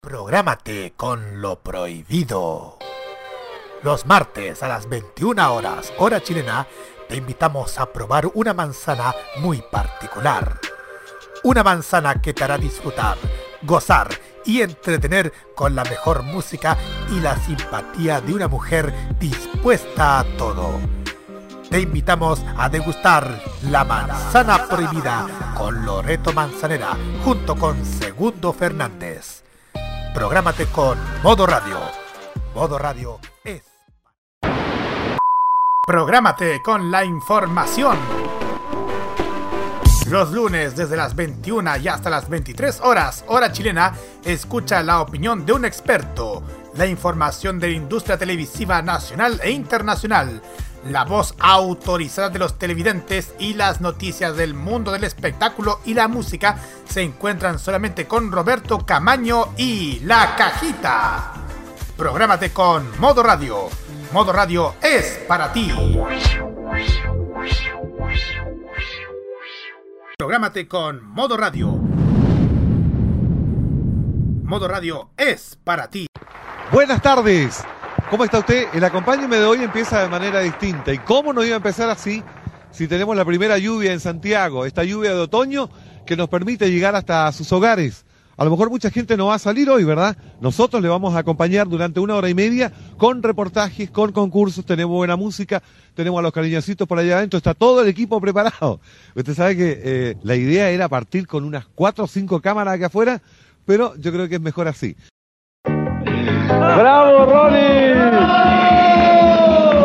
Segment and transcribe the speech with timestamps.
[0.00, 2.78] Prográmate con lo prohibido.
[3.82, 6.66] Los martes a las 21 horas, hora chilena,
[7.08, 10.60] te invitamos a probar una manzana muy particular.
[11.42, 13.16] Una manzana que te hará disfrutar,
[13.62, 14.08] gozar
[14.44, 16.76] y entretener con la mejor música
[17.12, 21.03] y la simpatía de una mujer dispuesta a todo.
[21.74, 25.26] Te invitamos a degustar la manzana prohibida
[25.56, 29.42] con Loreto Manzanera junto con Segundo Fernández.
[30.14, 31.78] Prográmate con Modo Radio.
[32.54, 33.64] Modo Radio es.
[35.84, 37.98] Prográmate con la información.
[40.08, 43.94] Los lunes desde las 21 y hasta las 23 horas, hora chilena,
[44.24, 46.44] escucha la opinión de un experto,
[46.76, 50.40] la información de la industria televisiva nacional e internacional,
[50.88, 56.08] la voz autorizada de los televidentes y las noticias del mundo del espectáculo y la
[56.08, 61.32] música se encuentran solamente con Roberto Camaño y La Cajita.
[61.96, 63.68] Prográmate con Modo Radio.
[64.12, 65.72] Modo Radio es para ti.
[70.18, 71.68] Prográmate con Modo Radio.
[74.44, 76.06] Modo Radio es para ti.
[76.70, 77.64] Buenas tardes.
[78.14, 78.68] ¿Cómo está usted?
[78.72, 80.92] El acompáñeme de hoy empieza de manera distinta.
[80.92, 82.22] ¿Y cómo no iba a empezar así
[82.70, 84.66] si tenemos la primera lluvia en Santiago?
[84.66, 85.68] Esta lluvia de otoño
[86.06, 88.04] que nos permite llegar hasta sus hogares.
[88.36, 90.16] A lo mejor mucha gente no va a salir hoy, ¿verdad?
[90.40, 94.94] Nosotros le vamos a acompañar durante una hora y media con reportajes, con concursos, tenemos
[94.94, 95.60] buena música,
[95.94, 98.78] tenemos a los cariñositos por allá adentro, está todo el equipo preparado.
[99.16, 102.86] Usted sabe que eh, la idea era partir con unas cuatro o cinco cámaras acá
[102.86, 103.20] afuera,
[103.66, 104.94] pero yo creo que es mejor así.
[106.48, 107.94] ¡Bravo, Ronnie!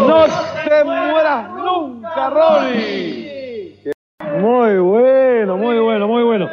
[0.08, 0.26] ¡No
[0.68, 3.92] te mueras nunca, Ronnie!
[4.40, 6.48] Muy bueno, muy bueno, muy bueno.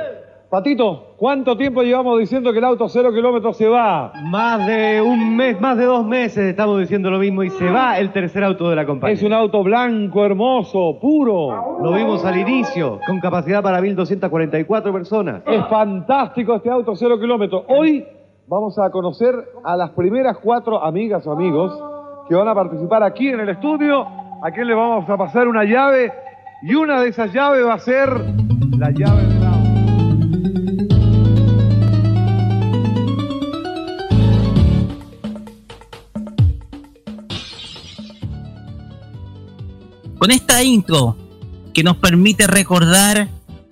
[0.49, 4.12] Patito, ¿cuánto tiempo llevamos diciendo que el auto cero kilómetros se va?
[4.23, 7.99] Más de un mes, más de dos meses estamos diciendo lo mismo y se va
[7.99, 9.15] el tercer auto de la compañía.
[9.15, 11.78] Es un auto blanco, hermoso, puro.
[11.83, 15.43] Lo vimos al inicio, con capacidad para 1.244 personas.
[15.47, 17.65] Es fantástico este auto cero kilómetros.
[17.66, 18.06] Hoy
[18.49, 19.34] vamos a conocer
[19.65, 21.73] a las primeras cuatro amigas o amigos
[22.29, 24.07] que van a participar aquí en el estudio.
[24.43, 26.12] A quien le vamos a pasar una llave
[26.62, 28.09] y una de esas llaves va a ser
[28.79, 29.57] la llave del auto.
[40.19, 41.17] con esta intro
[41.73, 43.28] que nos permite recordar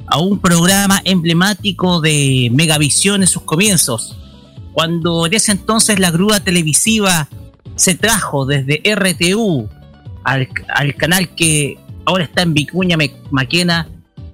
[0.06, 4.17] a un programa emblemático de Megavisión en sus comienzos,
[4.75, 7.29] cuando en ese entonces la grúa televisiva
[7.77, 9.69] se trajo desde RTU
[10.25, 12.99] al, al canal que ahora está en Vicuña
[13.31, 13.89] Maquena,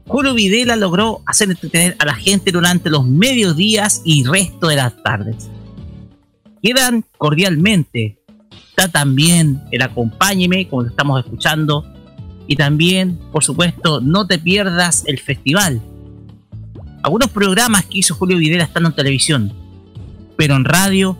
[0.06, 5.00] Julio Videla logró hacer entretener a la gente durante los mediodías y resto de las
[5.02, 5.48] tardes.
[6.62, 8.18] Quedan cordialmente.
[8.70, 11.84] Está también el Acompáñeme, como lo estamos escuchando,
[12.46, 15.80] y también, por supuesto, no te pierdas el festival.
[17.02, 19.52] Algunos programas que hizo Julio Videla están en televisión,
[20.40, 21.18] pero en radio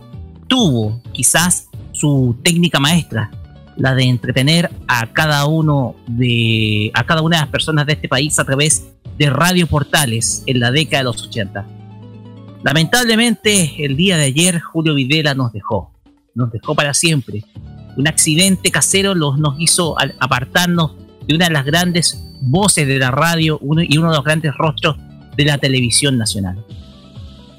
[0.48, 3.30] tuvo quizás su técnica maestra,
[3.76, 8.08] la de entretener a cada uno de a cada una de las personas de este
[8.08, 11.66] país a través de radioportales en la década de los 80.
[12.62, 15.92] Lamentablemente, el día de ayer Julio Videla nos dejó,
[16.34, 17.44] nos dejó para siempre.
[17.98, 20.92] Un accidente casero los, nos hizo apartarnos
[21.28, 24.54] de una de las grandes voces de la radio uno, y uno de los grandes
[24.56, 24.96] rostros
[25.36, 26.64] de la televisión nacional.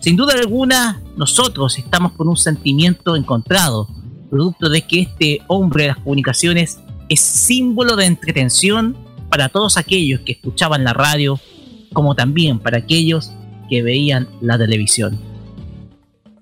[0.01, 3.87] Sin duda alguna, nosotros estamos con un sentimiento encontrado,
[4.31, 8.97] producto de que este hombre de las comunicaciones es símbolo de entretención
[9.29, 11.39] para todos aquellos que escuchaban la radio,
[11.93, 13.31] como también para aquellos
[13.69, 15.19] que veían la televisión.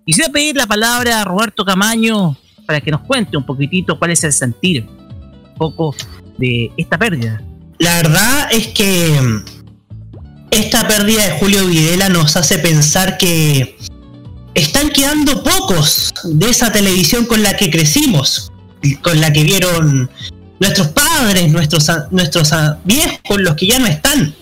[0.05, 4.23] Quisiera pedir la palabra a Roberto Camaño para que nos cuente un poquitito cuál es
[4.23, 4.87] el sentir,
[5.57, 5.93] poco
[6.37, 7.43] de esta pérdida.
[7.77, 9.19] La verdad es que
[10.51, 13.77] esta pérdida de Julio Videla nos hace pensar que
[14.55, 18.51] están quedando pocos de esa televisión con la que crecimos,
[19.01, 20.09] con la que vieron
[20.59, 22.51] nuestros padres, nuestros, nuestros
[22.83, 24.35] viejos, los que ya no están.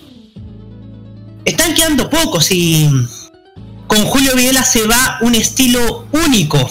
[1.44, 2.90] Están quedando pocos y
[3.86, 6.68] con Julio Videla se va un estilo único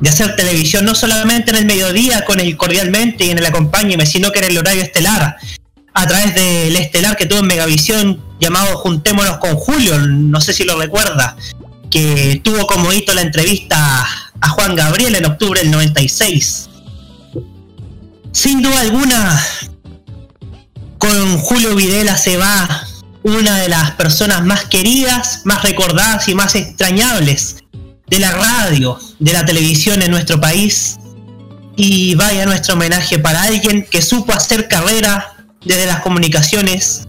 [0.00, 4.06] de hacer televisión, no solamente en el mediodía con el cordialmente y en el acompáñeme,
[4.06, 5.36] sino que en el horario estelar,
[5.94, 10.64] a través del estelar que tuvo en Megavisión llamado Juntémonos con Julio, no sé si
[10.64, 11.36] lo recuerda,
[11.90, 14.06] que tuvo como hito la entrevista
[14.40, 16.68] a Juan Gabriel en octubre del 96.
[18.32, 19.42] Sin duda alguna,
[20.98, 22.86] con Julio Videla se va
[23.22, 27.56] una de las personas más queridas, más recordadas y más extrañables
[28.06, 30.98] de la radio, de la televisión en nuestro país.
[31.76, 37.07] Y vaya nuestro homenaje para alguien que supo hacer carrera desde las comunicaciones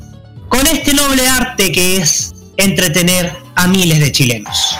[0.49, 4.77] con este noble arte que es entretener a miles de chilenos.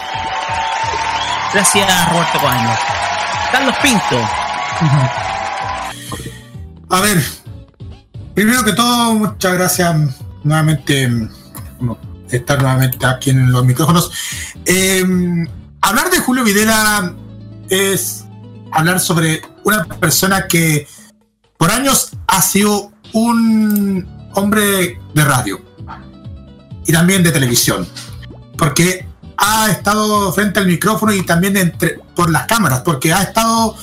[1.54, 2.70] Gracias, Roberto Coaño.
[3.52, 4.30] Carlos Pinto.
[6.90, 7.24] A ver,
[8.34, 9.96] primero que todo, muchas gracias
[10.44, 11.10] nuevamente
[12.30, 14.12] estar nuevamente aquí en los micrófonos.
[14.66, 15.04] Eh,
[15.82, 17.14] hablar de Julio Videla
[17.70, 18.26] es
[18.72, 20.88] hablar sobre una persona que
[21.58, 25.62] por años ha sido un hombre de radio
[26.86, 27.88] y también de televisión,
[28.58, 29.06] porque
[29.38, 33.76] ha estado frente al micrófono y también entre, por las cámaras, porque ha estado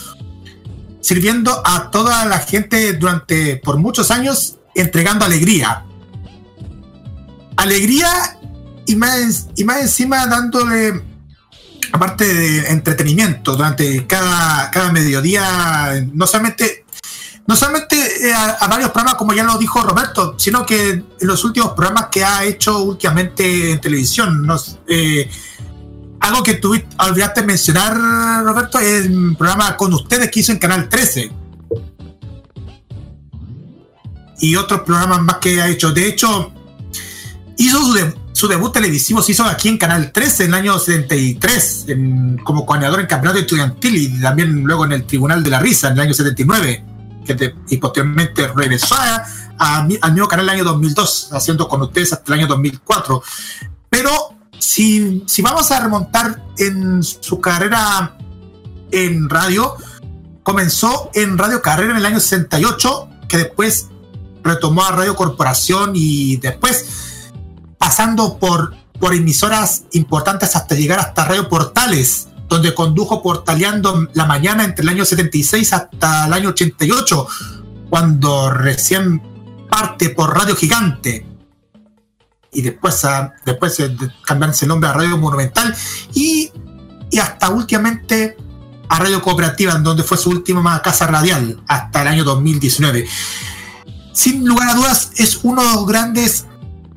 [1.00, 5.84] sirviendo a toda la gente durante por muchos años entregando alegría.
[7.56, 8.38] Alegría
[8.86, 11.00] y más, y más encima dándole,
[11.92, 16.85] aparte de entretenimiento, durante cada, cada mediodía, no solamente,
[17.46, 17.96] no solamente
[18.28, 22.08] eh, a, varios programas, como ya lo dijo Roberto, sino que en los últimos programas
[22.10, 24.46] que ha hecho últimamente en televisión.
[24.88, 25.30] Eh,
[26.20, 30.88] algo que tú olvidaste mencionar, Roberto, es el programa con ustedes que hizo en Canal
[30.88, 31.30] 13.
[34.40, 35.92] Y otros programas más que ha hecho.
[35.92, 36.52] De hecho,
[37.58, 37.78] hizo
[38.32, 41.86] su, debut televisivo, se hizo aquí en Canal 13 en el año 73,
[42.42, 45.94] como coordinador en campeonato estudiantil y también luego en el Tribunal de la Risa en
[45.94, 46.95] el año 79.
[47.26, 49.26] Que y posteriormente regresó a,
[49.58, 53.22] al mismo canal el año 2002, haciendo con ustedes hasta el año 2004.
[53.90, 54.10] Pero
[54.58, 58.16] si, si vamos a remontar en su carrera
[58.90, 59.74] en radio,
[60.42, 63.88] comenzó en Radio Carrera en el año 68, que después
[64.42, 67.32] retomó a Radio Corporación y después
[67.78, 74.64] pasando por, por emisoras importantes hasta llegar hasta Radio Portales, donde condujo portaleando la mañana
[74.64, 77.26] entre el año 76 hasta el año 88,
[77.90, 79.22] cuando recién
[79.68, 81.26] parte por Radio Gigante
[82.52, 83.82] y después, a, después
[84.24, 85.74] cambiarse el nombre a Radio Monumental
[86.14, 86.50] y,
[87.10, 88.36] y hasta últimamente
[88.88, 93.06] a Radio Cooperativa, en donde fue su última casa radial hasta el año 2019.
[94.12, 96.46] Sin lugar a dudas, es uno de los grandes,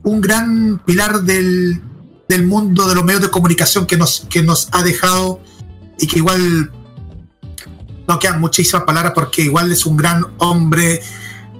[0.04, 1.82] un gran pilar del,
[2.30, 5.42] del mundo de los medios de comunicación que nos, que nos ha dejado
[5.98, 6.72] y que igual
[8.08, 11.02] no quedan muchísimas palabras porque igual es un gran hombre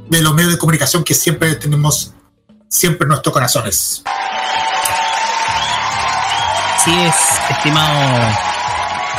[0.10, 2.14] de los medios de comunicación que siempre tenemos
[2.68, 4.04] siempre en nuestros corazones.
[6.76, 7.16] Así es,
[7.50, 8.36] estimado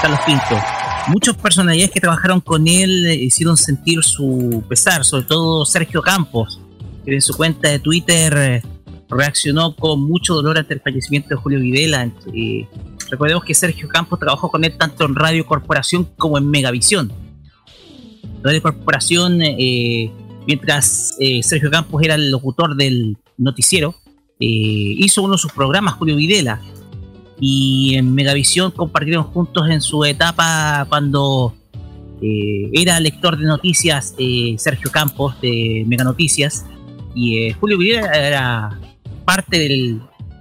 [0.00, 0.62] Carlos Pinto.
[1.08, 6.60] Muchas personalidades que trabajaron con él hicieron sentir su pesar, sobre todo Sergio Campos,
[7.04, 8.62] que en su cuenta de Twitter eh,
[9.10, 12.10] reaccionó con mucho dolor ante el fallecimiento de Julio Videla.
[13.10, 17.12] recordemos que Sergio Campos trabajó con él tanto en Radio Corporación como en Megavisión.
[18.42, 20.10] Radio Corporación, eh,
[20.46, 23.94] mientras eh, Sergio Campos era el locutor del noticiero,
[24.42, 26.62] eh, hizo uno de sus programas, Julio Videla,
[27.38, 31.54] y en Megavisión compartieron juntos en su etapa cuando
[32.22, 36.64] eh, era lector de noticias eh, Sergio Campos de Mega Noticias,
[37.14, 38.80] y Julio Videla era
[39.30, 40.00] parte del,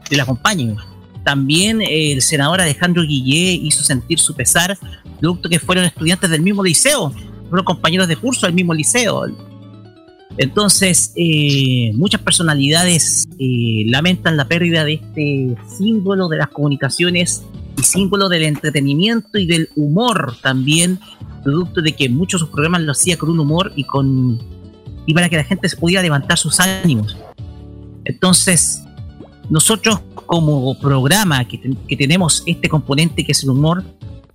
[0.10, 0.76] de la compañía.
[1.24, 4.76] También el senador Alejandro Guillé hizo sentir su pesar,
[5.20, 7.14] producto que fueron estudiantes del mismo liceo,
[7.50, 9.28] fueron compañeros de curso del mismo liceo.
[10.40, 17.44] Entonces, eh, muchas personalidades eh, lamentan la pérdida de este símbolo de las comunicaciones
[17.78, 21.00] y símbolo del entretenimiento y del humor también,
[21.44, 24.40] producto de que muchos de sus programas lo hacía con un humor y con
[25.06, 27.16] y para que la gente se pudiera levantar sus ánimos.
[28.10, 28.82] Entonces,
[29.50, 33.84] nosotros como programa que, que tenemos este componente que es el humor,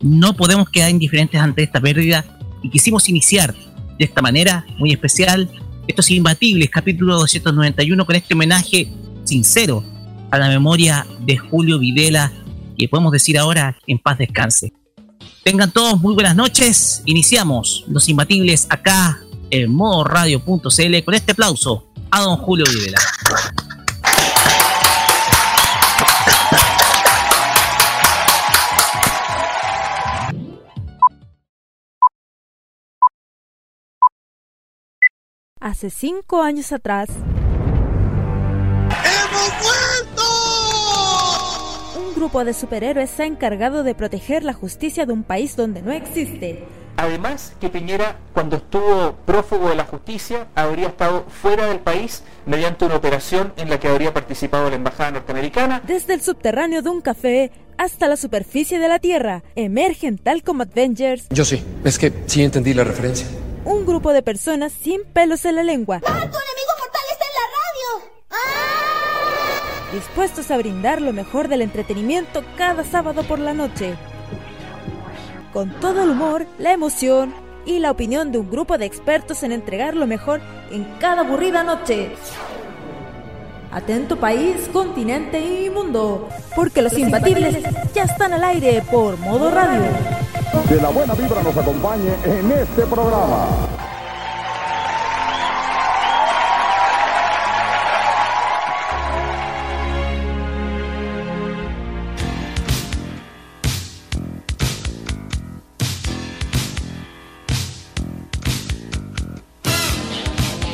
[0.00, 2.24] no podemos quedar indiferentes ante esta pérdida
[2.62, 3.54] y quisimos iniciar
[3.98, 5.50] de esta manera muy especial
[5.88, 8.92] estos Imbatibles, capítulo 291, con este homenaje
[9.24, 9.84] sincero
[10.30, 12.32] a la memoria de Julio Videla,
[12.78, 14.72] que podemos decir ahora en paz descanse.
[15.42, 17.02] Tengan todos muy buenas noches.
[17.06, 22.98] Iniciamos Los Imbatibles acá en modoradio.cl con este aplauso a don Julio Videla.
[35.64, 37.08] Hace cinco años atrás.
[38.90, 40.22] ¡Hemos vuelto!
[42.06, 45.80] Un grupo de superhéroes se ha encargado de proteger la justicia de un país donde
[45.80, 46.64] no existe.
[46.98, 52.84] Además, que Piñera, cuando estuvo prófugo de la justicia, habría estado fuera del país mediante
[52.84, 55.80] una operación en la que habría participado la embajada norteamericana.
[55.86, 60.64] Desde el subterráneo de un café hasta la superficie de la Tierra, emergen tal como
[60.64, 61.26] Avengers.
[61.30, 63.26] Yo sí, es que sí entendí la referencia.
[63.64, 66.00] Un grupo de personas sin pelos en la lengua.
[66.04, 68.12] ¡Ah, tu enemigo mortal está en la radio!
[68.30, 69.92] ¡Ah!
[69.92, 73.96] Dispuestos a brindar lo mejor del entretenimiento cada sábado por la noche
[75.54, 77.32] con todo el humor, la emoción
[77.64, 80.40] y la opinión de un grupo de expertos en entregar lo mejor
[80.72, 82.10] en cada aburrida noche.
[83.74, 87.56] Atento país, continente y mundo, porque los imbatibles
[87.92, 89.90] ya están al aire por modo radio.
[90.68, 93.48] Que la buena vibra nos acompañe en este programa.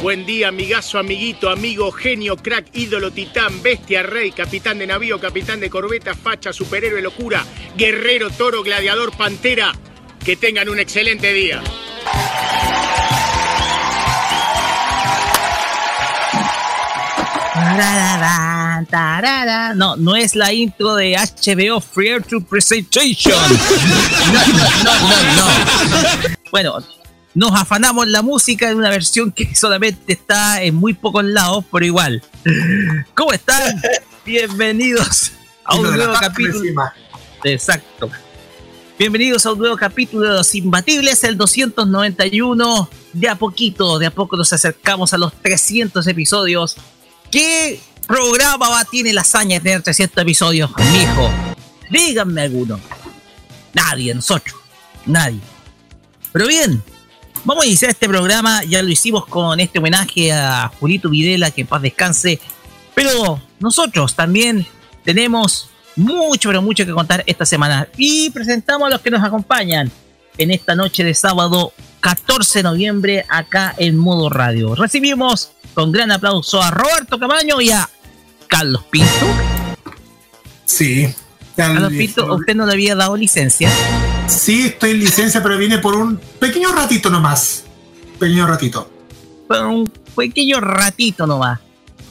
[0.03, 5.61] Buen día, amigazo, amiguito, amigo, genio, crack, ídolo, titán, bestia, rey, capitán de navío, capitán
[5.61, 7.45] de corbeta, facha, superhéroe, locura,
[7.77, 9.75] guerrero, toro, gladiador, pantera.
[10.25, 11.63] Que tengan un excelente día.
[19.77, 23.35] No, no es la intro de HBO Free to Presentation.
[24.33, 26.37] No, no, no, no.
[26.51, 26.79] Bueno,
[27.35, 31.85] nos afanamos la música en una versión que solamente está en muy pocos lados, pero
[31.85, 32.23] igual.
[33.15, 33.81] ¿Cómo están?
[34.27, 35.33] Bienvenidos
[35.65, 36.83] a un nuevo capítulo.
[37.45, 38.11] Exacto.
[38.99, 42.91] Bienvenidos a un nuevo capítulo de Los Imbatibles, el 291.
[43.13, 46.77] De a poquito, de a poco nos acercamos a los 300 episodios.
[47.31, 51.31] ¿Qué programa va, tiene la hazaña de tener 300 episodios, mijo?
[51.91, 52.79] Díganme alguno.
[53.73, 54.57] Nadie, nosotros.
[55.07, 55.41] Nadie.
[56.33, 56.83] Pero bien,
[57.45, 61.63] Vamos a iniciar este programa, ya lo hicimos con este homenaje a Julito Videla, que
[61.63, 62.39] en paz descanse.
[62.95, 64.67] Pero nosotros también
[65.05, 67.89] tenemos mucho, pero mucho que contar esta semana.
[67.97, 69.91] Y presentamos a los que nos acompañan
[70.37, 74.75] en esta noche de sábado 14 de noviembre acá en Modo Radio.
[74.75, 77.89] Recibimos con gran aplauso a Roberto Camaño y a
[78.49, 79.27] Carlos Pinto.
[80.67, 81.09] Sí.
[81.57, 83.71] Carlos Pinto, ¿usted no le había dado licencia?
[84.31, 87.65] Sí, estoy en licencia, pero viene por un pequeño ratito nomás.
[88.19, 88.91] Pequeño ratito.
[89.49, 91.61] Por un pequeño ratito nomás.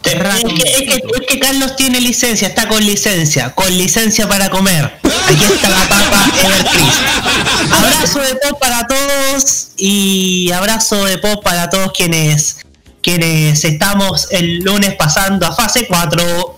[0.03, 4.85] Es que, es, que, Carlos tiene licencia, está con licencia, con licencia para comer.
[5.27, 7.73] Aquí está la papa Evercrisp.
[7.73, 12.57] Abrazo de pop para todos y abrazo de pop para todos quienes
[13.01, 16.57] quienes estamos el lunes pasando a fase 4.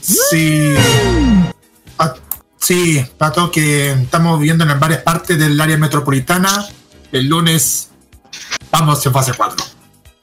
[0.00, 0.74] Sí.
[2.64, 6.66] Sí, Pato, que estamos viviendo en varias partes del área metropolitana.
[7.12, 7.90] El lunes
[8.70, 9.66] vamos en fase 4.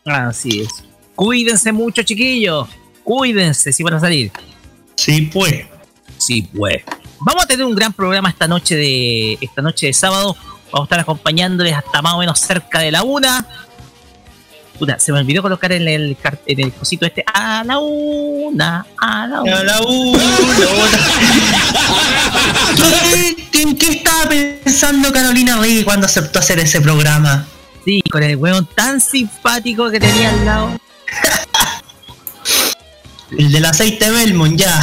[0.06, 0.84] Así es.
[1.14, 2.68] Cuídense mucho, chiquillos.
[3.04, 4.32] Cuídense si van a salir.
[4.96, 5.68] Sí, pues.
[6.18, 6.82] Sí, pues.
[7.20, 10.36] Vamos a tener un gran programa esta noche de esta noche de sábado.
[10.72, 13.48] Vamos a estar acompañándoles hasta más o menos cerca de la una
[14.98, 19.42] se me olvidó colocar en el, en el cosito este a la una, a la
[19.42, 19.60] una.
[19.60, 20.24] A la una.
[23.54, 27.46] ¿En qué estaba pensando Carolina Rey cuando aceptó hacer ese programa?
[27.86, 30.80] Sí, con el hueón tan simpático que tenía al lado.
[33.38, 34.82] el del aceite Belmont, ya.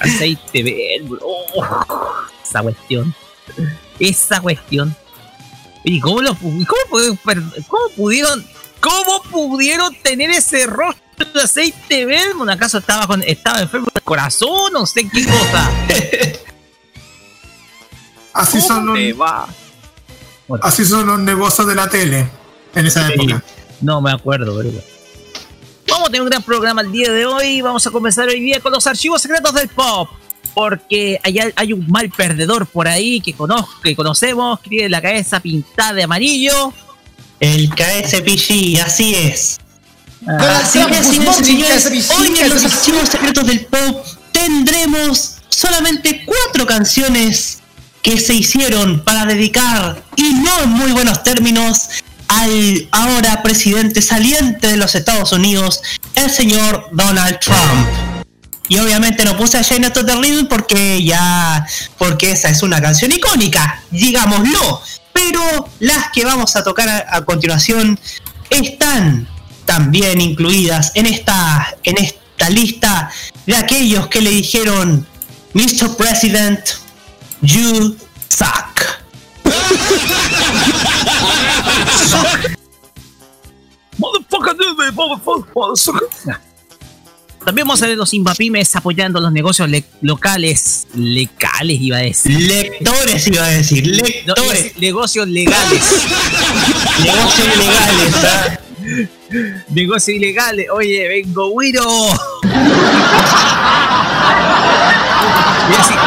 [0.00, 1.20] Aceite Belmont.
[1.22, 1.64] Oh,
[2.44, 3.14] esa cuestión.
[3.98, 4.96] Esa cuestión.
[5.84, 6.66] ¿Y cómo, lo, cómo,
[7.68, 8.44] cómo pudieron
[8.86, 12.48] ¿Cómo pudieron tener ese rostro de aceite Belmont?
[12.48, 14.72] ¿Acaso estaba, con, estaba enfermo del corazón?
[14.72, 15.70] No sé qué cosa.
[18.32, 18.98] así, son los,
[20.62, 22.30] así son los negocios de la tele
[22.76, 23.42] en esa época.
[23.80, 24.70] No me acuerdo, pero
[25.88, 27.62] Vamos a tener un gran programa el día de hoy.
[27.62, 30.08] Vamos a comenzar hoy día con los archivos secretos del pop.
[30.54, 35.02] Porque hay, hay un mal perdedor por ahí que, conozco, que conocemos, que tiene la
[35.02, 36.72] cabeza pintada de amarillo
[37.40, 39.58] el KSPG, así es.
[40.26, 40.60] Ah.
[40.62, 46.66] Así es, señores y señores, hoy en los archivos secretos del pop tendremos solamente cuatro
[46.66, 47.58] canciones
[48.02, 51.88] que se hicieron para dedicar, y no en muy buenos términos,
[52.28, 55.80] al ahora presidente saliente de los Estados Unidos,
[56.14, 57.88] el señor Donald Trump.
[58.68, 61.64] Y obviamente no puse a Shane the Rhythm porque ya,
[61.98, 64.82] porque esa es una canción icónica, digámoslo
[65.16, 67.98] pero las que vamos a tocar a, continuación
[68.50, 69.26] están
[69.64, 73.10] también incluidas en esta, en esta lista
[73.46, 75.06] de aquellos que le dijeron,
[75.54, 75.96] Mr.
[75.96, 76.60] President,
[77.40, 77.96] you
[78.28, 79.00] suck.
[83.96, 86.45] motherfucker, dude, motherfucker, motherfucker.
[87.46, 92.40] También vamos a ver los Imbapymes apoyando los negocios le- locales, legales iba a decir.
[92.40, 94.76] Lectores iba a decir, lectores.
[94.80, 95.84] negocios legales.
[97.04, 98.58] Negocios ilegales, ¿ah?
[99.68, 100.66] negocios ilegales.
[100.74, 101.84] Oye, vengo Wiro.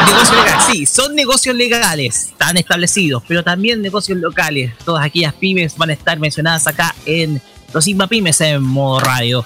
[0.06, 0.64] Negocios legales.
[0.70, 4.72] Sí, son negocios legales, están establecidos, pero también negocios locales.
[4.84, 7.40] Todas aquellas pymes van a estar mencionadas acá en
[7.72, 9.42] los Pymes en modo radio.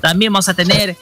[0.00, 0.96] También vamos a tener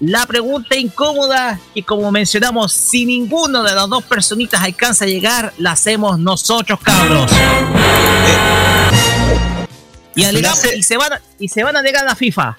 [0.00, 5.52] la pregunta incómoda que como mencionamos, si ninguno de las dos personitas alcanza a llegar,
[5.58, 7.30] la hacemos nosotros, cabros.
[10.16, 12.56] Y, alegamos- y se van a, y se van a negar a la FIFA.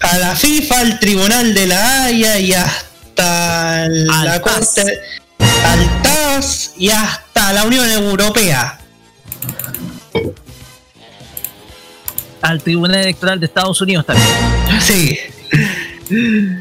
[0.00, 4.74] A la FIFA, al Tribunal de la Haya y hasta la Al TAS.
[4.74, 5.00] Corte,
[5.66, 8.78] al TAS y hasta la Unión Europea.
[12.48, 14.28] Al Tribunal Electoral de Estados Unidos también.
[14.80, 15.18] Sí.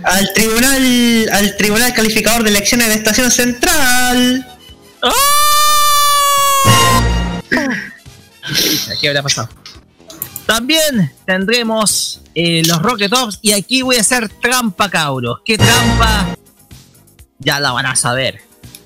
[0.04, 4.46] Al Tribunal, al Tribunal Calificador de Elecciones de Estación Central.
[9.02, 9.50] ¿Qué habrá pasado?
[10.46, 15.40] También tendremos eh, los Rocket Tops y aquí voy a hacer trampa, cabros.
[15.46, 16.36] ¿Qué trampa?
[17.40, 18.42] Ya la van a saber.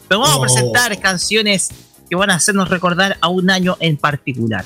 [0.07, 0.39] Pero vamos Oh.
[0.39, 1.69] a presentar canciones
[2.09, 4.65] que van a hacernos recordar a un año en particular.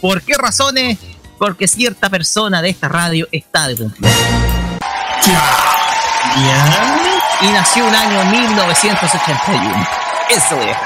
[0.00, 0.98] ¿Por qué razones?
[1.38, 4.20] Porque cierta persona de esta radio está de cumpleaños.
[7.42, 9.88] Y nació un año 1981.
[10.30, 10.76] Eso es.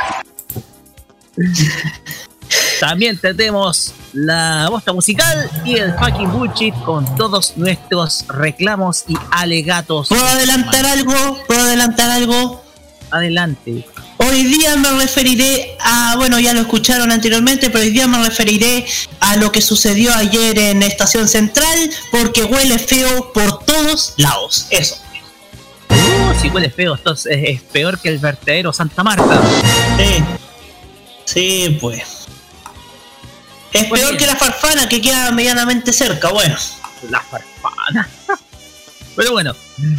[2.80, 10.08] También tendremos la bosta musical y el fucking bullshit con todos nuestros reclamos y alegatos.
[10.08, 11.44] ¿Puedo adelantar algo?
[11.46, 12.64] ¿Puedo adelantar algo?
[13.10, 13.86] Adelante.
[14.30, 18.86] Hoy día me referiré a, bueno, ya lo escucharon anteriormente, pero hoy día me referiré
[19.18, 24.66] a lo que sucedió ayer en Estación Central, porque huele feo por todos lados.
[24.70, 24.98] Eso.
[25.88, 29.42] Uh, si huele feo, entonces es, es peor que el vertedero Santa Marta.
[29.98, 30.24] Sí.
[31.24, 32.02] Sí, pues.
[33.72, 34.18] Es Pues peor bien.
[34.18, 36.56] que la farfana que queda medianamente cerca, bueno.
[37.08, 38.08] La farfana.
[39.16, 39.54] Pero bueno,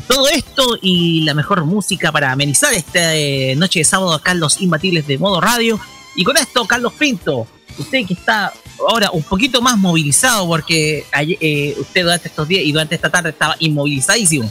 [0.08, 4.40] todo esto y la mejor música para amenizar esta eh, noche de sábado acá en
[4.40, 5.80] los Imbatibles de Modo Radio.
[6.16, 7.48] Y con esto, Carlos Pinto,
[7.78, 8.54] usted que está
[8.88, 13.30] ahora un poquito más movilizado porque eh, usted durante estos días y durante esta tarde
[13.30, 14.50] estaba inmovilizadísimo.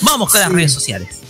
[0.00, 1.20] Vamos con las redes sociales.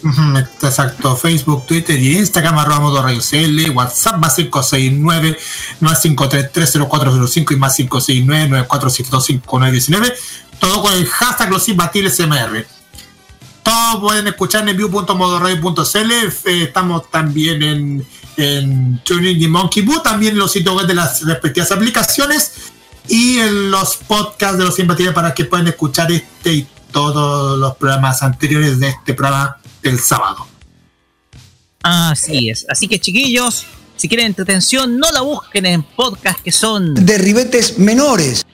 [0.62, 5.38] Exacto, Facebook, Twitter y Instagram, arroba modo radio CL, WhatsApp más 569
[5.80, 9.58] 953 y más 569 94725
[10.58, 12.66] todo con el hashtag los imbatibles MR.
[13.62, 20.32] Todos pueden escuchar en view.modoradio.cl, eh, estamos también en, en TuneIn y Monkey Boo, también
[20.32, 22.52] en los sitios web de las respectivas aplicaciones
[23.08, 27.76] y en los podcasts de los imbatibles para que puedan escuchar este y todos los
[27.76, 30.46] programas anteriores de este programa del sábado.
[31.82, 32.66] Así es.
[32.68, 33.66] Así que chiquillos,
[33.96, 38.46] si quieren entretención, no la busquen en podcasts que son de ribetes menores.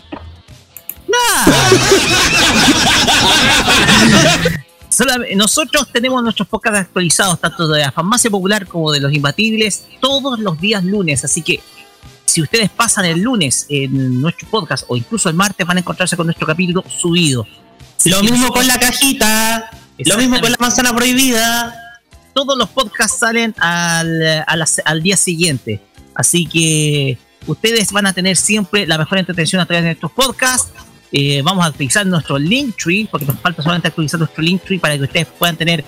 [5.34, 10.38] Nosotros tenemos nuestros podcasts actualizados, tanto de la farmacia popular como de los imbatibles, todos
[10.38, 11.24] los días lunes.
[11.24, 11.60] Así que
[12.24, 16.16] si ustedes pasan el lunes en nuestro podcast o incluso el martes, van a encontrarse
[16.16, 17.46] con nuestro capítulo subido.
[18.04, 21.74] Lo mismo con la cajita, lo mismo con la manzana prohibida.
[22.32, 25.80] Todos los podcasts salen al, al día siguiente.
[26.14, 30.70] Así que ustedes van a tener siempre la mejor entretención a través de nuestros podcasts.
[31.16, 35.04] Eh, vamos a actualizar nuestro Linktree, porque nos falta solamente actualizar nuestro Linktree para que
[35.04, 35.84] ustedes puedan tener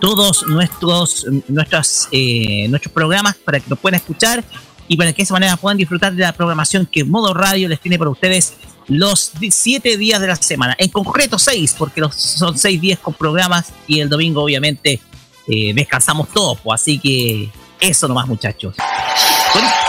[0.00, 4.42] todos nuestros nuestros, eh, nuestros programas para que lo puedan escuchar
[4.88, 7.78] y para que de esa manera puedan disfrutar de la programación que Modo Radio les
[7.78, 8.54] tiene para ustedes
[8.88, 10.74] los di- siete días de la semana.
[10.78, 15.00] En concreto seis, porque los, son seis días con programas y el domingo obviamente
[15.46, 16.58] eh, descansamos todos.
[16.60, 18.74] pues, así que eso nomás muchachos.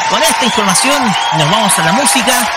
[0.09, 1.01] Con esta información
[1.37, 2.49] nos vamos a la música.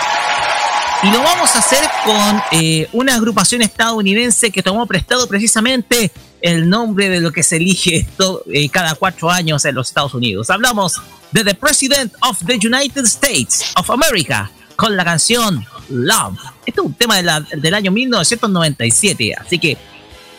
[1.01, 6.69] Y lo vamos a hacer con eh, una agrupación estadounidense que tomó prestado precisamente el
[6.69, 10.49] nombre de lo que se elige to- eh, cada cuatro años en los Estados Unidos.
[10.49, 16.37] Hablamos de The President of the United States of America con la canción Love.
[16.65, 19.77] Este es un tema de la- del año 1997, así que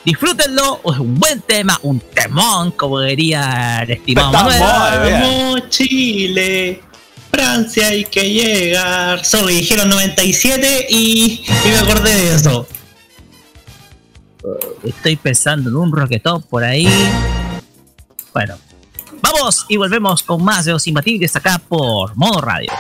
[0.05, 0.81] disfrútenlo.
[0.93, 4.61] Es un buen tema, un temón, como diría el estimado Manuel.
[4.61, 6.83] Vamos, Chile.
[7.31, 9.25] Francia hay que llegar.
[9.25, 12.67] Solo dijeron 97 y, y me acordé de eso.
[14.45, 16.89] Eh, estoy pensando en un roquetón por ahí.
[18.33, 18.57] Bueno,
[19.21, 22.71] vamos y volvemos con más de los imbatibles acá por Modo Radio.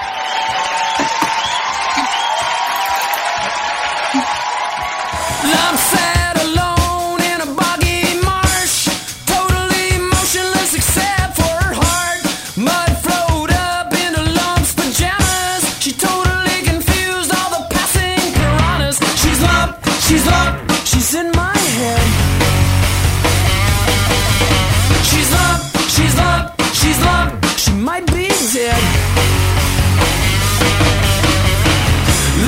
[27.04, 28.82] Lump, she might be dead.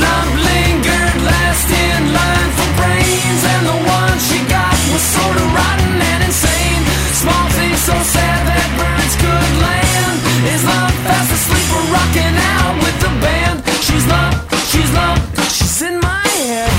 [0.02, 5.46] Lump lingered last in line for brains, and the one she got was sort of
[5.54, 6.82] rotten and insane.
[7.22, 10.16] Small things so sad that birds could land.
[10.52, 13.56] Is Lump fast asleep or rocking out with the band?
[13.84, 14.34] She's Lump,
[14.70, 15.20] she's Lump,
[15.52, 16.72] she's in my head.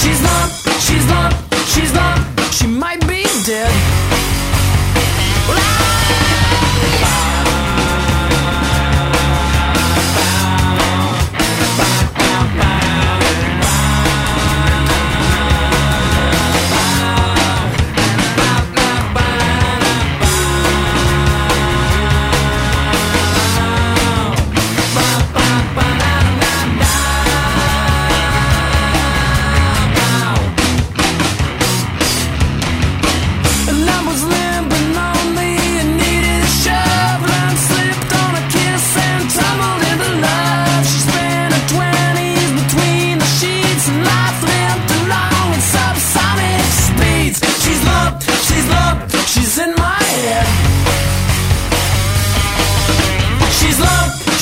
[0.00, 0.50] She's Lump,
[0.84, 1.34] she's Lump,
[1.72, 2.20] she's Lump,
[2.52, 4.09] she might be dead.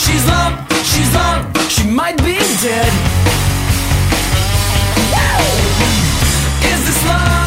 [0.09, 2.92] She's lumped, she's lumped, she might be dead.
[6.71, 7.38] Is this love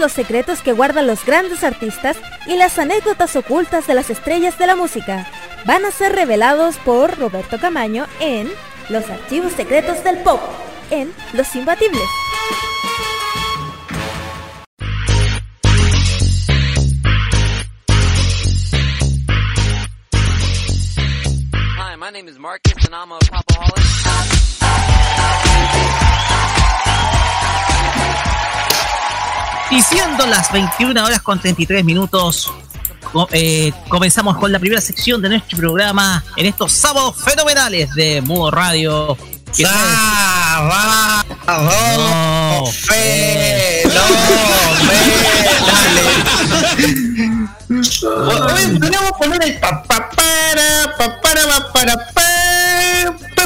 [0.00, 4.66] los secretos que guardan los grandes artistas y las anécdotas ocultas de las estrellas de
[4.66, 5.30] la música
[5.66, 8.50] van a ser revelados por Roberto Camaño en
[8.88, 10.40] Los archivos secretos del pop,
[10.90, 12.02] en Los Imbatibles.
[29.70, 32.52] Y siendo las 21 horas con 33 minutos,
[33.12, 38.20] co- eh, comenzamos con la primera sección de nuestro programa en estos sábados fenomenales de
[38.22, 39.16] Mudo Radio.
[39.56, 40.70] Que ¡Sábado
[47.70, 51.96] No, podemos poner el para para para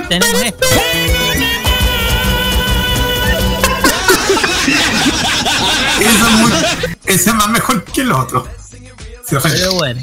[0.09, 0.43] Tenemos
[7.07, 8.49] ese es más mejor que el otro.
[9.29, 10.01] Pero bueno.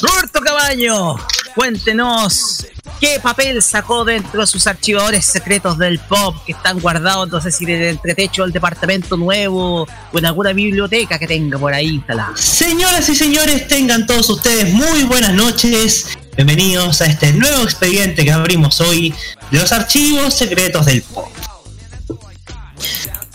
[0.00, 1.16] Roberto Cabaño,
[1.54, 2.66] cuéntenos
[3.00, 7.50] qué papel sacó dentro de sus archivadores secretos del pop que están guardados, no sé
[7.50, 11.88] si en el entretecho del departamento nuevo o en alguna biblioteca que tenga por ahí
[11.88, 12.36] instalada.
[12.36, 16.16] Señoras y señores, tengan todos ustedes muy buenas noches.
[16.36, 19.14] Bienvenidos a este nuevo expediente que abrimos hoy
[19.50, 21.28] de los archivos secretos del pop.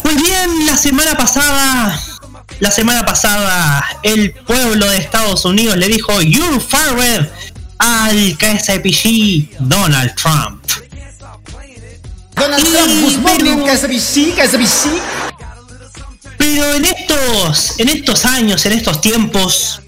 [0.10, 2.02] Pues bien, la semana pasada,
[2.60, 7.30] la semana pasada, el pueblo de Estados Unidos le dijo You're fired
[7.78, 10.64] al KSPG Donald Trump.
[12.34, 13.68] Donald Y- Trump.
[16.40, 19.80] Pero en estos, en estos años, en estos tiempos,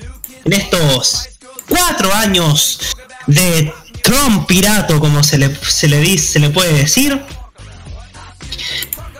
[0.45, 1.29] en estos
[1.67, 2.79] cuatro años
[3.25, 7.19] de Trump pirato, como se le, se le dice, se le puede decir,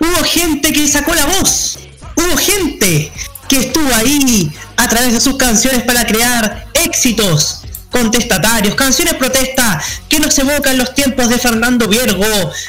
[0.02, 1.78] hubo gente que sacó la voz,
[2.16, 3.12] hubo gente
[3.48, 7.62] que estuvo ahí a través de sus canciones para crear éxitos
[7.92, 12.26] contestatarios, canciones protesta que nos evocan los tiempos de Fernando Viergo,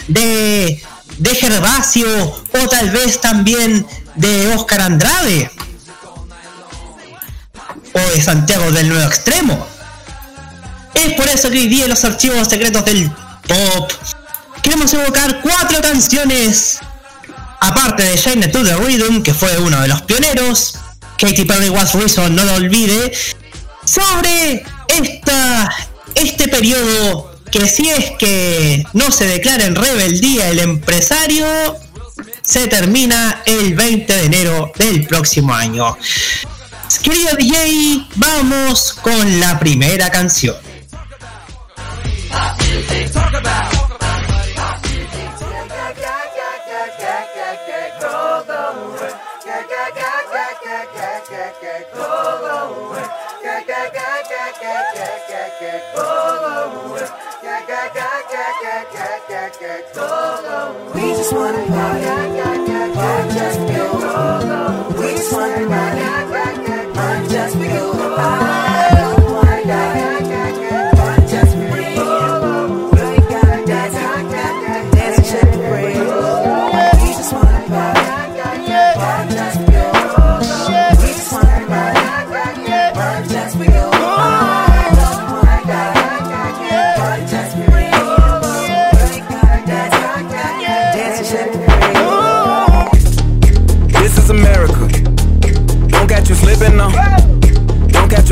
[0.09, 0.83] de,
[1.18, 5.51] de Gervasio o tal vez también de Oscar Andrade
[7.95, 9.66] o de Santiago del Nuevo Extremo.
[10.95, 13.11] Es por eso que hoy día en los archivos secretos del
[13.49, 13.92] pop
[14.62, 16.81] queremos evocar cuatro canciones
[17.62, 20.75] aparte de Shine to the Rhythm, que fue uno de los pioneros,
[21.16, 23.12] Katy Perry Was Reason, no lo olvide,
[23.85, 25.72] sobre esta,
[26.14, 31.46] este periodo que si es que no se declara en rebeldía el empresario,
[32.42, 35.96] se termina el 20 de enero del próximo año.
[37.03, 40.57] querido DJ, vamos con la primera canción.
[61.33, 62.32] We just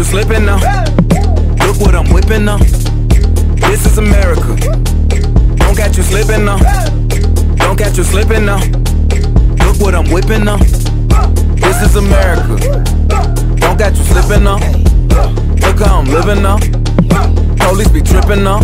[0.01, 0.57] Don't catch you slipping now.
[1.67, 2.57] Look what I'm whipping now.
[3.69, 4.57] This is America.
[5.57, 6.57] Don't catch you slipping now.
[7.57, 8.61] Don't catch you slipping now.
[9.67, 10.57] Look what I'm whipping now.
[10.57, 12.57] This is America.
[13.57, 14.57] Don't catch you slipping now.
[15.61, 16.57] Look how I'm living now.
[17.69, 18.61] Police be tripping now.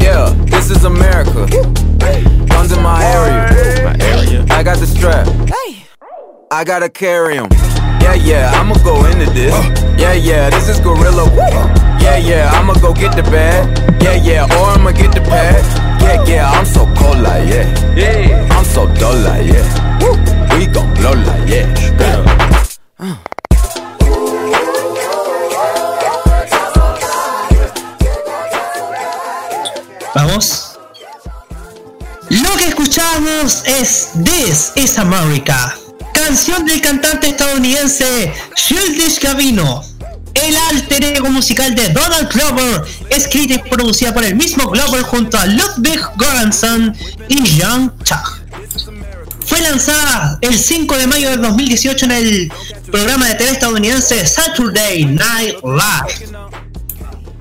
[0.00, 1.46] Yeah, this is America.
[2.48, 3.84] Guns in my area.
[3.84, 4.44] My area.
[4.50, 5.28] I got the strap.
[6.50, 7.46] I gotta carry 'em.
[8.02, 9.54] Yeah, yeah, I'ma go into this.
[9.54, 9.79] Uh.
[10.00, 11.28] Yeah, yeah, this is Gorilla.
[12.00, 13.68] Yeah, yeah, I'ma go get the bag.
[14.02, 15.62] Yeah, yeah, or I'ma get the pad.
[16.00, 17.68] Yeah, yeah, I'm so cold like yeah.
[17.94, 20.56] Yeah, I'm so dull like yeah.
[20.56, 21.66] We gon' blow like yeah.
[30.14, 30.78] Vamos.
[32.30, 35.76] Lo que escuchamos es This is America,
[36.14, 39.82] canción del cantante estadounidense Childish Gambino,
[40.34, 45.38] el alter ego musical de Donald Glover, escrita y producida por el mismo Glover junto
[45.38, 46.94] a Ludwig Göransson
[47.28, 48.40] y Young Chuck.
[49.46, 52.52] Fue lanzada el 5 de mayo del 2018 en el
[52.90, 56.40] programa de TV estadounidense Saturday Night Live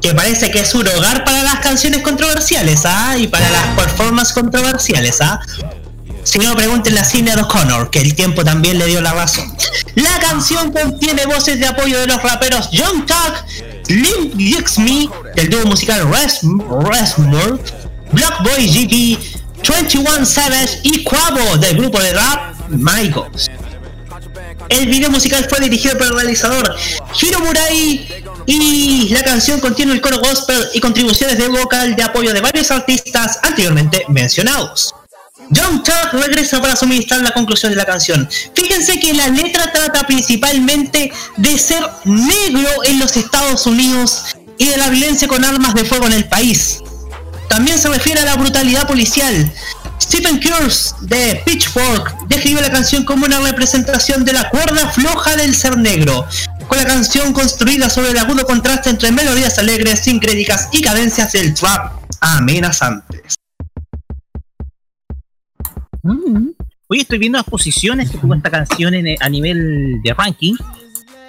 [0.02, 3.18] que parece que es un hogar para las canciones controversiales, ¿ah?
[3.18, 5.40] Y para las performances controversiales, ¿ah?
[6.24, 9.52] Si no, pregúntenle a Cine O'Connor, que el tiempo también le dio la razón.
[9.96, 14.36] La canción contiene voces de apoyo de los raperos John Tuck, Limp
[14.78, 17.60] Me, del dúo musical Resmore,
[18.12, 22.56] Black Boy GT, 21 Savage y Quavo del grupo de rap
[23.14, 23.50] Ghost.
[24.70, 26.76] El video musical fue dirigido por el realizador
[27.20, 28.08] Hiro Murai
[28.46, 32.70] y la canción contiene el coro gospel y contribuciones de vocal de apoyo de varios
[32.70, 34.94] artistas anteriormente mencionados.
[35.56, 38.30] John Tuck regresa para suministrar la conclusión de la canción.
[38.56, 44.78] Fíjense que la letra trata principalmente de ser negro en los Estados Unidos y de
[44.78, 46.80] la violencia con armas de fuego en el país.
[47.50, 49.52] También se refiere a la brutalidad policial.
[50.02, 55.56] Stephen Kurz de Pitchfork describió la canción como una representación de la cuerda floja del
[55.56, 56.26] ser negro,
[56.68, 61.54] con la canción construida sobre el agudo contraste entre melodías alegres, sincréticas y cadencias del
[61.54, 63.39] trap amenazantes.
[66.14, 66.50] Mm.
[66.88, 70.56] Oye, estoy viendo las posiciones que tuvo esta canción en- a nivel de ranking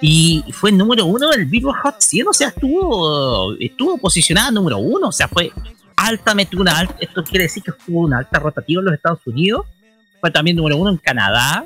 [0.01, 5.09] y fue número uno del Billboard Hot 100, o sea, estuvo, estuvo posicionada número uno,
[5.09, 5.51] o sea, fue
[5.95, 9.67] altamente una alta, esto quiere decir que tuvo una alta rotativa en los Estados Unidos,
[10.19, 11.63] fue también número uno en Canadá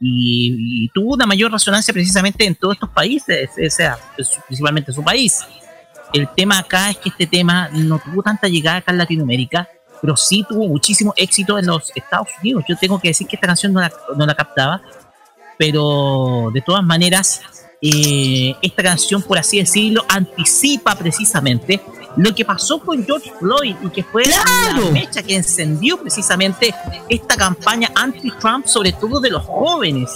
[0.00, 3.96] y, tuvo una mayor resonancia precisamente en todos estos países, o sea,
[4.48, 5.38] principalmente en su país.
[6.12, 9.68] El tema acá es que este tema no tuvo tanta llegada acá en Latinoamérica,
[10.04, 12.64] pero sí tuvo muchísimo éxito en los Estados Unidos.
[12.68, 14.82] Yo tengo que decir que esta canción no la, no la captaba,
[15.56, 17.40] pero de todas maneras,
[17.80, 21.80] eh, esta canción, por así decirlo, anticipa precisamente
[22.18, 26.74] lo que pasó con George Floyd y que fue la mecha que encendió precisamente
[27.08, 30.10] esta campaña anti-Trump, sobre todo de los jóvenes.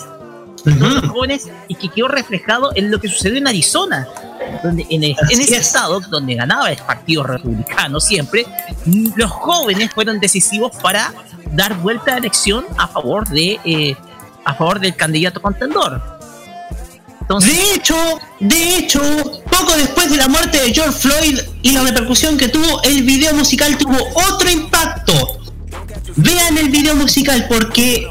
[0.67, 4.07] De todos los jóvenes y que quedó reflejado en lo que sucedió en Arizona,
[4.63, 5.67] donde en, el- en Así ese es.
[5.67, 8.47] estado donde ganaba el partido republicano siempre,
[9.17, 11.13] los jóvenes fueron decisivos para
[11.53, 13.97] dar vuelta a la elección a favor de eh,
[14.45, 16.01] a favor del candidato contendor.
[17.41, 17.95] de hecho,
[18.41, 19.01] de hecho,
[19.51, 23.35] poco después de la muerte de George Floyd y la repercusión que tuvo, el video
[23.35, 23.97] musical tuvo
[24.33, 25.13] otro impacto.
[26.17, 28.07] Vean el video musical porque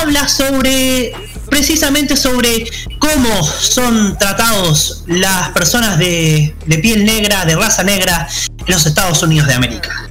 [0.00, 1.12] habla sobre
[1.50, 8.28] precisamente sobre cómo son tratados las personas de, piel negra, de raza negra
[8.66, 10.08] en los Estados Unidos de América.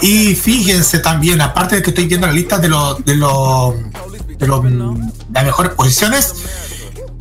[0.00, 3.74] Y fíjense también, aparte de que estoy viendo la lista de los de los
[4.38, 4.46] de
[5.32, 6.34] las mejores posiciones,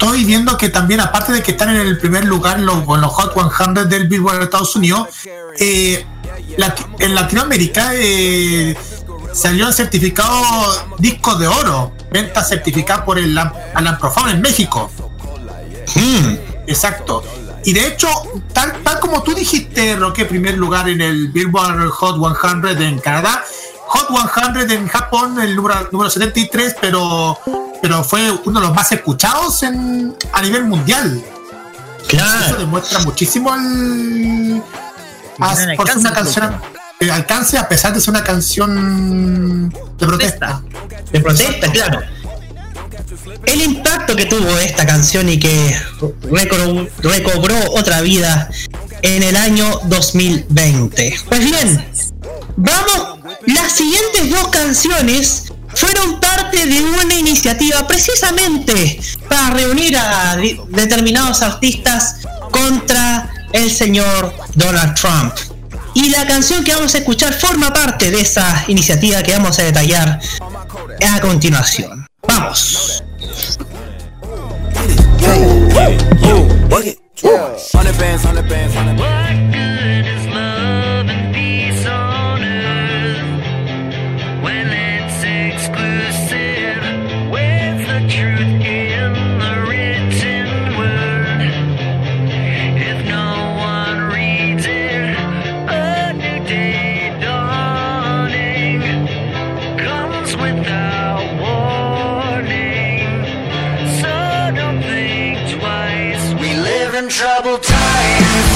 [0.02, 3.36] estoy viendo que también, aparte de que están en el primer lugar los, los Hot
[3.36, 5.10] 100 del Billboard de Estados Unidos,
[5.60, 6.04] eh,
[7.00, 8.76] en Latinoamérica eh,
[9.33, 14.89] salió el certificado disco de oro, venta certificada por el Alan Profound en México.
[16.67, 17.23] Exacto.
[17.63, 18.07] Y de hecho,
[18.53, 22.17] tal, tal como tú dijiste, Roque, primer lugar en el Billboard Hot
[22.63, 23.43] 100 en Canadá,
[23.85, 27.37] Hot 100 en Japón, el número, número 73, pero,
[27.81, 31.23] pero fue uno de los más escuchados en, a nivel mundial.
[32.07, 32.45] Claro.
[32.45, 34.63] Eso demuestra muchísimo el,
[35.77, 36.59] por una canción
[37.01, 40.61] el alcance a pesar de ser una canción de protesta.
[41.11, 41.99] De protesta, claro.
[43.45, 45.75] El impacto que tuvo esta canción y que
[46.31, 48.49] recobró, otra vida
[49.01, 51.15] en el año 2020.
[51.27, 51.85] Pues bien,
[52.55, 60.37] vamos, las siguientes dos canciones fueron parte de una iniciativa precisamente para reunir a
[60.69, 62.17] determinados artistas
[62.51, 65.50] contra el señor Donald Trump.
[65.93, 69.63] Y la canción que vamos a escuchar forma parte de esa iniciativa que vamos a
[69.63, 70.19] detallar
[71.10, 72.08] a continuación.
[72.27, 73.04] Vamos.
[107.21, 108.47] Troubled times.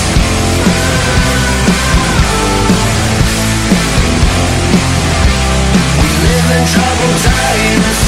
[6.02, 8.00] We live in troubled times.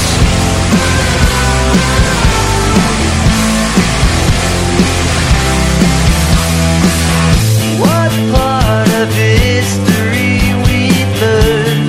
[7.78, 10.78] What part of history we
[11.22, 11.86] learn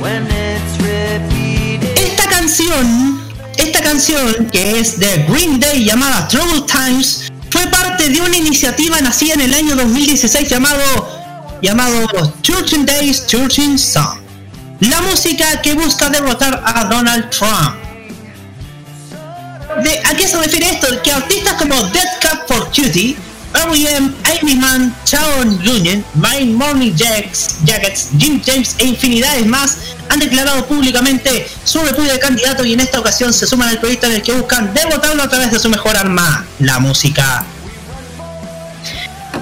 [0.00, 1.92] when it's repeated?
[1.98, 3.20] Esta canción,
[3.58, 7.23] esta canción que es de Green Day llamada Troubled Times,
[8.04, 12.06] parte de una iniciativa nacida en el año 2016 llamado llamado
[12.42, 14.18] 13 Days 13 Song.
[14.80, 17.76] La música que busca derrotar a Donald Trump.
[19.82, 20.86] ¿De, ¿A qué se refiere esto?
[21.02, 23.16] Que artistas como Dead Cat for Cutie,
[23.54, 29.78] R.E.M., Amy Mann, Sharon Union, Mine Morning Jacks, Jackets, Jim James e infinidades más
[30.10, 34.06] han declarado públicamente su repudio de candidato y en esta ocasión se suman al proyecto
[34.06, 37.46] en el que buscan derrotarlo a través de su mejor arma, la música.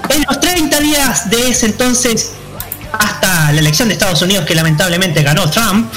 [0.09, 2.31] En los 30 días de ese entonces,
[2.91, 5.91] hasta la elección de Estados Unidos que lamentablemente ganó Trump,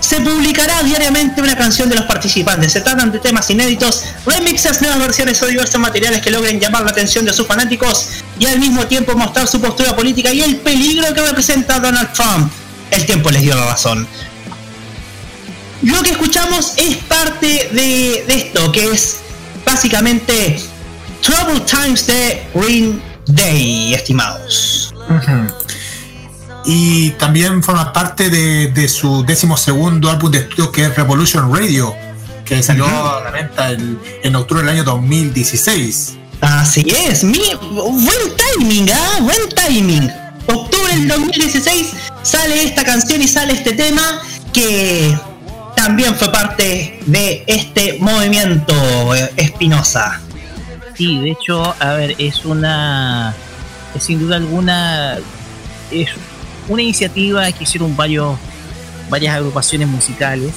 [0.00, 2.72] se publicará diariamente una canción de los participantes.
[2.72, 6.90] Se tratan de temas inéditos, remixes, nuevas versiones o diversos materiales que logren llamar la
[6.90, 11.12] atención de sus fanáticos y al mismo tiempo mostrar su postura política y el peligro
[11.12, 12.50] que representa Donald Trump.
[12.90, 14.08] El tiempo les dio la razón.
[15.82, 19.18] Lo que escuchamos es parte de, de esto, que es
[19.64, 20.60] básicamente
[21.22, 24.94] Trouble Times de Green Day, estimados.
[26.64, 31.52] Y también forma parte de, de su décimo segundo álbum de estudio que es Revolution
[31.54, 31.94] Radio,
[32.44, 36.16] que salió a la venta el- en octubre del año 2016.
[36.40, 37.40] Así es, mi,
[37.72, 38.18] buen
[38.58, 39.18] timing, ¿ah?
[39.20, 40.10] Buen timing.
[40.46, 41.88] Octubre del 2016
[42.22, 44.20] sale esta canción y sale este tema
[44.52, 45.16] que
[45.76, 48.74] también fue parte de este movimiento
[49.14, 50.20] eh, Espinosa.
[51.00, 53.34] Sí, de hecho, a ver, es una.
[53.94, 55.16] Es sin duda alguna.
[55.90, 56.10] Es
[56.68, 58.36] una iniciativa que hicieron varios,
[59.08, 60.52] varias agrupaciones musicales.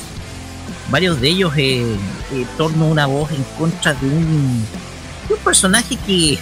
[0.90, 1.96] Varios de ellos eh,
[2.34, 4.66] en torno una voz en contra de un,
[5.30, 6.38] de un personaje que,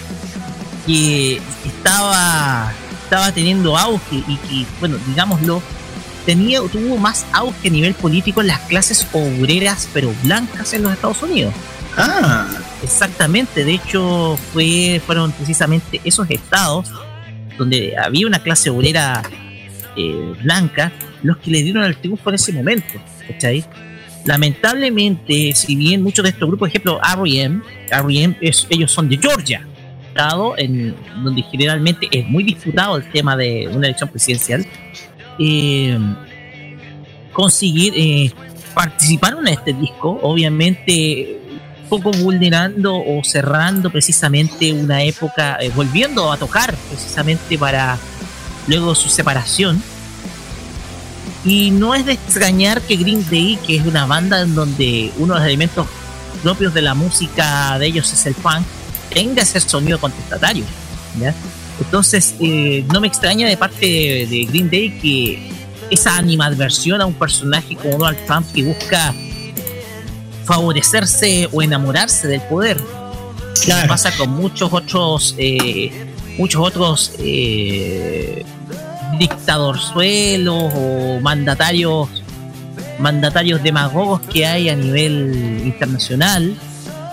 [0.84, 2.72] que estaba,
[3.04, 5.62] estaba teniendo auge y que, bueno, digámoslo,
[6.26, 10.92] tenía, tuvo más auge a nivel político en las clases obreras, pero blancas en los
[10.92, 11.54] Estados Unidos.
[11.96, 12.48] Ah,
[12.82, 16.90] Exactamente, de hecho fue, fueron precisamente esos estados
[17.56, 19.22] donde había una clase obrera
[19.96, 22.94] eh, blanca los que le dieron el triunfo en ese momento.
[23.28, 23.64] ¿cachai?
[24.24, 27.60] Lamentablemente, si bien muchos de estos grupos, por ejemplo, R.E.M.,
[27.90, 28.36] R.E.M.
[28.40, 29.66] ellos son de Georgia,
[30.08, 34.66] estado en donde generalmente es muy disputado el tema de una elección presidencial,
[35.38, 35.98] eh,
[37.32, 38.32] conseguir eh,
[38.74, 41.40] participaron en este disco, obviamente
[41.92, 47.98] poco vulnerando o cerrando precisamente una época, eh, volviendo a tocar precisamente para
[48.66, 49.82] luego su separación.
[51.44, 55.34] Y no es de extrañar que Green Day, que es una banda en donde uno
[55.34, 55.86] de los elementos
[56.42, 58.64] propios de la música de ellos es el funk,
[59.12, 60.64] tenga ese sonido contestatario.
[61.20, 61.34] ¿ya?
[61.78, 65.52] Entonces, eh, no me extraña de parte de, de Green Day que
[65.90, 69.14] esa animadversión a un personaje como Donald Trump que busca
[70.44, 72.78] favorecerse o enamorarse del poder.
[73.64, 73.88] Claro.
[73.88, 75.90] Pasa con muchos otros, eh,
[76.38, 78.44] muchos otros eh,
[79.18, 82.08] dictadorzuelos o mandatarios,
[82.98, 86.56] mandatarios demagogos que hay a nivel internacional,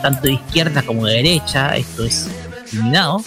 [0.01, 1.75] tanto de izquierda como de derecha.
[1.75, 2.27] Esto es
[2.71, 3.23] eliminado.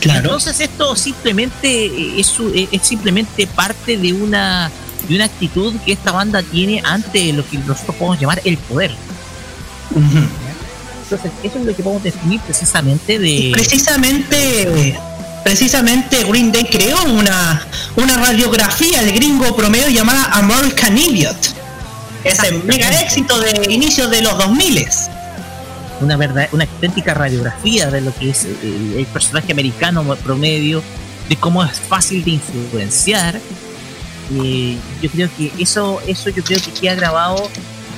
[0.00, 0.20] Claro.
[0.20, 2.34] Entonces esto simplemente es,
[2.72, 4.70] es simplemente parte de una
[5.08, 8.90] de una actitud que esta banda tiene ante lo que nosotros podemos llamar el poder.
[9.90, 14.98] Entonces eso es lo que podemos definir precisamente de Precisamente,
[15.44, 17.66] precisamente Green Day creó una,
[17.96, 21.54] una radiografía del gringo promedio llamada American Idiot.
[22.24, 24.86] Ese mega éxito de inicios de los 2000
[26.00, 30.82] una verdad, una auténtica radiografía de lo que es el, el personaje americano promedio,
[31.28, 33.40] de cómo es fácil de influenciar.
[34.32, 37.48] Eh, yo creo que eso, eso yo creo que queda grabado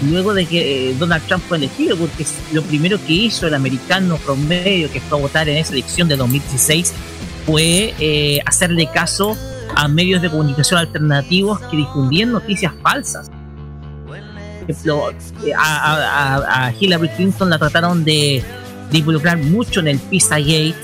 [0.03, 4.17] luego de que eh, Donald Trump fue elegido, porque lo primero que hizo el americano
[4.19, 6.93] promedio que fue a votar en esa elección de 2016
[7.47, 9.37] fue eh, hacerle caso
[9.75, 13.31] a medios de comunicación alternativos que difundían noticias falsas.
[14.07, 14.17] Por
[14.71, 15.11] ejemplo,
[15.45, 18.43] eh, a, a- a- Hillary Clinton la trataron de,
[18.91, 20.75] de involucrar mucho en el Pizzagate,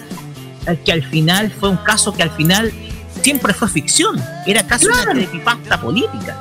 [0.67, 2.73] eh, que al final fue un caso que al final
[3.23, 6.37] siempre fue ficción, era casi una creepypasta política.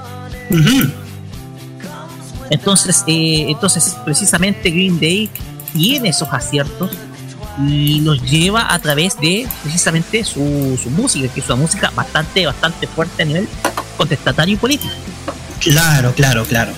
[2.52, 5.30] Entonces, eh, entonces, precisamente Green Day
[5.74, 6.92] tiene esos aciertos
[7.66, 12.46] y los lleva a través de precisamente su, su música, que es una música bastante,
[12.46, 13.48] bastante fuerte a nivel
[13.98, 14.94] contestatario y político.
[15.60, 16.74] Claro, claro, claro.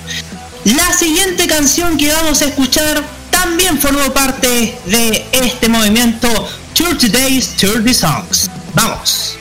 [0.65, 6.27] La siguiente canción que vamos a escuchar también formó parte de este movimiento
[6.75, 8.49] 30 Days, 30 Songs.
[8.75, 9.37] Vamos.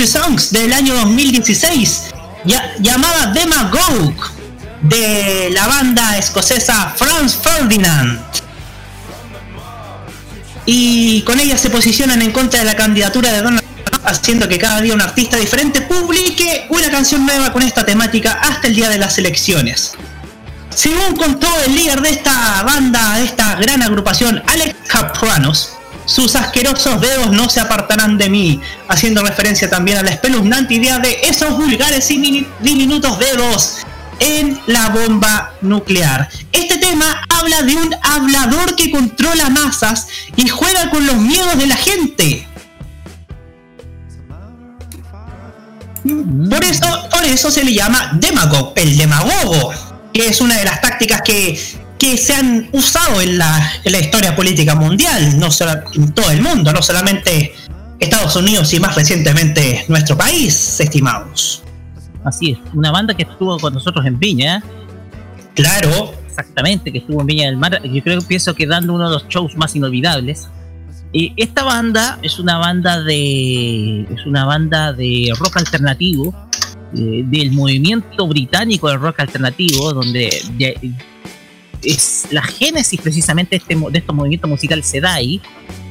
[0.00, 2.04] Days, 30 Songs del año 2016,
[2.44, 4.16] ya- llamada Demagogue,
[4.82, 8.18] de la banda escocesa Franz Ferdinand.
[10.64, 14.58] Y con ella se posicionan en contra de la candidatura de Donald Trump, haciendo que
[14.58, 18.88] cada día un artista diferente publique una canción nueva con esta temática hasta el día
[18.88, 19.92] de las elecciones.
[20.74, 25.72] Según contó el líder de esta banda, de esta gran agrupación, Alex Capranos,
[26.04, 30.98] sus asquerosos dedos no se apartarán de mí, haciendo referencia también a la espeluznante idea
[30.98, 33.78] de esos vulgares y diminutos dedos
[34.20, 36.28] en la bomba nuclear.
[36.52, 41.66] Este tema habla de un hablador que controla masas y juega con los miedos de
[41.66, 42.46] la gente.
[46.02, 49.72] Por eso, por eso se le llama demagogue, el demagogo,
[50.12, 54.00] que es una de las tácticas que, que se han usado en la, en la
[54.00, 57.52] historia política mundial, no solo en todo el mundo, no solamente
[58.00, 61.62] Estados Unidos y más recientemente nuestro país, estimados.
[62.24, 64.62] Así es, una banda que estuvo con nosotros en Viña.
[65.54, 66.14] Claro.
[66.26, 67.80] Exactamente, que estuvo en Viña del Mar.
[67.84, 70.48] Yo creo que pienso que dando uno de los shows más inolvidables.
[71.12, 74.02] Y esta banda es una banda de.
[74.02, 76.34] es una banda de rock alternativo.
[76.96, 80.92] eh, del movimiento británico del rock alternativo, donde de-
[81.82, 85.40] es la génesis precisamente de, este, de estos movimientos musicales se da ahí,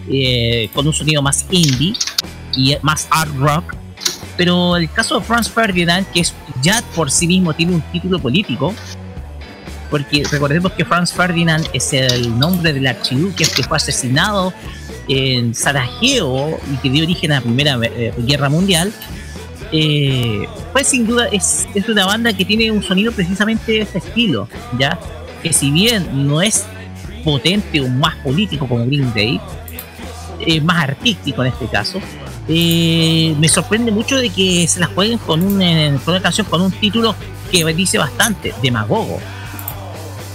[0.10, 1.94] eh, con un sonido más indie
[2.56, 3.76] y más art rock.
[4.38, 8.20] Pero el caso de Franz Ferdinand, que es, ya por sí mismo tiene un título
[8.20, 8.74] político,
[9.90, 14.54] porque recordemos que Franz Ferdinand es el nombre del archiduque que fue asesinado
[15.08, 18.94] en Sarajevo y que dio origen a la Primera eh, Guerra Mundial,
[19.72, 23.98] eh, pues sin duda es, es una banda que tiene un sonido precisamente de este
[24.00, 25.00] estilo, ¿ya?
[25.42, 26.66] Que si bien no es
[27.24, 29.40] potente o más político como Green Day,
[30.64, 32.00] más artístico en este caso,
[32.48, 36.48] eh, me sorprende mucho de que se la jueguen con, un, eh, con una canción
[36.48, 37.16] con un título
[37.52, 39.20] que dice bastante, demagogo,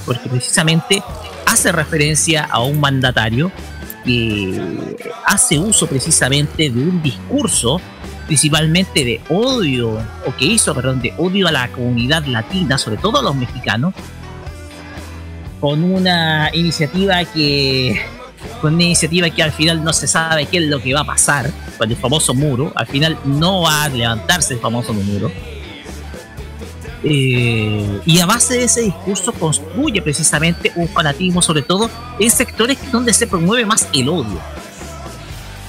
[0.06, 1.02] porque precisamente
[1.44, 3.50] hace referencia a un mandatario
[4.04, 4.60] que
[5.26, 7.80] hace uso precisamente de un discurso
[8.26, 13.18] principalmente de odio, o que hizo, perdón, de odio a la comunidad latina, sobre todo
[13.18, 13.92] a los mexicanos,
[15.60, 18.00] con una iniciativa que
[18.60, 21.04] con una iniciativa que al final no se sabe qué es lo que va a
[21.04, 25.30] pasar con el famoso muro, al final no va a levantarse el famoso muro.
[27.06, 32.78] Eh, y a base de ese discurso construye precisamente un fanatismo, sobre todo en sectores
[32.90, 34.40] donde se promueve más el odio.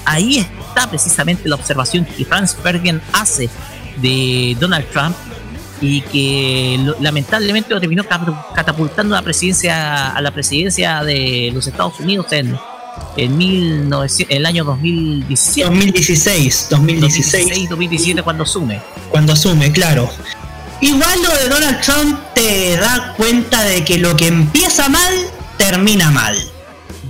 [0.06, 3.50] Ahí está precisamente la observación que Franz Ferdinand hace
[4.00, 5.16] de Donald Trump
[5.80, 8.04] y que lo- lamentablemente lo terminó
[8.54, 12.56] catapultando a la presidencia a la presidencia de los Estados Unidos en
[13.16, 20.08] en 1900 el año 2017 2016 2016 2017 cuando asume cuando asume, claro.
[20.80, 25.14] Igual lo de Donald Trump te da cuenta de que lo que empieza mal,
[25.56, 26.36] termina mal.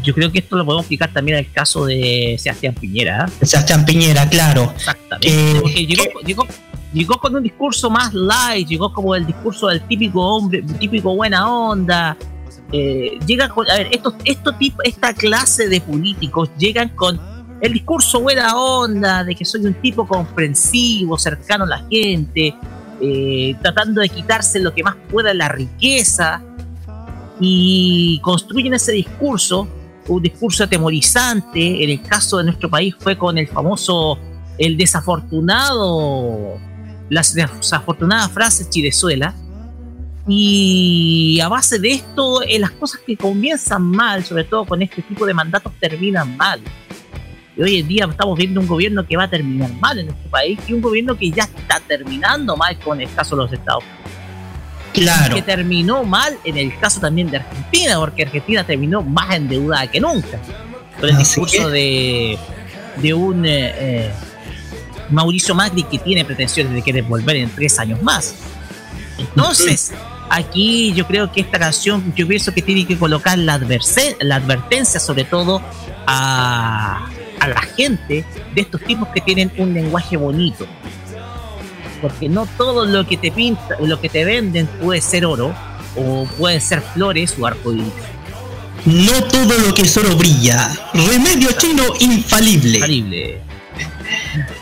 [0.05, 3.47] yo creo que esto lo podemos explicar también el caso de Sebastián Piñera ¿eh?
[3.47, 4.73] Sebastián Piñera, claro.
[4.77, 5.27] Exactamente.
[5.27, 6.47] Que- porque llegó, llegó,
[6.97, 11.49] llegó con un discurso más light, llegó como el discurso del típico hombre, típico buena
[11.51, 12.17] onda.
[12.73, 17.21] eh, llega con, a ver, estos, estos tipos, esta clase de políticos llegan con
[17.61, 22.55] el discurso buena onda, de que soy un tipo comprensivo, cercano a la gente,
[23.01, 26.43] eh, tratando de quitarse lo que más pueda la riqueza,
[27.39, 29.69] y construyen ese discurso,
[30.09, 34.19] un discurso atemorizante, en el caso de nuestro país fue con el famoso,
[34.57, 36.59] el desafortunado,
[37.09, 39.35] la desafortunada frase Chilezuela,
[40.29, 45.03] y a base de esto, eh, las cosas que comienzan mal, sobre todo con este
[45.03, 46.61] tipo de mandatos, terminan mal.
[47.57, 50.31] Y hoy en día estamos viendo un gobierno que va a terminar mal en nuestro
[50.31, 53.85] país y un gobierno que ya está terminando mal con el caso de los Estados
[54.93, 55.35] Claro.
[55.35, 60.01] que terminó mal en el caso también de Argentina, porque Argentina terminó más endeudada que
[60.01, 60.39] nunca.
[60.99, 62.39] Con el Así discurso de,
[63.03, 64.13] de un eh, eh,
[65.11, 68.35] Mauricio Macri que tiene pretensiones de querer volver en tres años más.
[69.19, 69.93] Entonces,
[70.31, 73.59] aquí yo creo que esta canción, yo pienso que tiene que colocar la,
[74.21, 75.63] la advertencia sobre todo
[76.07, 77.09] a,
[77.41, 80.67] a la gente de estos tipos que tienen un lenguaje bonito
[82.01, 85.55] porque no todo lo que te pinta, lo que te venden puede ser oro
[85.97, 87.93] o puede ser flores o arcoíris.
[88.85, 90.71] No todo lo que es oro brilla.
[90.95, 92.77] Remedio chino infalible.
[92.77, 93.46] Infalible.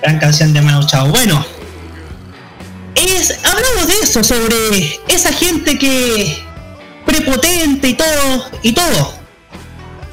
[0.03, 1.09] Gran canción de Manu Chao.
[1.09, 1.45] Bueno,
[2.95, 6.43] es, hablamos de eso, sobre esa gente que
[7.07, 9.15] prepotente y todo, y todo.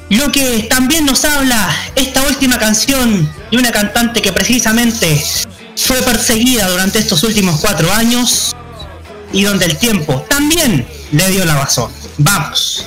[0.09, 5.23] Lo que también nos habla esta última canción de una cantante que precisamente
[5.75, 8.55] fue perseguida durante estos últimos cuatro años
[9.31, 11.91] y donde el tiempo también le dio la razón.
[12.17, 12.85] Vamos.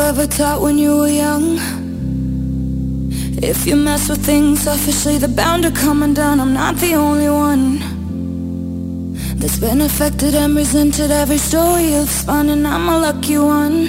[0.00, 1.58] Ever taught when you were young?
[3.42, 6.40] If you mess with things selfishly, they're bound to come undone.
[6.40, 7.78] I'm not the only one
[9.38, 13.88] that's been affected and resented every story you've spun, and I'm a lucky one.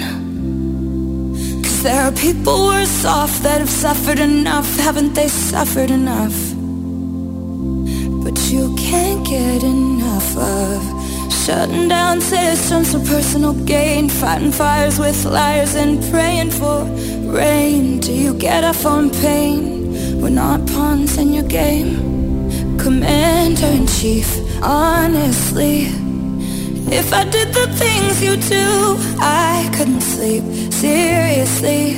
[1.62, 6.36] Cause there are people worse off that have suffered enough, haven't they suffered enough?
[8.24, 11.01] But you can't get enough of
[11.32, 14.08] Shutting down systems for personal gain.
[14.08, 16.84] Fighting fires with liars and praying for
[17.32, 17.98] rain.
[18.00, 20.20] Do you get off on pain?
[20.20, 22.78] We're not pawns in your game.
[22.78, 24.28] Commander-in-Chief,
[24.62, 25.88] honestly.
[26.92, 31.94] If I did the things you do I couldn't sleep, seriously.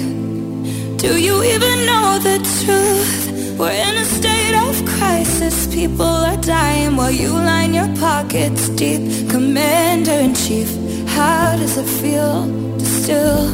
[0.97, 3.24] Do you even know the truth?
[3.59, 9.31] We're in a state of crisis People are dying while you line your pockets deep
[9.31, 10.69] Commander-in-Chief,
[11.09, 12.47] how does it feel
[12.79, 13.51] to still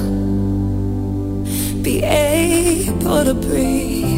[1.82, 4.10] Be able to breathe?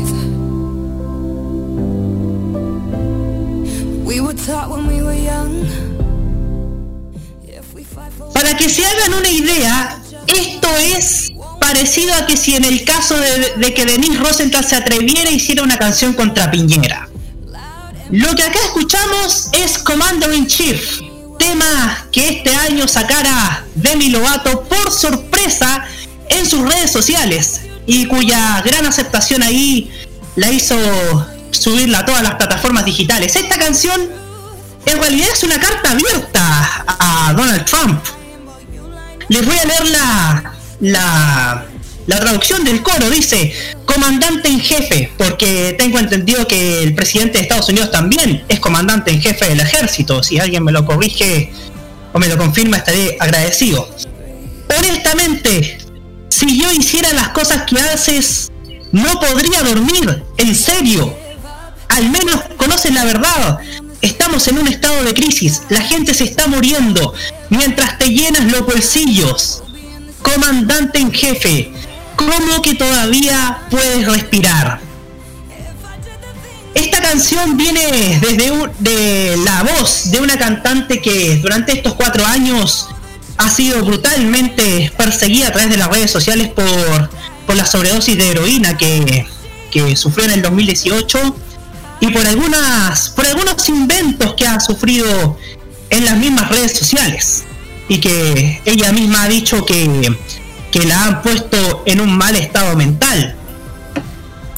[4.47, 5.67] taught when we were young.
[8.35, 11.32] Para que se hagan una idea, esto es
[11.63, 15.63] parecido a que si en el caso de, que Denise Rosenthal se atreviera e hiciera
[15.63, 17.09] una canción contra Piñera.
[18.11, 21.01] Lo que acá escuchamos es Commander in Chief,
[21.39, 25.87] tema que este año sacara Demi Lovato por sorpresa
[26.29, 29.91] en sus redes sociales y cuya gran aceptación ahí
[30.35, 30.77] la hizo
[31.53, 33.37] subirla a todas las plataformas digitales.
[33.37, 34.11] Esta canción
[34.85, 38.05] en realidad es una carta abierta a Donald Trump.
[39.29, 40.52] Les voy a leer la,
[40.83, 41.65] la,
[42.07, 43.09] la traducción del coro.
[43.09, 43.55] Dice,
[43.87, 49.11] comandante en jefe, porque tengo entendido que el presidente de Estados Unidos también es comandante
[49.11, 50.23] en jefe del ejército.
[50.23, 51.51] Si alguien me lo corrige
[52.13, 53.89] o me lo confirma, estaré agradecido.
[54.79, 55.79] Honestamente,
[56.29, 58.51] si yo hiciera las cosas que haces,
[58.91, 60.23] no podría dormir.
[60.37, 61.17] En serio.
[61.89, 63.59] Al menos conoces la verdad.
[64.01, 65.63] Estamos en un estado de crisis.
[65.69, 67.13] La gente se está muriendo.
[67.51, 69.63] Mientras te llenas los bolsillos.
[70.23, 71.73] Comandante en jefe.
[72.17, 74.81] ¿Cómo que todavía puedes respirar?
[76.75, 82.25] Esta canción viene desde un- de la voz de una cantante que durante estos cuatro
[82.25, 82.89] años
[83.37, 87.11] ha sido brutalmente perseguida a través de las redes sociales por,
[87.47, 89.27] por la sobredosis de heroína que,
[89.97, 91.37] sufrió en el 2018
[92.01, 95.39] y por algunas por algunos inventos que ha sufrido
[95.91, 97.45] en las mismas redes sociales
[97.93, 100.17] y que ella misma ha dicho que,
[100.71, 103.37] que la han puesto en un mal estado mental.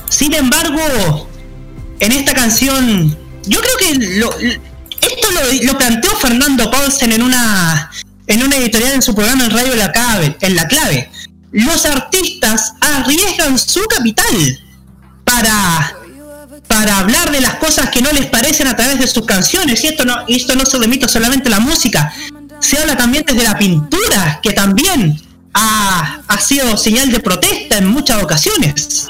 [0.08, 1.28] Sin embargo,
[1.98, 5.28] en esta canción, yo creo que lo- esto
[5.64, 7.90] lo, planteó Fernando Paulsen en una
[8.28, 11.10] en una editorial en su programa en Radio La Clave, en La Clave.
[11.50, 14.60] Los artistas arriesgan su capital
[15.24, 15.96] para
[16.68, 19.88] para hablar de las cosas que no les parecen a través de sus canciones y
[19.88, 22.12] esto no esto no se limita solamente a la música
[22.64, 25.20] se habla también desde la pintura que también
[25.52, 29.08] ha, ha sido señal de protesta en muchas ocasiones.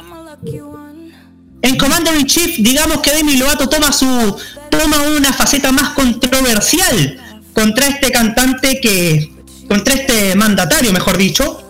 [1.63, 4.37] En Commander in Chief digamos que Demi Lovato toma su
[4.71, 9.33] toma una faceta más controversial contra este cantante que
[9.69, 11.61] contra este mandatario mejor dicho.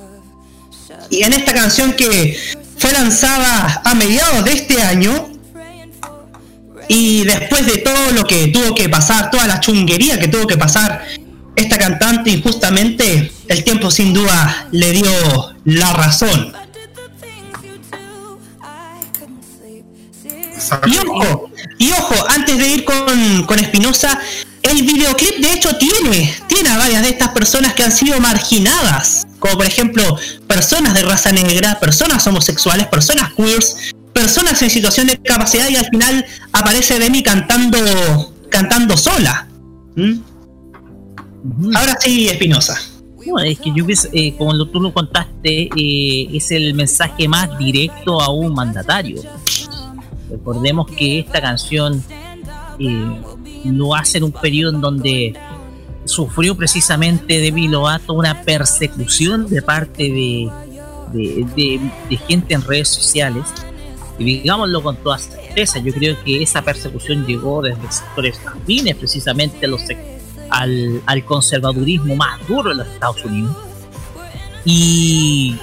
[1.11, 2.37] Y en esta canción que
[2.79, 5.29] fue lanzada a mediados de este año
[6.89, 10.57] y después de todo lo que tuvo que pasar, toda la chunguería que tuvo que
[10.57, 11.05] pasar
[11.57, 16.53] esta cantante, injustamente, el tiempo sin duda le dio la razón.
[20.87, 24.19] Y ojo, y ojo, antes de ir con, con Espinosa,
[24.63, 29.27] el videoclip de hecho tiene, tiene a varias de estas personas que han sido marginadas,
[29.39, 33.77] como por ejemplo personas de raza negra, personas homosexuales, personas queers,
[34.15, 39.49] personas en situación de capacidad y al final aparece Demi cantando cantando sola.
[39.97, 40.34] ¿Mm?
[41.75, 42.79] Ahora sí, Espinosa.
[43.27, 47.27] No, es que yo pienso, eh, como lo- tú lo contaste, eh, es el mensaje
[47.27, 49.23] más directo a un mandatario.
[50.31, 52.03] Recordemos que esta canción
[52.79, 53.21] eh,
[53.65, 55.35] lo hace en un periodo en donde
[56.05, 60.51] sufrió precisamente Demi Lovato una persecución de parte de,
[61.13, 61.81] de, de-
[62.11, 63.45] de gente en redes sociales.
[64.19, 69.65] Y digámoslo con toda certeza, yo creo que esa persecución llegó desde sectores afines precisamente
[69.65, 70.14] a los sec-
[70.51, 73.57] al, al conservadurismo más duro en los Estados Unidos.
[74.65, 75.57] Y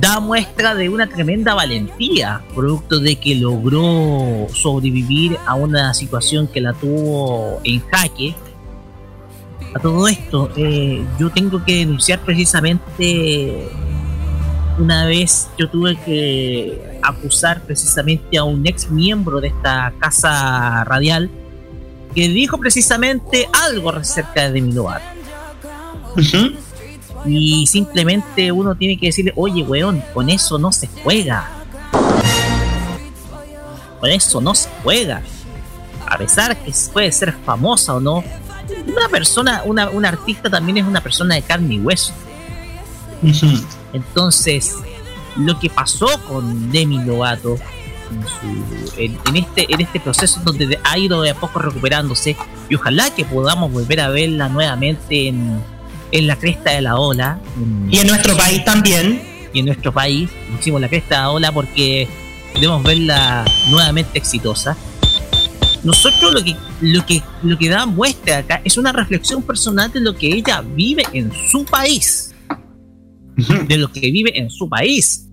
[0.00, 6.60] da muestra de una tremenda valentía, producto de que logró sobrevivir a una situación que
[6.60, 8.34] la tuvo en jaque.
[9.74, 13.68] A todo esto, eh, yo tengo que denunciar precisamente
[14.78, 21.30] una vez yo tuve que acusar precisamente a un ex miembro de esta casa radial
[22.14, 25.04] que dijo precisamente algo acerca de Demi Lovato.
[27.26, 31.48] Y simplemente uno tiene que decirle, oye, weón, con eso no se juega.
[34.00, 35.22] Con eso no se juega.
[36.06, 38.24] A pesar que puede ser famosa o no,
[38.86, 42.12] una persona, una, un artista también es una persona de carne y hueso.
[43.92, 44.74] Entonces,
[45.36, 47.58] lo que pasó con Demi Lovato
[48.10, 52.36] en, su- en- en este, en este proceso donde ha ido de a poco recuperándose
[52.68, 55.60] y ojalá que podamos volver a verla nuevamente en,
[56.12, 57.38] en la cresta de la ola.
[57.90, 59.22] Y en nuestro país también.
[59.52, 60.28] Y en nuestro país,
[60.58, 62.06] hicimos la cresta de la ola porque
[62.54, 64.76] queremos verla nuevamente exitosa.
[65.84, 70.00] Nosotros lo que, lo que, lo que da muestra acá es una reflexión personal de
[70.00, 72.34] lo que ella vive en su país.
[73.68, 75.27] De lo que vive en su país.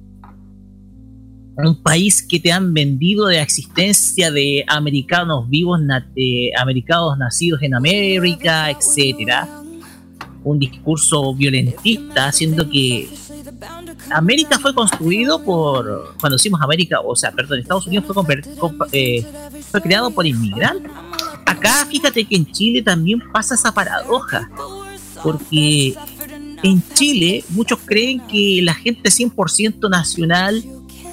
[1.58, 5.80] Un país que te han vendido de la existencia de americanos vivos,
[6.16, 9.47] eh, americanos nacidos en América, etcétera,
[10.43, 13.10] un discurso violentista, haciendo que
[14.12, 18.41] América fue construido por, cuando decimos América, o sea, perdón, Estados Unidos fue,
[18.91, 19.26] eh,
[19.82, 20.91] creado por inmigrantes.
[21.45, 24.49] Acá fíjate que en Chile también pasa esa paradoja,
[25.24, 25.95] porque
[26.64, 30.64] en Chile muchos creen que la gente 100% nacional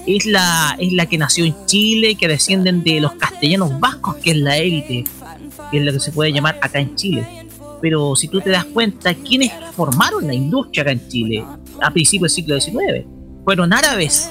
[0.07, 4.33] es la, es la que nació en Chile, que descienden de los castellanos vascos, que
[4.33, 5.05] es la élite,
[5.71, 7.27] que es lo que se puede llamar acá en Chile.
[7.81, 11.45] Pero si tú te das cuenta, ¿quiénes formaron la industria acá en Chile
[11.81, 13.07] a principios del siglo XIX?
[13.45, 14.31] Fueron árabes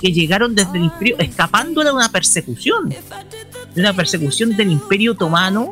[0.00, 2.88] que llegaron desde el imperio, escapando de una persecución,
[3.74, 5.70] de una persecución del imperio otomano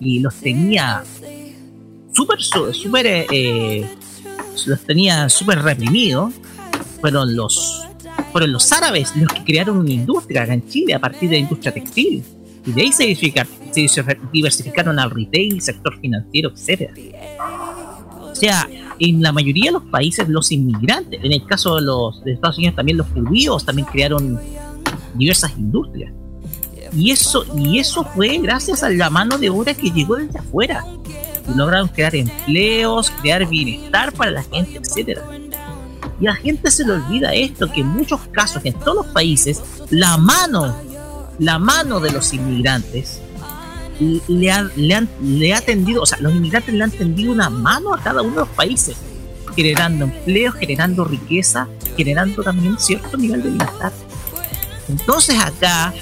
[0.00, 1.04] y los tenía
[2.12, 3.88] súper, súper, eh,
[4.66, 6.34] los tenía súper reprimidos.
[7.00, 7.86] Fueron los,
[8.32, 11.40] fueron los árabes los que crearon una industria acá en Chile a partir de la
[11.42, 12.24] industria textil.
[12.66, 13.86] Y de ahí se, diversificar- se
[14.32, 16.94] diversificaron al retail, sector financiero, etcétera.
[18.20, 18.68] O sea,
[18.98, 22.58] en la mayoría de los países los inmigrantes, en el caso de los de Estados
[22.58, 24.40] Unidos también los judíos también crearon
[25.14, 26.12] diversas industrias.
[26.96, 30.84] Y eso, y eso fue gracias a la mano de obra que llegó desde afuera.
[31.52, 35.22] Y lograron crear empleos, crear bienestar para la gente, etcétera.
[36.22, 39.60] Y la gente se le olvida esto, que en muchos casos, en todos los países,
[39.90, 40.72] la mano,
[41.40, 43.20] la mano de los inmigrantes
[44.28, 47.50] le ha, le, han, le ha tendido, o sea, los inmigrantes le han tendido una
[47.50, 48.96] mano a cada uno de los países,
[49.56, 51.66] generando empleos, generando riqueza,
[51.96, 53.92] generando también cierto nivel de bienestar.
[54.88, 55.92] Entonces acá,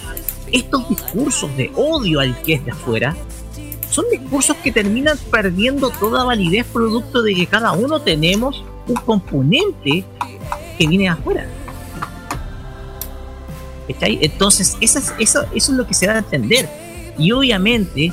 [0.52, 3.16] estos discursos de odio al que es de afuera,
[3.88, 10.04] son discursos que terminan perdiendo toda validez producto de que cada uno tenemos un componente
[10.78, 11.46] que viene de afuera.
[13.88, 14.18] ¿Cachai?
[14.22, 16.68] Entonces, eso es, eso, eso es lo que se da a entender.
[17.18, 18.12] Y obviamente,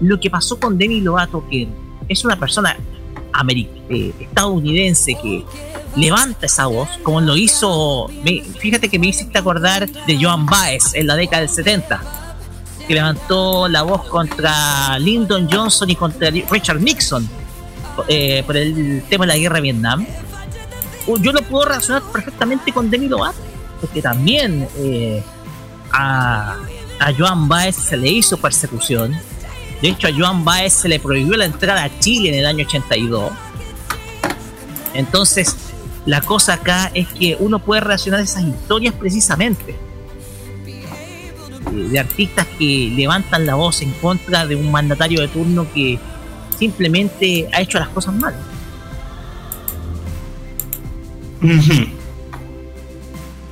[0.00, 1.68] lo que pasó con Demi Lovato, que
[2.08, 2.76] es una persona
[3.90, 5.44] eh, estadounidense que
[5.96, 10.94] levanta esa voz, como lo hizo, me- fíjate que me hiciste acordar de Joan Baez
[10.94, 12.00] en la década del 70,
[12.88, 17.28] que levantó la voz contra Lyndon Johnson y contra Richard Nixon
[18.08, 20.06] eh, por el tema de la guerra de Vietnam.
[21.20, 23.38] Yo lo puedo relacionar perfectamente con Demi Lovato,
[23.80, 25.22] porque también eh,
[25.90, 26.56] a,
[27.00, 29.16] a Joan Baez se le hizo persecución.
[29.80, 32.64] De hecho, a Joan Baez se le prohibió la entrada a Chile en el año
[32.64, 33.32] 82.
[34.94, 35.56] Entonces,
[36.06, 39.76] la cosa acá es que uno puede relacionar esas historias precisamente
[40.66, 45.98] eh, de artistas que levantan la voz en contra de un mandatario de turno que
[46.58, 48.34] simplemente ha hecho las cosas mal.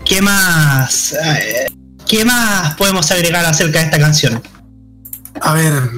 [0.05, 1.13] ¿Qué más?
[1.13, 1.67] eh,
[2.07, 4.43] ¿Qué más podemos agregar acerca de esta canción?
[5.41, 5.91] A ver,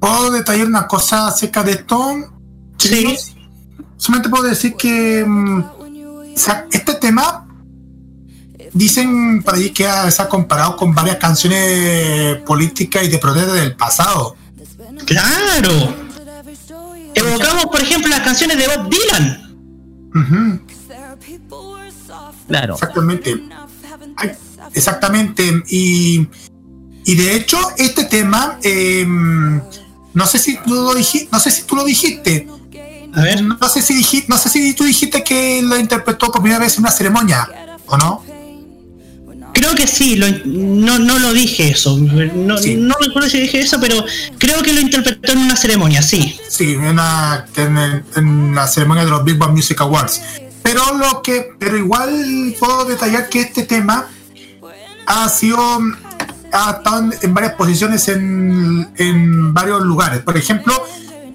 [0.00, 2.16] ¿puedo detallar una cosa acerca de esto?
[2.78, 3.16] Sí.
[3.96, 7.46] Solamente puedo decir que mm, o sea, este tema
[8.72, 13.52] dicen por ahí que ha- se ha comparado con varias canciones políticas y de protesta
[13.54, 14.36] del pasado.
[15.06, 16.07] ¡Claro!
[17.18, 19.44] Evocamos, por ejemplo, las canciones de Bob Dylan.
[22.46, 22.74] Claro.
[22.74, 23.42] Exactamente.
[24.16, 24.32] Ay,
[24.74, 25.62] Exactamente.
[25.68, 26.26] Y,
[27.04, 31.62] y de hecho, este tema, eh, no sé si tú lo dijiste, no sé si
[31.62, 32.48] tú lo dijiste.
[33.14, 33.42] A ver.
[33.42, 36.74] No sé si dijiste, no sé si tú dijiste que lo interpretó por primera vez
[36.76, 37.48] en una ceremonia,
[37.86, 38.22] ¿o no?
[39.58, 41.98] Creo que sí, lo no, no lo dije eso.
[41.98, 44.04] No, no recuerdo si dije eso, pero
[44.38, 46.38] creo que lo interpretó en una ceremonia, sí.
[46.48, 50.20] Sí, en, una- en la ceremonia de los Big Bang Music Awards.
[50.62, 54.06] Pero lo que, pero igual puedo detallar que este tema
[55.06, 55.58] ha sido,
[56.52, 60.20] ha estado en, varias posiciones en, en varios lugares.
[60.20, 60.72] Por ejemplo,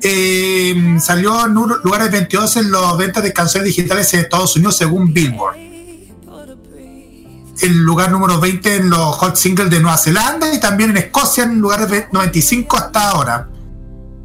[0.02, 5.14] eh, salió en lugares 22 en las ventas de canciones digitales en Estados Unidos según
[5.14, 5.73] Billboard.
[7.62, 11.44] El lugar número 20 en los hot singles de Nueva Zelanda y también en Escocia
[11.44, 13.48] en lugares ve- 95 hasta ahora.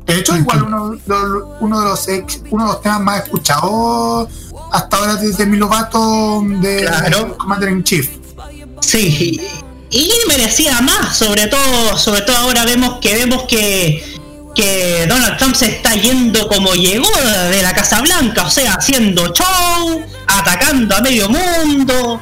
[0.06, 4.28] De hecho, igual uno, de los ex- uno de los temas más escuchados
[4.72, 7.36] hasta ahora desde mi Lovato de Claro.
[7.36, 8.08] Commander in Chief.
[8.80, 9.38] Sí,
[9.90, 14.02] y, y merecía más, sobre todo, sobre todo ahora vemos que vemos que,
[14.54, 17.06] que Donald Trump se está yendo como llegó
[17.50, 22.18] de la Casa Blanca, o sea, haciendo show, atacando a medio mundo.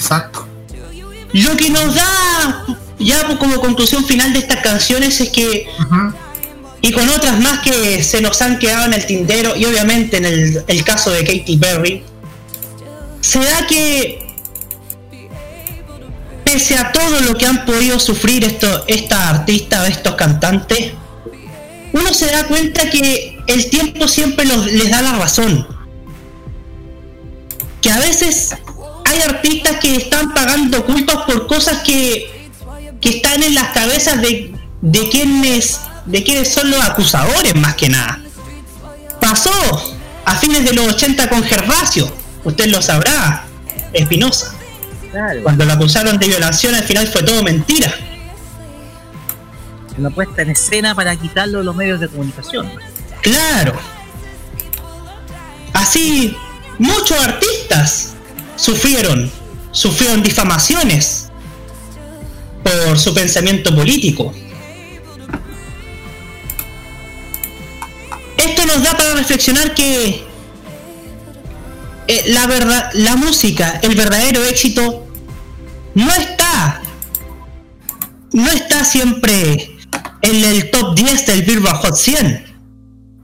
[0.00, 0.46] Exacto.
[1.32, 2.66] Lo que nos da
[2.98, 5.66] ya como conclusión final de estas canciones es que
[6.82, 10.24] y con otras más que se nos han quedado en el tintero y obviamente en
[10.24, 12.02] el, el caso de Katy Perry
[13.20, 14.26] se da que
[16.44, 20.92] pese a todo lo que han podido sufrir esto, esta artista o estos cantantes,
[21.92, 25.66] uno se da cuenta que el tiempo siempre los- les da la razón.
[27.82, 28.56] Que a veces
[29.10, 32.50] hay artistas que están pagando culpas por cosas que,
[33.00, 37.88] que están en las cabezas de, de quienes de quienes son los acusadores más que
[37.88, 38.20] nada.
[39.20, 39.52] Pasó
[40.24, 42.10] a fines de los 80 con Gervasio,
[42.42, 43.44] usted lo sabrá,
[43.92, 44.54] Espinosa.
[45.42, 47.92] Cuando lo acusaron de violación al final fue todo mentira.
[49.98, 52.70] Una puesta en escena para quitarlo de los medios de comunicación.
[53.20, 53.74] Claro.
[55.74, 56.36] Así,
[56.78, 58.14] muchos artistas
[58.60, 59.30] sufrieron,
[59.72, 61.28] sufrieron difamaciones
[62.62, 64.32] por su pensamiento político.
[68.36, 70.24] Esto nos da para reflexionar que
[72.08, 75.06] eh, la verdad, la música, el verdadero éxito,
[75.94, 76.82] no está,
[78.32, 79.76] no está siempre
[80.22, 82.50] en el top 10 del Billboard Hot 100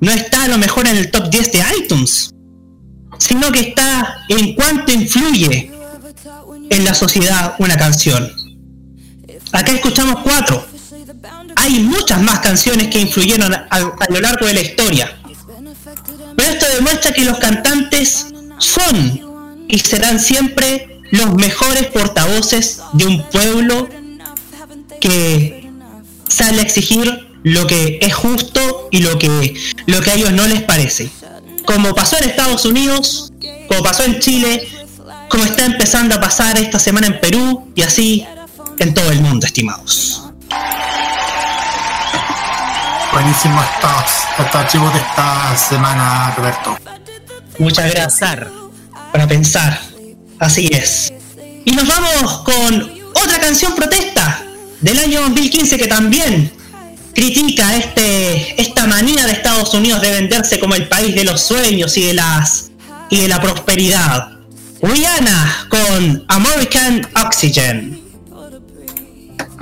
[0.01, 2.31] no está a lo mejor en el top 10 de iTunes,
[3.19, 5.71] sino que está en cuánto influye
[6.71, 8.33] en la sociedad una canción.
[9.53, 10.67] Acá escuchamos cuatro.
[11.57, 15.17] Hay muchas más canciones que influyeron a, lo largo de la historia.
[16.37, 18.27] Pero esto demuestra que los cantantes
[18.59, 19.21] son
[19.69, 23.89] y serán siempre los mejores portavoces de un pueblo
[25.01, 25.71] que
[26.29, 29.55] sale a exigir lo que es justo y lo que,
[29.87, 31.11] lo que a ellos no les parece.
[31.67, 33.33] Como pasó en Estados Unidos,
[33.69, 34.69] como pasó en Chile,
[35.29, 38.27] como está empezando a pasar esta semana en Perú y así
[38.79, 40.23] en todo el mundo, estimados.
[43.13, 44.05] Buenísimo estos,
[44.39, 46.77] estos archivos de esta semana, Roberto.
[47.59, 48.47] Muchas gracias.
[49.13, 49.81] Para pensar.
[50.39, 51.13] Así es.
[51.65, 54.43] Y nos vamos con otra canción protesta
[54.81, 56.53] del año 2015 que también
[57.17, 61.97] critica este, esta manía de Estados Unidos de venderse como el país de los sueños
[61.97, 62.71] y de las
[63.11, 64.33] y de la prosperidad.
[64.83, 68.03] Rihanna con American Oxygen.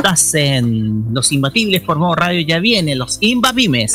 [0.02, 3.92] Hacen los imbatibles por radio ya vienen los imbabimes.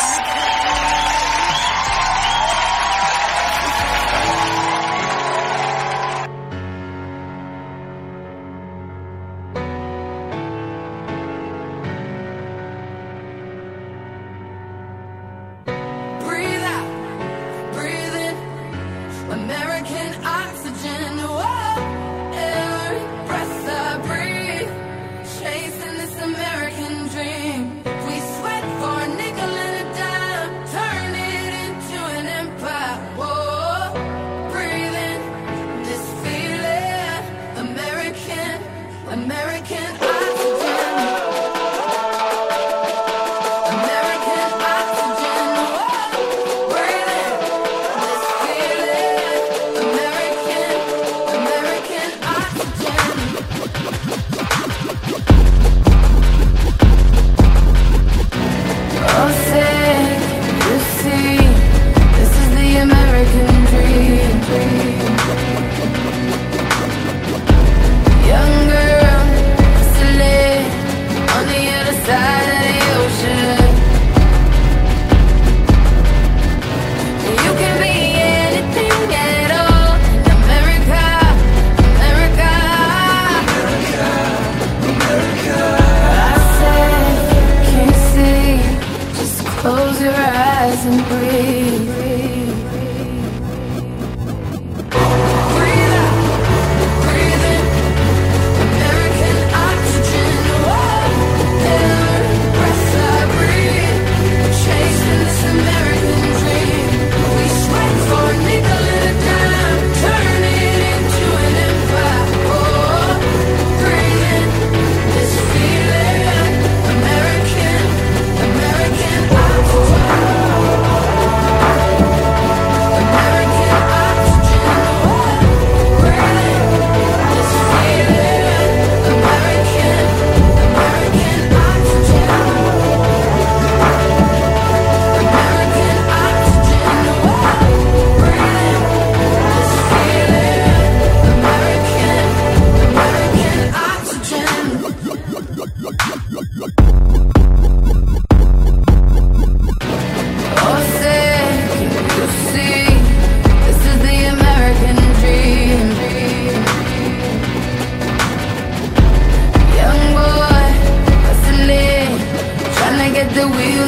[163.39, 163.78] the we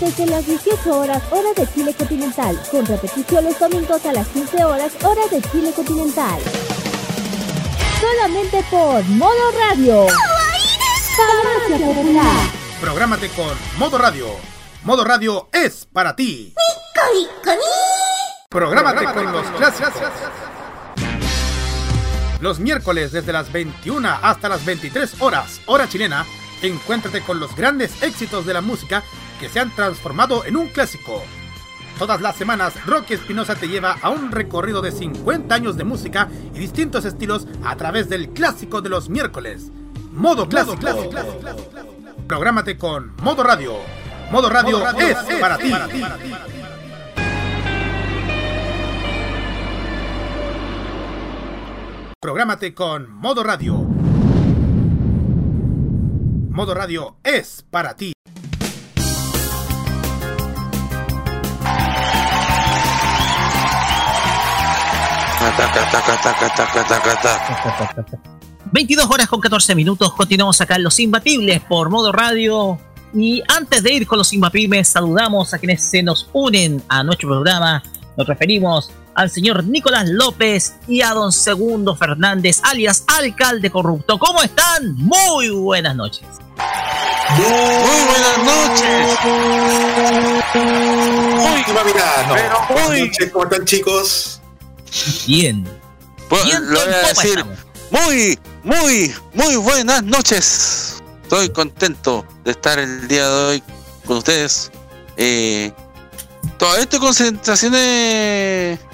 [0.00, 4.64] desde las 18 horas hora de Chile continental, con repetición los domingos a las 15
[4.64, 6.40] horas hora de Chile continental.
[8.00, 10.06] Solamente por Modo Radio.
[11.16, 12.36] Farmacia Popular.
[12.80, 14.26] Prográmate con Modo Radio.
[14.84, 16.54] Modo Radio es para ti.
[18.48, 19.92] Prográmate con los clásicos.
[22.40, 26.24] Los miércoles desde las 21 hasta las 23 horas, hora chilena,
[26.62, 29.02] encuéntrate con los grandes éxitos de la música
[29.38, 31.22] que se han transformado en un clásico.
[31.98, 36.28] Todas las semanas, Rocky Espinosa te lleva a un recorrido de 50 años de música
[36.54, 39.70] y distintos estilos a través del clásico de los miércoles.
[40.12, 40.76] Modo clásico.
[42.26, 43.74] Prográmate con Modo Radio.
[44.30, 45.72] Modo Radio, es, para ti.
[52.20, 53.74] Prográmate con Modo Radio.
[56.50, 58.17] Modo Radio es para ti.
[65.56, 67.20] Taca, taca, taca, taca, taca,
[67.94, 68.18] taca.
[68.70, 70.12] 22 horas con 14 minutos.
[70.12, 72.78] Continuamos acá en Los Imbatibles por modo radio.
[73.14, 77.28] Y antes de ir con los Imbatibles, saludamos a quienes se nos unen a nuestro
[77.30, 77.82] programa.
[78.16, 84.18] Nos referimos al señor Nicolás López y a don Segundo Fernández, alias Alcalde Corrupto.
[84.18, 84.94] ¿Cómo están?
[84.96, 86.26] Muy buenas noches.
[87.36, 87.44] Muy
[88.06, 89.18] buenas noches.
[90.54, 92.34] Uy, va a mirar, no.
[92.34, 94.37] Pero Buenas muy- noches, ¿cómo están chicos?
[95.26, 95.64] Bien.
[96.28, 97.38] Pues, Bien, lo voy a ¿cómo decir.
[97.38, 97.58] estamos?
[97.90, 101.02] Muy, muy, muy buenas noches.
[101.22, 103.62] Estoy contento de estar el día de hoy
[104.06, 104.70] con ustedes.
[105.16, 105.72] Eh,
[106.58, 107.80] todo esto con sensaciones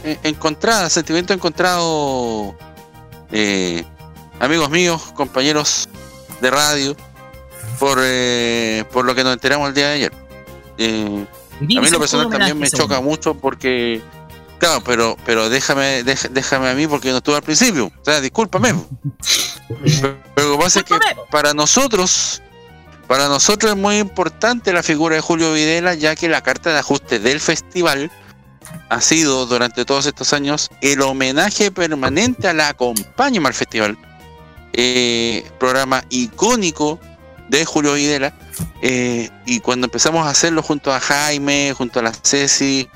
[0.04, 2.54] eh, encontradas, sentimientos encontrados.
[3.32, 3.84] eh,
[4.40, 5.88] amigos míos, compañeros
[6.40, 6.96] de radio,
[7.78, 10.12] por, eh, por lo que nos enteramos el día de ayer.
[10.78, 11.26] Eh,
[11.60, 14.02] a mí lo personal también me choca mucho porque,
[14.64, 17.86] claro, pero, pero déjame, déjame a mí porque yo no estuve al principio.
[17.86, 18.74] O sea, discúlpame.
[20.00, 20.98] pero, pero lo que pasa es que
[21.30, 22.42] para nosotros,
[23.06, 26.78] para nosotros es muy importante la figura de Julio Videla, ya que la carta de
[26.78, 28.10] ajuste del festival
[28.88, 33.98] ha sido durante todos estos años el homenaje permanente a la Acompáñame al Festival,
[34.72, 36.98] eh, programa icónico
[37.50, 38.32] de Julio Videla.
[38.80, 42.88] eh, y cuando empezamos a hacerlo junto a Jaime, junto a la Ceci,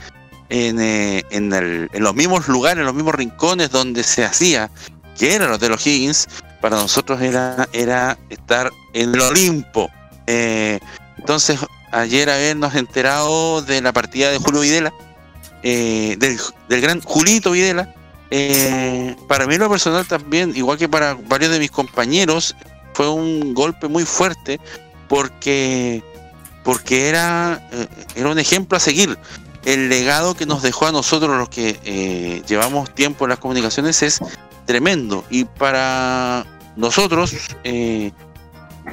[0.49, 4.71] en, eh, en, los mismos lugares, en los mismos rincones donde se hacía,
[5.19, 6.29] que eran los de los Higgins,
[6.61, 9.91] para nosotros era, era estar en el Olimpo.
[10.27, 10.79] Eh,
[11.19, 11.61] entonces,
[11.93, 14.93] ayer habernos enterado de la partida de Julio Videla,
[15.63, 16.39] eh, del,
[16.69, 17.95] del gran Julito Videla,
[19.27, 22.55] para mí lo personal también, igual que para varios de mis compañeros,
[22.93, 24.61] fue un golpe muy fuerte
[25.09, 26.03] porque,
[26.65, 27.67] porque era,
[28.15, 29.17] era un ejemplo a seguir.
[29.69, 34.03] El legado que nos dejó a nosotros los que eh, llevamos tiempo en las comunicaciones
[34.03, 34.19] es
[34.65, 35.27] tremendo.
[35.29, 38.13] Y para nosotros, eh,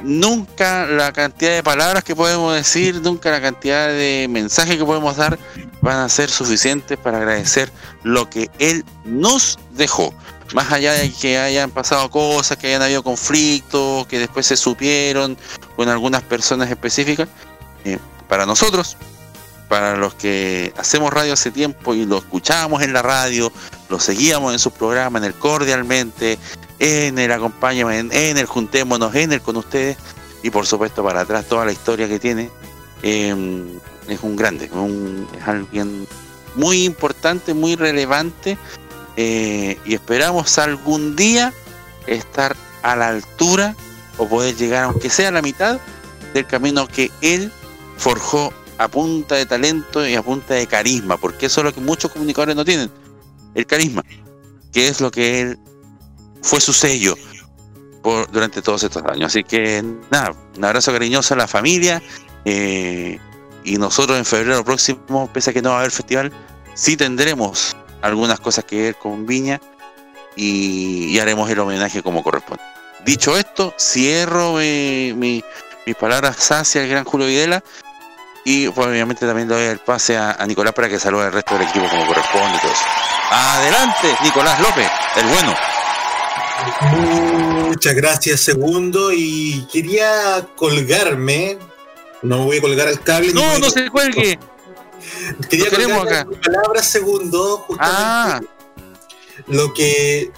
[0.02, 5.16] nunca la cantidad de palabras que podemos decir, nunca la cantidad de mensajes que podemos
[5.16, 5.38] dar
[5.80, 7.72] van a ser suficientes para agradecer
[8.02, 10.12] lo que Él nos dejó.
[10.52, 15.38] Más allá de que hayan pasado cosas, que hayan habido conflictos, que después se supieron
[15.74, 17.30] con algunas personas específicas,
[17.86, 17.98] eh,
[18.28, 18.98] para nosotros,
[19.68, 23.52] para los que hacemos radio hace tiempo y lo escuchábamos en la radio,
[23.88, 26.38] lo seguíamos en sus programas, en el Cordialmente,
[26.78, 29.96] en el Acompáñame, en el Juntémonos, en el Con Ustedes,
[30.42, 32.50] y por supuesto para atrás toda la historia que tiene,
[33.02, 33.34] eh,
[34.08, 36.06] es un grande, es alguien
[36.54, 38.56] muy importante, muy relevante,
[39.16, 41.52] eh, y esperamos algún día
[42.06, 43.74] estar a la altura
[44.18, 45.80] o poder llegar, aunque sea a la mitad,
[46.34, 47.50] del camino que él
[47.96, 51.80] forjó a punta de talento y a punta de carisma, porque eso es lo que
[51.80, 52.90] muchos comunicadores no tienen,
[53.54, 54.02] el carisma,
[54.72, 55.58] que es lo que él
[56.42, 57.16] fue su sello
[58.02, 59.26] por, durante todos estos años.
[59.26, 62.02] Así que nada, un abrazo cariñoso a la familia
[62.44, 63.18] eh,
[63.64, 66.32] y nosotros en febrero próximo, pese a que no va a haber festival,
[66.74, 69.60] sí tendremos algunas cosas que ver con Viña
[70.36, 72.62] y, haremos el homenaje como corresponde.
[73.06, 75.42] Dicho esto, cierro eh, mi-
[75.86, 77.62] mis palabras hacia el gran Julio Videla
[78.48, 81.54] y pues, obviamente también doy el pase a, a Nicolás para que salude al resto
[81.58, 82.84] del equipo como corresponde y todo eso.
[83.32, 85.54] Adelante, Nicolás López, el bueno.
[87.68, 89.12] Muchas gracias, segundo.
[89.12, 91.58] Y quería colgarme.
[92.22, 93.32] No me voy a colgar al cable.
[93.32, 94.38] No, no se cuelgue.
[95.50, 96.20] Quería colgarme acá.
[96.20, 97.58] en palabras, segundo.
[97.66, 98.40] Justamente Ah,
[99.48, 100.30] lo que.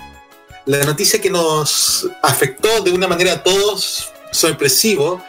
[0.67, 5.23] La noticia que nos afectó de una manera a todos sorpresivo.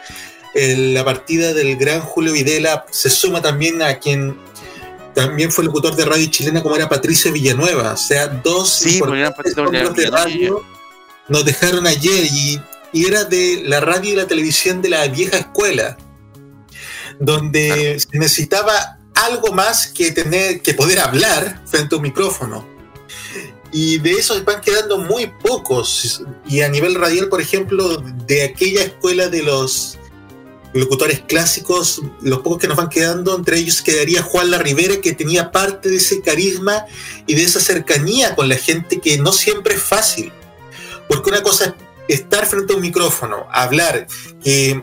[0.54, 4.36] La partida del gran Julio Videla se suma también a quien
[5.14, 7.92] también fue locutor de radio chilena como era Patricio Villanueva.
[7.92, 10.64] O sea, dos Sí, Patricio hombres de radio
[11.28, 12.60] nos dejaron ayer y,
[12.92, 15.96] y era de la radio y la televisión de la vieja escuela,
[17.20, 22.68] donde se necesitaba algo más que tener que poder hablar frente a un micrófono.
[23.72, 26.22] Y de esos van quedando muy pocos.
[26.48, 29.99] Y a nivel radial, por ejemplo, de aquella escuela de los
[30.72, 35.12] locutores clásicos, los pocos que nos van quedando, entre ellos quedaría Juan La Rivera, que
[35.12, 36.84] tenía parte de ese carisma
[37.26, 40.32] y de esa cercanía con la gente que no siempre es fácil.
[41.08, 41.74] Porque una cosa
[42.06, 44.06] es estar frente a un micrófono, hablar,
[44.42, 44.82] que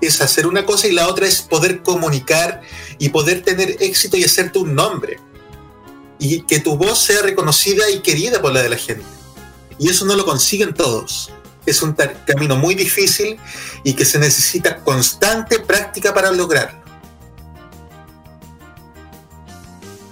[0.00, 2.62] es hacer una cosa y la otra es poder comunicar
[2.98, 5.18] y poder tener éxito y hacerte un nombre.
[6.18, 9.04] Y que tu voz sea reconocida y querida por la de la gente.
[9.78, 11.32] Y eso no lo consiguen todos.
[11.66, 11.96] Es un
[12.26, 13.38] camino muy difícil
[13.82, 16.84] y que se necesita constante práctica para lograrlo.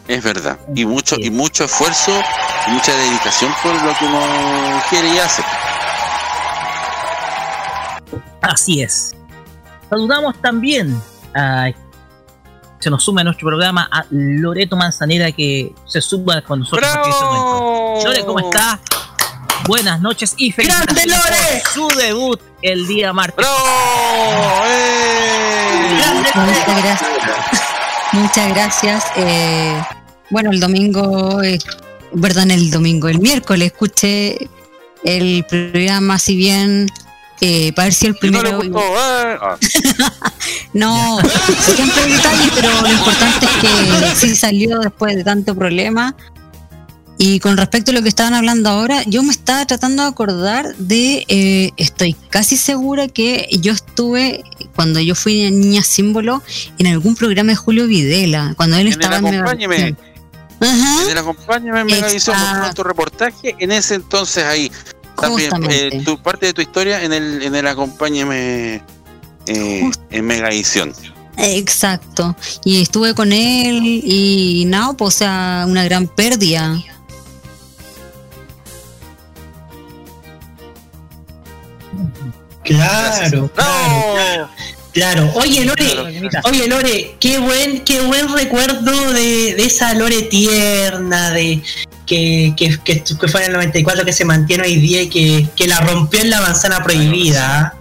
[0.08, 0.58] es verdad.
[0.74, 2.12] Y mucho, y mucho esfuerzo
[2.68, 4.20] y mucha dedicación por lo que uno
[4.90, 5.42] quiere y hace.
[8.42, 9.12] Así es.
[9.88, 11.00] Saludamos también
[11.34, 11.70] a.
[12.78, 17.10] Se nos suma a nuestro programa a Loreto Manzanera que se suma con nosotros en
[17.10, 18.04] este momento.
[18.04, 18.80] Lore, ¿cómo está?
[19.66, 23.46] Buenas noches y felicitaciones por su debut el día martes.
[26.34, 27.10] Muchas gracias.
[28.12, 29.04] Muchas gracias.
[29.16, 29.80] Eh,
[30.30, 31.58] bueno, el domingo, eh,
[32.20, 34.48] perdón, el domingo, el miércoles escuché
[35.04, 36.88] el programa, si bien
[37.40, 38.56] eh, para ver si el Y no primero.
[38.56, 39.38] gustó, eh.
[39.40, 39.56] Ah.
[40.74, 41.18] No,
[41.74, 46.14] siempre hay detalles, pero lo importante es que sí salió después de tanto problema.
[47.24, 50.74] Y con respecto a lo que estaban hablando ahora, yo me estaba tratando de acordar
[50.78, 54.42] de, eh, estoy casi segura que yo estuve,
[54.74, 56.42] cuando yo fui niña símbolo,
[56.78, 59.94] en algún programa de Julio Videla, cuando él estaba en acompáñeme.
[60.58, 61.02] Ajá.
[61.04, 62.36] En el acompáñame en Megavisión
[62.74, 63.54] tu reportaje.
[63.60, 64.72] En ese entonces ahí.
[65.14, 68.82] También eh, tu parte de tu historia en el, en el acompáñame
[69.46, 70.92] eh, en Megavisión.
[71.36, 72.34] Exacto.
[72.64, 76.82] Y estuve con él y nada, pues o sea, una gran pérdida.
[82.64, 84.48] Claro, claro,
[84.92, 85.30] claro.
[85.34, 91.62] Oye, Lore, oye, Lore, qué buen, qué buen recuerdo de, de esa Lore tierna, de
[92.06, 95.48] que, que, que, que fue en el 94 que se mantiene hoy día y que,
[95.56, 97.74] que la rompió en la manzana prohibida.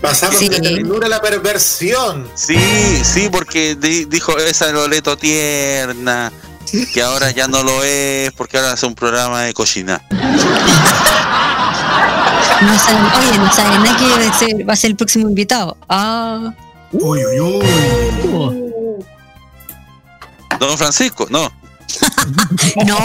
[0.00, 0.48] Pasamos Sí.
[0.48, 2.28] de ternura a la perversión.
[2.34, 2.58] Sí,
[3.02, 6.30] sí, porque di- dijo esa Loreto tierna,
[6.92, 10.02] que ahora ya no lo es, porque ahora hace un programa de cocina.
[12.62, 15.76] No saben, oye, no saben va a ser, va a ser el próximo invitado.
[15.88, 16.52] Ah.
[16.92, 18.74] Uy, uy, uy.
[20.58, 21.50] Don Francisco, no.
[22.86, 22.98] No,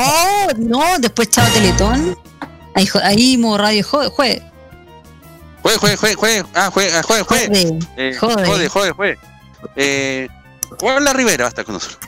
[0.57, 2.17] no, después Chavo Teletón.
[2.75, 4.09] Ahí, ahí modo radio jue.
[4.09, 4.41] jue.
[5.61, 6.45] Juegue, juegue, juegue, juegue.
[6.55, 7.47] Ah, juegue, ah, juegue, juegue.
[7.47, 8.45] Jode, Eh, jode.
[8.45, 9.17] jode, jode, jode.
[9.75, 10.27] Eh,
[10.79, 11.99] Juan La Rivera va a estar con nosotros.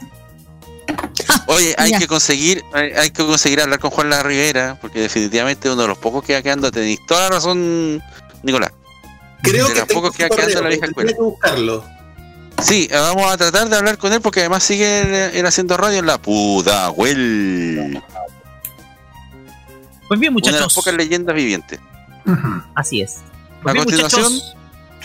[1.48, 2.00] Oye, hay ya.
[2.00, 5.88] que conseguir, hay, hay que conseguir hablar con Juan La Rivera, porque definitivamente uno de
[5.88, 8.02] los pocos que va quedando, tenéis toda la razón,
[8.44, 8.72] Nicolás.
[9.42, 11.12] Creo de que los pocos que va quedando en la vieja escuela.
[11.14, 11.86] que buscarlo.
[12.62, 15.76] Sí, eh, vamos a tratar de hablar con él porque además sigue él, él haciendo
[15.76, 17.14] radio en la puta, güey.
[20.08, 20.74] Pues bien, Una de las muchachos.
[20.76, 21.80] pocas leyendas vivientes.
[22.76, 23.18] Así es.
[23.18, 24.56] A Pues bien, continuación, muchachos,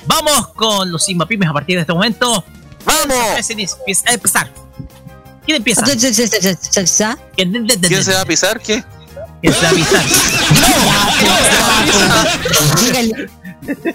[0.06, 2.44] vamos con los Inmapymes a partir de este momento.
[2.84, 3.50] ¡Vamos!
[3.50, 4.50] Empieza a empezar.
[5.48, 5.82] ¿Quién empieza?
[7.34, 8.60] ¿Quién ¿quién se va a pisar?
[8.60, 8.84] ¿Qué?
[9.40, 10.04] ¿Quién se va a pisar?
[12.82, 13.30] Dígale,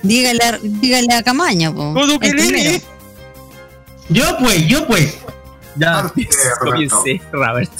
[0.02, 1.94] dígale, a- dígale a Camaño, po.
[4.10, 5.14] Yo pues, yo pues.
[5.76, 6.12] Ya,
[6.60, 7.72] comience, Robert.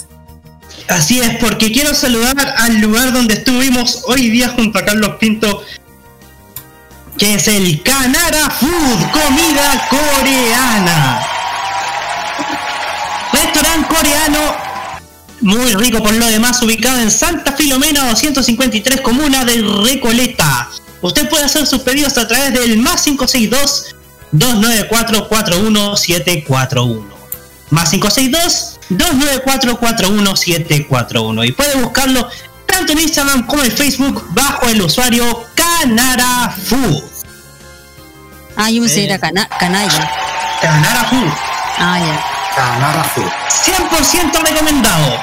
[0.88, 5.64] Así es, porque quiero saludar al lugar donde estuvimos hoy día junto a Carlos Pinto,
[7.18, 11.26] que es el Canara Food, comida coreana.
[13.54, 14.38] Restaurante coreano,
[15.42, 20.68] muy rico por lo demás, ubicado en Santa Filomena 253, comuna de Recoleta.
[21.00, 23.94] Usted puede hacer sus pedidos a través del más 562
[24.32, 27.14] 294 41741
[27.70, 32.28] más 562 294 41741 y puede buscarlo
[32.66, 37.04] tanto en Instagram como en Facebook bajo el usuario Canara Food.
[38.56, 39.04] Ah, yo me sé Eh.
[39.04, 40.10] era cana canalla.
[40.60, 41.32] Canara Food.
[41.78, 42.33] Ah, ya.
[42.54, 43.30] Canara Food.
[43.48, 45.16] 100% recomendado.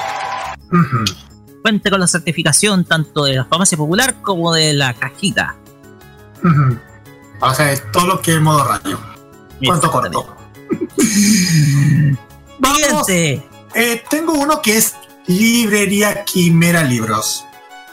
[1.61, 5.55] Cuenta con la certificación tanto de la farmacia popular como de la cajita.
[6.43, 6.77] Ujú.
[7.39, 8.99] O sea, es todo lo que es modo radio.
[9.65, 10.35] Cuánto corto.
[12.59, 13.09] Vamos.
[13.09, 14.95] Eh, tengo uno que es
[15.27, 17.45] Librería Quimera Libros.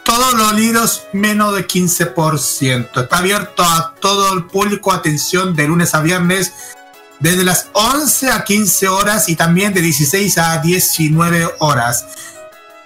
[0.04, 3.02] Todos los libros menos de 15%.
[3.02, 4.92] Está abierto a todo el público.
[4.92, 6.76] Atención de lunes a viernes.
[7.20, 12.06] Desde las 11 a 15 horas y también de 16 a 19 horas.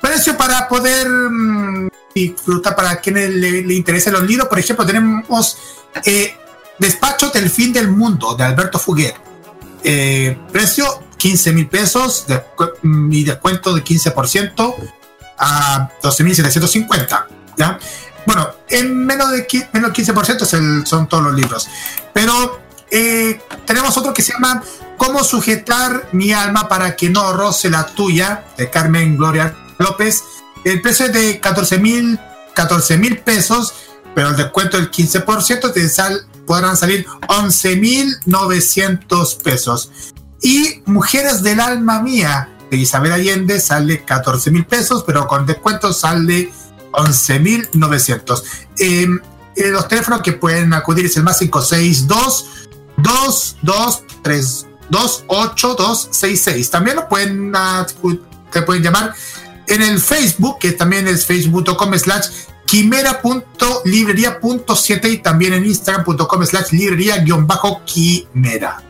[0.01, 4.49] Precio para poder mm, disfrutar para quienes le, le interesen los libros.
[4.49, 5.59] Por ejemplo, tenemos
[6.05, 6.35] eh,
[6.79, 9.15] Despacho del Fin del Mundo de Alberto Fuguet.
[9.85, 10.87] Eh, precio
[11.19, 14.75] 15 mil pesos descu- mm, y descuento de 15%
[15.39, 17.27] a 12.750.
[17.59, 17.79] ¿ya?
[18.27, 21.69] Bueno, en menos de, menos del 15% es el- son todos los libros.
[22.13, 22.61] Pero
[22.93, 24.63] eh, tenemos otro que se llama
[24.97, 30.23] Cómo sujetar mi alma para que no roce la tuya, de Carmen Gloria López.
[30.65, 32.21] El precio es de 14 mil
[32.55, 33.75] 14 mil pesos,
[34.15, 39.91] pero el descuento del 15% te sal, podrán salir 11.900 pesos.
[40.43, 45.93] Y Mujeres del Alma Mía de Isabel Allende sale 14 mil pesos, pero con descuento
[45.93, 46.53] sale
[46.93, 48.43] 11.900.
[48.79, 49.07] Eh,
[49.55, 52.62] eh, los teléfonos que pueden acudir es el más 562
[53.03, 56.71] 223 28266.
[56.71, 57.87] También lo pueden, ah,
[58.53, 59.15] te pueden llamar
[59.67, 62.29] en el Facebook, que también es facebook.com slash
[62.67, 68.83] quimera.librería.7 y también en instagram.com slash librería-quimera.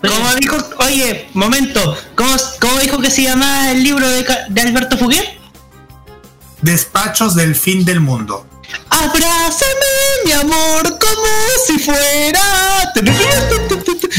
[0.00, 4.96] Como dijo, oye, momento, ¿cómo, cómo dijo que se llamaba el libro de, de Alberto
[4.98, 5.36] Fuguet?
[6.62, 8.46] Despachos del fin del mundo.
[8.90, 9.94] Abrázame,
[10.24, 11.26] mi amor, como
[11.66, 12.40] si fuera.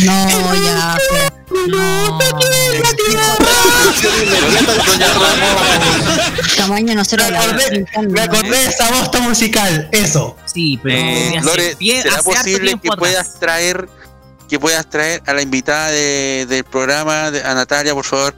[0.06, 0.98] No, ya.
[6.56, 10.36] Tamaño nosotros Me acordé, me acordé de esa voz tan musical, eso.
[10.46, 12.96] Sí, pero Eh, hace Lore, ¿será posible que atrás.
[13.00, 13.90] puedas traer
[14.50, 18.34] que puedas traer a la invitada de- del programa, de- a Natalia, por favor,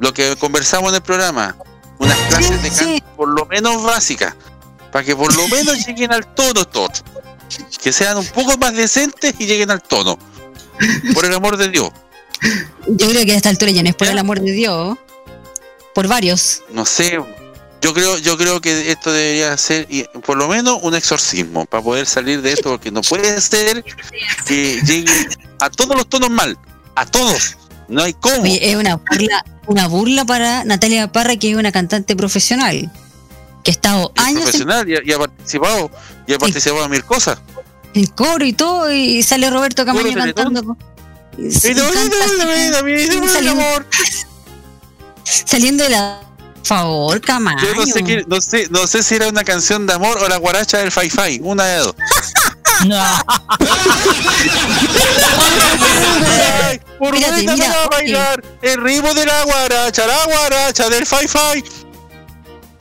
[0.00, 1.56] lo que conversamos en el programa?
[1.98, 4.34] Unas clases de canto por lo menos básicas,
[4.92, 7.02] para que por lo menos lleguen al tono todos.
[7.82, 10.18] Que sean un poco más decentes y lleguen al tono.
[11.14, 11.90] Por el amor de Dios.
[12.86, 14.98] Yo creo que a esta altura ya no es por el amor de Dios.
[15.94, 16.62] Por varios.
[16.70, 17.18] No sé.
[17.80, 21.82] Yo creo, yo creo que esto debería ser y, por lo menos un exorcismo para
[21.82, 23.84] poder salir de esto, porque no puede ser
[24.46, 25.12] que llegue
[25.58, 26.56] a todos los tonos mal,
[26.94, 27.56] a todos.
[27.88, 28.42] No hay cómo.
[28.42, 32.88] Oye, es una burla, una burla para Natalia Parra, que es una cantante profesional.
[33.62, 35.90] Que ha estado Es años en, profesional y, ha- y ha participado
[36.26, 37.38] y ha participado en mil cosas.
[37.94, 40.76] en coro y todo, y sale Roberto Camaño cantando.
[41.38, 43.86] Y, Y no, no, no, no, no, no, no, saliendo, amor.
[45.24, 46.20] saliendo de la.
[46.64, 47.60] Favor, Camaño.
[47.62, 50.28] Yo no sé, qué- no sé, no sé si era una canción de amor o
[50.28, 51.94] la guaracha del Fai Fai, una de dos.
[56.68, 57.68] Ay, Por mira, oye.
[57.90, 61.64] bailar el ritmo de la guaracha, la guaracha del Fai Fai.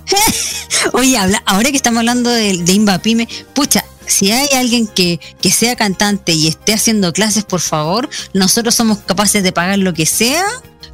[0.93, 5.19] Oye, habla, ahora que estamos hablando de, de Inva Pyme, pucha, si hay alguien que,
[5.41, 9.93] que sea cantante y esté haciendo clases, por favor, nosotros somos capaces de pagar lo
[9.93, 10.43] que sea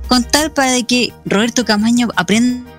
[0.08, 2.70] con tal para que Roberto Camaño aprenda.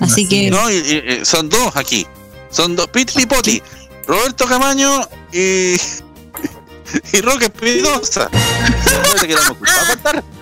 [0.00, 2.06] Así que No, y- y- y son dos aquí.
[2.50, 2.88] Son dos.
[2.88, 3.62] Piti Poti.
[4.06, 5.76] Roberto Camaño y.
[7.12, 8.28] Y Roque Espinosa.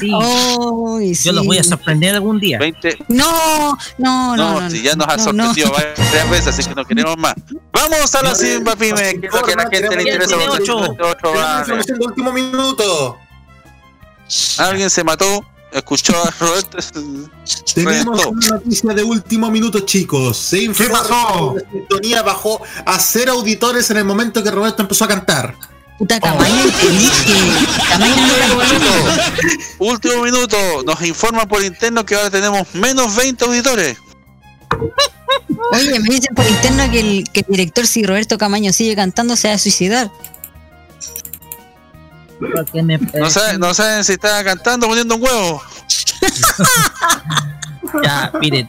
[0.00, 0.10] Sí.
[0.12, 2.58] Ay, Yo los voy a sorprender algún día.
[2.58, 2.98] 20.
[3.08, 4.70] No, no, no, No, no.
[4.70, 5.54] si ya nos ha no, no.
[5.54, 7.34] sorprendido varias veces, así que no queremos más.
[7.72, 10.34] Vamos a la Simba Pyme, que es lo que a la gente le interesa.
[10.36, 13.18] Información de último minuto.
[14.58, 16.78] Alguien se mató, escuchó a Roberto.
[17.74, 20.36] Tenemos una noticia de último minuto, chicos.
[20.38, 21.54] Se informa pasó?
[21.56, 25.54] la sintonía bajó a cero auditores en el momento que Roberto empezó a cantar.
[25.98, 29.16] Puta Camaño, entendí que Camaño no cantaba.
[29.78, 33.96] Último minuto, nos informan por interno que ahora tenemos menos 20 auditores.
[35.72, 39.36] Oye, me dicen por interno que el, que el director, si Roberto Camaño sigue cantando,
[39.36, 40.10] se va a suicidar.
[42.72, 45.62] Me- No saben, no saben si está cantando o poniendo un huevo.
[48.02, 48.68] Ya, miren.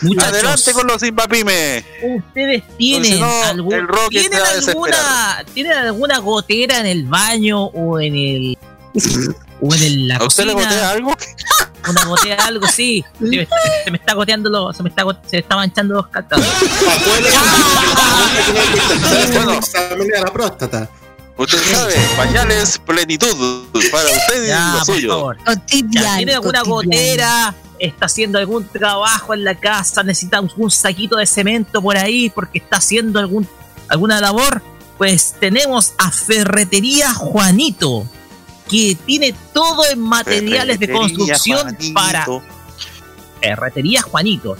[0.00, 1.84] Muchachos, Adelante con los Simba Pyme.
[2.16, 8.14] ustedes tienen, si no, algún- ¿tienen alguna, ¿tienen alguna gotera en el baño o en
[8.14, 8.58] el
[9.60, 10.70] o en el, la ¿A usted le cocina?
[10.72, 11.12] gotea algo?
[11.88, 13.04] Una gotea, algo, sí.
[13.18, 13.48] Se me,
[13.84, 16.46] se me está goteando, lo- se me está, se me está manchando los calzones.
[19.32, 20.88] Bueno, examen a la próstata.
[21.38, 25.32] Usted sabe, pañales plenitud para usted y Ya, lo por suyo.
[25.92, 27.54] Ya, ¿Tiene alguna gotera?
[27.78, 30.02] ¿Está haciendo algún trabajo en la casa?
[30.02, 33.48] ¿Necesita un saquito de cemento por ahí porque está haciendo algún,
[33.86, 34.62] alguna labor?
[34.98, 38.04] Pues tenemos a Ferretería Juanito,
[38.68, 41.94] que tiene todo en materiales de construcción Juanito.
[41.94, 42.26] para
[43.40, 44.58] Ferretería Juanitos.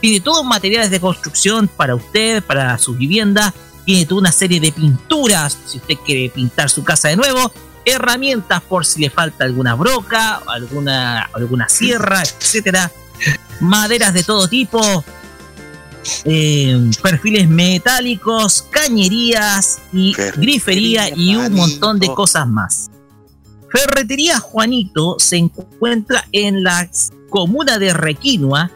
[0.00, 3.52] Tiene todo en materiales de construcción para usted, para su vivienda.
[3.88, 7.50] Tiene toda una serie de pinturas, si usted quiere pintar su casa de nuevo.
[7.86, 12.92] Herramientas por si le falta alguna broca, alguna, alguna sierra, etcétera.
[13.60, 14.78] Maderas de todo tipo.
[16.26, 22.90] eh, perfiles metálicos, cañerías y grifería y un montón de cosas más.
[23.70, 26.90] Ferretería Juanito se encuentra en la
[27.30, 28.70] comuna de Requinoa,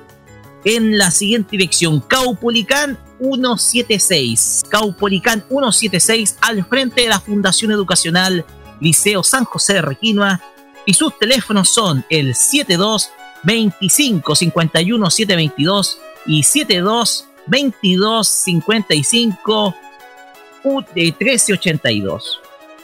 [0.65, 4.65] en la siguiente dirección: Caupolicán 176.
[4.69, 8.45] Caupolicán 176, al frente de la Fundación Educacional
[8.81, 10.41] Liceo San José de Requinoa.
[10.85, 13.11] Y sus teléfonos son el 72
[13.45, 19.75] 25 51 722 y 72 22 55
[20.65, 22.41] U- de 1382.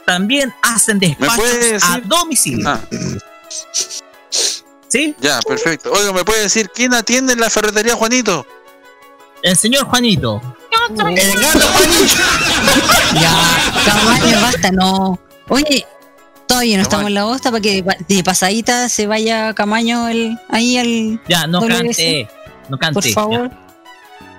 [0.07, 2.69] También hacen despachos a domicilio.
[2.69, 2.81] Ah.
[4.89, 5.15] ¿Sí?
[5.21, 5.93] Ya, perfecto.
[5.93, 8.47] Oiga, ¿me puede decir quién atiende en la ferretería Juanito?
[9.43, 10.41] El señor Juanito.
[10.91, 10.97] El
[11.41, 11.61] gato
[13.21, 15.19] Ya, Camaño, basta, no.
[15.49, 15.87] Oye,
[16.47, 20.79] todavía no estamos en la bosta para que de pasadita se vaya Camaño el, ahí
[20.79, 21.21] al.
[21.29, 21.77] Ya, no WC.
[21.83, 22.29] cante.
[22.69, 22.95] No cante.
[22.95, 23.51] Por favor.
[23.51, 23.65] ya.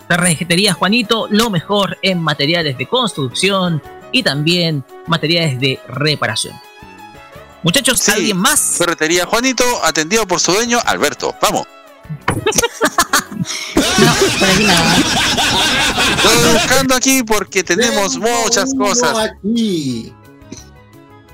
[0.08, 3.82] Ferretería Juanito, lo mejor en materiales de construcción
[4.12, 6.60] y también materiales de reparación.
[7.62, 8.12] Muchachos, Sí.
[8.12, 8.60] ¿alguien más?
[8.78, 11.36] Ferretería Juanito, atendido por su dueño, Alberto.
[11.42, 11.68] Vamos.
[13.40, 14.98] No, por aquí nada.
[16.18, 19.18] Estoy buscando aquí porque tenemos muchas Uno cosas.
[19.18, 20.14] Aquí.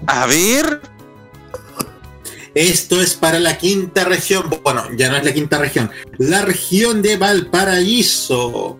[0.07, 0.81] A ver.
[2.53, 4.49] Esto es para la quinta región.
[4.63, 5.91] Bueno, ya no es la quinta región.
[6.17, 8.79] La región de Valparaíso.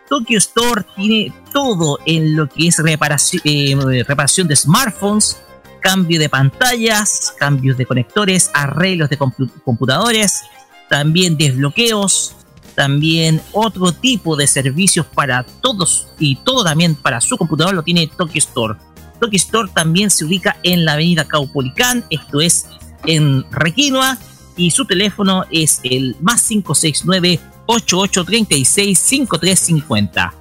[0.08, 5.42] Tokyo Store tiene todo en lo que es reparación, eh, reparación de smartphones,
[5.82, 10.42] cambio de pantallas, cambios de conectores, arreglos de compu- computadores,
[10.90, 12.36] también desbloqueos,
[12.76, 18.07] También otro tipo de servicios para todos y todo también para su computador lo tiene
[18.07, 18.76] Tokyo Store.
[19.19, 22.68] Tokyo Store también se ubica en la avenida Caupolicán, esto es
[23.06, 24.18] en Requinoa,
[24.57, 30.34] y su teléfono es el más 569 8836 5350.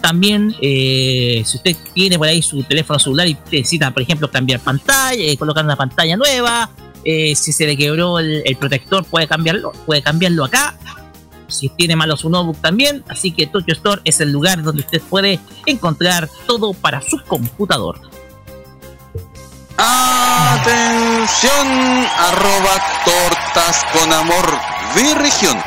[0.00, 4.60] También, eh, si usted tiene por ahí su teléfono celular y necesita, por ejemplo, cambiar
[4.60, 6.68] pantalla, eh, colocar una pantalla nueva,
[7.04, 10.76] eh, si se le quebró el, el protector, puede cambiarlo, puede cambiarlo acá.
[11.48, 15.02] Si tiene malo su notebook también, así que Tokyo Store es el lugar donde usted
[15.02, 18.00] puede encontrar todo para su computador.
[19.76, 21.68] Atención,
[22.18, 24.46] arroba tortas con amor
[24.96, 25.58] V región.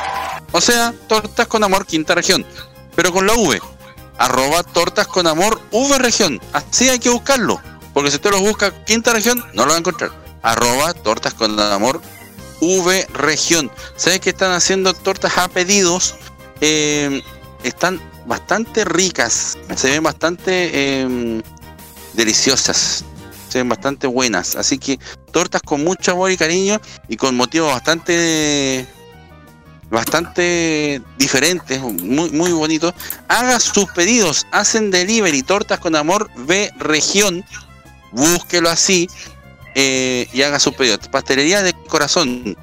[0.54, 2.46] O sea, tortas con amor quinta región.
[2.96, 3.60] Pero con la V.
[4.18, 6.40] Arroba tortas con amor V región.
[6.54, 7.62] Así hay que buscarlo.
[7.94, 10.12] Porque si usted lo busca quinta región, no lo va a encontrar.
[10.42, 12.02] Arroba tortas con amor
[12.60, 13.72] V región.
[13.96, 16.16] ¿Sabes que están haciendo tortas a pedidos?
[16.62, 17.22] Eh,
[17.64, 19.58] están bastante ricas.
[19.76, 21.42] Se ven bastante eh,
[22.14, 23.06] deliciosas
[23.48, 24.56] se ven bastante buenas.
[24.56, 25.00] Así que
[25.32, 28.86] tortas con mucho amor y cariño y con motivos bastante
[29.90, 32.94] bastante diferentes, muy muy bonitos.
[33.28, 37.46] Haga sus pedidos, hacen delivery, tortas con amor B región.
[38.12, 39.10] Búsquelo así
[39.80, 41.08] eh, y haga sus pedidos.
[41.08, 42.58] Pastelería de corazón.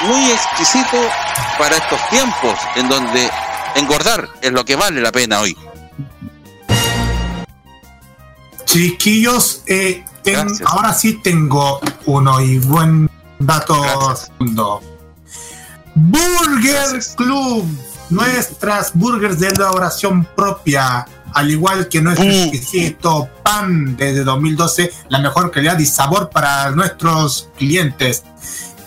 [0.07, 0.97] muy exquisito
[1.59, 3.29] para estos tiempos en donde
[3.75, 5.55] engordar es lo que vale la pena hoy.
[8.73, 13.75] Chiquillos, eh, ten- ahora sí tengo uno y buen dato
[14.15, 14.81] segundo.
[15.93, 17.67] Burger Club,
[18.09, 21.05] nuestras burgers de elaboración propia,
[21.35, 27.49] al igual que nuestro exquisito pan desde 2012, la mejor calidad y sabor para nuestros
[27.55, 28.23] clientes.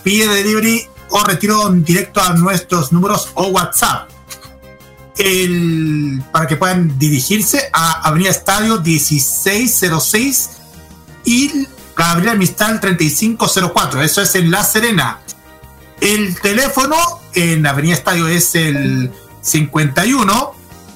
[0.03, 4.09] Pide delivery o retiro directo a nuestros números o WhatsApp
[5.17, 10.49] el, para que puedan dirigirse a Avenida Estadio 1606
[11.25, 14.01] y Gabriel Mistral 3504.
[14.01, 15.19] Eso es en La Serena.
[15.99, 16.95] El teléfono
[17.33, 19.11] en Avenida Estadio es el
[19.41, 20.53] 51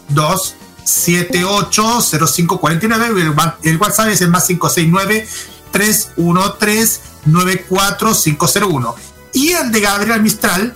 [0.10, 3.22] 278 0549.
[3.22, 5.28] El, wa- el WhatsApp es el más 569
[5.72, 8.96] 313 94501.
[9.34, 10.76] Y el de Gabriel Mistral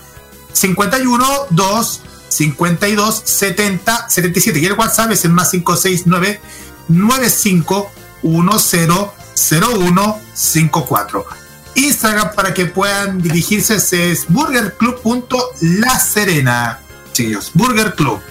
[0.54, 6.42] 51 2 52 70 77 y el WhatsApp es el más 569
[6.88, 7.92] 95
[8.22, 8.88] 10
[9.62, 11.26] 01 54
[11.76, 13.76] Instagram para que puedan dirigirse
[14.12, 16.80] es burgerclub.la serena
[17.14, 18.22] chicos Burger Club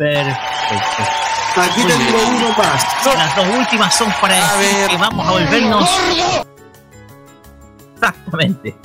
[0.00, 1.20] Perfecto.
[1.56, 2.84] Aquí tengo uno más.
[3.04, 5.90] Las dos últimas son para decir que vamos a volvernos.
[7.94, 8.76] Exactamente.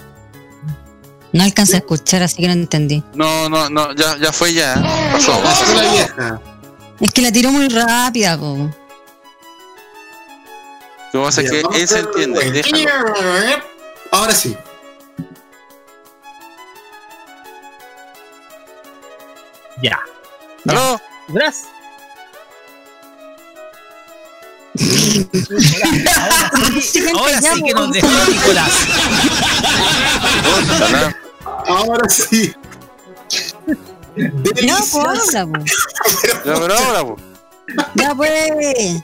[1.35, 3.03] No alcancé a escuchar, así que no entendí.
[3.13, 4.75] No, no, no, ya, ya fue ya.
[4.75, 5.09] ¿eh?
[5.11, 5.37] Pasó.
[5.43, 6.41] Pasó la vieja.
[7.01, 8.71] Es que la tiró muy rápida, po.
[11.11, 12.51] Lo que pasa es que él se entiende.
[12.51, 12.89] Déjalo.
[14.11, 14.55] Ahora sí.
[19.83, 19.99] Ya.
[20.69, 21.01] ¿Aló?
[21.27, 21.67] Gracias.
[27.13, 28.71] Ahora sí que nos dejó Nicolás.
[31.67, 32.53] Ahora sí.
[34.15, 35.65] No, pues habla, po.
[36.25, 37.17] Ya, pero ahora, po.
[37.95, 39.03] Ya, pues.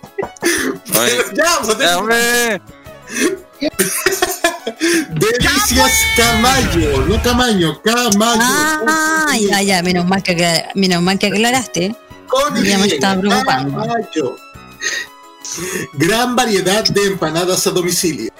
[1.33, 2.61] Ya, pues, ya, hombre.
[5.09, 8.41] Delicias Camayo, no Camaño, Camayo.
[8.41, 11.95] Ah, ya, ya, menos mal que, menos mal que aclaraste.
[12.27, 13.79] Con Ya me Y, estaba preocupando.
[13.79, 14.37] Camayo.
[15.93, 18.31] Gran variedad de empanadas a domicilio.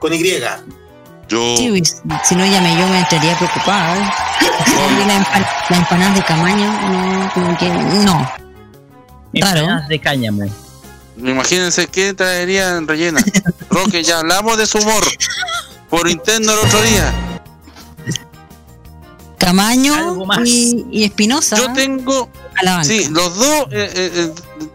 [0.00, 0.40] Con Y.
[1.30, 1.56] Yo.
[1.56, 1.82] Sí,
[2.24, 3.96] si no, ya me, yo me estaría preocupada.
[3.96, 4.10] ¿eh?
[5.02, 8.30] Y la, empan- la empanada de camaño, no, como que no.
[9.32, 9.80] Claro.
[9.88, 10.44] De cáñamo.
[11.16, 13.24] Imagínense qué traerían rellena.
[13.70, 15.04] Roque, ya hablamos de su humor
[15.88, 17.12] por interno el otro día.
[19.38, 21.56] Camaño y, y Espinosa.
[21.56, 22.28] Yo tengo,
[22.60, 22.84] a la banca.
[22.84, 24.32] sí, los dos, eh, eh, eh,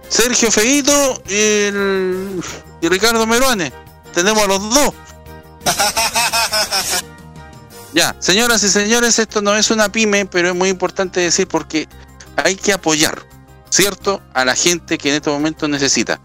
[0.10, 1.34] Sergio Feito y,
[1.68, 2.42] el,
[2.82, 3.72] y Ricardo Meruane.
[4.14, 4.94] Tenemos a los dos.
[7.94, 11.88] Ya, señoras y señores, esto no es una pyme, pero es muy importante decir porque
[12.36, 13.26] hay que apoyar,
[13.70, 14.22] ¿cierto?
[14.34, 16.20] A la gente que en estos momentos necesita.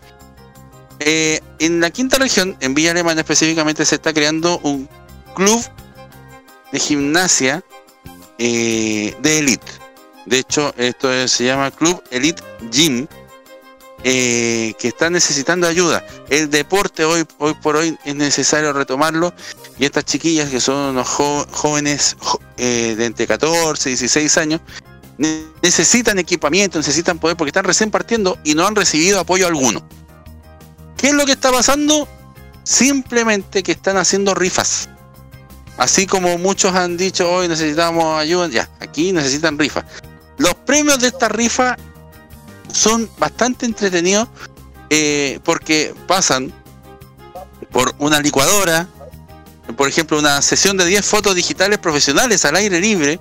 [0.99, 4.89] Eh, en la quinta región, en Villa Alemana específicamente, se está creando un
[5.35, 5.65] club
[6.73, 7.63] de gimnasia
[8.39, 9.73] eh, de elite.
[10.27, 13.07] De hecho, esto es- se llama Club Elite Gym,
[14.05, 16.05] eh, que está necesitando ayuda.
[16.29, 19.35] El deporte hoy, hoy por hoy es necesario retomarlo
[19.79, 22.17] y estas chiquillas que son unos jóvenes
[22.57, 24.61] eh, de entre 14 y 16 años
[25.19, 29.83] ne- necesitan equipamiento, necesitan poder porque están recién partiendo y no han recibido apoyo alguno.
[30.97, 32.09] ¿Qué es lo que está pasando?
[32.65, 34.89] Simplemente que están haciendo rifas.
[35.79, 39.85] Así como muchos han dicho hoy necesitamos ayuda, ya, aquí necesitan rifas.
[40.37, 41.77] Los premios de esta rifa
[42.73, 44.29] son bastante entretenidos
[44.91, 46.53] eh, porque pasan
[47.71, 48.89] por una licuadora,
[49.77, 53.21] por ejemplo, una sesión de 10 fotos digitales profesionales al aire libre,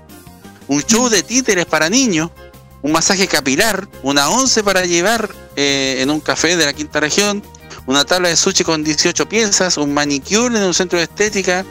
[0.68, 2.32] un show de títeres para niños,
[2.82, 7.44] un masaje capilar, una once para llevar eh, en un café de la quinta región,
[7.86, 11.66] una tabla de sushi con 18 piezas, un manicure en un centro de estética,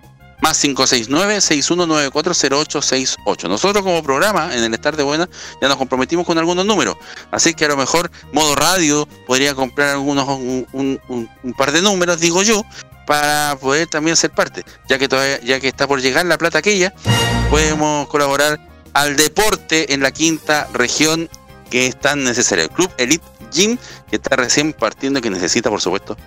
[0.43, 3.47] Más 569-619-408-68.
[3.47, 5.29] Nosotros como programa en el Estar de Buena
[5.61, 6.97] ya nos comprometimos con algunos números.
[7.31, 12.43] Así que a lo mejor modo radio podría comprar algunos un, par de números, digo
[12.43, 12.61] yo,
[13.07, 14.65] para poder también ser parte.
[14.89, 16.93] Ya que todavía, ya que está por llegar la plata aquella,
[17.49, 18.59] podemos colaborar
[18.91, 21.29] al deporte en la quinta región
[21.69, 22.65] que es tan necesario.
[22.65, 23.77] El Club Elite Gym,
[24.09, 26.17] que está recién partiendo y que necesita, por supuesto,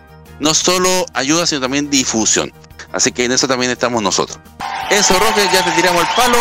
[0.41, 2.51] no solo ayuda, sino también difusión.
[2.93, 4.39] Así que en eso también estamos nosotros.
[4.91, 6.39] Eso, Roque, ya te tiramos el palo.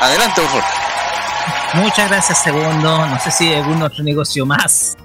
[0.00, 0.64] Adelante, por favor.
[1.74, 3.06] Muchas gracias, segundo.
[3.06, 4.96] No sé si hay algún otro negocio más.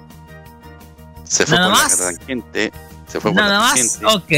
[1.24, 1.98] Se fue ¿Nada por más?
[1.98, 2.72] la tangente.
[3.10, 4.16] Se fue Nada por la más.
[4.16, 4.32] Ok.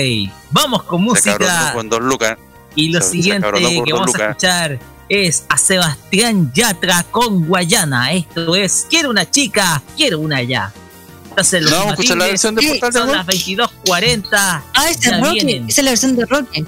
[0.51, 1.73] Vamos con Se música.
[1.73, 2.37] con dos lucas.
[2.77, 3.49] Y lo Se- siguiente
[3.85, 8.13] que vamos a escuchar es a Sebastián Yatra con Guayana.
[8.13, 10.73] Esto es Quiero una chica, quiero una ya.
[11.35, 14.29] Entonces, los No, vamos a escuchar la versión de Portal de son las 22.40.
[14.33, 15.33] Ah, ese Ya es Roque.
[15.45, 15.69] vienen.
[15.69, 16.65] Esa es la versión de Roque.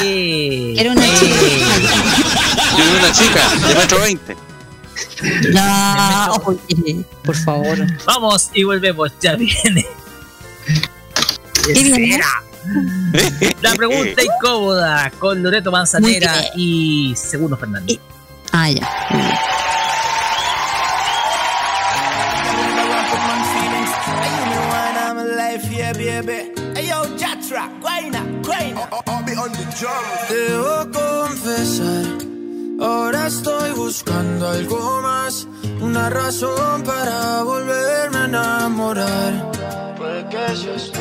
[0.00, 0.74] Sí.
[0.78, 1.36] Era una chica.
[2.76, 4.36] Tiene una chica de metro 20.
[5.52, 7.78] No, oye, por favor.
[8.06, 9.10] Vamos y volvemos.
[9.20, 9.84] Ya viene.
[11.66, 12.20] ¿Qué viene?
[13.60, 17.98] La pregunta incómoda con Loreto Manzanera y Segundo Fernández.
[18.52, 18.88] Ah, ya.
[30.28, 32.04] Debo confesar,
[32.80, 35.46] ahora estoy buscando algo más,
[35.80, 39.52] una razón para volverme a enamorar.
[39.96, 41.00] Puede que seas tú.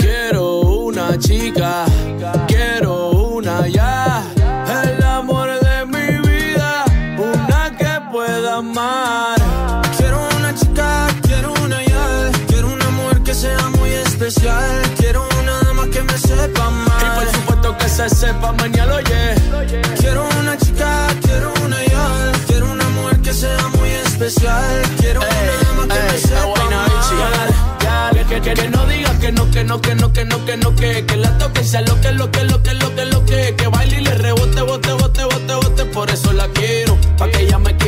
[0.00, 1.84] Quiero una chica,
[2.46, 3.66] quiero una
[14.28, 17.02] especial, quiero una dama que me sepa amar.
[17.02, 19.34] Y por supuesto que se sepa mañana, oye.
[19.98, 25.54] Quiero una chica, quiero una ya, quiero una mujer que sea muy especial, quiero una
[25.64, 26.88] dama que me sepa amar.
[28.12, 30.56] Que, que, que, que no digas que no, que no, que no, que no, que
[30.56, 33.24] no, que, que la toque sea lo que, lo que, lo que, lo que, lo
[33.24, 37.30] que, que baile y le rebote, bote, bote, bote, bote, por eso la quiero, pa'
[37.30, 37.87] que ella me quiera.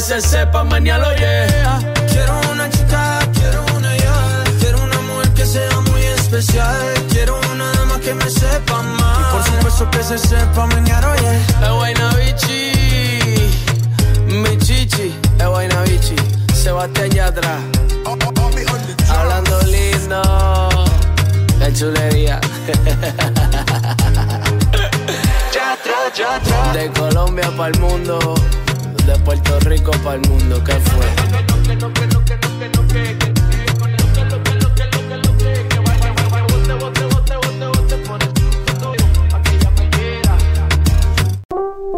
[0.00, 1.78] que se sepa mañana, yeah.
[2.08, 7.70] Quiero una chica, quiero una ya, quiero una mujer que sea muy especial, quiero una
[7.72, 9.20] dama que me sepa mal.
[9.20, 11.66] Y por supuesto que se sepa mañana, yeah.
[11.66, 12.72] Es Guaynabichi,
[14.28, 16.16] mi chichi, es Guaynabichi,
[16.54, 17.58] Sebastián Yatra.
[19.10, 20.68] Hablando lindo,
[21.58, 22.40] qué chulería.
[26.74, 28.34] De Colombia para el mundo,
[29.06, 31.06] de Puerto Rico para el mundo, ¿qué fue?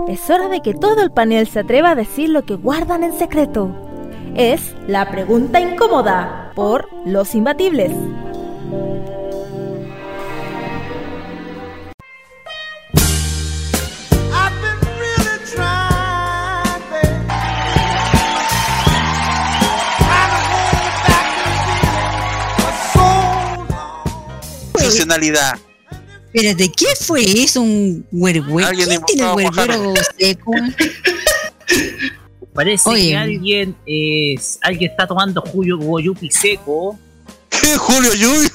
[0.08, 3.18] Es hora de que todo el panel se atreva a decir lo que guardan en
[3.18, 3.70] secreto.
[4.34, 7.92] Es la pregunta incómoda por los imbatibles.
[24.92, 25.58] Nacionalidad.
[26.32, 27.60] Espérate, ¿qué fue eso?
[27.60, 28.70] ¿Un huergüero
[30.18, 30.52] seco?
[32.54, 33.08] Parece Oye.
[33.08, 36.98] que alguien es alguien está tomando Julio Goyupi seco.
[37.48, 37.76] ¿Qué?
[37.76, 38.48] Julio Yubi.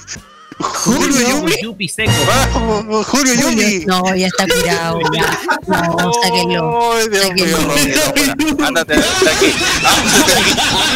[0.60, 1.52] Julio Yubi.
[1.52, 2.12] Goyupi seco.
[2.54, 3.86] Vamos, Julio Yubi.
[3.86, 5.00] No, ya está curado.
[5.14, 5.40] Ya.
[5.68, 6.94] No, sáquenlo.
[6.94, 7.58] Ay, Dios mío.
[7.58, 8.64] Ándate de aquí.
[8.64, 9.54] Ándate de aquí.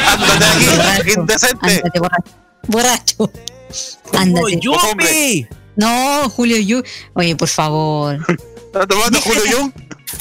[0.07, 1.11] Ándate de aquí.
[1.19, 1.75] Indecente.
[1.75, 2.31] Ándate, borracho.
[2.67, 3.50] Borracho.
[4.17, 4.59] Ándate.
[4.69, 5.49] Hombre.
[5.75, 6.83] No, Julio Yu.
[7.13, 8.19] Oye, por favor.
[8.71, 9.71] ¿Está tomando a Julio Young?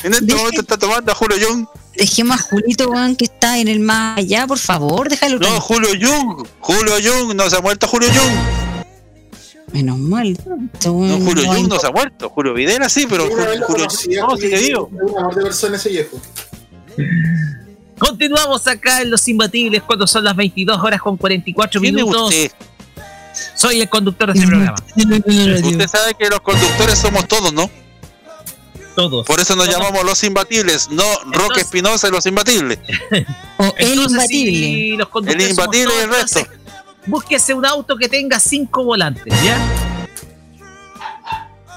[0.05, 1.67] En este momento está tomando a Julio Young.
[1.97, 5.39] Dejemos a Julito, weón, que está en el más allá, por favor, déjalo.
[5.39, 5.61] No, tranquilo.
[5.61, 6.47] Julio Young.
[6.61, 7.35] Julio Young.
[7.35, 8.85] No se ha muerto Julio Young.
[9.73, 10.37] Menos mal.
[10.85, 12.29] No, Julio Young no se ha muerto.
[12.31, 16.21] Julio Videla sí, pero Julio lo Julio conocía, no, de persona ese viejo.
[17.99, 22.35] Continuamos acá en Los Imbatibles cuando son las 22 horas con 44 ¿Quién es minutos.
[22.35, 22.51] usted?
[23.55, 24.77] Soy el conductor de este programa.
[24.97, 27.71] Usted sabe que los conductores somos todos, ¿no?
[28.97, 29.27] Todos.
[29.27, 32.79] Por eso nos llamamos los imbatibles, no Roque Espinosa y los imbatibles.
[33.59, 34.53] O el imbatible.
[34.53, 36.39] si los conductores El imbatible y el resto.
[36.41, 36.61] entonces,
[37.07, 39.59] Búsquese un auto que tenga cinco volantes, ¿ya?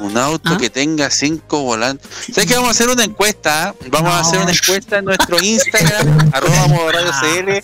[0.04, 0.58] Un auto ¿Ah?
[0.58, 2.10] que tenga cinco volantes.
[2.34, 3.70] ¿Sabes que vamos a hacer una encuesta?
[3.70, 3.76] ah?
[3.88, 7.64] Vamos a hacer una encuesta en nuestro Instagram, arroba modo radio CL.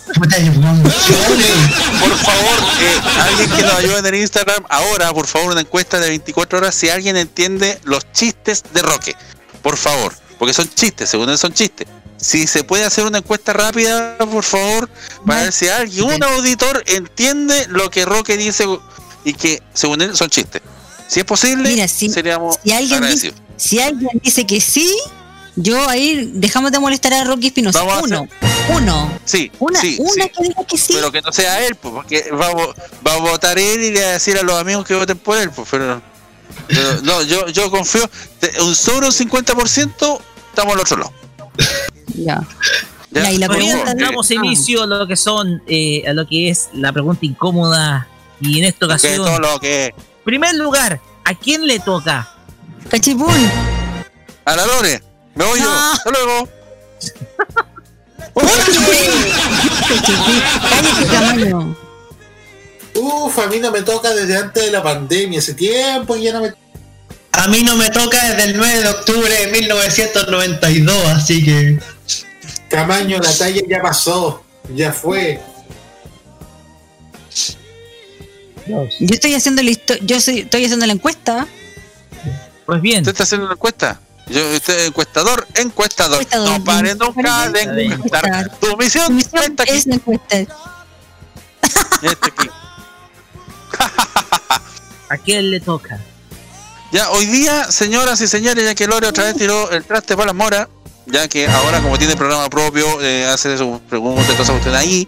[1.99, 5.99] Por favor, eh, alguien que nos ayude en el Instagram, ahora, por favor, una encuesta
[5.99, 9.17] de 24 horas si alguien entiende los chistes de Roque.
[9.61, 11.87] Por favor, porque son chistes, según él son chistes.
[12.15, 14.89] Si se puede hacer una encuesta rápida, por favor,
[15.25, 18.65] para ver si alguien, un auditor, entiende lo que Roque dice
[19.25, 20.61] y que, según él, son chistes.
[21.09, 24.95] Si es posible, Mira, si, seríamos si alguien dice, si alguien dice que sí,
[25.55, 27.83] yo ahí dejamos de molestar a Rocky Espinosa.
[28.03, 28.27] Uno,
[28.69, 30.29] uno, Sí, una, sí, una sí.
[30.29, 30.93] que diga que sí.
[30.93, 34.09] Pero que no sea él, pues, porque va va a votar él y le va
[34.09, 35.99] a decir a los amigos que voten por él, pues, pero,
[36.67, 38.07] pero no, yo, yo confío,
[38.61, 40.21] un sobre un 50%
[40.51, 41.13] estamos al otro lado.
[42.13, 42.47] Ya.
[43.09, 46.51] Ya, Ya, y la pregunta Damos inicio a lo que son, eh, a lo que
[46.51, 48.07] es la pregunta incómoda.
[48.39, 49.95] Y en esta que ocasión, todo lo que
[50.29, 52.29] primer lugar, ¿a quién le toca?
[52.87, 53.33] Cachipún.
[54.45, 55.01] a la Lore,
[55.33, 55.91] me voy yo, No.
[55.91, 56.49] hasta luego.
[60.69, 61.75] Cállate, tamaño.
[62.93, 66.33] Uf, a mí no me toca desde antes de la pandemia, hace tiempo que ya
[66.33, 66.53] no me
[67.31, 71.79] A mí no me toca desde el 9 de octubre de 1992, así que.
[72.69, 74.43] Camaño, la talla ya pasó,
[74.75, 75.41] ya fue.
[78.69, 79.71] Yo estoy haciendo la
[80.01, 81.47] yo soy- estoy haciendo la encuesta.
[82.65, 82.99] Pues bien.
[82.99, 83.99] ¿Usted está haciendo una encuesta?
[84.27, 86.21] Yo, usted encuestador, encuestador.
[86.21, 86.59] Encuestador.
[86.59, 88.57] No pare nunca de encuestar.
[88.59, 89.71] Tu misión, está aquí.
[89.73, 90.37] Es la encuesta.
[90.37, 92.49] Está aquí.
[95.09, 95.99] ¿A quién le toca?
[96.91, 100.27] Ya, hoy día, señoras y señores, ya que Lore otra vez tiró el traste para
[100.27, 100.69] la mora,
[101.07, 105.07] ya que ahora como tiene programa propio, eh, hace sus preguntas y todas ahí,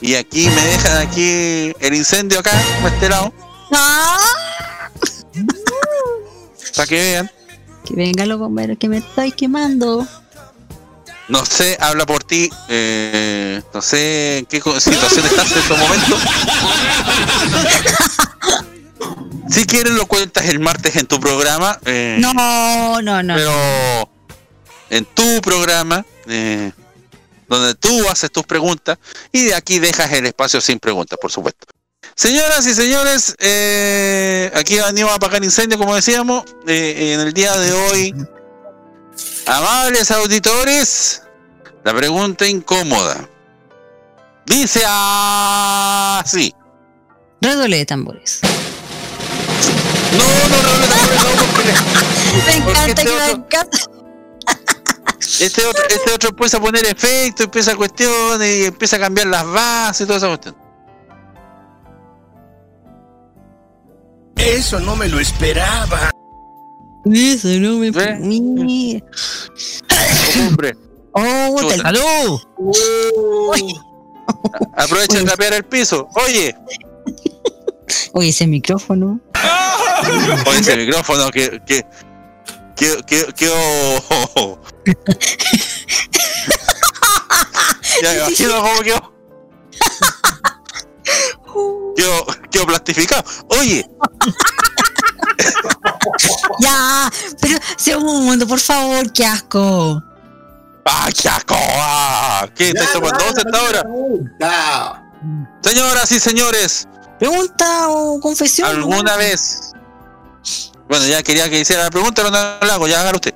[0.00, 3.32] y aquí me dejan aquí el incendio acá, a este lado,
[6.76, 7.30] para que vean.
[7.84, 10.06] Que venga los bomberos que me estoy quemando.
[11.28, 16.20] No sé, habla por ti, eh, no sé en qué situación estás en estos momentos.
[19.48, 21.76] Si quieres lo cuentas el martes en tu programa.
[21.84, 23.34] eh, No, no, no.
[23.34, 24.08] pero
[24.90, 26.70] en tu programa, eh,
[27.50, 28.96] donde tú haces tus preguntas
[29.32, 31.66] y de aquí dejas el espacio sin preguntas, por supuesto.
[32.14, 37.56] Señoras y señores, eh, aquí venimos a apagar incendio, como decíamos, eh, en el día
[37.58, 38.14] de hoy.
[39.46, 41.22] Amables auditores,
[41.84, 43.28] la pregunta incómoda.
[44.46, 46.54] Dice así.
[47.40, 48.40] Redoble de tambores.
[50.12, 51.72] No, no, no, no, no, no, porque-
[52.46, 53.78] Me encanta este que me encanta.
[55.40, 59.26] Este otro, este otro empieza a poner efectos, empieza a cuestiones y empieza a cambiar
[59.28, 60.56] las bases y toda esa cuestión.
[64.36, 66.10] Eso no me lo esperaba.
[67.04, 67.90] Eso no me.
[68.20, 69.04] Mira.
[70.48, 70.76] Hombre,
[71.12, 71.74] Oh, Chuta.
[71.74, 72.40] te- ¡Salud!
[74.76, 76.08] aprovecha de trapear el piso.
[76.26, 76.54] Oye,
[78.12, 79.20] Oye, ese micrófono.
[80.46, 81.84] oye ese micrófono que que
[82.80, 84.58] que que, que oh,
[88.02, 89.12] Ya me imagino cómo quedó.
[91.94, 93.22] Quedó, quedó plastificado.
[93.58, 93.86] Oye,
[96.60, 100.02] Ya, pero segundo, por favor, qué asco.
[100.86, 101.54] ¡ah, qué asco!
[101.58, 102.48] ah!
[102.54, 103.84] ¿Qué estás tomando hasta ahora?
[105.62, 106.88] Señoras y señores,
[107.18, 108.66] Pregunta o confesión.
[108.68, 109.72] ¿alguna vez?
[110.90, 113.32] Bueno, ya quería que hiciera la pregunta, pero no la hago, ya hágalo usted.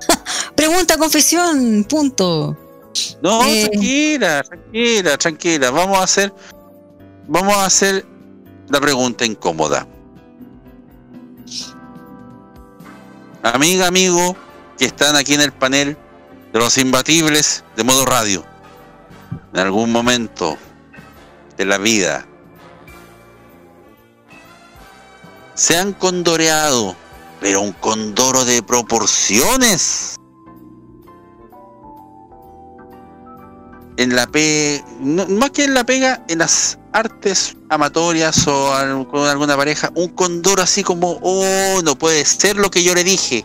[0.56, 2.58] Pregunta, confesión, punto.
[3.22, 3.68] No, Eh.
[3.70, 5.70] tranquila, tranquila, tranquila.
[5.70, 6.34] Vamos a hacer,
[7.28, 8.04] vamos a hacer
[8.68, 9.86] la pregunta incómoda.
[13.44, 14.36] Amiga, amigo,
[14.76, 15.96] que están aquí en el panel
[16.52, 18.44] de los imbatibles de modo radio.
[19.54, 20.58] En algún momento
[21.56, 22.26] de la vida
[25.54, 26.96] se han condoreado,
[27.40, 30.16] pero un condoro de proporciones.
[33.96, 39.28] en la pe no- más que en la pega en las artes amatorias o con
[39.28, 43.44] alguna pareja un condoro así como oh no puede ser lo que yo le dije.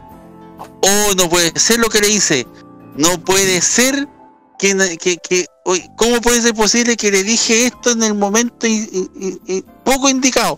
[0.82, 2.48] Oh no puede ser lo que le hice.
[2.96, 4.08] No puede ser
[4.58, 5.46] que, que, que
[5.98, 8.66] cómo puede ser posible que le dije esto en el momento
[9.84, 10.58] poco indicado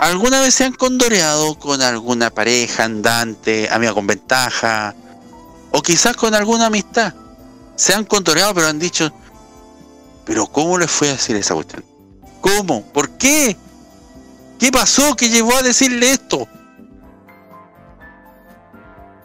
[0.00, 4.94] ¿Alguna vez se han condoreado con alguna pareja andante, amiga con ventaja,
[5.72, 7.12] o quizás con alguna amistad?
[7.76, 9.12] Se han condoreado, pero han dicho,
[10.24, 11.84] pero ¿cómo les fue a decir esa cuestión?
[12.40, 12.82] ¿Cómo?
[12.82, 13.58] ¿Por qué?
[14.58, 16.48] ¿Qué pasó que llevó a decirle esto?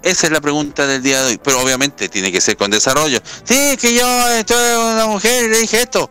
[0.01, 3.19] Esa es la pregunta del día de hoy, pero obviamente tiene que ser con desarrollo.
[3.45, 6.09] Sí, que yo estoy con una mujer y le dije esto,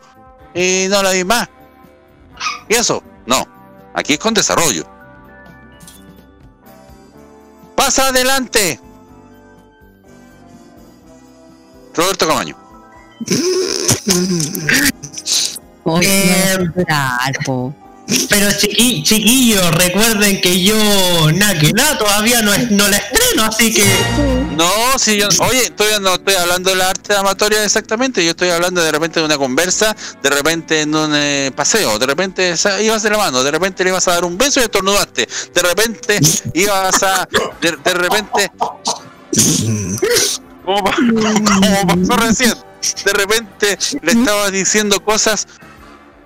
[0.54, 1.50] y no la vi más.
[2.66, 3.02] ¿Y eso?
[3.26, 3.53] No.
[3.94, 4.84] Aquí es con desarrollo.
[7.76, 8.80] Pasa adelante.
[11.94, 12.56] Roberto Camaño.
[15.84, 17.74] Oye, Eh.
[18.28, 20.74] Pero chiqui- chiquillos, recuerden que yo,
[21.32, 23.84] nada todavía no, es- no la estreno, así que.
[24.56, 28.50] No, si yo, oye, todavía no estoy hablando de la arte amatoria exactamente, yo estoy
[28.50, 33.02] hablando de repente de una conversa, de repente en un eh, paseo, de repente ibas
[33.02, 36.20] de la mano, de repente le ibas a dar un beso y estornudaste, de repente
[36.54, 37.28] ibas a,
[37.60, 38.50] de, repente,
[40.64, 42.54] como, como pasó recién,
[43.04, 45.46] de repente le estabas diciendo cosas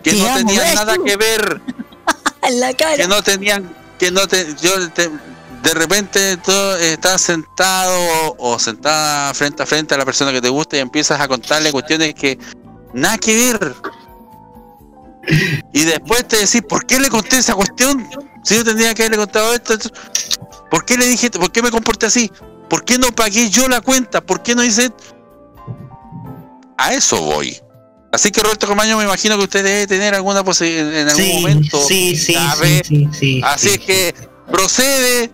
[0.03, 1.05] que no tenían ¿ves nada tú?
[1.05, 1.61] que ver
[2.43, 2.97] En la cara.
[2.97, 5.11] que no tenían que no te yo te-
[5.63, 10.49] de repente tú estás sentado o, sentada frente a frente a la persona que te
[10.49, 12.39] gusta y empiezas a contarle cuestiones que
[12.95, 13.75] nada que ver
[15.73, 18.09] y después te decís ¿por qué le conté esa cuestión?
[18.45, 19.91] si yo tendría que haberle contado esto esto,
[20.71, 21.29] ¿por qué le dije?
[21.31, 22.31] ¿por qué me comporté así?
[22.71, 24.21] ¿Por qué no pagué yo la cuenta?
[24.21, 24.91] ¿Por qué no hice...?
[26.77, 27.59] A eso voy.
[28.11, 31.33] Así que Roberto Camaño, me imagino que usted debe tener alguna posibilidad en algún Sí,
[31.35, 31.79] momento.
[31.87, 32.83] sí, sí, sabe.
[32.83, 33.75] sí, sí, sí, Así sí.
[33.75, 34.15] es que
[34.51, 35.31] procede.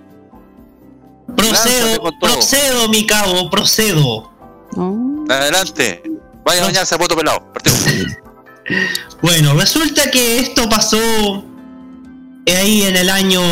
[1.36, 4.30] Procedo, procedo, mi cabo, procedo.
[5.28, 6.02] Adelante.
[6.44, 7.52] Vaya a bañarse a poto pelado.
[9.20, 10.98] Bueno, resulta que esto pasó
[12.46, 13.42] ahí en el año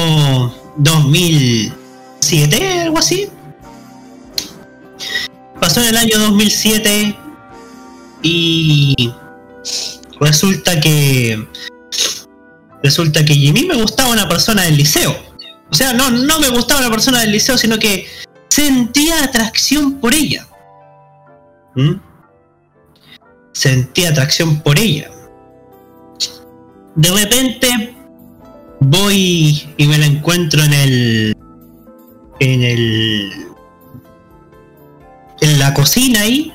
[0.78, 3.28] 2007, algo así.
[5.60, 7.14] Pasó en el año 2007
[8.22, 9.12] y
[10.20, 11.46] resulta que
[12.82, 15.16] resulta que mí me gustaba una persona del liceo.
[15.70, 18.06] O sea, no, no me gustaba una persona del liceo, sino que
[18.48, 20.46] sentía atracción por ella.
[21.74, 21.94] ¿Mm?
[23.52, 25.10] Sentía atracción por ella.
[26.94, 27.94] De repente
[28.80, 31.36] voy y me la encuentro en el
[32.40, 33.32] en el
[35.40, 36.51] en la cocina ahí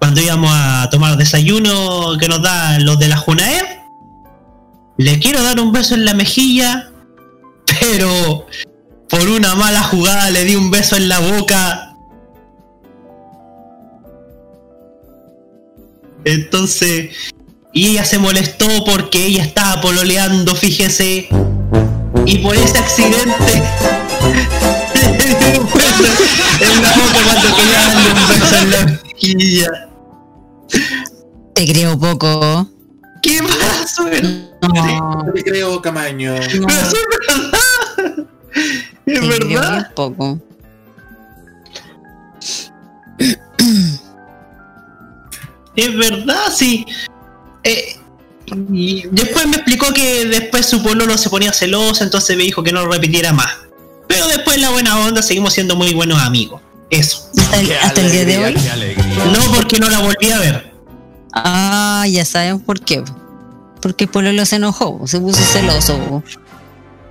[0.00, 3.80] cuando íbamos a tomar desayuno que nos dan los de la Junaer
[4.96, 6.90] le quiero dar un beso en la mejilla
[7.80, 8.46] pero
[9.08, 11.94] por una mala jugada le di un beso en la boca
[16.24, 17.10] entonces
[17.72, 21.28] y ella se molestó porque ella estaba pololeando, fíjese.
[22.26, 23.62] Y por ese accidente
[24.94, 26.04] le di un beso
[26.60, 27.80] en la boca cuando quería
[28.12, 29.89] un beso en la mejilla.
[31.54, 32.68] Te creo poco.
[33.22, 34.04] ¿Qué pasó?
[34.62, 34.68] No,
[35.24, 36.34] No te creo, Camaño.
[36.34, 36.92] no, Pero es
[37.28, 37.56] verdad.
[39.06, 39.72] Es te creo verdad.
[39.72, 40.38] bien poco.
[45.76, 46.84] Es verdad, sí.
[47.64, 47.96] Eh,
[48.72, 52.72] y después me explicó que después su pololo se ponía celoso, entonces me dijo que
[52.72, 53.50] no lo repitiera más.
[54.08, 56.60] Pero después la buena onda seguimos siendo muy buenos amigos.
[56.90, 57.30] Eso.
[57.38, 58.54] Hasta el, hasta el día de hoy.
[59.32, 60.69] No porque no la volví a ver.
[61.32, 63.02] Ah, ya saben por qué.
[63.80, 66.22] Porque Pololo se enojó, se puso celoso.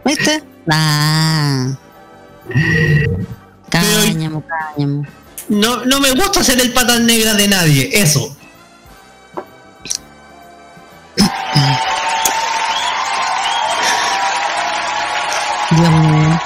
[0.05, 0.43] ¿Viste?
[0.71, 1.75] Ah.
[3.69, 5.03] Cáñamo, cáñamo.
[5.47, 8.35] No, no me gusta ser el patas negra de nadie, eso.
[15.71, 16.39] Dios mío.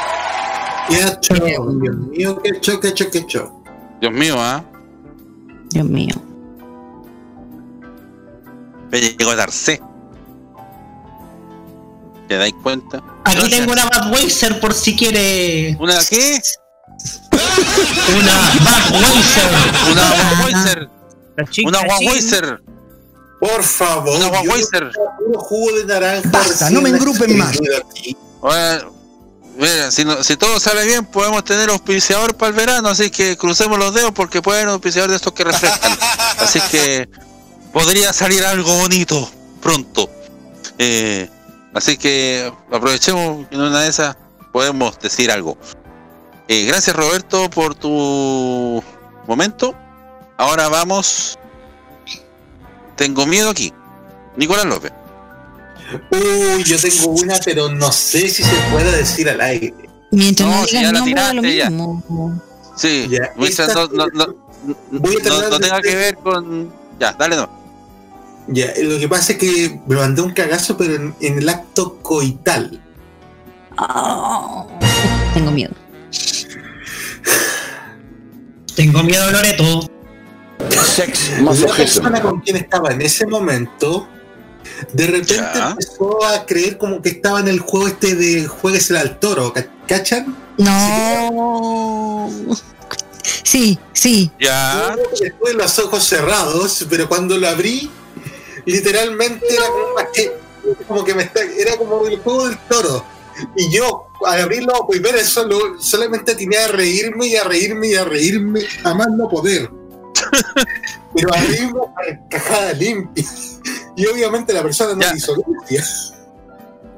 [1.81, 3.51] Dios mío, qué hecho, qué hecho, qué hecho.
[3.99, 4.63] Dios mío, ¿ah?
[5.69, 6.15] Dios mío.
[8.93, 9.81] Me llegó a darse.
[12.27, 13.01] ¿Te dais cuenta?
[13.25, 15.75] Aquí tengo una Budweiser por si quiere.
[15.79, 16.39] ¿Una qué?
[18.19, 18.33] Una
[18.91, 19.51] Budweiser.
[19.91, 20.89] Una Budweiser.
[21.49, 21.79] Chica Una.
[21.81, 22.61] Budweiser.
[23.39, 24.15] Por favor.
[24.15, 24.91] Una Budweiser.
[25.25, 26.29] Puro jugo de naranja.
[26.31, 27.57] Basta, no me engrupen más.
[28.41, 28.93] Bueno,
[29.57, 33.37] mira, si, no- si todo sale bien, podemos tener auspiciador para el verano, así que
[33.37, 35.97] crucemos los dedos porque puede haber un auspiciador de estos que refrescan.
[36.37, 37.09] así que
[37.73, 39.29] podría salir algo bonito
[39.61, 40.09] pronto.
[40.77, 41.29] Eh,
[41.73, 44.15] así que aprovechemos que en una de esas
[44.51, 45.57] podemos decir algo.
[46.47, 48.83] Eh, gracias Roberto por tu
[49.27, 49.73] momento.
[50.37, 51.37] Ahora vamos.
[52.95, 53.73] Tengo miedo aquí.
[54.37, 54.91] Nicolás López.
[56.11, 59.73] Uy, yo tengo una, pero no sé si se puede decir al aire.
[60.11, 62.77] Mientras no, No, si digas ya la nombre, da lo tiraste, ya.
[62.77, 63.33] Sí, Ya,
[63.73, 64.35] no, no, no,
[64.91, 66.73] Voy a no- tratar no de tenga que ver con.
[66.99, 67.62] Ya, dale no.
[68.47, 71.97] Ya, lo que pasa es que me mandé un cagazo, pero en, en el acto
[72.01, 72.81] coital.
[73.77, 74.65] Ah,
[75.33, 75.73] tengo miedo.
[78.75, 79.89] Tengo miedo, Loreto.
[80.69, 84.07] Sex La persona con quien estaba en ese momento,
[84.93, 85.71] de repente Ya.
[85.71, 89.65] empezó a creer como que estaba en el juego este de Jueguesela al toro, ¿ca-
[89.87, 90.35] ¿cachan?
[90.57, 92.29] No.
[93.43, 94.31] Sí, sí.
[94.39, 94.95] Ya.
[94.95, 97.89] Yo Después los ojos cerrados, pero cuando lo abrí,
[98.65, 100.31] literalmente era como que,
[100.87, 103.05] como que me está, era como el juego del toro.
[103.55, 108.05] Y yo, al abrirlo primero, solo, solamente tenía a reírme y a reírme y a
[108.05, 109.69] reírme, a más no poder.
[111.15, 113.25] Pero a reírme a cajada limpia.
[113.95, 115.11] Y obviamente la persona no Ya.
[115.11, 115.83] le hizo gracia.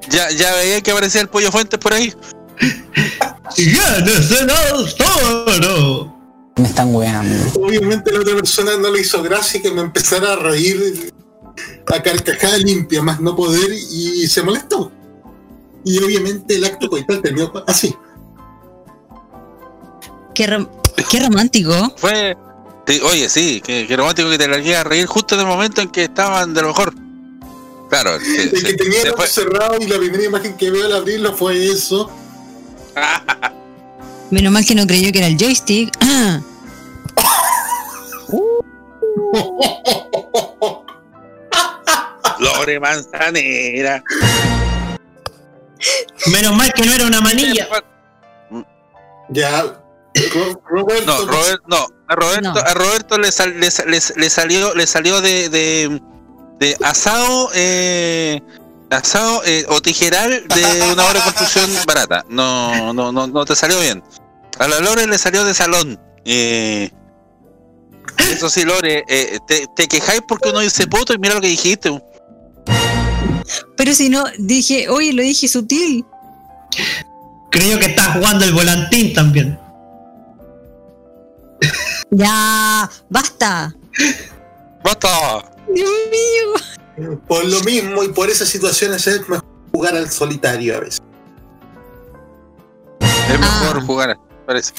[0.09, 2.13] Ya, ya veía que aparecía el pollo fuentes por ahí.
[3.57, 6.15] ¡Ganas en el toro!
[6.57, 7.59] Me están weando.
[7.59, 11.13] Obviamente la otra persona no le hizo gracia que me empezara a reír
[11.93, 14.91] a carcajada limpia, más no poder, y se molestó.
[15.83, 17.95] Y obviamente el acto coital terminó así.
[20.33, 20.67] Qué, rom-
[21.09, 21.93] qué romántico.
[21.97, 22.35] Fue.
[22.87, 25.81] sí, oye, sí, qué, qué romántico que te largué a reír justo en el momento
[25.81, 26.93] en que estaban de lo mejor.
[27.89, 30.85] Claro, sí, El que sí, tenía el ojo cerrado y la primera imagen que veo
[30.87, 32.09] al abrirlo fue eso.
[34.31, 35.95] Menos mal que no creyó que era el joystick.
[42.39, 44.03] Lore Manzanera.
[46.27, 47.67] Menos mal que no era una manilla.
[49.29, 49.81] Ya.
[50.69, 51.05] Roberto.
[51.05, 52.59] No, Robert, no, a Roberto, No.
[52.59, 56.01] a Roberto le, sal- le, sa- le- le salió, le salió de, de,
[56.59, 58.41] de asado, eh,
[58.89, 60.63] asado eh, o tijeral de
[60.93, 62.23] una obra de construcción barata.
[62.29, 64.01] No, no, no, no te salió bien.
[64.57, 65.99] A la Lore le salió de salón.
[66.23, 66.89] Eh,
[68.31, 71.47] eso sí, Lore, eh, te, te quejáis porque uno dice poto y mira lo que
[71.47, 71.89] dijiste.
[73.77, 76.05] Pero si no, dije, oye, lo dije sutil.
[77.51, 79.59] Creo que está jugando el volantín también.
[82.11, 83.73] Ya, basta.
[84.83, 85.51] ¡Basta!
[85.73, 87.17] Dios mío.
[87.27, 91.01] Por lo mismo y por esas situaciones es mejor jugar al solitario a veces.
[92.99, 93.83] Es mejor Ah.
[93.85, 94.73] jugar, parece.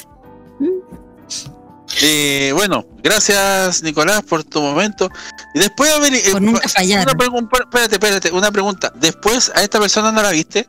[2.01, 5.09] Eh, bueno, gracias Nicolás por tu momento.
[5.53, 7.03] Y después, a ver, eh, Por nunca fallar.
[7.03, 8.91] Una pregunta, espérate, espérate, una pregunta.
[8.95, 10.67] Después, ¿a esta persona no la viste?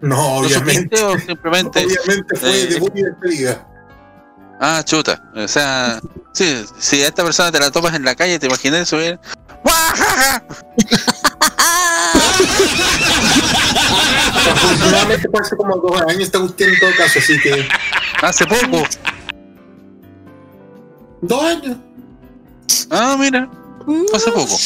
[0.00, 0.96] No, ¿Lo obviamente.
[0.98, 1.86] supiste o simplemente?
[1.86, 3.66] Obviamente fue eh, debut y despedida.
[4.60, 5.22] Ah, chuta.
[5.34, 6.00] O sea,
[6.32, 9.18] sí, si a esta persona te la topas en la calle, te imaginas subir.
[9.62, 10.44] ¡Guajaja!
[14.52, 17.68] Afortunadamente fue hace como dos años esta cuestión en todo caso, así que.
[18.22, 18.82] Hace poco.
[21.20, 21.76] Dos años.
[22.90, 23.48] Ah, mira.
[23.84, 24.56] Fue hace poco.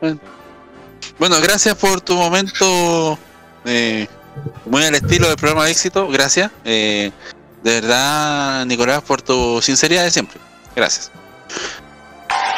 [0.00, 0.20] Bueno.
[1.18, 3.18] Bueno, gracias por tu momento.
[3.64, 4.06] eh,
[4.66, 6.08] muy al estilo del programa de éxito.
[6.08, 6.50] Gracias.
[6.64, 7.10] Eh,
[7.62, 10.40] de verdad, Nicolás, por tu sinceridad de siempre.
[10.74, 11.10] Gracias.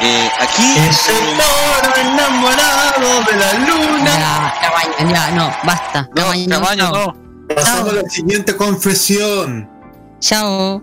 [0.01, 0.63] Eh, aquí.
[0.89, 4.55] Ese toro enamorado de la luna.
[5.13, 6.09] Ya, no, basta.
[6.15, 6.93] No, Camaño, chao.
[7.17, 7.55] no.
[7.55, 9.69] Pasamos a la siguiente confesión.
[10.21, 10.83] Chao,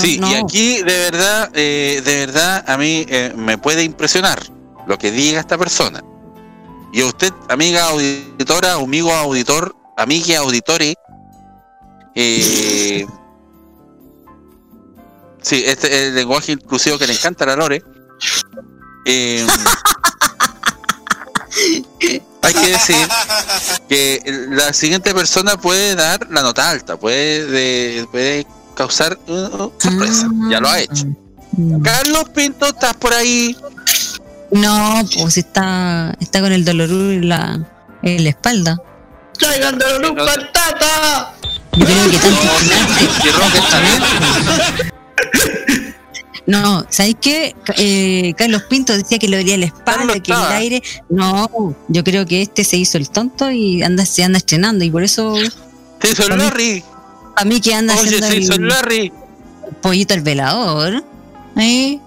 [0.00, 0.30] Sí, no.
[0.30, 4.40] y aquí de verdad, eh, de verdad, a mí eh, me puede impresionar
[4.86, 6.02] lo que diga esta persona.
[6.92, 10.94] Y a usted, amiga auditora, amigo auditor, amiga auditore,
[12.14, 13.06] eh,
[15.42, 17.82] sí, este es el lenguaje inclusivo que le encanta a la Lore.
[19.06, 19.46] Eh,
[22.42, 22.96] hay que decir
[23.88, 24.20] que
[24.50, 30.28] la siguiente persona puede dar la nota alta, puede, de- puede causar uh, uh, sorpresa.
[30.50, 31.06] Ya lo ha hecho.
[31.82, 33.56] Carlos Pinto, ¿estás por ahí?
[34.50, 37.60] No, pues está, está con el dolor en la,
[38.02, 38.80] en la espalda.
[39.38, 41.34] ¡Traigan dolor un patata!
[41.72, 42.42] Yo creo que tanto
[43.24, 44.02] ¿Y Roque está bien?
[46.46, 47.56] No, ¿sabes qué?
[47.78, 50.82] Eh, Carlos Pinto decía que le dolía la espalda, que el aire.
[51.08, 54.90] No, yo creo que este se hizo el tonto y anda, se anda estrenando y
[54.90, 55.34] por eso
[56.00, 56.84] Se hizo el Larry.
[57.36, 59.12] A mí que anda Oye, haciendo el Larry.
[59.80, 61.04] pollito al velador.
[61.58, 61.98] ¿eh?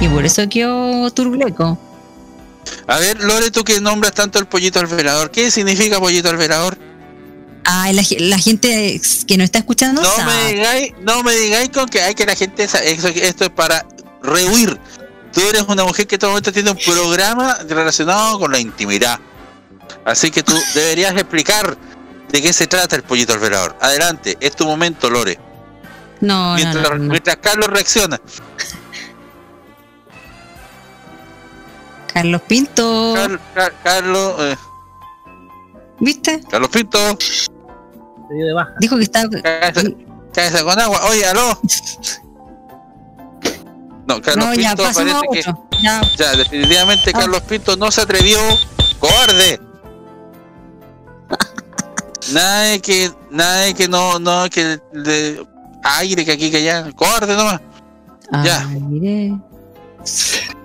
[0.00, 1.78] Y por eso quedó turbuleco.
[2.86, 6.36] A ver, Lore, tú que nombras tanto el pollito al velador, ¿qué significa pollito al
[6.36, 6.78] velador?
[7.64, 11.86] Ay, la, la gente que nos está escuchando No me digáis, no me digáis con
[11.88, 13.84] que hay que la gente esto es para
[14.22, 14.78] rehuir.
[15.32, 19.20] Tú eres una mujer que todo momento tiene un programa relacionado con la intimidad.
[20.04, 21.76] Así que tú deberías explicar
[22.30, 23.76] de qué se trata el pollito al velador.
[23.80, 25.38] Adelante, es tu momento, Lore.
[26.20, 27.04] No, no, mientras, no, no.
[27.10, 28.20] mientras Carlos reacciona.
[32.12, 34.56] Carlos Pinto, Car- Car- Carlos, eh,
[36.00, 36.40] ¿viste?
[36.50, 38.72] Carlos Pinto, Se dio de baja.
[38.80, 39.28] Dijo que está.
[39.30, 39.82] cabeza,
[40.34, 41.00] cabeza con agua.
[41.08, 41.58] Oye, aló.
[44.06, 45.42] No, Carlos No, ya, Pinto parece que.
[45.82, 47.18] Ya, Ya, definitivamente Ah.
[47.20, 48.38] Carlos Pinto no se atrevió.
[48.98, 49.60] ¡Cobarde!
[52.32, 55.44] Nada de que, nada de que no, no, que de
[55.82, 56.90] aire que aquí que allá.
[56.92, 57.60] Cobarde nomás.
[58.44, 58.66] Ya.
[58.92, 59.32] aire.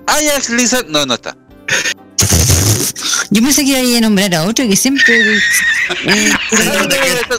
[0.08, 0.88] Ajax Lizard.
[0.88, 1.36] No, no está.
[3.32, 5.14] Yo pensé que iba a nombrar a otro que siempre.
[6.06, 6.32] eh,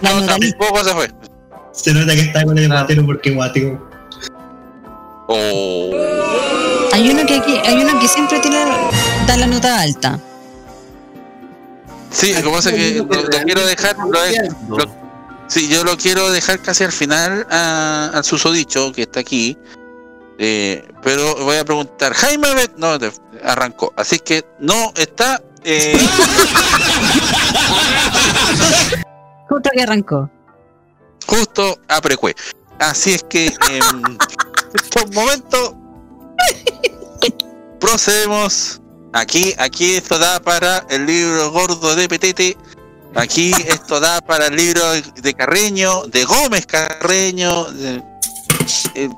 [0.03, 1.11] No, tampoco se fue.
[1.73, 3.89] Se nota que está con el guatero porque guateo.
[5.29, 5.91] Oh.
[6.93, 8.65] Hay uno que aquí, hay uno que siempre tira,
[9.27, 10.19] da la nota alta.
[12.17, 13.97] Sí, lo que pasa es que lo, lo quiero dejar.
[13.99, 14.95] Lo, lo-
[15.49, 19.59] sí, yo lo quiero dejar casi al final a- al susodicho que está aquí.
[20.39, 22.97] Eh, pero voy a preguntar, Jaime Bet, no,
[23.45, 23.93] arrancó.
[23.97, 25.43] Así que no está.
[25.65, 25.99] eh,
[29.51, 30.31] Otro que arrancó.
[31.27, 32.35] justo a precue.
[32.79, 34.19] Así es que en
[34.75, 35.75] estos momentos
[37.81, 38.81] procedemos.
[39.13, 42.57] Aquí, aquí esto da para el libro gordo de Petete.
[43.15, 48.03] Aquí esto da para el libro de Carreño, de Gómez Carreño, de-
[48.95, 49.11] el,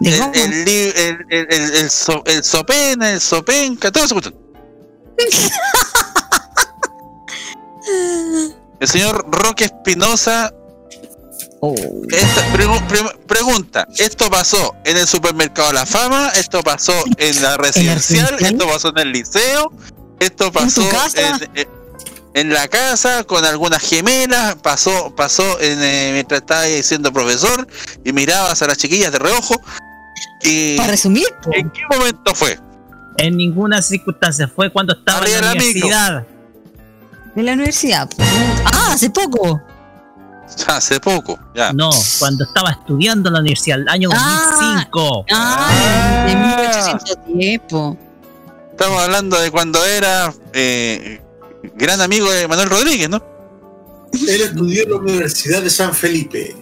[0.00, 4.16] De el, el el, el, el, el so- el Sopena, el Sopenca, todo eso.
[8.80, 10.52] El señor Roque Espinosa
[12.10, 16.30] esta- pregu- pre- pregunta, ¿esto pasó en el supermercado La Fama?
[16.36, 18.36] ¿Esto pasó en la residencial?
[18.40, 19.72] ¿Esto pasó en el liceo?
[20.20, 21.20] ¿Esto pasó casa?
[21.20, 21.68] en, en-
[22.34, 24.56] en la casa con algunas gemelas?
[24.56, 27.66] ¿Pasó pasó en, eh, mientras estaba ahí siendo profesor
[28.04, 29.54] y mirabas a las chiquillas de reojo?
[30.42, 31.26] Y, Para resumir.
[31.52, 32.58] ¿En qué momento fue?
[33.18, 34.48] En ninguna circunstancia.
[34.48, 36.26] Fue cuando estaba Arriba en la universidad.
[37.36, 38.10] de la universidad.
[38.64, 39.62] Ah, hace poco.
[40.66, 41.72] Hace poco, ya.
[41.72, 44.86] No, cuando estaba estudiando en la universidad, el año Ah.
[44.90, 45.26] 2005.
[45.32, 47.96] Ah, de 1810, po.
[48.70, 51.20] Estamos hablando de cuando era eh,
[51.76, 53.22] gran amigo de Manuel Rodríguez, ¿no?
[54.12, 56.56] Él estudió en la Universidad de San Felipe.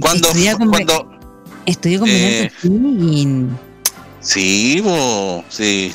[0.00, 1.10] Cuando, Estudié con, cuando,
[1.66, 2.50] estudié con eh.
[4.20, 5.92] Sí, bo, sí.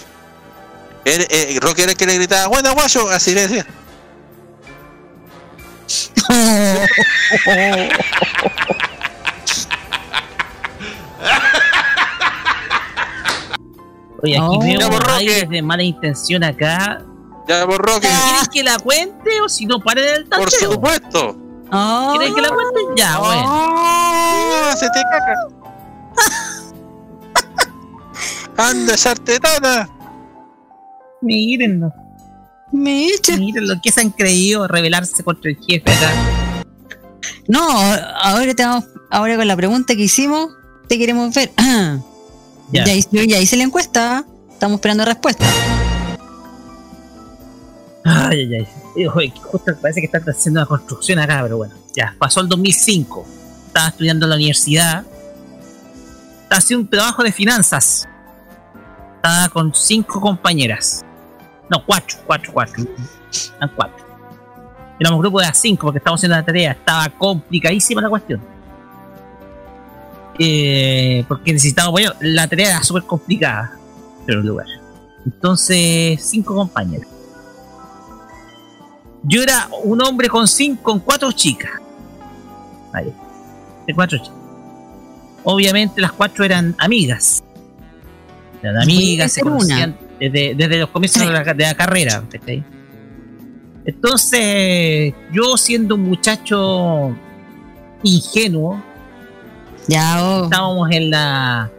[1.06, 3.65] Él, eh, Roque era el que le gritaba, bueno, guayo, así le decía.
[14.22, 14.60] Oye, aquí Oh.
[14.60, 17.01] veo por aires de mala intención acá.
[17.47, 20.73] Ya, por Roque, ¿Quieren que la cuente o si no paren el por tanteo?
[20.73, 21.38] supuesto.
[21.72, 22.14] Oh.
[22.18, 22.80] ¿Quieren que la cuente?
[22.97, 23.43] Ya, bueno.
[23.47, 25.35] Ah, se te caca.
[28.69, 29.89] Anda, sartetana.
[31.22, 31.91] Mírenlo.
[32.72, 33.38] Micha.
[33.38, 36.12] Miren lo que se han creído rebelarse contra el jefe acá.
[37.48, 37.62] No,
[38.22, 40.50] ahora, te vamos- ahora con la pregunta que hicimos,
[40.88, 41.52] te queremos ver.
[42.72, 42.86] Ya.
[42.86, 44.24] Ya, hice, ya hice la encuesta.
[44.52, 45.44] Estamos esperando respuesta.
[48.06, 49.08] Ay, ay, ay.
[49.08, 51.74] Oye, Justo parece que están haciendo una construcción acá, pero bueno.
[51.96, 53.26] Ya, pasó el 2005.
[53.68, 55.04] Estaba estudiando en la universidad.
[56.44, 58.08] Estaba haciendo un trabajo de finanzas.
[59.16, 61.02] Estaba con cinco compañeras.
[61.70, 62.84] No, cuatro, cuatro, cuatro.
[63.58, 64.06] Eran cuatro.
[65.00, 66.72] Éramos grupo de a cinco porque estábamos haciendo la tarea.
[66.72, 68.41] Estaba complicadísima la cuestión.
[70.40, 72.14] Eh, porque necesitábamos apoyo.
[72.22, 73.78] La tarea era súper complicada.
[74.26, 74.68] Pero el lugar.
[75.26, 77.08] Entonces, cinco compañeros.
[79.24, 81.72] Yo era un hombre con cinco, con cuatro chicas.
[82.91, 83.14] Vale.
[83.86, 84.34] De cuatro chicas.
[85.44, 87.44] Obviamente las cuatro eran amigas.
[88.62, 89.96] Eran amigas, se una.
[90.20, 92.24] Desde, desde los comienzos de la, de la carrera.
[92.32, 92.64] ¿cachai?
[93.86, 97.16] Entonces, yo siendo un muchacho
[98.04, 98.82] ingenuo,
[99.88, 100.44] Ya, oh.
[100.44, 101.72] estábamos en la.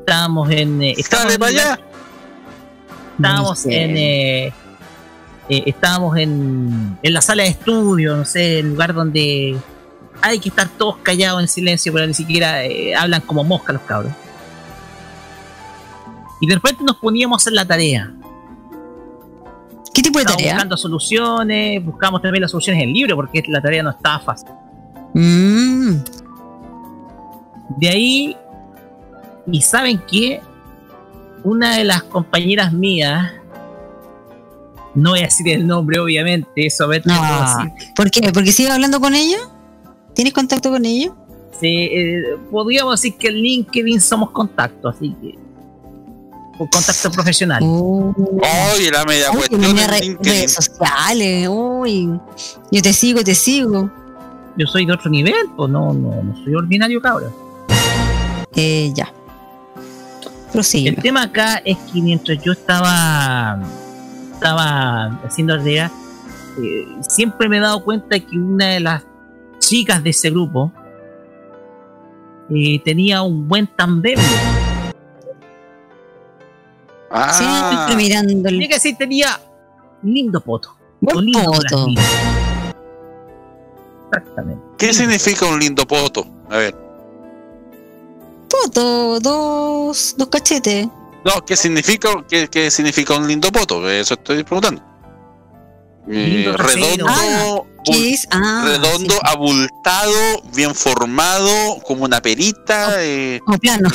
[0.00, 0.82] Estábamos en.
[0.82, 1.80] eh, estábamos en allá.
[3.16, 3.82] estábamos No sé.
[3.84, 4.46] en eh,
[5.48, 9.56] eh, estábamos en, en la sala de estudio, no sé, el lugar donde
[10.22, 13.82] hay que estar todos callados en silencio, pero ni siquiera eh, hablan como mosca los
[13.82, 14.12] cabros.
[16.40, 18.12] Y de repente nos poníamos a hacer la tarea.
[19.94, 20.54] ¿Qué tipo de Estábamos tarea?
[20.54, 24.48] buscando soluciones, buscamos también las soluciones en el libro, porque la tarea no estaba fácil.
[25.14, 25.94] Mm,
[27.78, 28.36] De ahí,
[29.50, 30.40] y saben que
[31.44, 33.32] una de las compañeras mías,
[34.94, 37.14] no voy a decir el nombre, obviamente, eso me no.
[37.94, 38.30] ¿Por qué?
[38.32, 39.38] ¿Porque sigue hablando con ella?
[40.14, 41.12] ¿Tienes contacto con ella?
[41.58, 45.38] Sí, eh, podríamos decir que en LinkedIn somos contactos, así que.
[46.58, 47.60] Por contacto profesional.
[47.62, 48.14] Oh.
[48.74, 51.48] Oye, la media Uy, cuestión re- redes sociales.
[51.50, 52.18] Uy.
[52.70, 53.90] Yo te sigo, te sigo.
[54.56, 57.34] Yo soy de otro nivel, pues no, no, no soy ordinario, cabrón.
[58.54, 59.12] Eh, ya.
[60.52, 60.88] Prosigue.
[60.90, 63.58] El tema acá es que mientras yo estaba
[64.32, 65.90] estaba haciendo tarea,
[66.62, 69.02] eh, siempre me he dado cuenta que una de las
[69.58, 70.72] chicas de ese grupo
[72.48, 74.18] eh, tenía un buen tandem.
[77.10, 79.40] Ah, Siempre mirando Tenía el que decir, tenía
[80.02, 80.76] lindo poto.
[81.02, 81.86] o lindo poto.
[84.12, 84.62] Exactamente.
[84.78, 86.26] ¿qué significa un lindo poto?
[86.50, 86.74] A ver.
[88.48, 90.86] Poto, dos, dos cachetes.
[91.24, 93.88] No, ¿qué significa, qué, qué significa un lindo poto?
[93.90, 94.82] Eso estoy preguntando.
[96.08, 97.62] Eh, redondo, Ah.
[98.32, 99.20] Ah, redondo, sí.
[99.24, 101.50] abultado, bien formado,
[101.84, 103.02] como una perita.
[103.04, 103.88] eh, Como plano.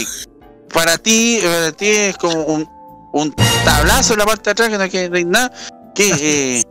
[0.73, 2.69] para ti, para ti es como un,
[3.13, 3.33] un
[3.65, 5.51] tablazo en la parte de atrás que no hay, no hay nada.
[5.95, 6.63] ¿Qué, eh,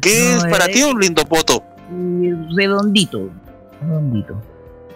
[0.00, 1.62] ¿qué No, es para eh, ti un lindo poto?
[2.56, 3.30] Redondito.
[3.80, 4.42] Redondito.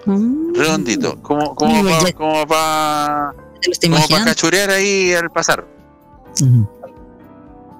[0.07, 3.35] Mm, Redondito, como, como para como pa,
[3.83, 5.67] como pa cachurear ahí al pasar.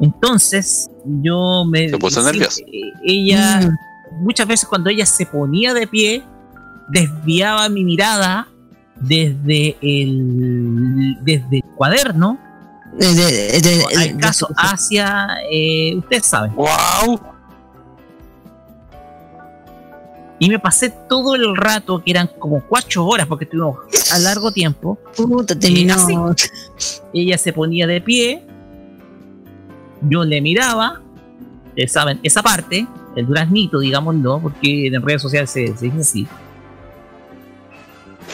[0.01, 1.89] Entonces, yo me.
[1.89, 2.61] Se puso sí, nerviosa.
[2.67, 3.71] eh, Ella,
[4.21, 6.23] muchas veces cuando ella se ponía de pie,
[6.89, 8.49] desviaba mi mirada
[9.01, 12.39] desde el, desde el cuaderno
[12.93, 15.29] De- de- de- al de- caso hacia.
[15.51, 16.55] Eh, ustedes saben.
[16.55, 17.21] ¡Wow!
[20.41, 23.79] Y me pasé todo el rato, que eran como cuatro horas, porque estuvimos
[24.13, 24.97] a largo tiempo.
[25.17, 26.15] Puta, eh, así.
[27.13, 28.47] Ella se ponía de pie,
[30.03, 31.01] yo le miraba,
[31.69, 36.29] ustedes saben, esa parte, el duraznito, digámoslo, porque en redes sociales se, se dice así.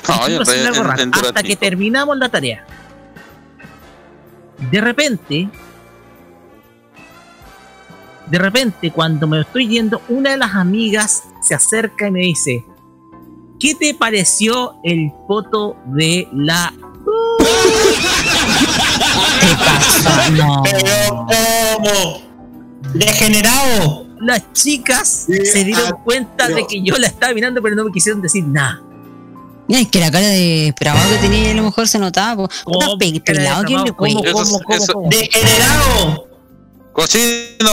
[0.09, 2.66] No, algo en- raro, en hasta que terminamos la tarea.
[4.71, 5.49] De repente,
[8.27, 12.65] de repente, cuando me estoy yendo, una de las amigas se acerca y me dice:
[13.61, 16.73] ¿Qué te pareció el foto de la
[19.41, 20.31] ¿Qué pasa?
[20.31, 20.62] No.
[20.65, 21.27] Pero,
[21.77, 22.23] ¿cómo?
[22.95, 24.07] Degenerado.
[24.21, 27.85] las chicas Sí, se dieron ah, cuenta de que yo la estaba mirando, pero no
[27.85, 28.81] me quisieron decir nada.
[29.66, 32.49] Mira, es que la cara de esperaba que tenía a lo mejor se notaba.
[32.65, 33.93] ¿Cómo Puta, pe- cara de pelado, ¿quién le?
[33.95, 34.32] ¿Cómo, cómo,
[34.62, 35.09] cómo, eso- cómo?
[35.09, 36.28] Degenerado.
[36.93, 37.70] ¡Cochino!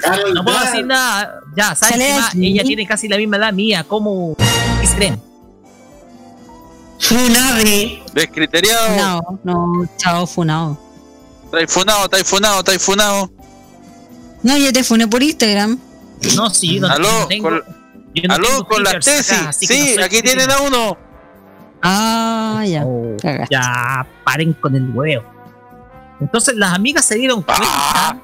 [0.00, 1.40] Carol No puedo decir nada.
[1.56, 2.34] Ya, ¿sabes qué más?
[2.34, 3.84] Ella tiene casi la misma edad mía.
[3.88, 4.36] ¿Cómo?
[4.80, 5.20] ¿Qué se creen?
[6.98, 8.02] Funade.
[8.14, 8.96] Descriteriado.
[8.96, 10.78] No, no, chao, funado.
[11.50, 13.30] Taifunado, taifunado, taifunado.
[14.42, 15.78] No, ya te funé por Instagram.
[16.36, 17.50] No, sí, no, Aló, tengo.
[18.22, 19.32] No Aló, con las tesis.
[19.32, 20.96] acá, sí, no aquí tienen a uno.
[21.82, 22.84] Ah, ya.
[22.86, 23.16] Oh,
[23.50, 25.24] ya, paren con el huevo.
[26.20, 28.16] Entonces las amigas se dieron cuenta Ah.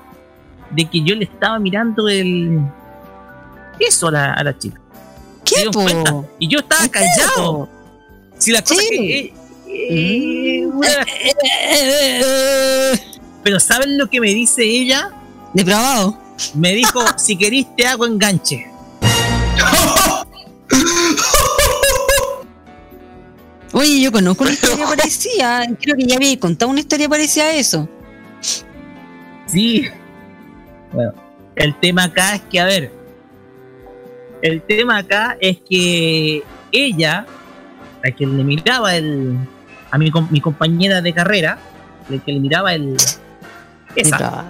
[0.71, 2.59] de que yo le estaba mirando el.
[3.79, 4.81] Eso a la, a la chica.
[5.45, 5.69] ¿Qué.
[6.39, 7.69] Y yo estaba ¿Qué, callado.
[8.39, 8.89] Si la cosa Sí.
[8.91, 9.19] que.
[9.21, 9.35] eh,
[9.69, 10.83] eh, Mm.
[10.85, 10.89] Eh,
[11.73, 12.21] eh,
[12.93, 13.01] eh,
[13.43, 15.11] Pero ¿saben lo que me dice ella?
[15.55, 16.17] Depravado.
[16.55, 18.70] Me dijo, si querís te hago enganche.
[23.73, 25.66] Oye, yo conozco una historia parecida.
[25.81, 27.89] Creo que ya había contado una historia parecida a eso.
[29.47, 29.86] Sí.
[30.93, 31.12] Bueno,
[31.57, 32.93] el tema acá es que, a ver,
[34.43, 36.43] el tema acá es que
[36.73, 37.27] ella,
[38.05, 39.36] a quien le miraba el,
[39.90, 41.59] a mi, com- mi compañera de carrera,
[42.09, 42.97] el que le miraba el,
[43.94, 44.47] esa,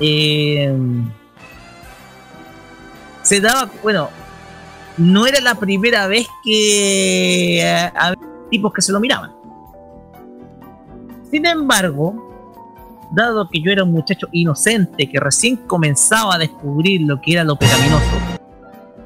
[0.00, 0.72] eh,
[3.22, 4.08] se daba, bueno,
[4.98, 8.16] no era la primera vez que eh, había
[8.50, 9.32] tipos que se lo miraban.
[11.30, 12.22] Sin embargo,
[13.12, 17.44] dado que yo era un muchacho inocente que recién comenzaba a descubrir lo que era
[17.44, 18.04] lo pecaminoso,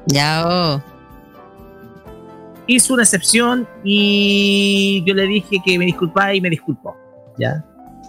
[0.07, 0.81] Ya, oh.
[2.67, 6.95] hizo una excepción y yo le dije que me disculpaba y me disculpó.
[7.37, 7.63] ¿Ya?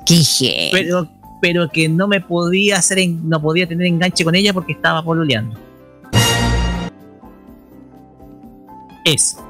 [0.06, 1.08] Qué pero
[1.40, 5.02] pero que no me podía hacer en- no podía tener enganche con ella porque estaba
[5.02, 5.58] pololeando
[9.04, 9.44] eso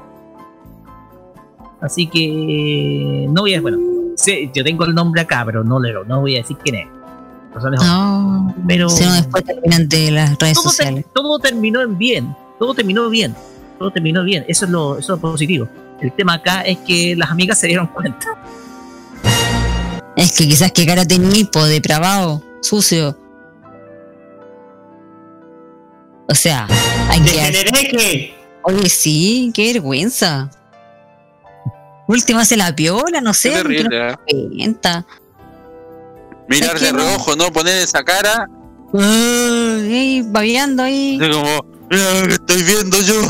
[1.81, 3.77] así que no voy a bueno
[4.15, 6.87] sí, yo tengo el nombre acá pero no le no voy a decir quién es.
[7.83, 11.05] No, pero si no, después terminan de las redes todo, ter- sociales.
[11.13, 13.35] todo terminó en bien todo terminó bien
[13.77, 15.67] todo terminó bien eso es lo eso es lo positivo
[16.01, 18.27] el tema acá es que las amigas se dieron cuenta
[20.15, 23.17] Es que quizás qué cara tenía, po, depravado, sucio.
[26.29, 26.67] O sea,
[27.09, 28.33] hay que.
[28.63, 30.49] Oye, sí, qué vergüenza.
[32.07, 33.49] Última se la piola, no sé.
[33.51, 34.15] Qué terrible, no ¿eh?
[34.57, 35.05] cuenta.
[36.49, 36.97] Mirar Es de no.
[36.99, 38.47] reojo, no poner esa cara.
[38.93, 41.17] Ahí, babeando ahí.
[41.17, 43.21] De como, mira lo que estoy viendo yo.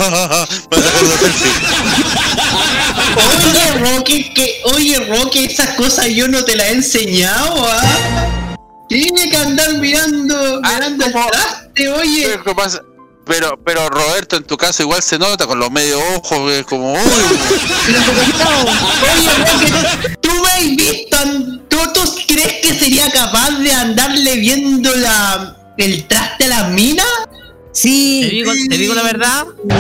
[3.16, 8.56] Oye, Roque, que, oye, Roque, esas cosas yo no te las he enseñado, ¿ah?
[8.90, 11.28] Tiene que andar mirando, Ah, mirando el ¿cómo?
[11.30, 12.40] traste, oye.
[12.44, 12.82] ¿qué pasa?
[13.26, 16.66] Pero, pero Roberto, en tu caso igual se nota con los medio ojos, que es
[16.66, 17.00] como, uy,
[20.22, 21.18] ¿tú me has visto?
[21.18, 26.70] an- ¿Tú, tú crees que sería capaz de andarle viendo la, el traste a las
[26.70, 27.06] minas?
[27.28, 27.34] te
[27.74, 29.46] Sí, digo, te digo la verdad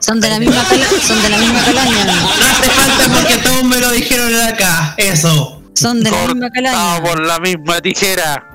[0.00, 2.04] son de la misma cala, son de la misma calaña.
[2.06, 4.94] No hace falta porque todos me lo dijeron acá.
[4.96, 5.62] Eso.
[5.74, 7.02] Son de la misma calaña.
[7.02, 8.48] por la misma tijera.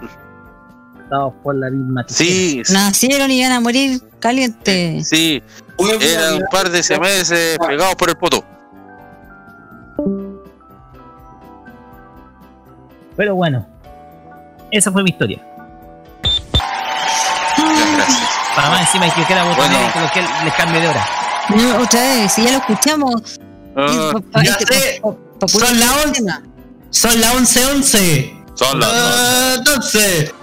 [1.43, 2.29] Por la misma tijera.
[2.29, 5.07] Sí, Nacieron y van a morir calientes.
[5.09, 5.41] sí.
[6.01, 8.43] Eran un par de meses pegados por el poto.
[13.15, 13.65] Pero bueno,
[14.71, 15.41] esa fue mi historia.
[17.57, 18.29] Muchas gracias.
[18.55, 19.87] Para más encima hay que quedar botones Bueno.
[19.87, 21.05] y que los que les cambie de hora.
[21.49, 23.39] No, otra vez, si ya lo escuchamos.
[23.75, 25.01] Ah, pa- ya este, sé.
[25.47, 26.41] Son las tema.
[26.41, 26.49] 11.
[26.91, 28.43] Son las 11.11.
[28.55, 30.33] Son las Ah, Entonces.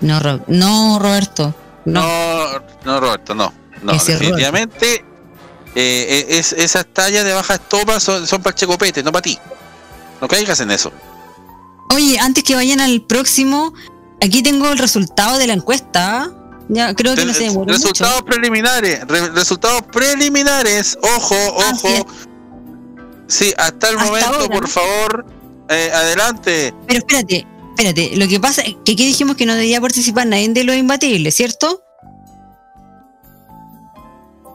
[0.00, 1.54] No, Ro- no Roberto.
[1.84, 2.00] No.
[2.02, 3.52] No, no, Roberto, no.
[3.82, 5.04] No, Ese definitivamente
[5.74, 9.38] eh, es, esas tallas de baja estopa son, son para el checopete, no para ti.
[10.20, 10.92] No caigas en eso.
[11.94, 13.72] Oye, antes que vayan al próximo,
[14.22, 16.32] aquí tengo el resultado de la encuesta.
[16.68, 21.36] Ya, creo que no se demoró resultados preliminares, re- resultados preliminares, ojo,
[21.70, 22.06] ojo.
[23.28, 24.48] Sí, hasta el Hasta momento, ahora.
[24.48, 25.26] por favor,
[25.68, 26.74] eh, adelante.
[26.88, 27.46] Pero espérate,
[27.76, 28.16] espérate.
[28.16, 31.34] Lo que pasa es que aquí dijimos que no debía participar nadie de los imbatibles,
[31.34, 31.82] ¿cierto?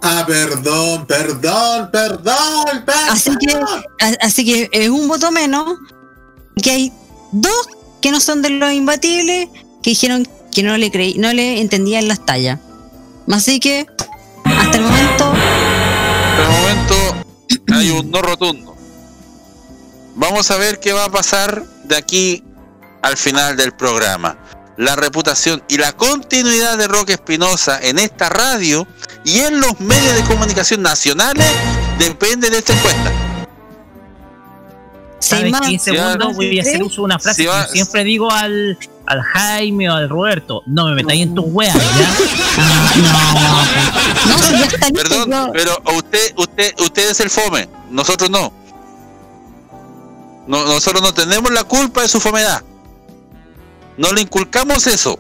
[0.03, 3.10] Ah, perdón, perdón, perdón, perdón.
[3.10, 3.60] Así que,
[4.19, 5.77] así que es un voto menos.
[6.61, 6.93] Que hay
[7.31, 7.68] dos
[8.02, 9.49] que no son de los imbatibles
[9.84, 12.60] que dijeron que no le creí, no le entendían las tallas.
[13.31, 13.85] Así que,
[14.43, 16.95] hasta el momento, Hasta el momento
[17.73, 18.76] hay un no rotundo.
[20.15, 22.43] Vamos a ver qué va a pasar de aquí
[23.01, 24.37] al final del programa.
[24.77, 28.87] La reputación y la continuidad de Roque Espinosa en esta radio
[29.23, 31.45] y en los medios de comunicación nacionales
[31.99, 33.11] depende de esta encuesta.
[35.19, 35.77] ¿Sabes más, qué?
[35.77, 39.87] Segundo, más, voy a hacer uso de una frase que siempre digo al, al Jaime
[39.89, 40.63] o al Roberto.
[40.65, 41.81] No me metáis en tus weas, ¿ya?
[44.27, 48.51] no, ya está Perdón, pero usted, usted, usted es el fome, nosotros no.
[50.47, 50.65] no.
[50.65, 52.63] Nosotros no tenemos la culpa de su fomedad.
[53.97, 55.19] No le inculcamos eso.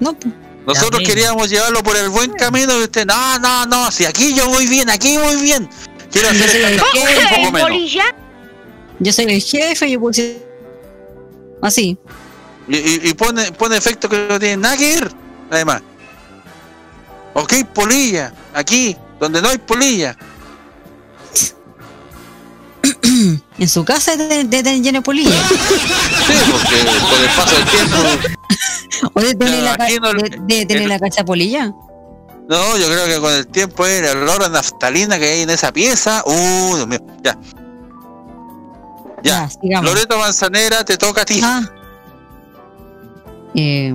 [0.00, 0.34] No, pues.
[0.66, 4.46] Nosotros queríamos llevarlo por el buen camino y usted, no, no, no, si aquí yo
[4.48, 5.68] voy bien, aquí voy bien.
[6.12, 7.92] Quiero hacer Yo soy el jefe, un poco menos.
[8.98, 10.42] yo soy el jefe, yo puedo decir
[11.62, 11.98] así.
[12.68, 15.10] Y, y- y pone, pone efecto que no tiene nada que ver,
[15.50, 15.82] además.
[17.34, 20.16] Ok, polilla, aquí, donde no hay polilla.
[23.58, 25.30] En su casa de, de, de lleno de polilla.
[26.26, 26.78] Sí, porque
[27.10, 27.96] con el paso del tiempo.
[29.14, 31.66] O de tener, la, aquí ca- no- de, de tener el- la casa polilla.
[32.48, 35.72] No, yo creo que con el tiempo el olor a naftalina que hay en esa
[35.72, 36.22] pieza.
[36.26, 37.38] Uh, Dios mío, ya.
[39.22, 39.48] Ya.
[39.82, 41.40] Loreto Manzanera, te toca a ti.
[41.42, 41.62] Ah.
[43.54, 43.94] Eh,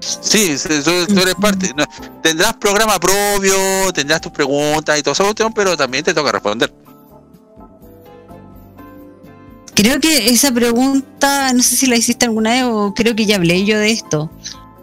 [0.00, 1.72] Sí, tú, tú eres parte.
[1.76, 1.84] no,
[2.22, 6.72] tendrás programa propio, tendrás tus preguntas y todo cuestión, pero también te toca responder.
[9.78, 13.36] Creo que esa pregunta, no sé si la hiciste alguna vez o creo que ya
[13.36, 14.28] hablé yo de esto.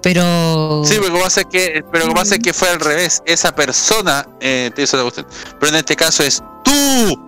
[0.02, 0.84] Pero.
[0.86, 2.80] Sí, pero lo que pasa es que, pero lo que pasa es que fue al
[2.80, 3.22] revés.
[3.26, 5.26] Esa persona eh, te hizo la cuestión.
[5.60, 7.20] Pero en este caso es tú.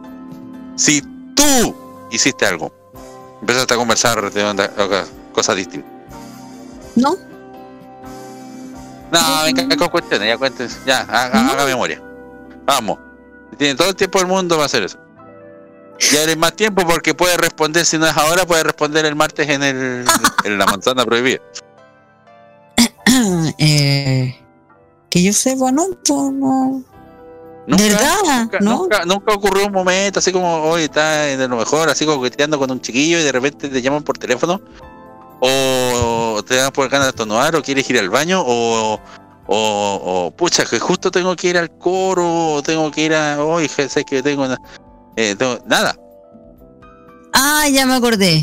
[0.77, 1.01] Si
[1.35, 1.75] tú
[2.11, 2.71] hiciste algo.
[3.41, 4.71] Empezaste a conversar de onda-
[5.33, 5.91] cosas distintas.
[6.95, 7.15] No.
[9.11, 10.79] No, venga con cuestiones, ya cuentes.
[10.85, 12.01] Ya, haga, haga memoria.
[12.65, 12.99] Vamos.
[13.57, 14.97] Tiene todo el tiempo del mundo para hacer eso.
[15.99, 19.49] Ya eres más tiempo porque puede responder, si no es ahora, puede responder el martes
[19.49, 20.05] en, el,
[20.43, 21.39] en la manzana prohibida.
[23.57, 24.39] eh,
[25.09, 26.83] que yo sepa, no, no.
[27.67, 28.15] Nunca, ¿Verdad?
[28.39, 28.71] Nunca, ¿No?
[28.77, 32.71] nunca, nunca ocurrió un momento así como hoy está de lo mejor, así coqueteando con
[32.71, 34.61] un chiquillo y de repente te llaman por teléfono
[35.41, 38.93] o te dan por ganas de estornudar o quieres ir al baño o,
[39.47, 43.43] o, o, pucha que justo tengo que ir al coro o tengo que ir a
[43.43, 44.61] hoy sé que tengo, una-
[45.17, 45.35] eh,
[45.67, 45.97] nada
[47.33, 48.41] Ah, ya me acordé.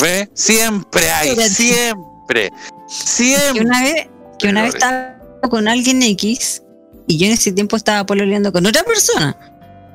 [0.00, 1.54] ve siempre hay Espérate.
[1.54, 2.54] siempre Que
[2.88, 4.08] siempre una vez,
[4.38, 5.16] que una vez estaba
[5.50, 6.62] con alguien X
[7.06, 9.36] y yo en ese tiempo estaba pololeando con otra persona,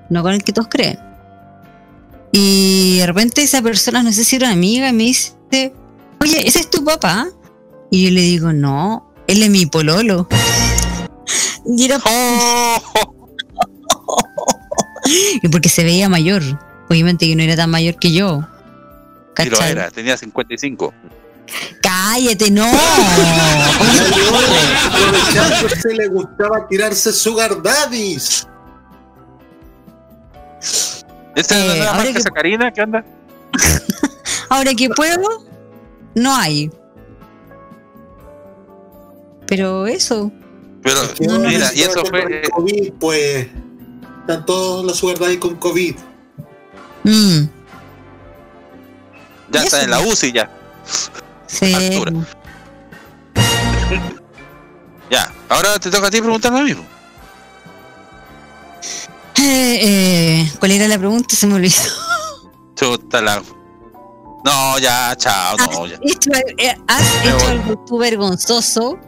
[0.09, 0.99] no con el que todos creen.
[2.31, 5.33] Y de repente esa persona, no sé si era una amiga, me dice,
[6.21, 7.27] oye, ¿ese es tu papá?
[7.89, 10.27] Y yo le digo, no, él es mi pololo.
[11.65, 11.99] Y era y
[15.51, 16.41] porque se veía mayor.
[16.89, 18.39] Obviamente que no era tan mayor que yo.
[19.37, 19.71] y lo ¿Cachai?
[19.71, 20.93] era tenía 55
[21.81, 22.65] Cállate, no.
[24.91, 28.47] Aprovechándose le gustaba tirarse sugar daddies.
[31.35, 32.71] ¿Esta es la Eh, nueva ahora marca que- Sacarina?
[32.71, 33.03] ¿Qué onda?
[34.49, 35.45] Ahora que puedo,
[36.15, 36.71] no hay.
[39.47, 40.31] Pero eso.
[40.83, 42.41] Pero, No, no, mira, no, y eso fue.
[42.51, 43.47] COVID, pues.
[44.29, 45.95] Están todos los sugar daddies con COVID.
[47.03, 47.45] Mm,
[49.49, 49.85] Ya está Eso.
[49.85, 50.51] en la UCI ya.
[51.47, 51.73] sí.
[51.73, 52.11] Altura.
[55.09, 56.71] Ya, ahora te toca a ti preguntarme a mí.
[59.39, 61.35] Eh, eh, ¿Cuál era la pregunta?
[61.35, 61.73] Se me olvidó.
[62.75, 63.41] Chuta la.
[64.45, 65.97] No, ya, chao, no, ya.
[66.03, 66.29] Hecho-
[66.59, 67.47] eh, ¿Has Me hecho voy.
[67.47, 68.99] algo tú vergonzoso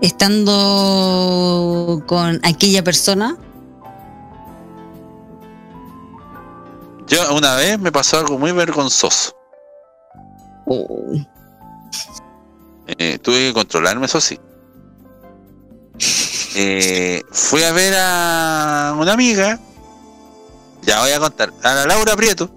[0.00, 3.36] estando con aquella persona?
[7.06, 9.34] Yo una vez me pasó algo muy vergonzoso.
[12.86, 14.38] Eh, tuve que controlarme, eso sí.
[16.54, 19.58] Eh, fui a ver a una amiga.
[20.82, 21.52] Ya voy a contar.
[21.62, 22.50] A la Laura Prieto.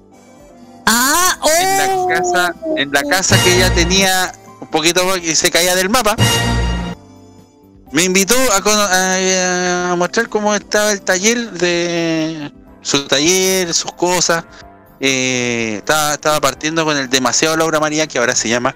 [0.86, 5.76] Ah, En la casa, en la casa que ella tenía un poquito y se caía
[5.76, 6.16] del mapa.
[7.92, 12.52] Me invitó a, cono- a- a mostrar cómo estaba el taller de
[12.82, 14.46] su taller, sus cosas.
[15.00, 18.76] Eh, estaba, estaba partiendo con el demasiado Laura María, que ahora se llama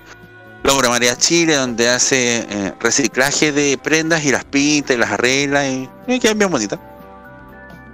[0.64, 5.68] Laura María Chile, donde hace eh, reciclaje de prendas y las pinta y las arregla
[5.70, 6.80] y, y quedan bien bonitas.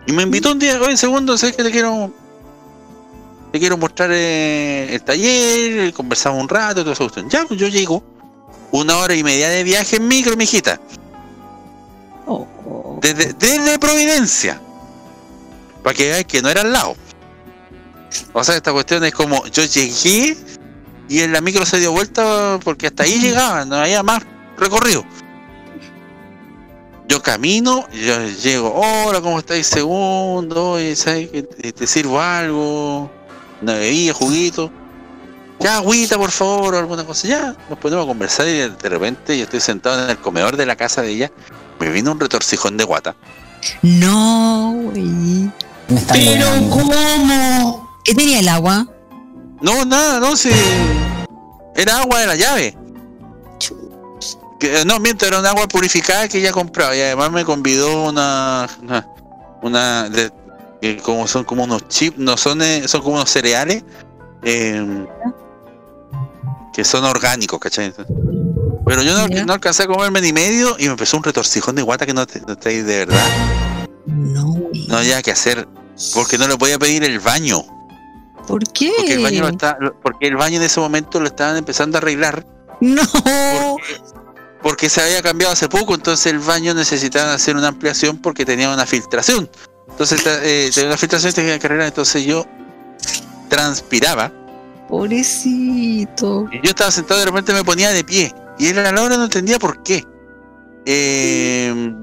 [0.07, 2.11] Y me invitó un día, oye, segundo, sé que te quiero
[3.51, 7.11] te quiero mostrar eh, el taller, conversamos un rato, todo eso.
[7.27, 8.01] Ya, pues yo llego,
[8.71, 10.79] una hora y media de viaje en micro, mijita.
[13.01, 14.61] Desde, desde Providencia.
[15.83, 16.95] Para que veáis que no era al lado.
[18.33, 20.37] O sea, esta cuestión es como, yo llegué
[21.11, 24.23] y en la micro se dio vuelta porque hasta ahí llegaba, no había más
[24.57, 25.03] recorrido.
[27.07, 29.67] Yo camino, yo llego, hola, ¿cómo estáis?
[29.67, 33.11] Segundo, y ¿sabes que te, sirvo algo?
[33.61, 34.71] Una bebida, juguito.
[35.59, 37.27] Ya, agüita, por favor, o alguna cosa.
[37.27, 40.65] Ya, nos ponemos a conversar y de repente yo estoy sentado en el comedor de
[40.65, 41.31] la casa de ella.
[41.81, 43.15] Me vino un retorcijón de guata.
[43.81, 45.49] No, güey.
[46.13, 47.89] Pero ¿cómo?
[48.03, 48.87] ¿Qué tenía el agua?
[49.61, 50.49] No, nada, no, si.
[51.75, 52.77] Era agua de la llave.
[54.59, 56.95] Que, no, miento, era un agua purificada que ella compraba.
[56.95, 58.69] Y además me convidó una.
[58.83, 59.07] Una.
[59.63, 60.31] una de-
[60.81, 63.83] que como son como unos chips, no son, eh, son como unos cereales.
[64.43, 65.05] eh,
[66.73, 67.93] que son orgánicos, ¿cachai?
[68.91, 71.81] Pero yo no, no alcancé a comerme ni medio y me empezó un retorcijón de
[71.81, 73.25] guata que no te, no de verdad.
[74.05, 74.53] No,
[74.89, 75.65] No había que hacer.
[76.13, 77.63] Porque no le podía pedir el baño.
[78.45, 78.91] ¿Por qué?
[78.97, 81.99] Porque el baño, lo está- porque el baño en ese momento lo estaban empezando a
[81.99, 82.45] arreglar.
[82.81, 83.77] No.
[84.61, 88.73] Porque se había cambiado hace poco, entonces el baño necesitaba hacer una ampliación porque tenía
[88.73, 89.49] una filtración.
[89.87, 91.87] Entonces eh, tenía una filtración y tenía que arreglar.
[91.87, 92.45] Entonces yo
[93.47, 94.33] transpiraba
[94.89, 96.49] Pobrecito.
[96.51, 98.35] y yo estaba sentado y de repente me ponía de pie.
[98.61, 100.05] Y él a la hora no entendía por qué.
[100.85, 101.93] Eh,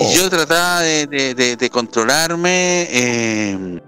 [0.00, 3.80] y yo trataba de, de- de- de controlarme, eh,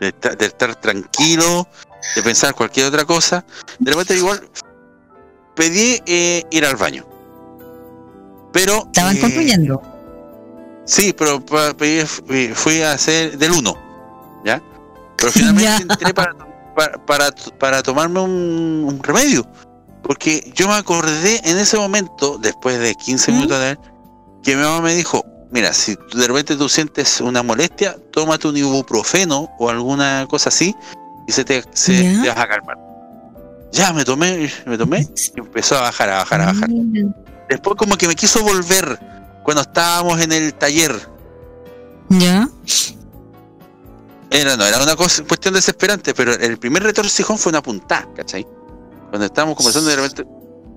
[0.00, 1.66] de, esta- de estar tranquilo,
[2.16, 3.44] de pensar cualquier otra cosa.
[3.78, 4.48] De repente igual
[5.54, 7.04] pedí eh, ir al baño.
[8.52, 8.84] Pero...
[8.86, 9.82] Estaban eh, construyendo.
[10.84, 13.74] Sí, pero pedí- fui, a hacer del 1,
[14.44, 14.62] ¿ya?
[15.16, 16.34] Pero finalmente entré para,
[16.74, 19.44] para, para, para tomarme un, un remedio.
[20.02, 23.78] Porque yo me acordé en ese momento, después de 15 minutos de él,
[24.42, 28.56] que mi mamá me dijo, mira, si de repente tú sientes una molestia, tómate un
[28.56, 30.74] ibuprofeno o alguna cosa así
[31.26, 32.22] y se te, se, ¿Ya?
[32.22, 32.78] te vas a calmar.
[33.72, 35.06] Ya, me tomé, me tomé
[35.36, 36.68] y empezó a bajar, a bajar, a bajar.
[37.48, 38.98] Después como que me quiso volver
[39.42, 40.94] cuando estábamos en el taller.
[42.10, 42.48] ¿Ya?
[44.30, 48.46] Era, no, era una cosa, cuestión desesperante, pero el primer retorcijón fue una puntada, ¿cachai?
[49.10, 50.26] Cuando estábamos conversando de repente.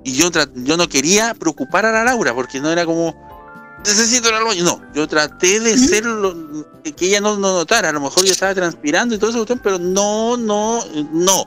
[0.03, 3.16] Y yo, yo no quería preocupar a la Laura, porque no era como.
[3.86, 4.64] Necesito al baño.
[4.64, 6.36] No, yo traté de ser lo-
[6.84, 7.90] que ella no, no notara.
[7.90, 11.45] A lo mejor yo estaba transpirando y todo eso, pero no, no, no.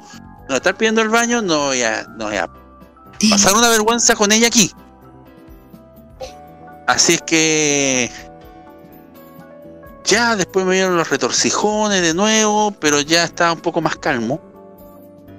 [0.48, 2.48] No estar pidiendo el baño, no voy a, no voy a
[3.30, 4.70] pasar una vergüenza con ella aquí.
[6.86, 8.10] Así es que
[10.04, 14.38] ya después me dieron los retorcijones de nuevo, pero ya estaba un poco más calmo.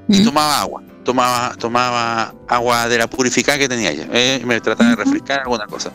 [0.08, 0.82] Y tomaba agua.
[1.06, 4.08] Tomaba, tomaba agua de la purificada que tenía ella.
[4.12, 5.92] eh, me trataba de refrescar alguna cosa.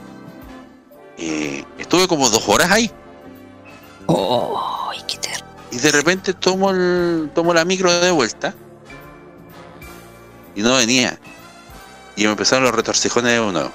[1.19, 2.91] Eh, estuve como dos horas ahí.
[5.73, 8.55] Y de repente tomo el, tomo la micro de vuelta.
[10.55, 11.19] Y no venía.
[12.17, 13.73] Y me empezaron los retorcijones de nuevo.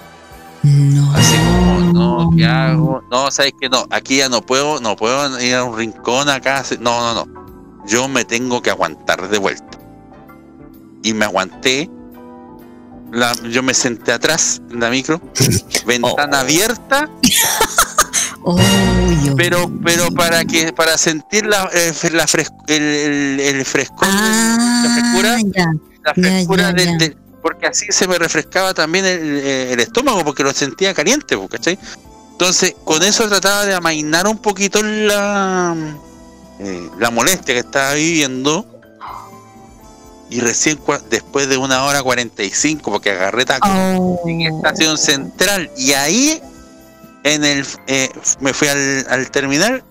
[1.14, 3.04] Así como, no, ¿qué hago?
[3.12, 6.64] No, sabes que no, aquí ya no puedo, no puedo ir a un rincón acá.
[6.80, 7.86] No, no, no.
[7.86, 9.75] Yo me tengo que aguantar de vuelta.
[11.06, 11.90] Y me aguanté.
[13.12, 15.22] La- yo me senté atrás en la micro,
[15.86, 17.10] ventana abierta,
[19.38, 24.90] pero pero para que para sentir la, eh, la fres- el, el, el frescor, la
[24.94, 25.38] frescura,
[26.04, 26.98] la frescura ya, del- ya.
[26.98, 31.38] del- porque así se me refrescaba también el, eh, el estómago porque lo sentía caliente,
[31.50, 31.78] ¿cachai?
[32.32, 35.76] Entonces, con eso trataba de amainar un poquito la,
[36.60, 38.75] eh, la molestia que estaba viviendo.
[40.30, 40.80] Y recién
[41.10, 43.68] después de una hora 45, porque agarré taco
[44.26, 46.42] en estación central, y ahí
[47.24, 49.84] en el eh, me fui al, al terminal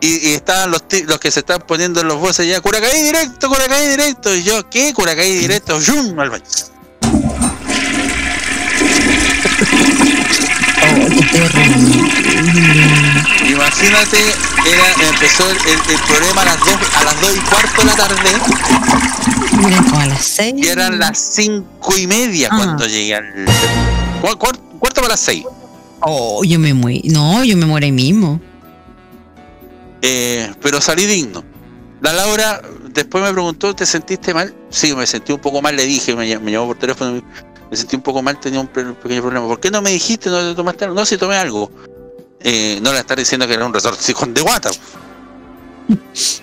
[0.00, 3.48] Y, y estaban los, los que se están poniendo en los voces ya, Curacaí directo,
[3.48, 4.34] Curacaí directo.
[4.34, 4.92] Y yo, ¿qué?
[4.94, 6.18] Curacaí directo, ¡yum!
[6.18, 6.44] al baño.
[13.48, 14.18] Imagínate,
[14.66, 17.86] era, empezó el, el- el programa a las 2 a las dos y cuarto de
[17.86, 18.30] la tarde
[19.96, 20.54] a las seis.
[20.56, 22.56] y eran las cinco y media Ah.
[22.56, 23.46] cuando llegué al.
[24.20, 25.44] cu- cuar- cuarto para las 6.
[26.00, 27.00] Oh, yo me muero.
[27.04, 28.40] No, yo me muero ahí mismo.
[30.02, 31.42] Eh, pero salí digno.
[32.00, 32.62] La Laura
[32.92, 34.54] después me preguntó, ¿te sentiste mal?
[34.70, 37.20] Sí, me sentí un poco mal, le dije, me, me llamó por teléfono,
[37.70, 39.46] me sentí un poco mal, tenía un, pe- un pequeño problema.
[39.46, 40.96] ¿Por qué no me dijiste, no te tomaste algo?
[40.96, 41.70] No, si tomé algo.
[42.40, 44.70] Eh, no le estar diciendo que era un retorcijón de guata.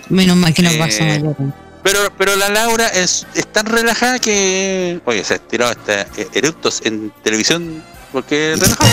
[0.09, 1.35] Menos mal que no Eh, pasó mayor.
[1.83, 4.99] Pero, pero la Laura es, es tan relajada que.
[5.05, 8.89] Oye, se ha tirado hasta eructos en televisión porque es relajado.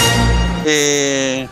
[0.66, 1.48] Eh,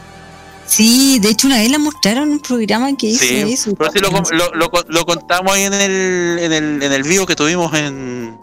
[0.67, 3.75] Sí, de hecho una vez la mostraron en un programa que hizo sí, eso.
[3.75, 7.27] pero sí lo, lo, lo, lo contamos ahí en el, en el, en el vivo
[7.27, 8.39] que tuvimos en,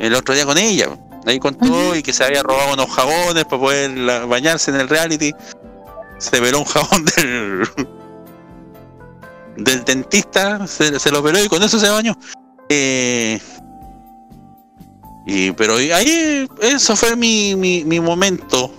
[0.00, 0.88] el otro día con ella.
[1.26, 4.88] Ahí contó y que se había robado unos jabones para poder la- bañarse en el
[4.88, 5.32] reality.
[6.18, 7.68] Se veló un jabón del,
[9.56, 12.14] del dentista, se, se lo peló y con eso se bañó.
[12.68, 13.40] Eh,
[15.26, 18.72] y pero ahí eso fue mi, mi, mi momento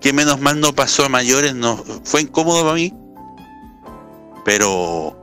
[0.00, 2.92] que menos mal no pasó a mayores no fue incómodo para mí
[4.44, 5.16] pero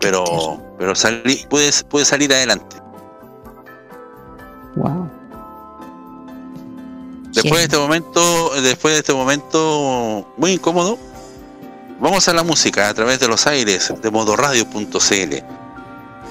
[0.00, 0.24] pero
[0.78, 2.76] pero salí pude, pude salir adelante
[4.76, 5.10] Wow.
[7.32, 10.98] Después de este momento después de este momento muy incómodo
[12.00, 15.36] vamos a la música a través de los aires de modoradio.cl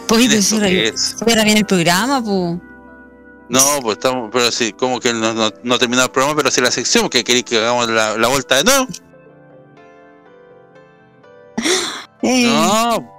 [0.08, 2.58] Pues, que era bien el programa, pues.
[3.48, 6.50] No, pues estamos, pero sí, como que no, no, no ha terminado el programa, pero
[6.52, 8.88] sí la sección, porque queréis que hagamos la, la vuelta de nuevo.
[12.22, 13.10] Eh, No,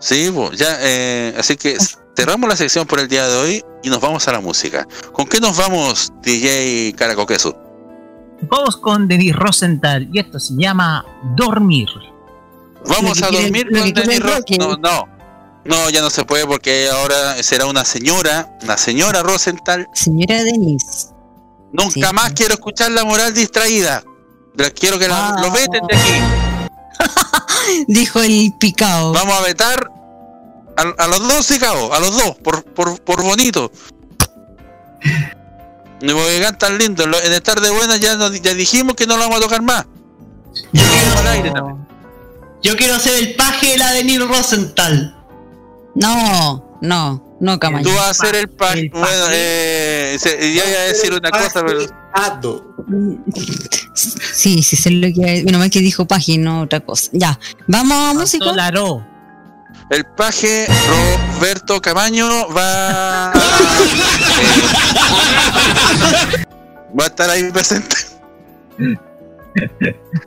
[0.00, 1.76] sí, pues, ya, eh, así que
[2.16, 4.86] cerramos la sección por el día de hoy y nos vamos a la música.
[5.12, 7.56] ¿Con qué nos vamos, DJ Caracoqueso?
[8.42, 11.04] Vamos con Denis Rosenthal y esto se llama
[11.36, 11.88] Dormir.
[12.86, 14.56] ¿Vamos a dormir con Denis el Ros- Rocky.
[14.58, 15.08] No, no.
[15.62, 19.86] No, ya no se puede porque ahora será una señora, una señora Rosenthal.
[19.92, 21.08] Señora Denise.
[21.72, 24.02] Nunca más quiero escuchar la moral distraída.
[24.78, 25.40] Quiero que la, Ah.
[25.42, 27.84] lo veten de aquí.
[27.88, 29.12] Dijo el picado.
[29.12, 29.90] Vamos a vetar
[30.82, 33.70] a, a los dos Chicago, a los dos, por, por, por bonito.
[36.02, 37.04] Y porque cantan lindo.
[37.04, 39.40] En lo- En estar de buena ya, nos- ya dijimos que no lo vamos a
[39.42, 39.84] tocar más.
[40.72, 40.82] Yo
[41.42, 41.86] quiero,
[42.62, 45.16] yo quiero ser el paje de la de Neil Rosenthal.
[45.94, 47.88] No, no, no, Camayo.
[47.88, 51.62] Tú vas a ser el pa Bueno, eh, se- ya iba a decir una cosa,
[51.66, 51.80] pero.
[53.94, 55.42] Sí, sí, sé lo que.
[55.44, 57.10] Menos mal que dijo paje y no otra cosa.
[57.12, 58.44] Ya, vamos a música.
[59.90, 60.68] El paje
[61.34, 63.32] Roberto Camaño va.
[66.36, 66.44] eh,
[66.98, 67.96] va a estar ahí presente.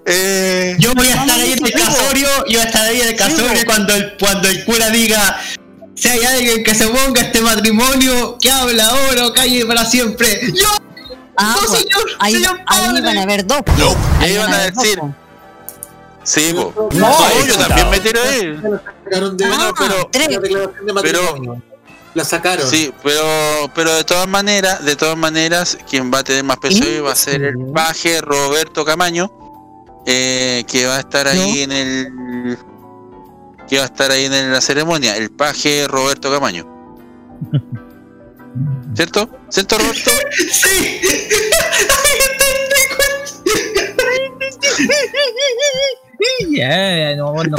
[0.05, 3.07] Eh, Yo voy a estar ahí en el casorio, yo voy a estar ahí en
[3.07, 5.39] el casorio cuando el, cuando el cura diga
[5.95, 9.85] si hay alguien que se ponga a este matrimonio, que habla ahora o calle para
[9.85, 10.41] siempre.
[10.53, 10.67] ¡Yo!
[11.37, 12.03] Ah, ¡No, pues, señor!
[12.19, 13.01] ahí, ¡Señor ahí padre!
[13.01, 13.61] van a haber dos.
[13.77, 14.99] Y Ahí ahí van van a dos, decir.
[16.23, 16.89] Sí, po.
[16.93, 17.67] No, No, yo no.
[17.67, 18.61] también me tiré ahí.
[19.51, 20.39] Ah, pero, tres.
[21.01, 21.57] pero
[22.13, 22.69] la sacaron.
[22.69, 23.23] Sí, pero
[23.73, 27.11] pero de todas maneras, de todas maneras, quien va a tener más peso hoy va
[27.11, 29.31] a ser el paje Roberto Camaño,
[30.05, 32.57] eh, que va a estar ahí en el
[33.67, 36.69] que va a estar ahí en la ceremonia, el paje Roberto Camaño.
[38.95, 39.27] ¿Cierto?
[39.49, 40.11] ¿Cierto Roberto?
[40.51, 41.01] Sí.
[46.55, 47.57] Ya, no, no.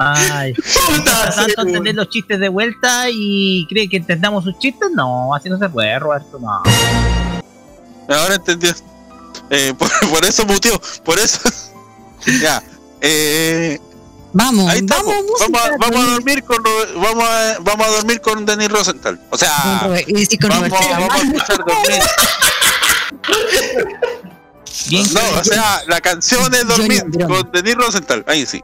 [0.00, 4.88] Ay, cuesta tanto entender los chistes de vuelta y cree que entendamos sus chistes.
[4.94, 6.38] No, así no se puede, Roberto.
[6.38, 6.62] No.
[8.14, 8.72] Ahora entendió.
[9.50, 11.40] Eh, por, por eso mutió, por eso.
[12.42, 12.62] ya.
[13.00, 13.80] Eh,
[14.32, 15.06] Vamos, ahí estamos.
[15.06, 16.58] vamos, música, Vamos, a, vamos a dormir con
[16.96, 19.18] vamos a, vamos a dormir con Denis Rosenthal.
[19.30, 22.02] O sea, Con Robert- y sí, con vamos, a escuchar dormir.
[25.12, 28.24] no, o sea, la canción es dormir con Denis Rosenthal.
[28.26, 28.62] Ahí sí.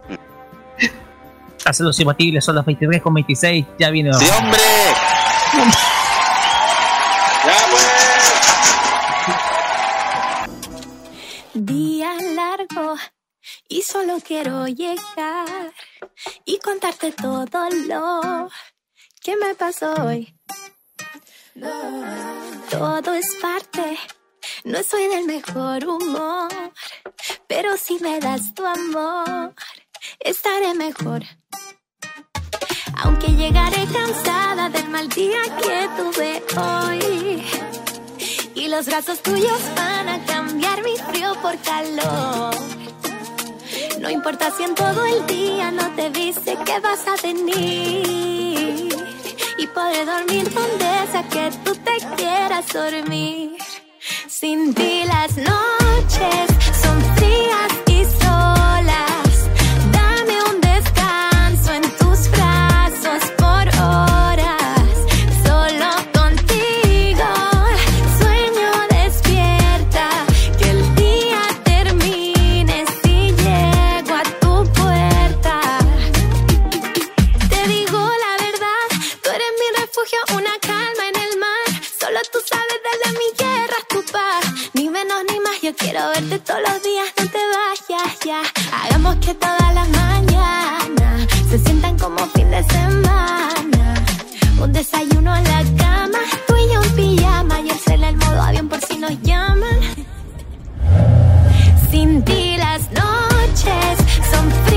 [1.64, 3.66] Hace los imbatibles, son las 23 con 26.
[3.78, 4.12] Ya viene.
[4.14, 4.60] Sí, hombre.
[11.54, 12.96] Día largo
[13.68, 15.72] y solo quiero llegar
[16.44, 18.50] y contarte todo lo
[19.22, 20.34] que me pasó hoy.
[22.70, 23.98] Todo es parte
[24.64, 26.72] No soy del mejor humor,
[27.46, 29.54] pero si me das tu amor,
[30.20, 31.22] estaré mejor.
[33.02, 37.44] Aunque llegaré cansada del mal día que tuve hoy.
[38.54, 42.54] Y los brazos tuyos van a cambiar mi frío por calor.
[44.00, 48.88] No importa si en todo el día no te dice que vas a venir.
[49.58, 53.56] Y podré dormir donde sea que tú te quieras dormir.
[54.44, 56.73] Sin ti las noches
[84.94, 88.42] menos ni más, yo quiero verte todos los días, no te vayas ya.
[88.78, 94.04] Hagamos que todas las mañanas se sientan como fin de semana.
[94.62, 97.60] Un desayuno en la cama, tú y yo en pijama.
[97.60, 99.78] Y el el modo avión por si nos llaman.
[101.90, 103.94] Sin ti las noches
[104.30, 104.73] son frías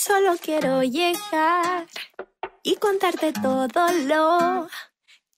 [0.00, 1.86] solo quiero llegar
[2.62, 4.68] y contarte todo lo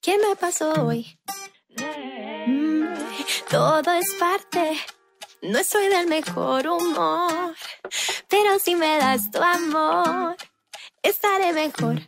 [0.00, 1.18] que me pasó hoy.
[2.46, 2.94] Mm,
[3.50, 4.78] todo es parte,
[5.42, 7.56] no soy del mejor humor,
[8.28, 10.36] pero si me das tu amor,
[11.02, 12.00] estaré mejor.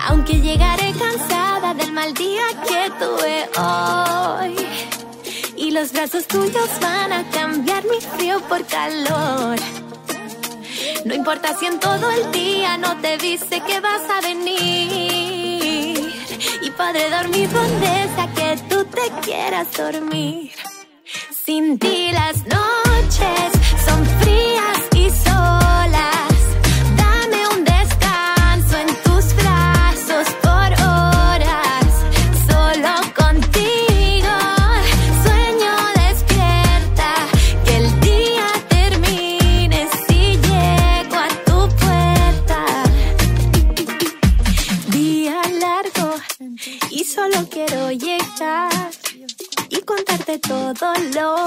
[0.00, 4.56] Aunque llegaré cansada del mal día que tuve hoy.
[5.54, 9.58] Y los brazos tuyos van a cambiar mi frío por calor.
[11.04, 14.54] No importa si en todo el día no te dice que vas a venir.
[16.62, 17.98] Y podré dormir donde
[18.34, 20.52] que tú te quieras dormir.
[21.30, 23.52] Sin ti las noches
[23.86, 24.97] son frías
[49.68, 51.44] y contarte todo lo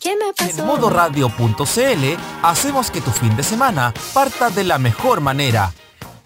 [0.00, 0.64] que me En pasó.
[0.64, 5.72] modoradio.cl hacemos que tu fin de semana parta de la mejor manera.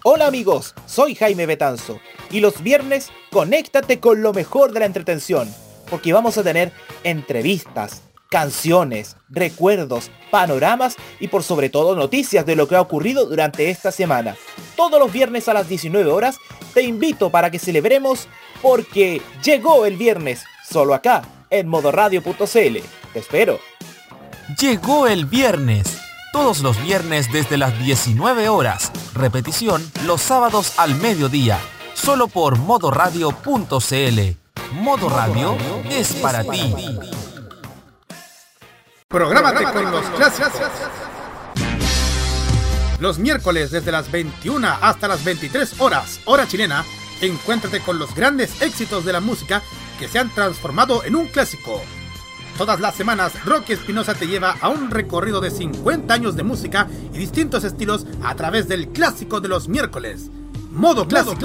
[0.03, 1.99] Hola amigos, soy Jaime Betanzo
[2.31, 5.53] y los viernes conéctate con lo mejor de la entretención,
[5.89, 6.71] porque vamos a tener
[7.03, 13.69] entrevistas, canciones, recuerdos, panoramas y por sobre todo noticias de lo que ha ocurrido durante
[13.69, 14.35] esta semana.
[14.75, 16.37] Todos los viernes a las 19 horas
[16.73, 18.27] te invito para que celebremos
[18.61, 22.43] porque llegó el viernes, solo acá, en modoradio.cl.
[23.13, 23.59] Te espero.
[24.59, 25.99] Llegó el viernes.
[26.31, 28.91] Todos los viernes desde las 19 horas.
[29.13, 31.59] Repetición los sábados al mediodía.
[31.93, 34.19] Solo por modoradio.cl.
[34.73, 35.57] Modo Radio
[35.89, 36.73] es para ti.
[39.09, 40.51] Prográmate con los clásicos.
[42.99, 46.83] Los miércoles desde las 21 hasta las 23 horas, hora chilena,
[47.21, 49.61] encuéntrate con los grandes éxitos de la música
[49.97, 51.81] que se han transformado en un clásico.
[52.57, 56.89] Todas las semanas, Rocky Espinosa te lleva a un recorrido de 50 años de música
[57.13, 60.29] y distintos estilos a través del clásico de los miércoles.
[60.69, 61.37] Modo clásico.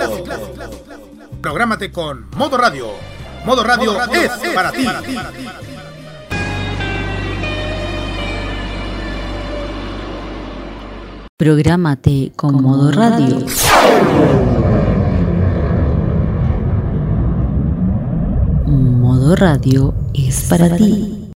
[1.41, 2.89] Prográmate con Modo Radio.
[3.45, 4.85] Modo Radio, es, para ti.
[11.43, 13.45] Prográmate con modo radio.
[18.65, 21.33] Modo radio es para ti.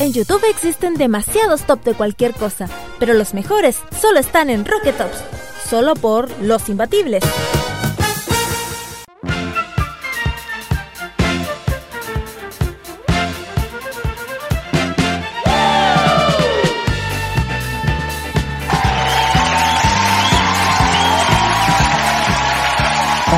[0.00, 4.98] En YouTube existen demasiados top de cualquier cosa, pero los mejores solo están en Rocket
[4.98, 5.24] Tops,
[5.66, 7.24] solo por los imbatibles.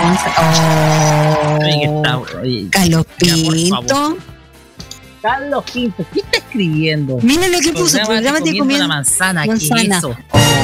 [0.03, 1.59] Oh,
[3.45, 4.19] por favor.
[5.23, 7.19] Carlos Pinto, ¿qué está escribiendo?
[7.23, 10.03] Mira lo que puso, programa de comiendo comiendo una manzana, ¿qué manzana.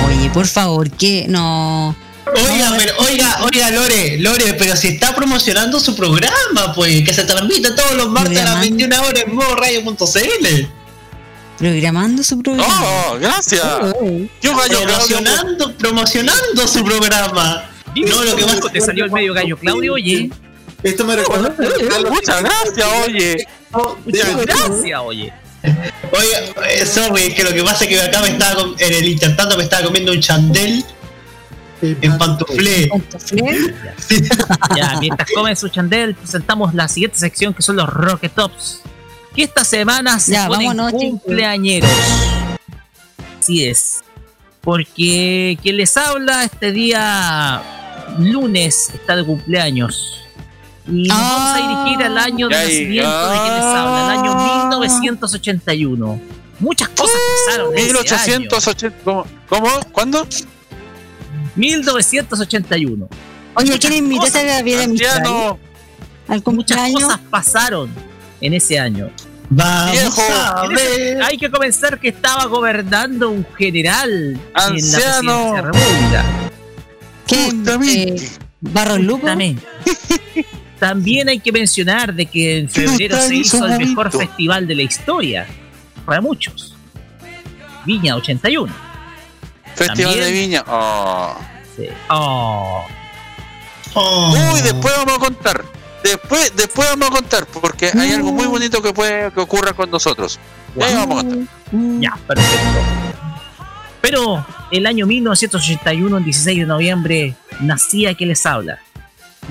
[0.08, 1.26] Oye, por favor, ¿qué?
[1.28, 1.94] No.
[2.26, 7.24] Oiga, pero, oiga, oiga, Lore, Lore, pero si está promocionando su programa, pues, que se
[7.24, 10.66] transmite todos los martes a las 21 horas en modo radio.cl.
[11.56, 12.82] Programando su programa.
[12.82, 13.62] Oh, gracias.
[14.42, 17.70] Yo gallo Promocionando, promocionando su programa.
[17.96, 20.30] No, lo que más te salió el medio gallo Claudio, oye.
[20.82, 21.54] Esto me recuerda.
[22.10, 23.46] Muchas gracias, oye.
[24.04, 25.32] Muchas gracias, oye.
[26.12, 29.08] Oye, eh, sorry, que lo que pasa es que acá me estaba com- en el
[29.08, 30.84] intentando me estaba comiendo un chandel
[31.82, 32.88] en pantuflé.
[34.76, 38.82] Ya, mientras comen su chandel, presentamos la siguiente sección que son los Rocket Tops.
[39.34, 41.90] Que esta semana se Ya, ponen vámonos, cumpleañeros.
[43.40, 44.00] Así es.
[44.60, 47.62] Porque quien les habla este día
[48.18, 50.24] lunes está de cumpleaños.
[50.86, 54.34] Y nos vamos a dirigir al año de nacimiento de quien les habla, el año
[54.34, 56.20] 1981.
[56.60, 57.72] Muchas cosas pasaron.
[57.72, 58.38] en ese año.
[58.40, 58.96] 1880.
[59.04, 59.26] ¿Cómo?
[59.48, 59.68] ¿Cómo?
[59.92, 60.26] ¿Cuándo?
[61.56, 63.08] 1981.
[63.54, 64.90] Oye, ¿quién invitaste a Mistral?
[64.90, 65.58] Anciano.
[66.28, 67.90] Al Muchas cosas pasaron
[68.40, 69.10] en ese año.
[69.50, 70.22] Vamos Viejo.
[70.22, 71.22] a En ese- ver.
[71.22, 74.72] hay que comenzar que estaba gobernando un general en la Anciano.
[74.72, 76.24] presidencia de la República.
[77.28, 77.50] ¿Qué?
[77.50, 78.24] Justamente.
[78.24, 78.28] Eh,
[78.60, 79.28] ¿Barros Luco?
[80.78, 84.82] También hay que mencionar de que en febrero se hizo el mejor festival de la
[84.82, 85.46] historia
[86.04, 86.74] para muchos.
[87.84, 88.72] Viña 81.
[89.74, 90.24] Festival También.
[90.24, 90.64] de Viña.
[90.66, 91.36] Oh.
[91.76, 91.88] Sí.
[92.10, 92.84] Oh.
[93.94, 94.52] Oh.
[94.52, 95.64] Uy, después vamos a contar.
[96.02, 99.90] Después, después vamos a contar, porque hay algo muy bonito que puede que ocurra con
[99.90, 100.38] nosotros.
[100.78, 101.48] Y ahí vamos a contar.
[102.00, 102.78] Ya, perfecto.
[104.00, 108.78] Pero el año 1981, el 16 de noviembre, nacía que les habla.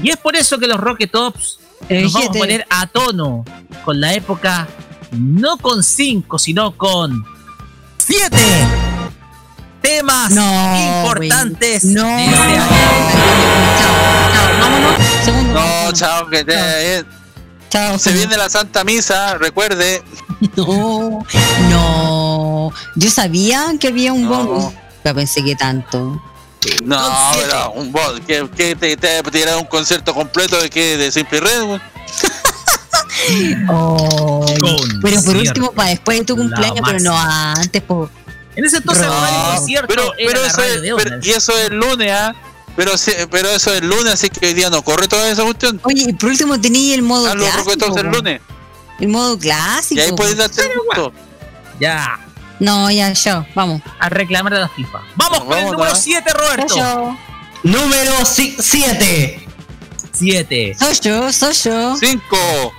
[0.01, 3.43] Y es por eso que los Rocket Tops nos vamos a poner a tono
[3.83, 4.67] con la época,
[5.11, 7.23] no con 5, sino con
[7.97, 8.37] 7
[9.81, 11.85] temas No, importantes.
[11.85, 12.03] No.
[12.05, 12.63] de ese año.
[13.79, 15.23] Chao.
[15.23, 15.53] Segundo.
[15.53, 15.93] No, vámonos.
[15.99, 17.05] chao, que te.
[17.69, 17.97] Chao.
[17.99, 20.03] Se viene la Santa Misa, recuerde.
[20.55, 21.25] No,
[21.71, 22.71] no.
[22.95, 24.29] Yo sabía que había un No.
[24.45, 24.73] bonus.
[25.03, 26.21] Pero pensé que tanto.
[26.83, 31.11] No, pero un bot, que, que te, te tirar un concierto completo de que de
[31.11, 31.81] Simple Red, güey.
[33.69, 34.45] Oh,
[35.01, 37.81] pero por último, para después de tu cumpleaños, pero no antes.
[37.81, 38.09] Po.
[38.55, 42.35] En ese entonces No, concierto Pero, eso es, pero- y eso es lunes, ¿ah?
[42.75, 45.79] Pero, eso es lunes, así que hoy día no corre toda esa cuestión.
[45.83, 47.97] Oye, y por último tenía el modo A los clásico.
[47.97, 48.17] el po.
[48.17, 48.41] lunes.
[48.99, 49.99] El modo clásico.
[49.99, 51.11] Y ahí darte el gusto.
[51.79, 52.19] Ya,
[52.59, 53.81] no, ya yo, vamos.
[53.99, 55.01] A reclamar de la FIFA.
[55.15, 56.67] Vamos, con el número 7, Roberto.
[56.69, 57.17] Soy yo.
[57.63, 59.47] Número 7.
[60.13, 60.75] 7.
[60.79, 61.95] Soy yo, soy yo.
[61.97, 62.73] 5,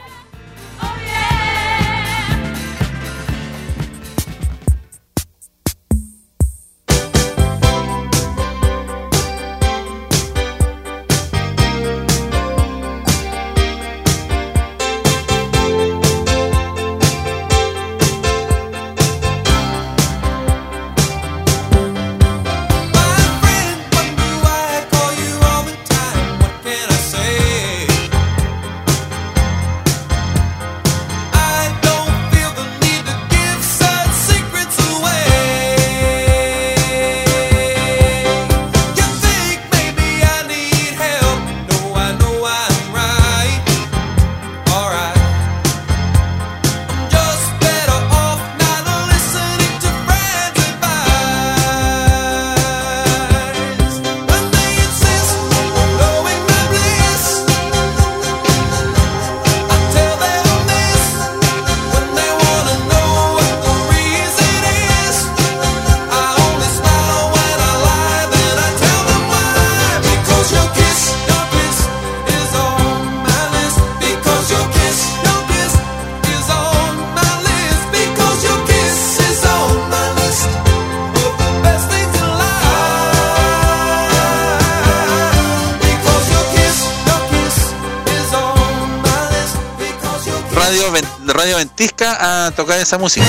[92.59, 93.25] tocar esa música.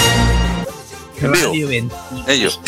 [1.21, 1.53] En vivo.
[2.27, 2.59] Ellos.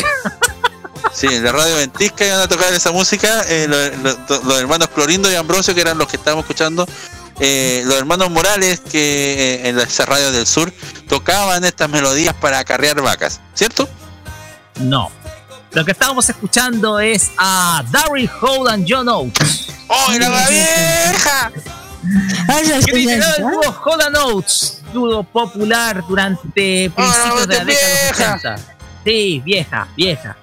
[1.11, 3.43] Sí, de Radio Ventisca iban a tocar esa música.
[3.47, 6.87] eh, lo- lo- los hermanos Clorindo y Ambrosio, que eran los que estábamos escuchando.
[7.43, 10.71] eh, los hermanos Morales, que eh, en esa radio del sur
[11.09, 13.89] tocaban estas melodías para acarrear vacas, ¿cierto?
[14.75, 15.09] No.
[15.71, 19.69] Lo que estábamos escuchando es a Daryl Hall and John Oates.
[19.87, 21.51] ¡Oh, era la vieja!
[22.47, 28.09] Ay, integraron el dúo Hall and Oates estuvo popular durante principios de la década de
[28.09, 28.55] los 80.
[29.05, 30.37] Sí, vieja, vieja.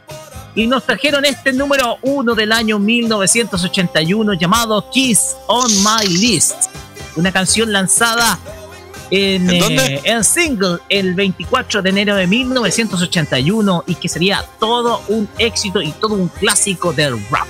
[0.54, 6.54] Y nos trajeron este número uno del año 1981 llamado Kiss on My List.
[7.16, 8.38] Una canción lanzada
[9.10, 9.94] en, ¿En dónde?
[9.96, 15.82] eh, en single el 24 de enero de 1981 y que sería todo un éxito
[15.82, 17.46] y todo un clásico del rock.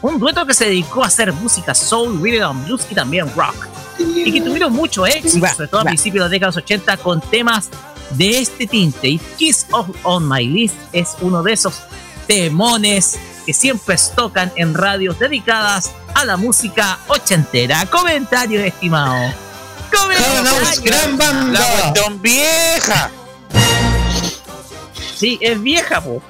[0.00, 3.66] Un dueto que se dedicó a hacer música soul, rhythm blues y también rock.
[3.98, 6.64] Y que tuvieron mucho éxito, Va, sobre todo a principios de la década de los
[6.64, 7.68] 80 con temas
[8.10, 9.08] de este tinte.
[9.08, 11.80] Y Kiss of On My List es uno de esos
[12.26, 17.86] temones que siempre tocan en radios dedicadas a la música ochentera.
[17.86, 19.32] Comentarios, estimado.
[19.90, 20.80] Comentarios.
[20.82, 21.60] gran banda.
[21.60, 23.10] La cuestión vieja.
[25.16, 26.22] Sí, es vieja, po.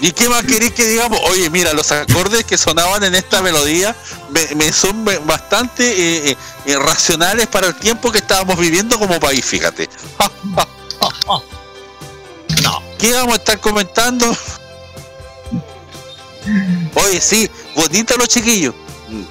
[0.00, 1.18] ¿Y qué más queréis que digamos?
[1.30, 3.94] Oye, mira, los acordes que sonaban en esta melodía
[4.30, 9.18] me, me son bastante eh, eh, eh, racionales para el tiempo que estábamos viviendo como
[9.20, 9.88] país, fíjate.
[12.62, 12.82] No.
[12.98, 14.26] ¿Qué vamos a estar comentando?
[16.94, 18.74] Oye, sí, bonitos los chiquillos.
[19.08, 19.22] Mm.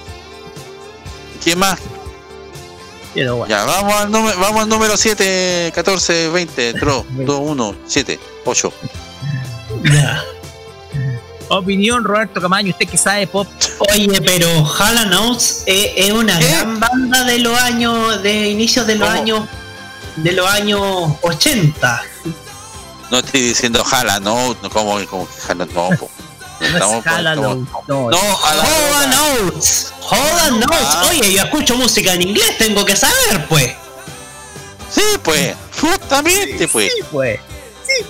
[1.42, 1.78] ¿Qué más?
[3.14, 3.54] Pero bueno.
[3.54, 8.72] Ya, vamos al, número, vamos al número 7, 14, 20, 3, 2, 1, 7, 8.
[11.48, 13.46] Opinión, Roberto Camaño, usted que sabe pop.
[13.92, 18.96] Oye, pero Hall Oates es, es una gran banda de los años, de inicios de
[18.96, 19.20] los ¿Cómo?
[19.20, 19.48] años,
[20.16, 20.82] de los años
[21.22, 22.02] 80.
[23.10, 25.90] No estoy diciendo jala, no, no como, como que jala, no.
[25.90, 26.10] po.
[26.60, 27.50] No Hall Oates, no.
[27.72, 30.66] Hall Oates, Hall Oates.
[30.70, 31.06] Ah.
[31.10, 33.72] Oye, yo escucho música en inglés, tengo que saber, pues.
[34.90, 36.92] Sí, pues, justamente, pues.
[36.92, 37.40] Sí, pues.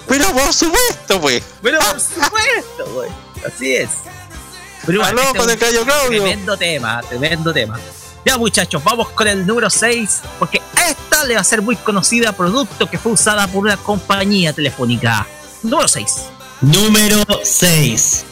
[0.06, 1.42] Pero por supuesto, pues.
[1.62, 3.23] Pero por supuesto, güey.
[3.46, 3.90] Así es.
[4.86, 6.22] Pero igual, Aló, este con el Cayo Claudio.
[6.22, 7.78] Tremendo tema, tremendo tema.
[8.24, 12.32] Ya muchachos, vamos con el número 6, porque esta le va a ser muy conocida,
[12.32, 15.26] producto que fue usada por una compañía telefónica.
[15.62, 16.16] Número 6.
[16.62, 18.24] Número 6.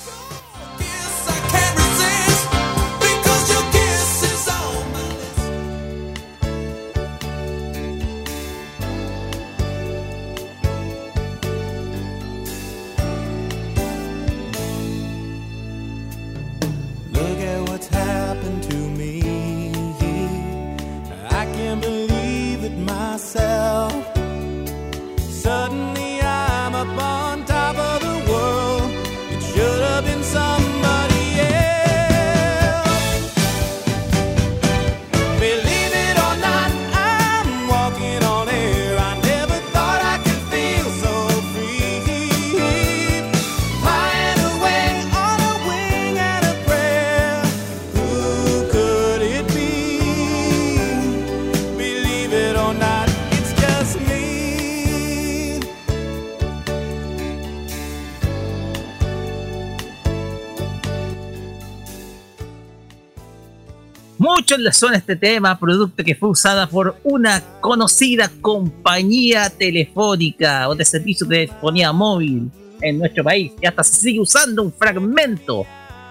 [64.70, 71.26] Suena este tema, producto que fue usada por una conocida compañía telefónica o de servicio
[71.26, 72.50] de telefonía móvil
[72.80, 73.52] en nuestro país.
[73.60, 75.66] Y hasta se sigue usando un fragmento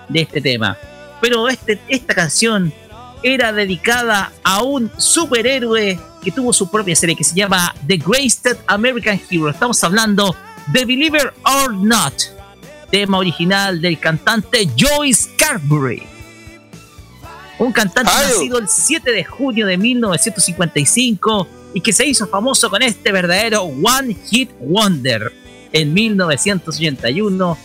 [0.10, 0.78] de este tema.
[1.22, 2.74] Pero este, esta canción
[3.24, 8.62] era dedicada a un superhéroe que tuvo su propia serie que se llama The Greatest
[8.68, 9.50] American Hero.
[9.50, 10.36] Estamos hablando
[10.68, 12.14] de Believer or Not,
[12.90, 16.11] tema original del cantante Joyce Carberry.
[17.62, 18.28] Un cantante Ay.
[18.34, 23.62] nacido el 7 de junio de 1955 y que se hizo famoso con este verdadero
[23.64, 25.32] One Hit Wonder
[25.72, 27.58] en 1981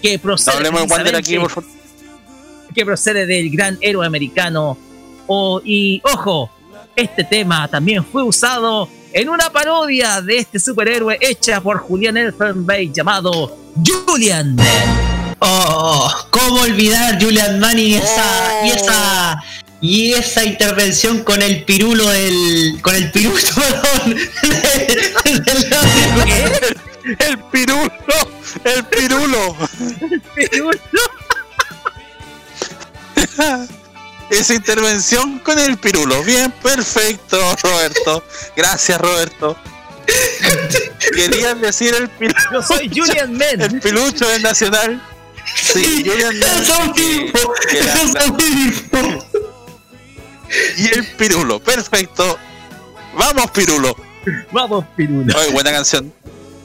[0.00, 1.82] que procede, No hablemos de Wander aquí, por precisamente-
[2.74, 4.76] que procede del gran héroe americano.
[5.26, 6.50] O- y ojo,
[6.96, 12.92] este tema también fue usado en una parodia de este superhéroe hecha por Julian Elfenbein
[12.92, 13.56] llamado
[14.06, 14.56] Julian.
[15.44, 19.42] Oh, ¿cómo olvidar Julian Manning y esa, y esa
[19.80, 24.16] y esa intervención con el pirulo del con el pirulo perdón,
[25.24, 26.76] del- del-
[27.18, 27.90] El pirulo,
[28.62, 29.56] el pirulo.
[34.30, 36.22] Esa intervención con el pirulo.
[36.22, 38.24] Bien, perfecto, Roberto.
[38.56, 39.56] Gracias, Roberto.
[41.14, 42.38] Querías decir el pirulo.
[42.52, 43.60] Yo soy Julian Man.
[43.60, 45.02] El pilucho del Nacional.
[45.44, 46.62] Sí, Julian Man.
[46.62, 49.28] Eso mismo, Que la- eso mismo.
[50.76, 51.60] Y el pirulo.
[51.60, 52.38] Perfecto.
[53.16, 53.96] Vamos, pirulo.
[54.52, 55.36] Vamos, Pirulo.
[55.36, 56.12] Oye, buena canción.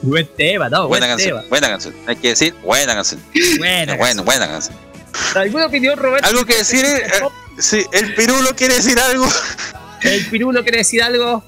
[0.02, 1.36] Buen tema, no, buen Buena canción.
[1.38, 1.48] tema.
[1.48, 1.94] Buena canción.
[2.06, 3.20] Hay que decir, buena canción.
[3.58, 4.76] Buena Buena, buena canción.
[5.34, 6.28] ¿Alguna opinión, Roberto?
[6.28, 6.84] ¿Algo que decir?
[6.84, 7.02] Eh,
[7.58, 9.28] sí, el pirulo quiere decir algo.
[10.02, 11.42] ¿El Pirulo quiere decir algo?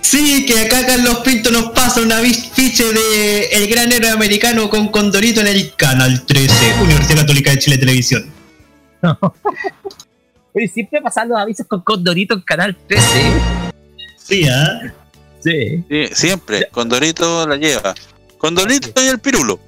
[0.00, 4.88] Sí, que acá Carlos Pinto nos pasa una fiche de El Gran Héroe Americano con
[4.88, 8.30] Condorito en el Canal 13, Universidad Católica de Chile Televisión.
[10.54, 13.06] Oye, siempre pasan los avisos con Condorito en Canal 13.
[14.16, 14.92] Sí, ¿ah?
[15.40, 15.84] Sí.
[15.88, 17.94] Sí, siempre, Condorito la lleva.
[18.38, 19.60] Condorito y el pirulo.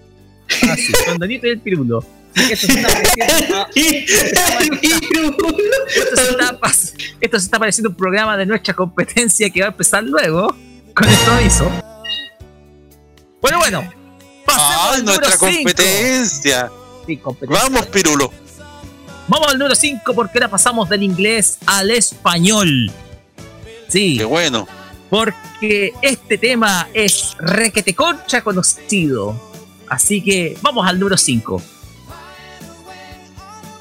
[0.63, 2.05] Ah, sí, Condorito y el pirulo.
[2.51, 3.69] Eso se está pareciendo a-
[5.97, 9.67] Esto se está pas- Esto se está pareciendo un programa de nuestra competencia que va
[9.67, 10.57] a empezar luego
[10.95, 11.71] con esto aviso.
[13.41, 13.93] Bueno, bueno.
[14.45, 16.71] Pasemos ¡Ay, al nuestra número competencia!
[17.07, 17.63] Sí, competencia.
[17.69, 18.33] Vamos, pirulo.
[19.27, 22.93] Vamos al número 5 porque ahora pasamos del inglés al español.
[23.89, 24.17] Sí.
[24.19, 24.69] Qué bueno.
[25.09, 29.53] Porque este tema es requete concha conocido.
[29.89, 31.63] Así que vamos al número 5.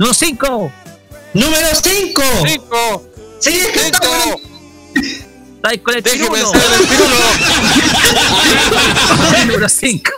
[0.03, 0.71] Número 5.
[1.33, 2.21] ¡Número 5!
[2.45, 3.03] ¡Cinco!
[3.39, 4.41] ¡Sí, es que está ¡Cinco!
[5.55, 6.51] Estáis con el Deje pirulo.
[6.51, 7.15] pensar en el pirulo.
[9.45, 10.11] número 5.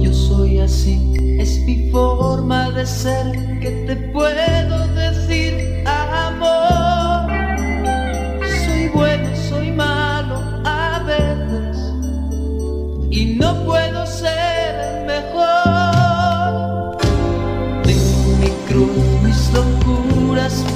[0.00, 1.00] Yo soy así,
[1.40, 3.32] es mi forma de ser.
[3.60, 4.63] que te puedo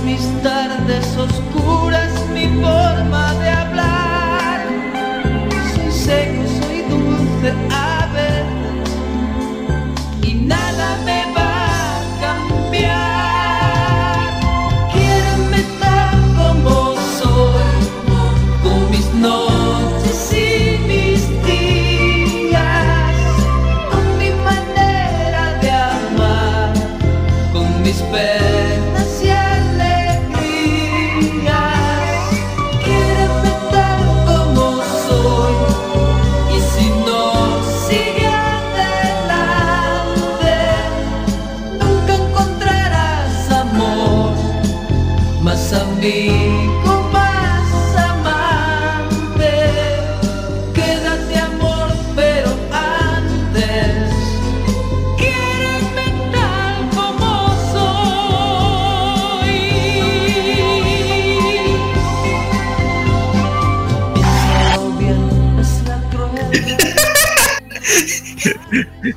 [0.09, 3.68] mis tardes oscuras, mi forma de.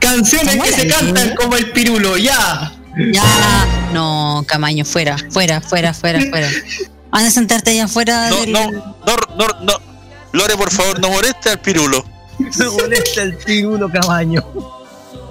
[0.02, 2.74] Canciones ¿Cómo que se cantan como el pirulo, ya.
[3.14, 6.50] Ya, no, Camaño, fuera, fuera, fuera, fuera, fuera.
[7.12, 8.52] Anda a sentarte allá afuera No, del...
[8.52, 9.74] no, no, no, no.
[10.34, 12.04] Lore, por favor, no moleste al pirulo.
[12.58, 14.44] No molesta el pirulo camaño.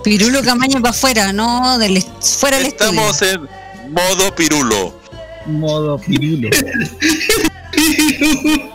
[0.05, 2.91] Pirulo Camaño para afuera, no, del, fuera del estudio.
[2.91, 3.49] Estamos en
[3.93, 5.01] modo pirulo.
[5.47, 6.49] Modo pirulo.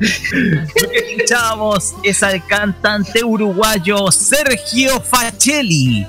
[0.00, 6.06] Lo que escuchamos es al cantante uruguayo Sergio Facelli,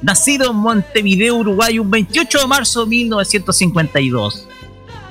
[0.00, 4.48] nacido en Montevideo, Uruguay, un 28 de marzo de 1952.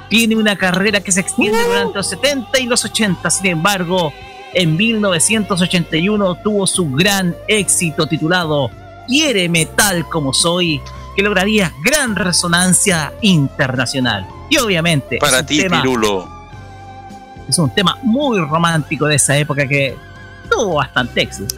[0.10, 4.14] Tiene una carrera que se extiende durante los 70 y los 80, sin embargo,
[4.54, 8.70] en 1981 tuvo su gran éxito titulado
[9.08, 10.82] Quiéreme tal como soy,
[11.16, 14.28] que lograría gran resonancia internacional.
[14.50, 16.41] Y obviamente Para ti, tema- pirulo.
[17.48, 19.96] Es un tema muy romántico de esa época que
[20.50, 21.56] tuvo bastante éxito.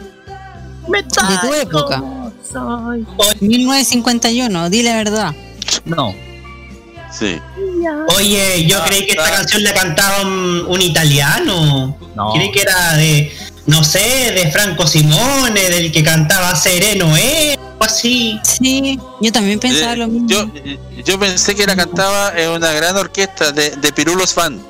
[0.88, 2.02] Me De tu época.
[2.52, 3.06] soy.
[3.40, 5.34] 1951, di la verdad.
[5.84, 6.14] No.
[7.10, 7.40] Sí.
[8.16, 11.96] Oye, yo creí que esta canción la cantaba un, un italiano.
[12.14, 12.32] No.
[12.32, 13.32] Creí que era de,
[13.66, 17.56] no sé, de Franco Simone, del que cantaba Sereno, ¿eh?
[17.78, 18.38] O así.
[18.42, 20.28] Sí, yo también pensaba Eh, lo mismo.
[20.28, 20.46] Yo,
[21.04, 24.60] yo pensé que la cantaba en una gran orquesta de, de Pirulos Fan.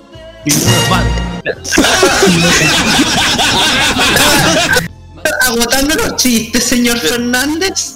[5.46, 7.94] Agotando los chistes, señor Fernández.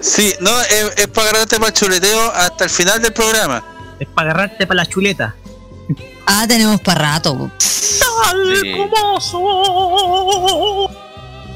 [0.00, 3.62] Sí, no, es, es para agarrarte para el chuleteo hasta el final del programa.
[3.98, 5.34] Es para agarrarte para la chuleta.
[6.26, 7.50] Ah, tenemos para rato.
[7.58, 8.72] Tal Sí.
[8.76, 10.96] como soy.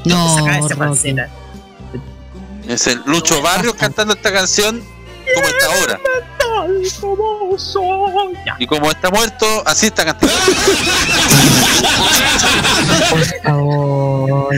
[0.05, 1.29] No, Saca esa.
[2.67, 4.83] Es el Lucho Barrios cantando esta canción
[5.33, 5.99] como está ahora.
[6.99, 8.37] Como soy.
[8.59, 10.33] Y como está muerto, así está cantando.
[13.09, 14.55] Por favor.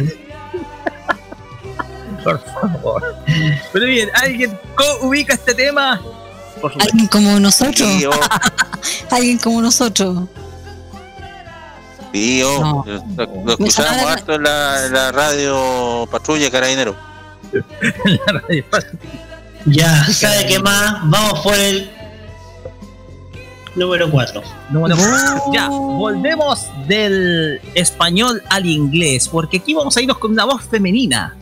[2.24, 3.16] Por favor.
[3.74, 4.60] Pero bien, ¿alguien
[5.02, 6.02] ubica este tema?
[6.62, 6.72] Por.
[6.82, 7.88] Alguien como nosotros.
[7.90, 8.12] Sí, oh,
[9.12, 10.28] Alguien como nosotros.
[12.14, 12.86] Sí, oh, No.
[13.18, 16.96] lo, lo escuchábamos harto en la, en la radio Patrulla Carabinero.
[19.66, 21.00] Ya, ¿sabe qué más?
[21.10, 21.90] Vamos por el
[23.76, 24.42] número 4.
[24.70, 25.44] Número cuatro.
[25.54, 31.36] Ya, volvemos del español al inglés, porque aquí vamos a irnos con una voz femenina.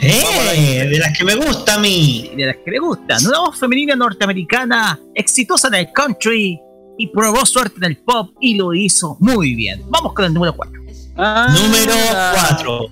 [0.00, 0.88] ¡Eh!
[0.90, 2.32] De las que me gusta a mí.
[2.36, 3.24] De las que le gustan.
[3.26, 6.60] Una voz femenina norteamericana, exitosa en el country
[6.98, 9.82] y probó suerte en el pop y lo hizo muy bien.
[9.88, 10.72] Vamos con el número 4.
[11.16, 11.94] Número
[12.34, 12.90] 4.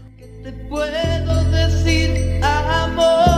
[0.68, 0.86] puedo
[1.50, 3.31] decir amor.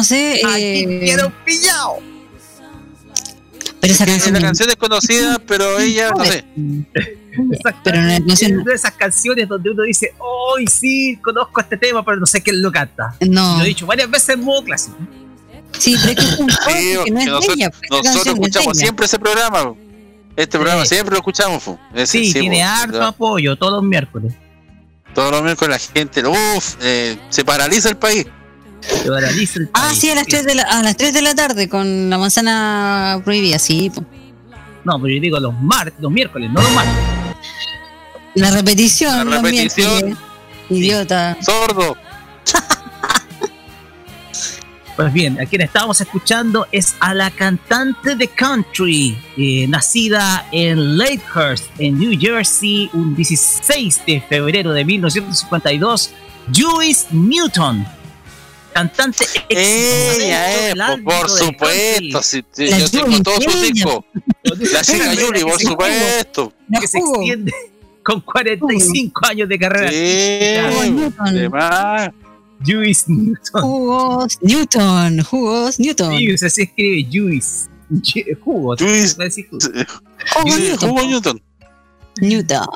[0.00, 0.40] No sé.
[0.58, 1.98] eh, pillado!
[3.80, 4.34] Pero esa canción.
[4.34, 6.44] la canción es conocida, pero ella, no sé.
[7.84, 10.12] Pero no, no sé- Es de esas canciones donde uno dice,
[10.58, 11.18] ¡Ay, sí!
[11.22, 13.14] Conozco este tema, pero no sé quién lo canta.
[13.20, 13.56] No.
[13.58, 14.96] Lo he dicho varias veces en modo clásico.
[15.78, 16.56] Sí, pero es que es un Sí,
[17.04, 17.70] que no es de ella.
[17.70, 19.74] pues, nosotros, nosotros es escuchamos siempre ese programa.
[20.36, 21.62] Este programa siempre lo escuchamos.
[21.94, 22.66] Ese, Sí, tiene po.
[22.68, 24.32] harto apoyo todos los miércoles.
[25.14, 28.26] Todos los miércoles la gente, uff, eh, se paraliza el país.
[28.80, 31.34] Se paraliza el Ah, sí, a las 3 de la, a las 3 de la
[31.34, 33.90] tarde con la manzana prohibida, sí.
[33.90, 34.04] po.
[34.84, 36.94] No, pero yo digo los martes, los miércoles, no los martes.
[38.34, 39.92] La repetición, La los repetición.
[39.92, 40.18] miércoles.
[40.70, 41.36] Idiota.
[41.40, 41.96] Sordo.
[44.96, 50.98] Pues bien, a quien estábamos escuchando es a la cantante de country, eh, nacida en
[50.98, 56.10] Lakehurst, en New Jersey, un 16 de febrero de 1952,
[56.54, 57.86] Joyce Newton.
[58.72, 62.22] Cantante Ella es, po, por supuesto.
[62.22, 63.62] si- si La yo tengo sus ella.
[63.72, 64.04] discos.
[64.72, 66.52] La chica Yuli, por supuesto.
[66.80, 67.52] que se extiende
[68.02, 69.90] con 45 años de carrera.
[69.90, 72.10] Sí, además.
[72.64, 73.62] Joyce Newton.
[73.62, 76.18] Jugos Newton, jugos Newton.
[76.18, 77.68] Sí, así escribe Juice.
[77.90, 78.78] Ju- Jugos.
[78.80, 79.16] Juice.
[79.50, 79.70] jugos.
[81.06, 81.42] Newton.
[82.20, 82.66] Newton.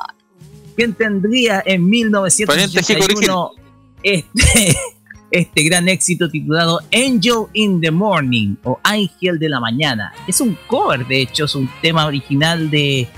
[0.76, 3.50] ¿Quién tendría en 1981
[4.02, 4.76] este,
[5.34, 10.12] este gran éxito titulado Angel in the Morning o Ángel de la Mañana?
[10.28, 13.08] Es un cover, de hecho, es un tema original de,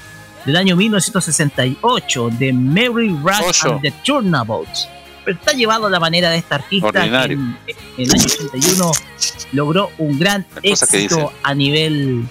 [0.46, 3.72] del año 1968 de Mary Rack Ocho.
[3.72, 4.88] and the Turnabouts.
[5.26, 8.92] Pero está llevado a la manera de esta artista que en, en el año 81
[9.52, 12.24] logró un gran éxito a nivel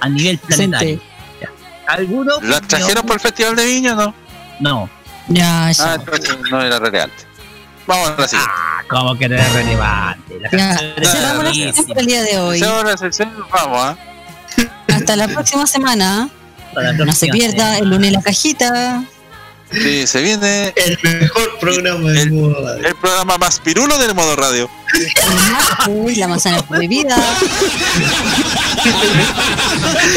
[0.00, 1.00] a nivel planetario.
[1.40, 1.50] Ya.
[1.86, 2.40] ¿Alguno?
[2.42, 4.14] ¿La trajeron por el Festival de Viña o no?
[4.58, 4.90] No.
[5.28, 5.70] Ya.
[5.78, 5.98] Ah,
[6.50, 7.27] no era relevante.
[7.88, 8.52] Vamos a la siguiente.
[8.54, 10.38] Ah, como que no es relevante.
[10.40, 10.78] La Ya,
[11.10, 12.60] cerramos la por el día de hoy.
[12.60, 13.96] Hacemos la sección, vamos, ¿ah?
[14.88, 16.28] Hasta la próxima semana.
[16.74, 19.02] La No se pierda el lunes la cajita.
[19.72, 22.74] Sí, se viene El mejor programa del mundo.
[22.74, 24.68] el programa más pirulo del modo radio.
[25.88, 27.16] Uy, la manzana prohibida.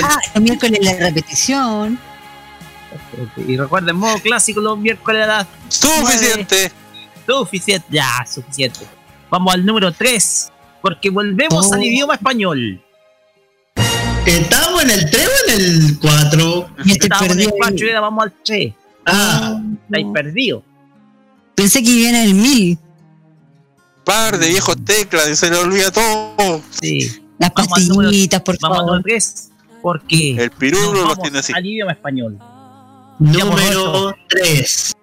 [0.03, 1.97] Ah, el miércoles la repetición.
[3.47, 6.71] Y recuerden, modo clásico los miércoles a las Suficiente.
[7.25, 7.87] Suficiente.
[7.89, 8.79] Ya, suficiente.
[9.29, 10.51] Vamos al número 3.
[10.81, 11.73] Porque volvemos Oh.
[11.75, 12.81] al idioma español.
[14.25, 16.69] ¿Estamos en el 3 o en el 4?
[16.85, 17.51] Y estoy Estábamos en el perdido.
[17.57, 18.73] 4 y ahora vamos al 3.
[19.05, 20.63] Ah, Estáis perdidos.
[21.55, 22.77] Pensé que viene el 1000.
[24.03, 26.61] Par de viejos teclas y se le olvida todo.
[26.81, 27.21] Sí.
[27.39, 29.03] Las Vamos al número- pastillitas, por Vamos al número favor.
[29.03, 29.47] 3.
[29.81, 31.53] Porque El pirulo nos lo vamos tiene así.
[31.55, 32.37] al idioma español.
[33.19, 34.93] número 3.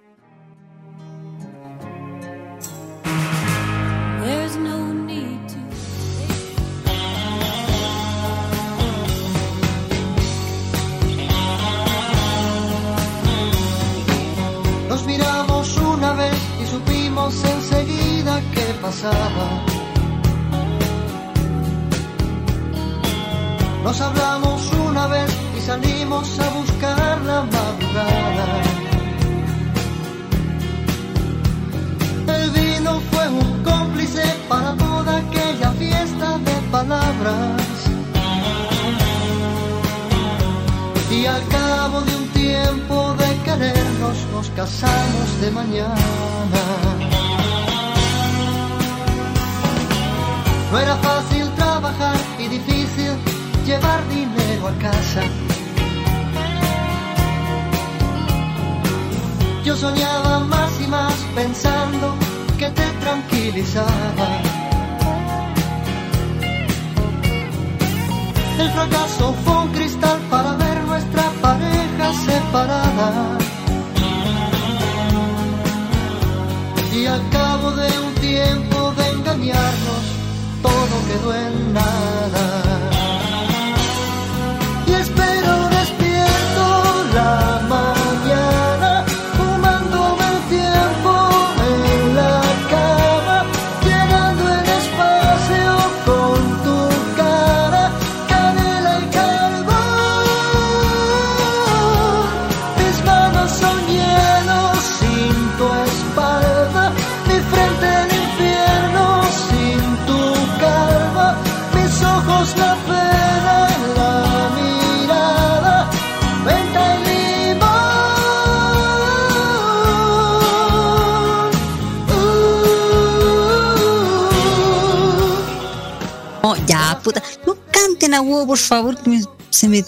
[128.69, 129.85] Favor, que me- se me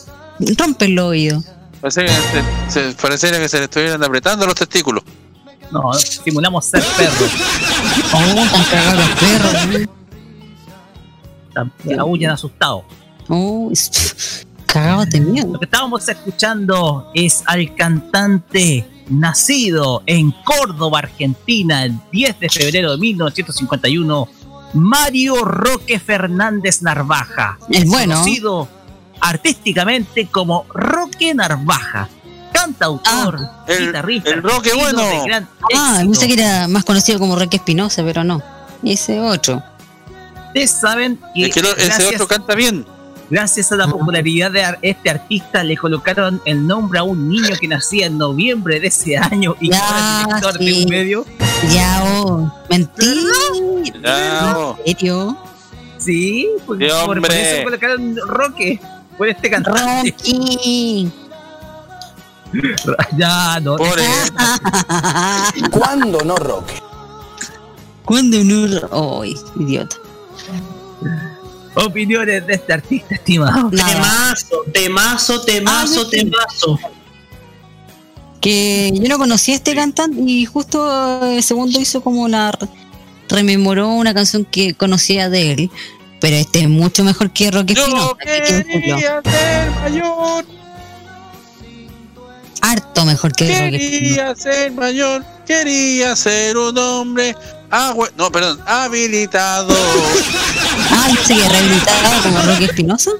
[0.59, 1.45] rompen los oídos.
[1.81, 2.11] Parece que
[2.69, 5.03] se, se- pareciera que se le estuvieran apretando los testículos.
[5.71, 7.31] No, simulamos ser perros.
[8.13, 9.89] Oh, están cagados los perros.
[11.99, 12.85] Aúllan asustados.
[13.29, 13.71] Oh,
[14.67, 15.53] cagados de miedo.
[15.53, 22.93] Lo que estábamos escuchando es al cantante nacido en Córdoba, Argentina, el 10 de febrero
[22.93, 24.29] de 1951,
[24.75, 27.59] Mario Roque Fernández Narvaja.
[27.71, 28.15] Es bueno.
[28.15, 28.69] Conocido
[29.21, 32.09] artísticamente como Roque Narvaja.
[32.53, 34.31] Cantautor, guitarrista.
[34.31, 35.03] el Roque bueno.
[35.75, 36.11] Ah, éxito.
[36.11, 38.43] pensé que era más conocido como Roque Espinosa, pero no.
[38.83, 39.63] Ese otro.
[40.49, 42.85] Ustedes saben que, Es que lo- ese gracias- otro canta bien.
[43.31, 47.69] Gracias a la popularidad de este artista le colocaron el nombre a un niño que
[47.69, 51.27] nacía en noviembre de ese año y que Ya, ahora es director de un medio.
[51.69, 53.13] Ya, oh, mentira.
[54.03, 54.77] Ya, oh.
[54.85, 55.37] ¿En serio?
[55.99, 58.81] Sí, pues, Sí, por, por eso colocaron Roque,
[59.19, 60.11] por este cantante.
[60.11, 61.13] Rocky.
[63.17, 63.77] ya, no.
[63.77, 64.03] Pobre.
[65.71, 66.75] ¿Cuándo no, Roque?
[68.05, 69.21] ¿Cuándo no?
[69.23, 69.97] Ay, idiota.
[71.75, 73.71] Opiniones de este artista estimado.
[73.71, 76.19] Temazo, temazo, temazo, Ah, sí.
[76.19, 76.79] temazo.
[78.41, 82.51] Que yo no conocía a este cantante y justo el segundo hizo como una.
[83.29, 85.71] rememoró una canción que conocía de él.
[86.21, 88.13] Pero este es mucho mejor que Roque Yo Espinosa.
[88.21, 90.45] hay que quería ser mayor,
[92.63, 93.91] Harto mejor que Roque Espinosa.
[93.91, 97.35] quería ser mayor, quería ser un hombre.
[97.71, 99.75] Ah, no, perdón, habilitado.
[100.91, 103.13] Ah, que rehabilitado como Roque Espinosa.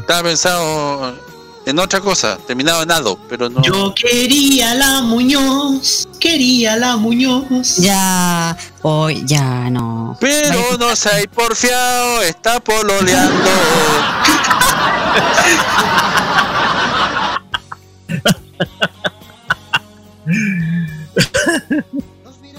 [0.00, 1.29] Estaba pensado
[1.66, 3.62] en otra cosa, terminado en ado, pero no.
[3.62, 7.76] Yo quería la Muñoz, quería la Muñoz.
[7.76, 10.16] Ya, hoy ya no.
[10.20, 13.50] Pero no se hay porfiado, está pololeando.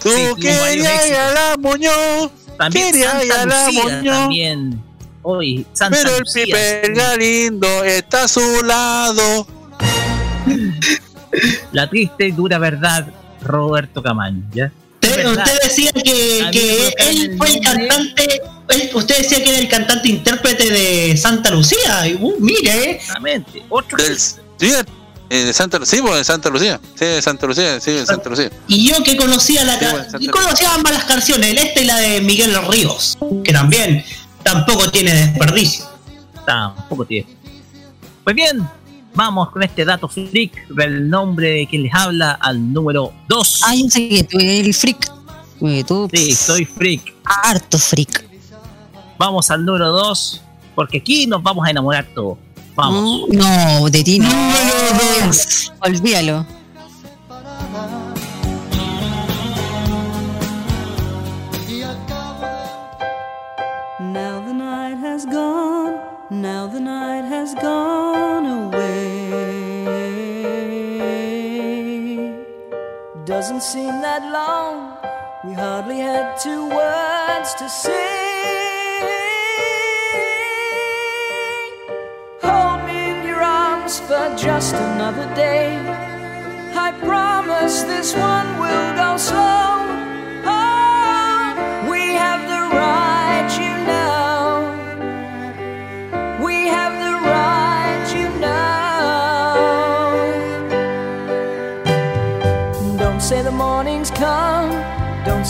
[0.02, 4.91] Tú Sí, querías a la Muñoz, También querías ir a la Muñoz, también.
[5.24, 6.52] Hoy, Santa pero el sí.
[6.94, 9.48] Galindo está a su lado.
[11.72, 13.08] La triste y dura verdad,
[13.42, 14.72] Roberto Camaño, ¿ya?
[15.02, 19.68] Usted, decía que, que él el fue el cantante, él- usted decía que era el
[19.68, 22.08] cantante intérprete de Santa Lucía.
[22.08, 23.64] Y, uh, mire, Exactamente.
[23.70, 24.36] Otro Del, sí,
[25.30, 26.80] eh, de Santa Lucía, sí, pues, de Santa Lucía.
[26.98, 28.52] Sí, de Santa Lucía, sí, de Santa Lucía.
[28.68, 31.98] y yo que conocía la Sí, y conocía ambas las canciones, el este y la
[31.98, 34.06] de Miguel Ríos, que también
[34.44, 35.86] tampoco tiene desperdicio.
[36.46, 37.28] Tampoco tiene.
[38.24, 38.68] Pues bien,
[39.14, 43.62] vamos con este dato freak del nombre de quien les habla al número 2.
[43.66, 45.12] Ah, yo sé que tú eres el freak.
[45.88, 47.14] Tú, Sí, soy freak.
[47.24, 48.26] harto freak.
[49.18, 50.42] Vamos al número 2,
[50.74, 52.38] porque aquí nos vamos a enamorar todos.
[52.74, 53.28] Vamos.
[53.30, 54.30] No, no, de ti no.
[55.82, 56.46] Olvídalo.
[66.42, 69.30] Now the night has gone away.
[73.26, 74.98] Doesn't seem that long.
[75.46, 78.18] We hardly had two words to say.
[82.42, 85.78] Hold me in your arms for just another day.
[86.74, 90.11] I promise this one will go slow.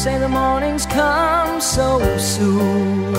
[0.02, 3.12] Say the morning's come so soon.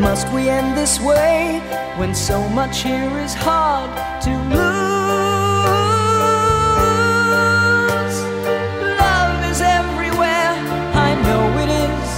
[0.00, 1.62] Must we end this way
[1.96, 3.90] when so much here is hard
[4.24, 4.64] to lose?
[8.98, 10.54] Love is everywhere,
[11.08, 12.10] I know it is.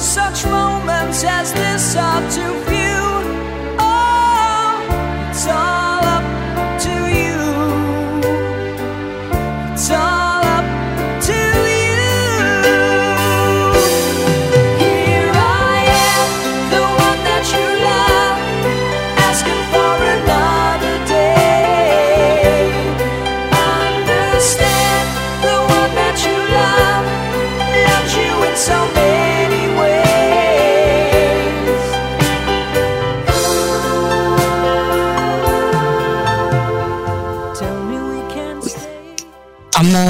[0.00, 2.73] Such moments as this are too few.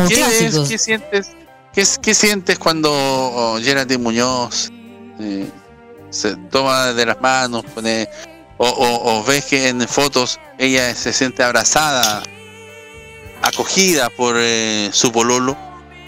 [0.08, 0.68] ¿Qué, es- clásicos.
[0.68, 1.28] qué sientes,
[1.73, 4.70] qué, es- qué sientes cuando oh, Geraldine Muñoz
[5.20, 5.49] eh,
[6.10, 8.08] se toma de las manos, pone,
[8.58, 12.23] o, o- o ves que en fotos ella se siente abrazada,
[13.42, 15.57] acogida por eh, su pololo,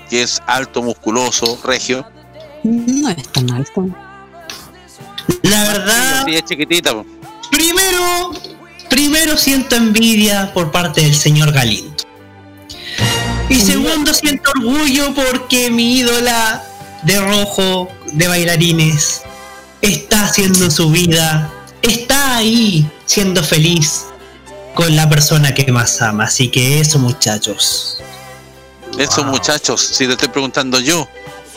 [0.08, 2.06] que es alto, musculoso, regio?
[2.62, 3.86] No es tan alto.
[5.42, 6.92] La verdad, Sí, es chiquitita.
[6.92, 7.04] po.
[7.50, 8.32] primero,
[8.88, 11.94] primero siento envidia por parte del señor Galindo.
[13.48, 16.64] Y segundo siento orgullo porque mi ídola
[17.02, 19.22] de rojo de bailarines
[19.82, 21.52] está haciendo su vida,
[21.82, 24.06] está ahí siendo feliz
[24.74, 26.24] con la persona que más ama.
[26.24, 27.98] Así que eso muchachos.
[28.98, 31.08] Esos muchachos, si te estoy preguntando yo,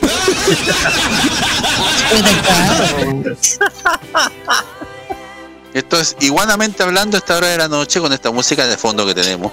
[5.74, 9.06] Esto es igualmente hablando a esta hora de la noche con esta música de fondo
[9.06, 9.52] que tenemos.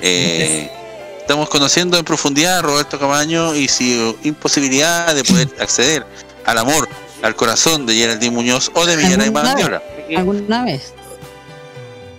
[0.00, 0.70] Eh,
[1.24, 6.06] estamos conociendo en profundidad a Roberto Camaño y su imposibilidad de poder acceder
[6.44, 6.86] al amor,
[7.22, 9.82] al corazón de Geraldine Muñoz o de ¿Alguna Mandiola.
[10.16, 10.92] ¿Alguna vez?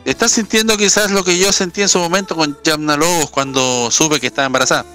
[0.06, 4.20] ¿Estás sintiendo quizás lo que yo sentí en su momento con Yamna Lobos cuando supe
[4.20, 4.86] que estaba embarazada?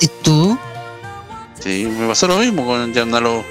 [0.00, 0.56] ¿Y tú?
[1.62, 3.44] Sí, me pasó lo mismo con Yamna Lobos.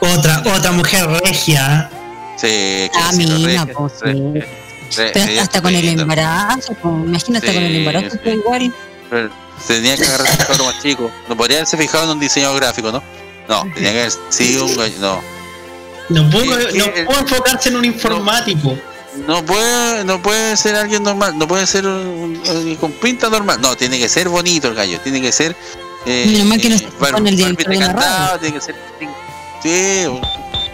[0.00, 1.90] Otra, otra mujer regia.
[2.36, 4.40] Sí, que Ah, sí, lo mina, re- pues, sí.
[4.96, 8.18] Pero hasta con el embarazo, pues, imagínate con el embarazo, sí.
[8.22, 8.74] fue igual.
[9.10, 9.30] Pero
[9.64, 11.10] se tenía que agarrar el cabro más chico.
[11.28, 13.02] No podría haberse fijado en un diseñador gráfico, ¿no?
[13.48, 15.34] No, tenía que haber sido un gallo- No.
[16.10, 18.76] No puedo, ¿Qué- no puedo enfocarse en un informático.
[19.26, 23.60] No puede, no puede ser alguien normal, no puede ser un- un- con pinta normal.
[23.60, 25.56] No, tiene que ser bonito el gallo, tiene que ser.
[26.04, 27.56] Eh, que no eh, el
[28.40, 28.74] tiene que ser.
[29.62, 30.06] Sí,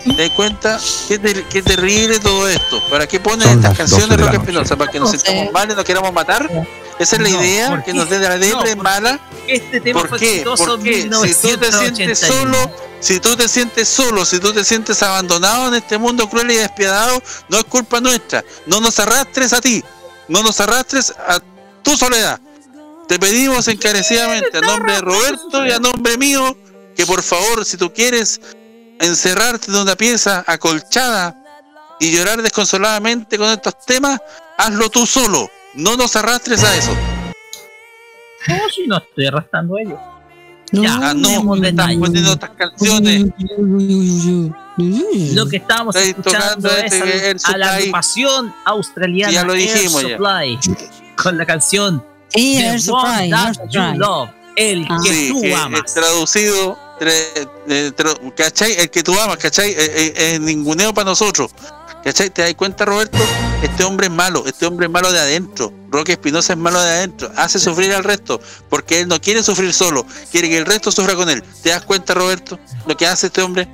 [0.05, 0.81] ¿te das cuenta?
[1.09, 2.83] Qué, ter- qué terrible todo esto.
[2.91, 4.37] ¿Para qué ponen Son estas las 12 canciones, de Roque.
[4.39, 4.77] Espinosa?
[4.77, 5.25] ¿Para que nos No sé.
[5.27, 6.51] sintamos mal y nos queramos matar?
[6.99, 9.21] Esa es la No, idea, ¿por que nos dé la No, depre por- mala.
[9.47, 10.31] Este tema ¿Por fue qué?
[10.35, 11.03] exitoso ¿Por qué?
[11.03, 12.53] en Si tú te sientes 1981.
[12.53, 12.71] solo,
[13.01, 16.57] si tú te sientes solo, si tú te sientes abandonado en este mundo cruel y
[16.57, 18.45] despiadado, no es culpa nuestra.
[18.67, 19.83] No nos arrastres a ti,
[20.29, 21.41] no nos arrastres a
[21.83, 22.39] tu soledad.
[23.09, 26.57] Te pedimos encarecidamente a nombre de Roberto y a nombre mío
[26.95, 28.41] que por favor, si tú quieres
[29.01, 31.35] encerrarte en una pieza acolchada
[31.99, 34.21] y llorar desconsoladamente con estos temas,
[34.59, 35.51] hazlo tú solo.
[35.75, 36.95] No nos arrastres a eso.
[38.49, 39.99] No, si no estoy arrastrando a ellos.
[40.73, 41.99] No, Ya, Ah, no, Nike.
[41.99, 43.27] poniendo estas canciones.
[45.35, 49.55] Lo que estábamos Estáis escuchando es este Air a, a la agrupación australiana ya lo
[49.55, 50.09] Air dijimos ya.
[50.17, 50.59] Supply
[51.17, 53.99] con la canción Air One Supply, That Air You Supply.
[53.99, 54.99] Love, el Ah.
[55.05, 55.81] que Sí, tú amas.
[55.87, 57.49] es traducido, eh.
[57.67, 59.71] El que tú amas, ¿cachai?
[59.71, 61.51] Eh, eh, Es ninguneo para nosotros.
[62.05, 62.31] ¿Cachai?
[62.31, 63.19] ¿Te das cuenta, Roberto?
[63.63, 65.73] Este hombre es malo, este hombre es malo de adentro.
[65.91, 67.31] Roque Espinosa es malo de adentro.
[67.37, 71.15] Hace sufrir al resto, porque él no quiere sufrir solo, quiere que el resto sufra
[71.15, 71.43] con él.
[71.63, 72.59] ¿Te das cuenta, Roberto?
[72.87, 73.69] Lo que hace este hombre.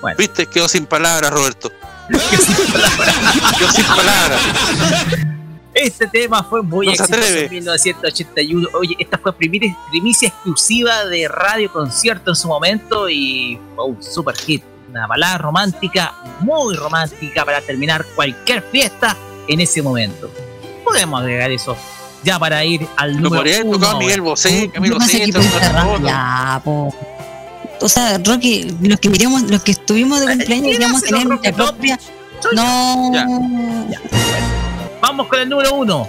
[0.00, 0.16] Bueno.
[0.16, 0.46] ¿Viste?
[0.46, 1.70] Quedó sin palabras, Roberto.
[2.08, 4.40] Quedó sin palabras.
[5.74, 7.44] Este tema fue muy No exitoso atreve.
[7.46, 8.68] en 1981.
[8.74, 14.02] Oye, esta fue primicia, primicia exclusiva de Radio Concierto en su momento y fue un
[14.02, 14.62] super hit.
[14.88, 19.16] Una balada romántica, muy romántica para terminar cualquier fiesta
[19.48, 20.30] en ese momento.
[20.84, 21.76] Podemos agregar eso
[22.24, 23.98] ya para ir al Lo número podría uno.
[23.98, 25.40] Miguel Bosé, Camilo Sesto,
[26.02, 26.92] ya, po.
[27.80, 31.50] O sea, Rocky, los que miremos, los que estuvimos de cumpleaños, queríamos dígaselo, tener nuestra
[31.52, 31.56] no.
[31.56, 32.00] propia.
[32.54, 33.10] No.
[33.12, 34.43] Ya, bueno.
[35.06, 36.08] Vamos con el número uno.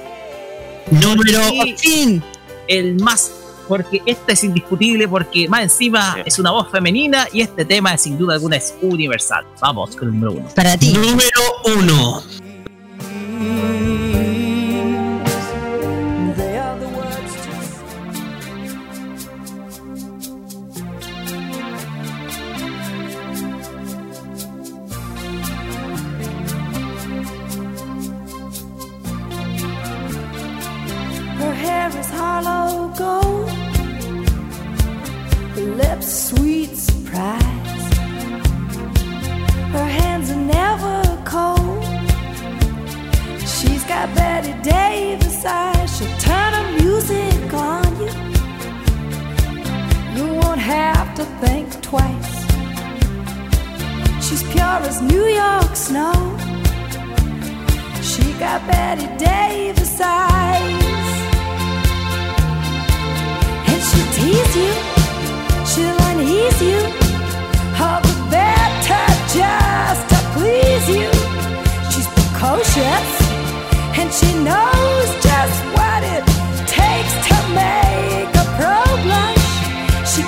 [0.89, 1.41] Número
[1.83, 2.21] Y
[2.69, 3.29] el más,
[3.67, 8.17] porque este es indiscutible, porque más encima es una voz femenina y este tema sin
[8.17, 9.45] duda alguna es universal.
[9.59, 10.47] Vamos con el número uno.
[10.55, 10.93] Para ti.
[10.93, 11.41] Número
[11.77, 12.23] uno.
[44.13, 45.97] Betty Davis eyes.
[45.97, 48.11] She'll turn her music on you.
[50.15, 52.33] You won't have to think twice.
[54.25, 56.13] She's pure as New York snow.
[58.01, 60.83] She got Betty Davis eyes.
[63.69, 64.73] And she'll tease you,
[65.71, 66.79] she'll unease you.
[67.81, 71.09] All the better just to please you.
[71.91, 73.07] She's precocious,
[73.97, 76.23] and she knows just what it
[76.67, 79.47] takes to make a pro blush.
[80.11, 80.21] She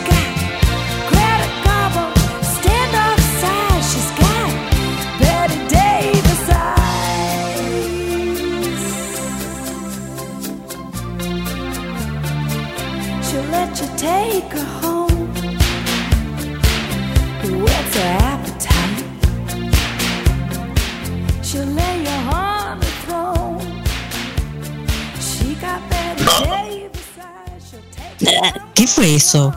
[28.98, 29.54] fue eso?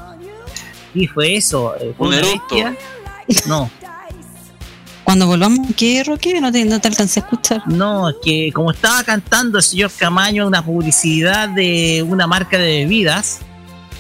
[0.94, 1.75] ¿Y fue eso?
[1.81, 2.57] Eh, ¿Fue Un eructo.
[3.47, 3.70] No,
[5.02, 6.35] Cuando volvamos, ¿qué, Rocky?
[6.41, 7.62] No te, no te alcancé a escuchar.
[7.67, 13.39] no, que como estaba cantando el señor Camaño una publicidad de una marca de bebidas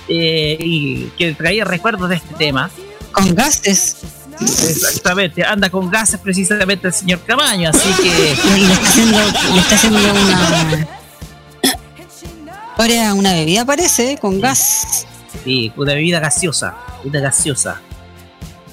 [0.08, 2.70] eh, y que traía recuerdos de este tema.
[3.10, 3.96] Con gases.
[4.42, 8.08] Exactamente, anda con gases precisamente el señor Camaño, así que
[8.58, 9.18] Y le está haciendo,
[9.54, 10.88] le está haciendo una.
[12.76, 15.06] Ahora una bebida parece, con gas.
[15.44, 17.80] Sí, una bebida gaseosa, una gaseosa.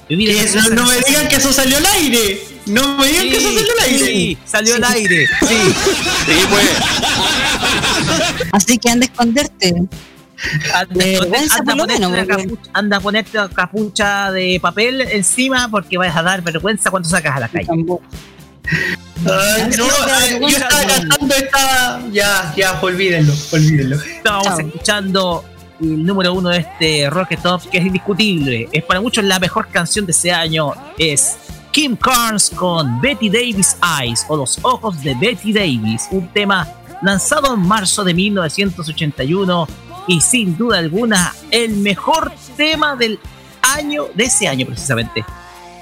[0.10, 0.70] Bebida gaseosa.
[0.70, 2.42] no, no me digan que eso salió al aire.
[2.66, 4.06] No me digan que eso salió al aire.
[4.06, 5.28] Sí, salió al aire.
[5.28, 5.56] Sí.
[6.26, 6.70] Sí, pues.
[8.52, 9.76] Así que anda a esconderte.
[10.74, 11.06] Anda,
[11.60, 16.22] anda, ponerte menos, capucha, anda a ponerte una capucha de papel encima porque vas a
[16.22, 17.68] dar vergüenza cuando sacas a la calle.
[17.70, 17.84] Ay,
[19.78, 22.02] no, ay, yo estaba cantando esta.
[22.12, 23.96] Ya, ya, olvídenlo, olvídenlo.
[23.96, 24.60] Estábamos Chao.
[24.60, 25.46] escuchando
[25.82, 28.68] el número uno de este Rocket Top que es indiscutible.
[28.72, 30.74] Es para muchos la mejor canción de ese año.
[30.98, 31.38] Es
[31.72, 36.08] Kim Carnes con Betty Davis Eyes o Los Ojos de Betty Davis.
[36.12, 36.68] Un tema
[37.04, 39.68] lanzado en marzo de 1981
[40.08, 43.20] y sin duda alguna el mejor tema del
[43.62, 45.24] año, de ese año precisamente.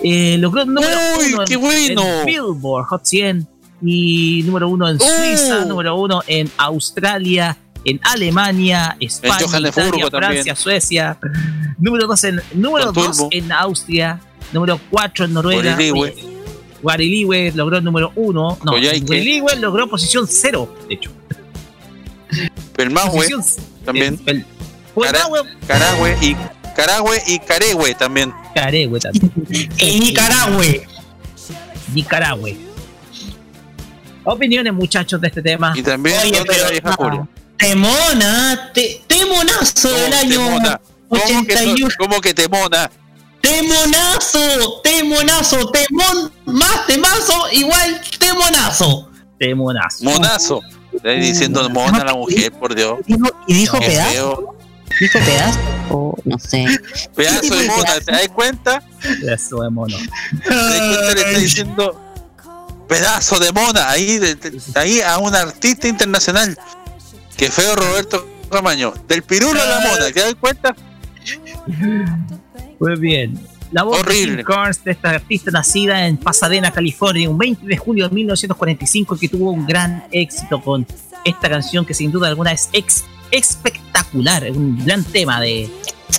[0.04, 2.04] Eh, logró el número Uy, uno qué en- bueno.
[2.04, 3.48] en Billboard Hot 100
[3.82, 5.66] y número uno en Suiza, Oh.
[5.66, 10.32] número uno en Australia, en Alemania, España, Johannesburgo Italia, también.
[10.44, 11.18] Francia, Suecia,
[11.78, 14.20] número dos en número dos en Austria,
[14.52, 15.78] número cuatro en Noruega.
[16.82, 17.52] Guariliwe.
[17.56, 18.58] Logró el número uno.
[18.64, 19.06] No, Coyhaique.
[19.06, 21.12] Guariliwe logró posición cero, de hecho.
[22.76, 23.44] Pelmahue Posición
[23.86, 24.20] también.
[24.26, 24.46] el-
[24.94, 26.36] Pelmahue, Carahue y
[26.76, 28.34] Carahue y Carehue también.
[28.54, 29.32] Carehue también.
[29.78, 30.64] En Nicaragua.
[31.94, 32.50] Nicaragua.
[34.26, 35.74] Opiniones, muchachos, de este tema.
[35.76, 37.28] Y también Oye, pero- vieja Corea.
[37.58, 40.82] Temona, te, temonazo del ¿Cómo año temona?
[41.08, 41.88] ¿Cómo que, 81.
[41.98, 42.92] ¿Cómo que temona?
[43.42, 49.10] Temonazo, temonazo, temón, más temazo, igual temonazo.
[49.40, 50.04] Temonazo.
[50.04, 50.62] Monazo.
[50.94, 53.00] Estás diciendo mona a la mujer, por Dios.
[53.06, 54.12] Dijo- y dijo pedazo.
[54.12, 54.56] feo.
[55.00, 55.60] Dijo pedazo.
[55.92, 56.66] O no sé.
[57.16, 58.82] Pedazo de mona, ¿te das cuenta?
[59.28, 59.96] Eso de mono.
[60.44, 61.14] ¿Te das cuenta?
[61.14, 62.02] Le está diciendo
[62.88, 66.58] pedazo de mona ahí, de- de- ahí a un artista internacional.
[67.38, 68.94] Qué feo Roberto Camaño.
[69.08, 70.76] Del pirulo a la mona, ¿te das cuenta?
[72.80, 73.40] Muy bien.
[73.72, 74.38] La voz Horrible.
[74.38, 79.18] de Carnes, de esta artista nacida en Pasadena, California, un 20 de julio de 1945,
[79.18, 80.86] que tuvo un gran éxito con
[81.26, 85.70] esta canción que sin duda alguna es ex- espectacular, es un gran tema de,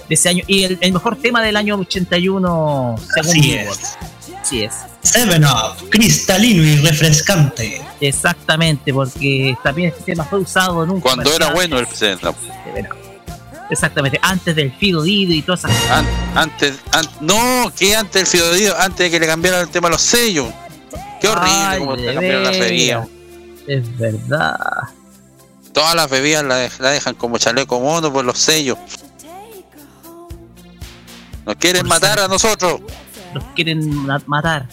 [0.09, 3.97] de ese año y el, el mejor tema del año 81 según Así es.
[4.43, 4.73] Así es.
[5.07, 7.81] Seven Up, cristalino y refrescante.
[8.01, 12.35] Exactamente, porque también este tema fue usado en un Cuando era bueno el Seven Up.
[13.71, 18.27] Exactamente, antes del Fido Dido y todas esas An- antes, an- no, que antes del
[18.41, 20.47] Fiodío, antes de que le cambiaran el tema a los sellos.
[21.21, 23.09] Qué horrible Ay, como te cambiaron las bebidas.
[23.67, 24.57] Es verdad.
[25.73, 28.79] Todas las bebidas la, dej- la dejan como chaleco mono por los sellos.
[31.45, 32.81] Nos quieren matar a nosotros.
[33.35, 34.69] Los quieren ma- matar.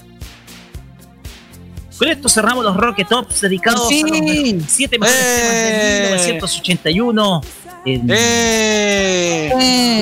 [1.97, 4.07] Con esto cerramos los Rocket Tops dedicados a los fin.
[4.59, 7.41] me- siete mejores temas de 1981.
[7.85, 9.51] En Eh.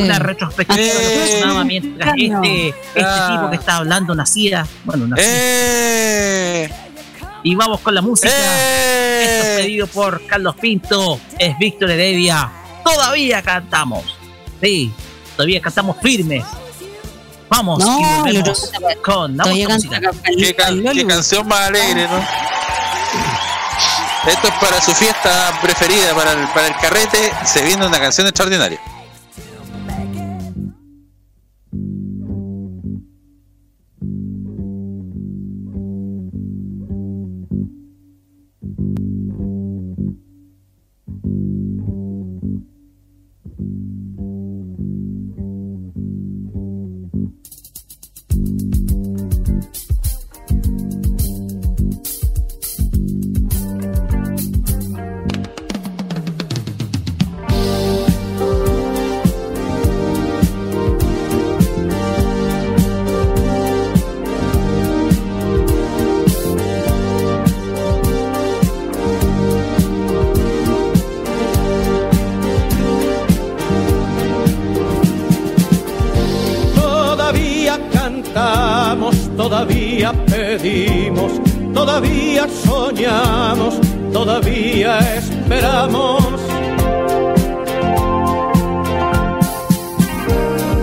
[0.03, 0.99] una retrospectiva de lo
[1.59, 3.29] que mientras este, este Ah.
[3.31, 4.67] tipo que está hablando nacía.
[4.83, 5.25] Bueno, nacía.
[5.27, 6.69] ¡Eh!
[7.43, 8.29] Y vamos con la música.
[8.31, 9.23] ¡Eh!
[9.23, 11.19] Esto es pedido por Carlos Pinto.
[11.39, 12.51] Es Víctor Heredia.
[12.83, 14.15] Todavía cantamos.
[14.61, 14.91] Sí,
[15.35, 16.43] todavía cantamos firmes.
[17.51, 22.17] Vamos No, y volvemos otro- con la ¿Qué, can- qué canción más alegre, ¿no?
[24.25, 27.31] Esto es para su fiesta preferida, para el, para el carrete.
[27.43, 28.79] Se viene una canción extraordinaria.
[81.73, 83.75] Todavía soñamos,
[84.11, 86.25] todavía esperamos.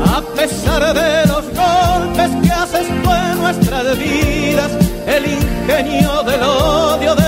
[0.06, 4.72] A pesar de los golpes que haces tú en nuestras vidas,
[5.06, 7.27] el ingenio del odio desterrando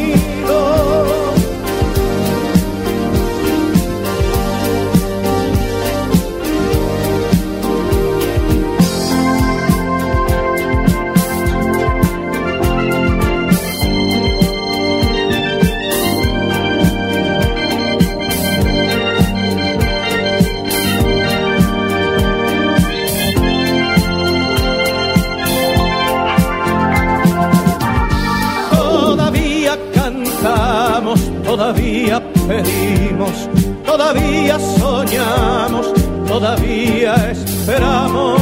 [29.93, 33.49] Cantamos, todavía pedimos,
[33.85, 35.93] todavía soñamos,
[36.27, 38.41] todavía esperamos.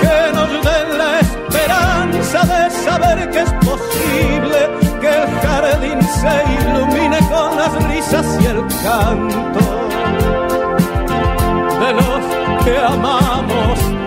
[0.00, 4.60] Que nos den la esperanza de saber que es posible
[5.00, 9.60] que el jardín se ilumine con las risas y el canto
[11.78, 13.97] de los que amamos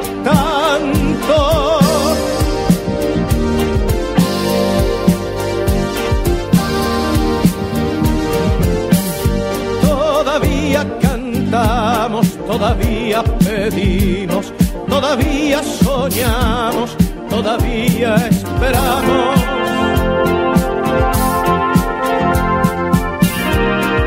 [12.51, 14.53] todavía pedimos,
[14.89, 16.97] todavía soñamos,
[17.30, 19.35] todavía esperamos.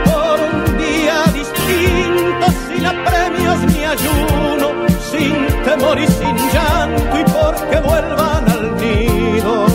[0.05, 4.69] Por un día distinto, sin apremios ni ayuno,
[5.11, 9.67] sin temor y sin llanto, y porque vuelvan al nido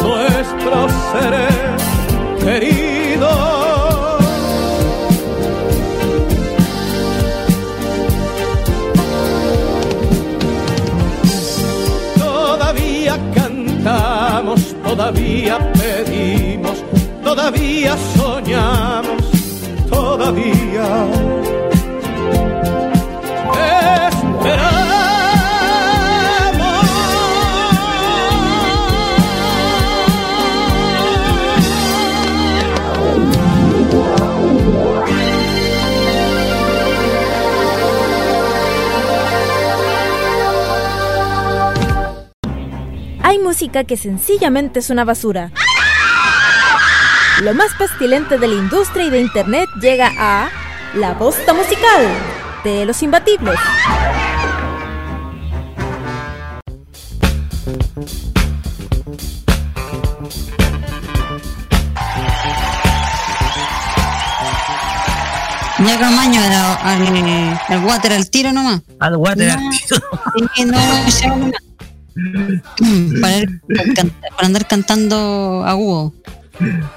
[0.00, 2.83] nuestros seres queridos.
[15.04, 16.82] Todavía pedimos,
[17.22, 19.22] todavía soñamos,
[19.90, 21.06] todavía
[43.44, 45.52] música que sencillamente es una basura.
[47.42, 50.48] Lo más pestilente de la industria y de internet llega a
[50.94, 52.06] La Bosta Musical
[52.64, 53.60] de los Imbatibles.
[65.86, 68.80] Ya Camaño era al, al water al tiro nomás.
[69.00, 70.00] Al water al tiro.
[70.54, 71.73] Sí, no, ya nomás.
[73.20, 73.60] Para, ir-
[74.36, 76.12] para andar cantando agudo.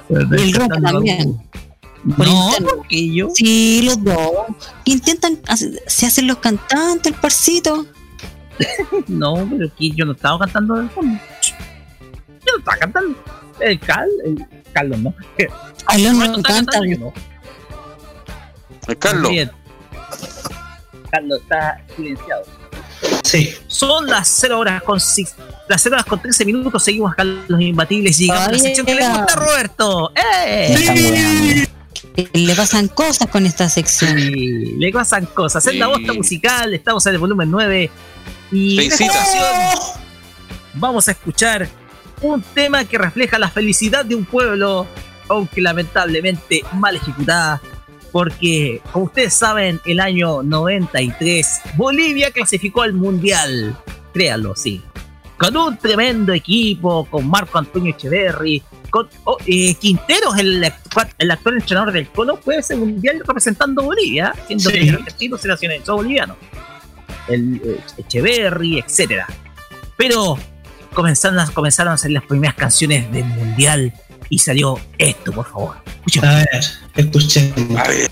[0.09, 1.37] Y el rock también.
[2.15, 3.29] Por No, porque yo.
[3.33, 4.31] Sí, los dos.
[4.85, 5.39] Que intentan,
[5.87, 7.85] se hacen los cantantes, el parcito.
[9.07, 11.19] No, pero aquí yo no estaba cantando del fondo.
[11.43, 13.15] Yo no estaba cantando.
[13.59, 15.13] El Cal, el Carlos, ¿no?
[15.85, 16.79] Carlos no canta.
[18.87, 19.31] El Carlos.
[21.11, 22.43] Carlos está silenciado.
[23.27, 23.53] Sí.
[23.67, 26.83] Son las 0 horas con las 0 horas con 13 minutos.
[26.83, 28.19] Seguimos acá los imbatibles.
[28.19, 30.11] y Llegamos a la sección que le gusta a Roberto.
[30.45, 31.67] ¡Eh!
[32.33, 34.17] Le pasan cosas con esta sección.
[34.17, 35.65] Sí, le pasan cosas.
[35.67, 36.73] Es la bosta musical.
[36.73, 37.91] Estamos en el volumen 9.
[38.51, 39.19] Y Te en esta incita.
[39.19, 39.97] ocasión
[40.75, 41.67] vamos a escuchar
[42.21, 44.87] un tema que refleja la felicidad de un pueblo,
[45.27, 47.61] aunque lamentablemente mal ejecutada.
[48.11, 53.77] Porque, como ustedes saben, el año 93 Bolivia clasificó al Mundial.
[54.13, 54.81] Créanlo, sí.
[55.37, 61.29] Con un tremendo equipo, con Marco Antonio Echeverry, con oh, eh, Quinteros, el, actual- el
[61.29, 64.77] actual entrenador del Colo, fue ese mundial representando Bolivia, siendo Sí.
[64.79, 66.35] que el argentino se nacionalizó boliviano.
[67.27, 69.27] El eh, Echeverry, etcétera.
[69.97, 70.39] Pero
[70.93, 73.93] comenzaron a, comenzaron a hacer las primeras canciones del mundial
[74.29, 75.77] y salió esto, por favor.
[76.23, 76.47] A ver,
[76.95, 77.79] escuchemos.
[77.79, 78.11] A ver.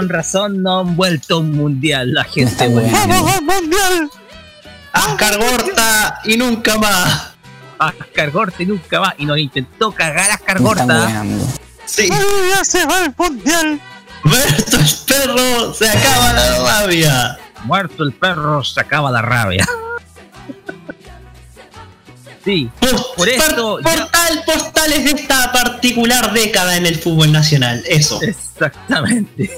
[0.00, 2.66] Con razón no han vuelto un mundial la gente.
[2.68, 2.90] weón.
[2.90, 3.44] weón.
[3.44, 4.10] mundial!
[4.94, 7.32] Ascar Gorta y nunca más.
[7.78, 9.14] Ascar Gorta y nunca más.
[9.18, 11.22] Y nos intentó cagar a Ascar Gorta.
[11.84, 12.08] Sí.
[12.08, 13.78] ya se va el mundial!
[14.22, 15.74] ¡Muerto el perro!
[15.74, 17.38] ¡Se acaba la rabia!
[17.64, 19.68] Muerto el perro, se acaba la rabia.
[22.42, 22.70] Sí,
[23.16, 23.80] por esto.
[23.82, 27.82] Portal, postales de esta particular década en el fútbol nacional.
[27.86, 28.18] Eso.
[28.22, 29.50] Exactamente.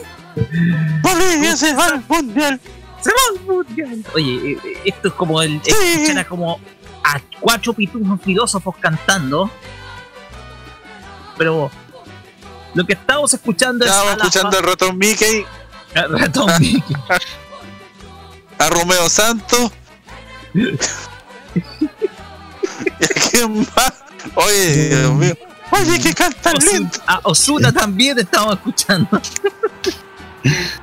[1.03, 2.61] Bolivia se va al mundial.
[3.01, 4.05] Se va al mundial.
[4.15, 5.61] Oye, eh, esto es como el.
[5.65, 6.61] escuchar a como
[7.05, 9.51] a cuatro pitujos filósofos cantando.
[11.37, 11.71] Pero
[12.75, 14.15] lo que estamos escuchando Estábamos es.
[14.15, 15.45] a la escuchando al ratón Mickey,
[15.95, 16.97] al ratón Mickey.
[18.59, 19.73] a Romeo Santos.
[20.55, 20.65] ¿Y
[23.05, 24.05] a quién más?
[24.35, 25.37] Oye, Dios mío.
[25.73, 27.01] Oye, que cantan lento.
[27.07, 29.21] A Osuna también estamos escuchando.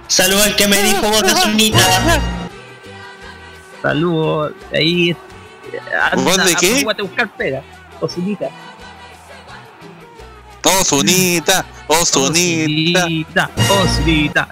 [0.07, 2.21] Saludos al que me dijo Zunita.
[3.81, 4.53] Saludos.
[4.73, 5.15] Ahí.
[6.15, 6.85] ¿Vos de qué?
[6.87, 7.61] a buscar pega.
[8.01, 8.49] Osunita.
[10.63, 13.05] Osunita, Osunita.
[13.05, 13.49] Osunita.
[13.69, 14.47] Osunita.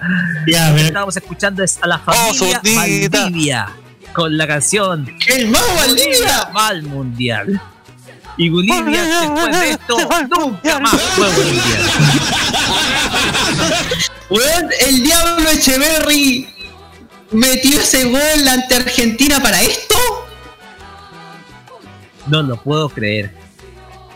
[0.46, 3.20] Ya, Lo que pero- estamos escuchando es a la familia Osunita.
[3.20, 3.68] Valdivia
[4.14, 6.50] con la canción ¡El mago Valdivia!
[6.56, 7.60] va al mundial.
[8.36, 9.96] Y Bolivia después de esto
[10.38, 11.90] nunca más fue mundial.
[14.30, 16.48] Weón, el diablo Echeverry
[17.30, 19.96] metió ese gol ante Argentina para esto.
[22.26, 23.34] No lo puedo creer.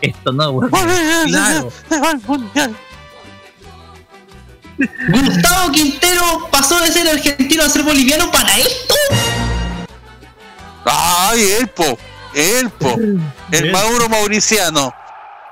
[0.01, 0.59] Esto no.
[1.25, 1.71] Claro.
[2.27, 2.75] Mundial.
[4.77, 8.95] Gustavo Quintero pasó de ser argentino a ser boliviano para esto.
[10.85, 11.97] Ay, el po,
[12.35, 12.97] el po,
[13.51, 14.93] el Mauro Mauriciano.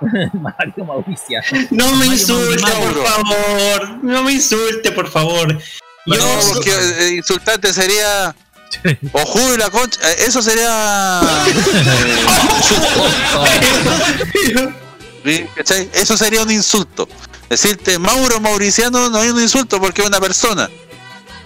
[0.33, 1.39] Mario Mauricio.
[1.71, 2.93] No me Mario insulte, Mauro.
[2.93, 4.03] por favor.
[4.03, 5.53] No me insulte, por favor.
[6.07, 8.35] No, Yo, porque eh, insultante sería.
[9.11, 9.99] O Julio la concha.
[10.11, 11.21] eh, Eso sería.
[15.25, 15.47] eh.
[15.93, 17.07] Eso sería un insulto.
[17.49, 20.69] Decirte Mauro Mauriciano no es un insulto porque es una persona.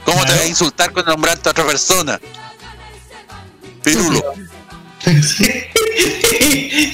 [0.06, 2.19] ¿Cómo te vas a insultar con nombrarte a otra persona?
[3.84, 4.22] Pirulo.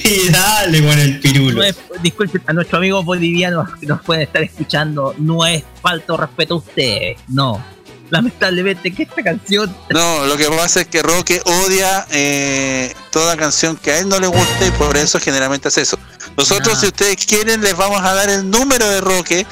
[0.04, 1.62] y dale con el No pirulo.
[1.62, 6.18] es, disculpen a nuestros amigos bolivianos que nos pueden estar escuchando, no es falta de
[6.18, 7.64] respeto a ustedes, no.
[8.10, 13.74] Lamentablemente que esta canción No, lo que pasa es que Roque odia eh, toda canción
[13.76, 15.98] que a él no le guste y por eso generalmente hace eso.
[16.36, 16.80] Nosotros, Ah.
[16.80, 19.46] si ustedes quieren, les vamos a dar el número de Roque.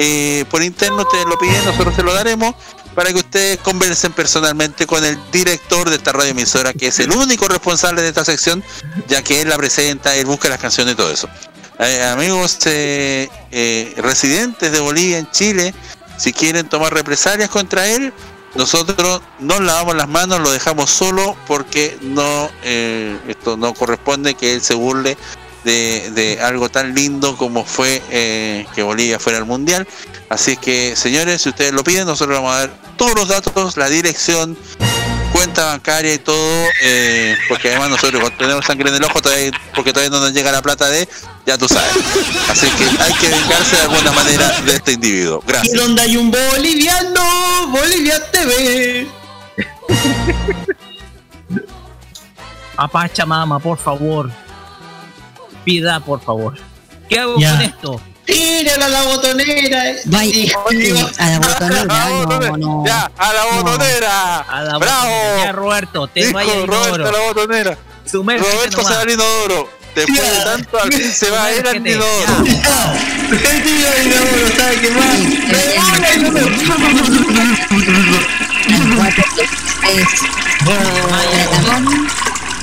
[0.00, 2.54] eh, por interno ustedes lo piden, nosotros se lo daremos
[2.94, 7.12] para que ustedes conversen personalmente con el director de esta radio emisora, que es el
[7.12, 8.62] único responsable de esta sección,
[9.08, 11.28] ya que él la presenta, él busca las canciones y todo eso.
[11.78, 15.74] Eh, amigos eh, eh, residentes de Bolivia en Chile,
[16.16, 18.12] si quieren tomar represalias contra él,
[18.54, 24.54] nosotros nos lavamos las manos, lo dejamos solo porque no eh, esto no corresponde que
[24.54, 25.16] él se burle
[25.64, 29.86] de, de algo tan lindo como fue eh, que Bolivia fuera al mundial.
[30.28, 33.88] Así que, señores, si ustedes lo piden, nosotros vamos a dar todos los datos, la
[33.88, 34.58] dirección,
[35.32, 39.50] cuenta bancaria y todo, eh, porque además nosotros cuando tenemos sangre en el ojo, todavía,
[39.74, 41.08] porque todavía no nos llega la plata de,
[41.46, 41.92] ya tú sabes.
[42.48, 45.42] Así que hay que vengarse de alguna manera de este individuo.
[45.46, 45.74] Y Gracias.
[45.80, 49.06] donde hay un boliviano, Bolivia TV.
[52.76, 54.30] a Pachamama, por favor.
[55.68, 56.54] Pida, por favor.
[57.10, 57.50] ¿Qué hago Ya.
[57.52, 58.00] con esto?
[58.24, 59.82] Tírala a la botonera.
[60.06, 61.84] Vaya, oye, a la botonera,
[62.26, 62.84] no, no.
[62.86, 64.38] Ya, a la botonera.
[64.48, 65.04] A la Bravo.
[65.10, 65.44] botonera.
[65.44, 67.08] Ya, Roberto, te vaya el Roberto inodoro.
[67.08, 67.78] a la botonera.
[68.10, 69.68] Sumérgete Roberto se va al inodoro.
[69.94, 73.48] Después de tanto, al fin se va a ir al Sumérgete, inodoro.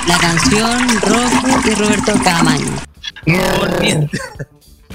[0.07, 2.75] La canción Roque y Roberto Camaño.
[3.25, 4.09] Por.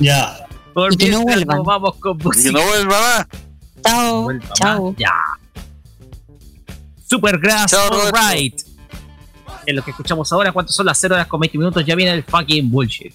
[0.01, 0.37] Ya.
[0.75, 1.57] Por Y que no mientras vuelvan.
[1.59, 2.53] nos vamos con Y música.
[2.53, 3.27] no vuelva más.
[3.85, 4.59] Chao, Vuelva más.
[4.59, 4.95] chao.
[4.99, 5.13] Ya.
[7.09, 8.17] Supergrass, Chao, Roberto.
[8.17, 8.61] alright.
[9.67, 11.85] En lo que escuchamos ahora, ¿cuántos son las 0 horas con 20 minutos?
[11.85, 13.15] Ya viene el fucking bullshit.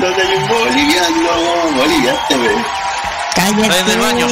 [0.00, 2.16] Donde hay un boliviano, Bolivia.
[3.34, 3.80] Cállate.
[3.80, 4.26] en el baño.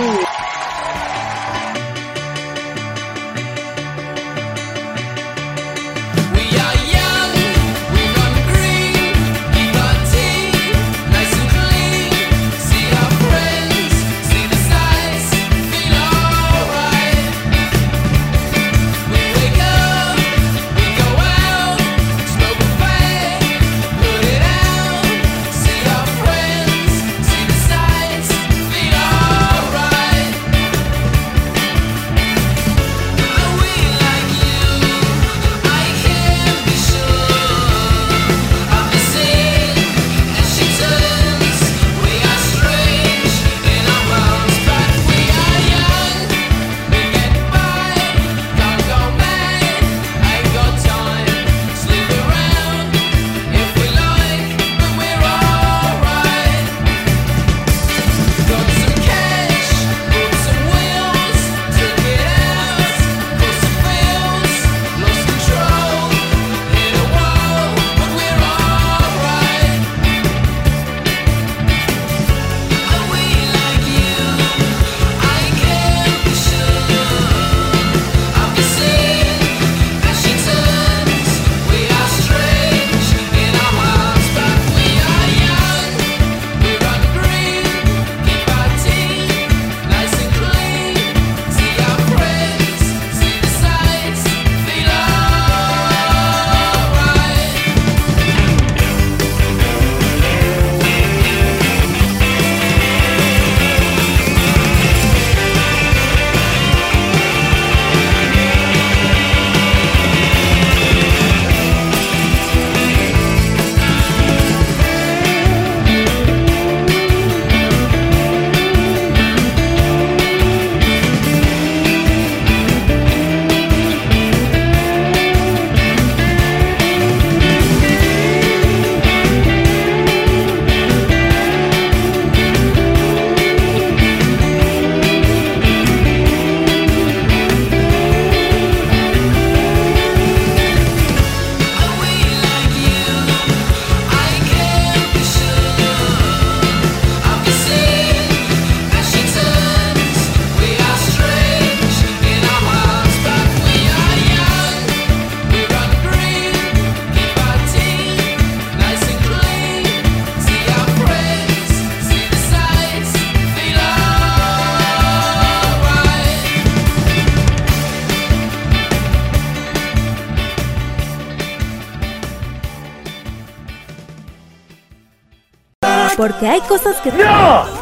[176.16, 177.10] Porque hay cosas que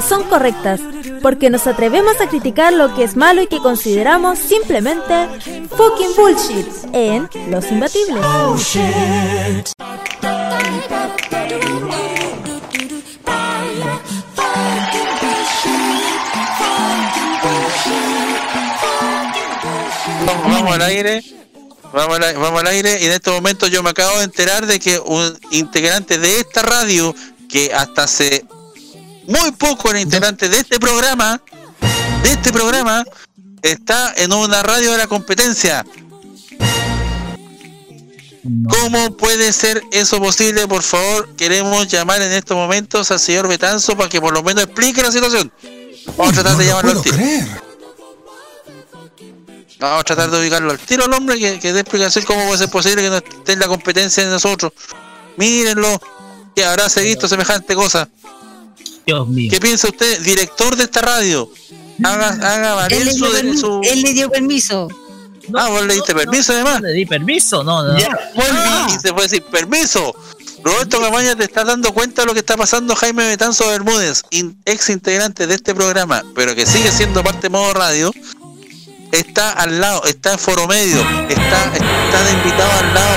[0.06, 0.80] son correctas.
[1.20, 5.28] Porque nos atrevemos a criticar lo que es malo y que consideramos simplemente
[5.76, 8.22] fucking bullshit en Los Imbatibles.
[20.26, 21.22] Vamos, vamos al aire.
[21.92, 24.80] Vamos al, vamos al aire y en este momento yo me acabo de enterar de
[24.80, 27.14] que un integrante de esta radio,
[27.52, 28.46] que hasta hace
[29.26, 31.40] muy poco era integrante de este programa,
[32.22, 33.04] de este programa,
[33.60, 35.84] está en una radio de la competencia.
[38.68, 40.66] ¿Cómo puede ser eso posible?
[40.66, 44.64] Por favor, queremos llamar en estos momentos al señor Betanzo para que por lo menos
[44.64, 45.52] explique la situación.
[46.16, 47.16] Vamos a tratar de llamarlo al tiro.
[49.78, 52.58] Vamos a tratar de ubicarlo al tiro al hombre que, que dé explicación cómo puede
[52.58, 54.72] ser posible que no esté en la competencia de nosotros.
[55.36, 56.00] Mírenlo,
[56.54, 58.08] que habrá visto semejante cosa.
[59.06, 59.50] Dios mío.
[59.50, 61.50] ¿Qué piensa usted, director de esta radio?
[62.04, 64.88] Haga, haga Él valer le, su, su- él le dio permiso.
[65.56, 66.80] Ah, vos le diste permiso además.
[66.80, 67.98] Le di permiso, no, no.
[67.98, 70.14] Ya, volví y se fue sin permiso.
[70.64, 74.56] Roberto Camaña te está dando cuenta de lo que está pasando Jaime Betanzo Bermúdez, in-
[74.64, 78.12] ex integrante de este programa, pero que sigue siendo parte de modo radio.
[79.10, 83.16] Está al lado, está en foro medio, está, está de invitado al lado.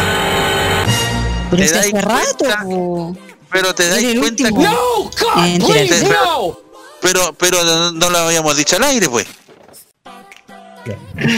[1.51, 3.15] Pero ¿Te si dais hace rato.
[3.56, 4.51] Pero te dais cuenta que.
[4.51, 6.59] No, God, Eh, please, Te- no.
[7.01, 9.25] Pero, pero no, no lo habíamos dicho al aire, pues.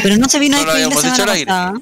[0.01, 1.45] Pero no se vino No lo habíamos dicho semana al aire.
[1.45, 1.73] pasada.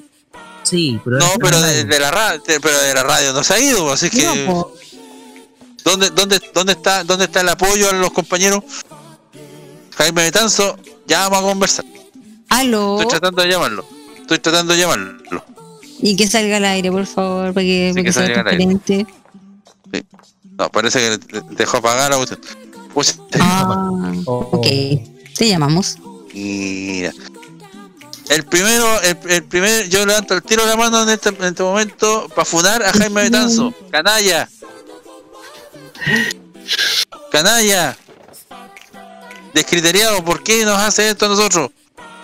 [0.62, 1.18] Sí, pero.
[1.18, 4.10] No, pero de, de la radio, pero de la radio no se ha ido, así
[4.10, 4.46] que.
[4.46, 4.70] No.
[5.84, 8.62] ¿Dónde, dónde, dónde está, dónde está el apoyo a los compañeros?
[9.96, 11.84] Jaime Betanzo, ya vamos a conversar.
[12.50, 12.96] Aló.
[13.00, 13.86] Estoy tratando de llamarlo.
[14.20, 15.44] Estoy tratando de llamarlo.
[16.02, 18.48] Y que salga al aire, por favor, para que, para que que sea salga al
[18.48, 19.06] aire.
[19.90, 20.06] Transparente.
[20.58, 22.40] No, parece que de- dejó apagar la cuestión.
[22.94, 23.80] Pues, Ah,
[24.24, 24.66] ok.
[25.36, 25.96] Te llamamos.
[26.32, 27.12] Mira.
[28.28, 31.44] El primero, el, el primer, yo levanto el tiro de la mano en este, en
[31.44, 33.72] este momento para funar a Jaime Betanzo.
[33.92, 34.48] Canalla.
[37.30, 37.96] Canalla.
[39.54, 41.70] Descriteriado, ¿por qué nos hace esto a nosotros?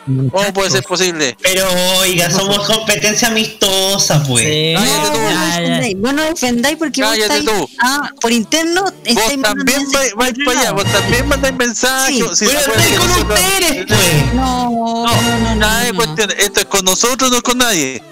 [0.05, 1.37] ¿Cómo puede ser posible?
[1.43, 1.65] Pero
[2.01, 4.77] oiga, somos competencia amistosa, pues.
[4.77, 5.97] Cállate tú.
[5.97, 7.69] No vos no defendáis porque vos Cállate estáis, tú.
[7.81, 9.83] ah, por interno Vos estáis mandando también
[10.17, 12.17] vais para allá, vos también mandáis mensajes.
[12.39, 14.35] Sí, Si pero que con ustedes, pues.
[14.35, 15.55] No, no, no, no.
[15.57, 15.97] Nada de no.
[15.97, 16.31] cuestión.
[16.37, 18.03] Esto es con nosotros, no es con nadie.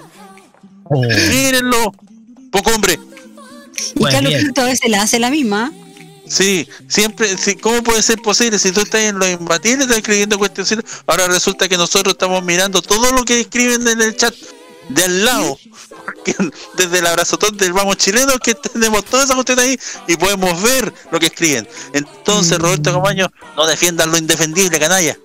[0.85, 1.01] Oh.
[1.01, 1.91] Mírenlo.
[2.51, 2.99] Poco hombre.
[3.95, 4.43] Y Pues Carlos bien.
[4.45, 5.71] Pinto a veces la hace la misma.
[6.31, 8.57] Sí, siempre, sí, ¿cómo puede ser posible?
[8.57, 12.81] Si tú estás en los imbatibles, estás escribiendo cuestiones, ahora resulta que nosotros estamos mirando
[12.81, 14.33] todo lo que escriben en el chat
[14.87, 15.59] de al lado.
[16.23, 16.33] Que
[16.77, 19.77] desde el abrazotón del vamos chileno que tenemos toda esa cuestión ahí
[20.07, 21.67] y podemos ver lo que escriben.
[21.93, 22.61] Entonces, Mm.
[22.61, 25.17] Roberto Camaño, no defiendan lo indefendible, canalla.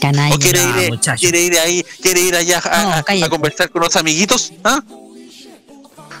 [0.00, 0.34] Canalla.
[0.34, 1.18] ¿O quiere ir, muchacho.
[1.20, 3.24] quiere ir ahí, quiere ir allá a, No, a- cállate.
[3.26, 4.52] a conversar con los amiguitos?
[4.62, 4.80] ¿Ah?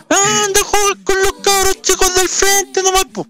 [0.08, 3.26] Anda a jugar con los cabros chicos del frente nomás, po.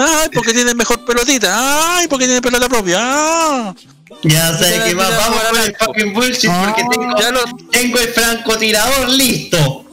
[0.00, 1.96] Ay, porque tienen mejor pelotita.
[1.98, 2.98] Ay, porque tienen pelota propia.
[3.00, 3.74] Ah.
[4.22, 6.64] Ya sé que más vamos ya, el fucking bullshit Ah.
[6.66, 9.84] porque tengo, Ya lo, tengo el francotirador listo.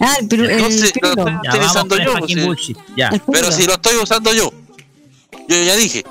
[0.00, 2.12] Ah, pero el sé, lo estoy Ya, utilizando yo.
[2.18, 2.78] pues, bullshit.
[2.96, 3.10] Ya.
[3.32, 4.52] Pero si lo estoy usando yo.
[5.48, 6.04] Yo ya dije.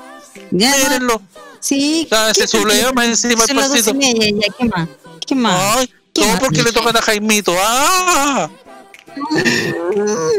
[0.50, 1.22] Ya, Mírenlo.
[1.60, 2.06] sí.
[2.10, 3.94] Ya, ese ¿qué- subleva qué- más encima el pasito.
[3.94, 4.88] media, ya, ¿qué más?
[5.26, 5.76] ¿Qué más?
[5.78, 6.40] Ay, ¿Qué todo más?
[6.40, 7.54] porque le tocan a Jaimito.
[7.58, 8.50] ¡Ah!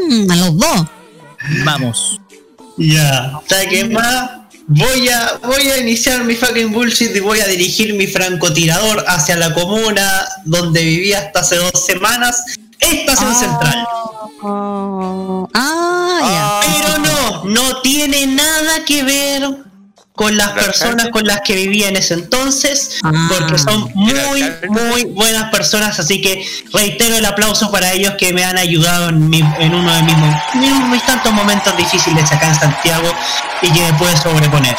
[0.08, 0.86] Mm, a los dos.
[1.64, 2.20] Vamos.
[2.76, 3.40] Ya.
[3.48, 4.30] ¿Sabes qué más?
[4.66, 9.36] Voy a, voy a iniciar mi fucking bullshit y voy a dirigir mi francotirador hacia
[9.36, 12.44] la comuna donde vivía hasta hace dos semanas,
[12.78, 13.84] Estación Central.
[14.42, 19.69] Oh, ah, Pero no, no tiene nada que ver
[20.20, 22.98] con las personas con las que vivía en ese entonces,
[23.30, 28.44] porque son muy, muy buenas personas, así que reitero el aplauso para ellos que me
[28.44, 32.48] han ayudado en, mi- en uno de mis, mo- mis- mis tantos momentos difíciles acá
[32.48, 33.10] en Santiago
[33.62, 34.76] y que me puede sobreponer.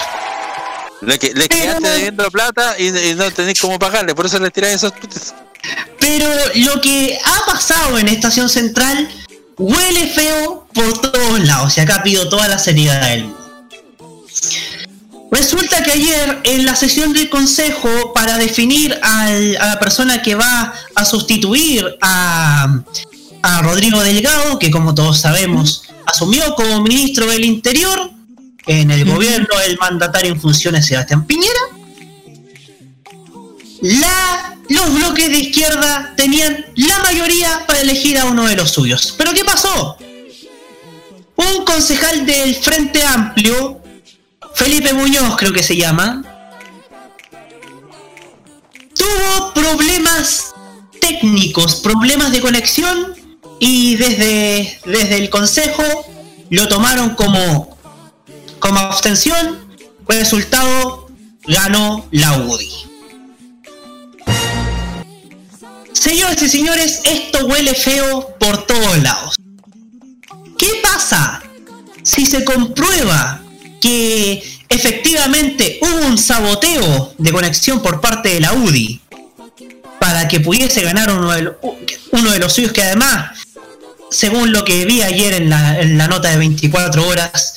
[1.02, 4.14] Le, que- le quedaste debiendo plata y, y no tenéis cómo pagarle.
[4.14, 4.94] Por eso le tiráis esos.
[6.00, 9.10] Pero lo que ha pasado en Estación Central
[9.58, 13.40] huele feo por todos lados, y acá pido toda la seriedad del mundo.
[15.32, 20.36] Resulta que ayer en la sesión del consejo para definir al- a la persona que
[20.36, 22.82] va a sustituir a,
[23.42, 28.12] a Rodrigo Delgado, que como todos sabemos asumió como ministro del Interior
[28.68, 31.60] en el gobierno del mandatario en funciones Sebastián Piñera,
[33.82, 39.16] la, los bloques de izquierda tenían la mayoría para elegir a uno de los suyos.
[39.18, 39.98] ¿Pero qué pasó?
[41.38, 43.81] un concejal del Frente Amplio,
[44.56, 46.24] Felipe Muñoz creo que se llama,
[48.96, 50.54] tuvo problemas
[51.00, 53.16] técnicos, problemas de conexión
[53.60, 55.84] y desde, desde el consejo
[56.50, 57.78] lo tomaron como,
[58.60, 59.60] como abstención.
[60.08, 61.08] Resultado,
[61.48, 62.70] ganó la UDI.
[65.94, 69.36] Señores y señores, esto huele feo por todos lados.
[70.58, 71.42] ¿Qué pasa
[72.04, 73.42] si se comprueba
[73.82, 79.02] que efectivamente hubo un saboteo de conexión por parte de la UDI
[80.00, 81.56] para que pudiese ganar uno de, los,
[82.12, 83.38] uno de los suyos que además,
[84.10, 87.56] según lo que vi ayer en la, en la nota de 24 horas,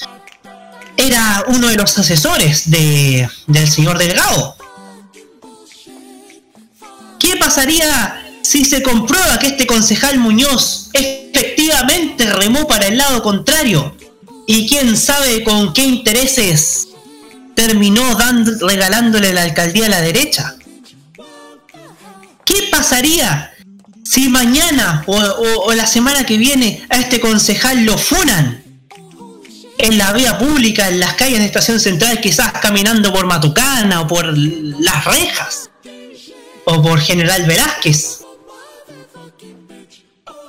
[0.97, 4.57] era uno de los asesores de, del señor Delgado.
[7.19, 13.94] ¿Qué pasaría si se comprueba que este concejal Muñoz efectivamente remó para el lado contrario?
[14.47, 16.89] Y quién sabe con qué intereses
[17.55, 20.57] terminó dando, regalándole la alcaldía a la derecha.
[22.45, 23.53] ¿Qué pasaría
[24.05, 28.63] si mañana o, o- la semana que viene a este concejal lo funan
[29.79, 34.07] en la vía pública, en las calles de Estación Central, quizás caminando por Matucana o
[34.07, 35.71] por Las Rejas
[36.67, 38.21] o por General Velázquez?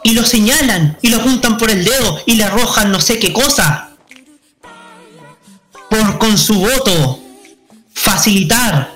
[0.04, 3.34] Y lo señalan y lo juntan por el dedo y le arrojan no sé qué
[3.34, 3.85] cosa
[6.06, 7.20] por con su voto
[7.94, 8.94] facilitar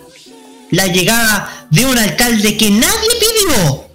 [0.71, 3.85] la llegada de un alcalde que nadie pidió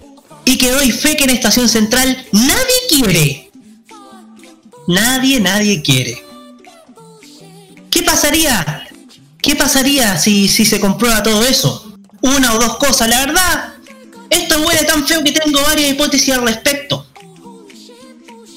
[0.45, 3.51] y que doy fe que en Estación Central nadie quiere.
[4.87, 6.23] Nadie, nadie quiere.
[7.89, 8.87] ¿Qué pasaría?
[9.41, 11.93] ¿Qué pasaría si, si se comprueba todo eso?
[12.21, 13.73] Una o dos cosas, la verdad.
[14.29, 17.07] Esto huele tan feo que tengo varias hipótesis al respecto.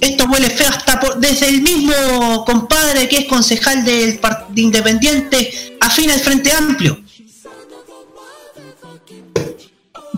[0.01, 5.77] Esto huele feo hasta por- desde el mismo compadre que es concejal del Partido Independiente
[5.81, 7.01] afín al Frente Amplio.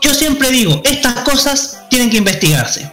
[0.02, 2.91] Yo siempre digo, estas cosas tienen que investigarse.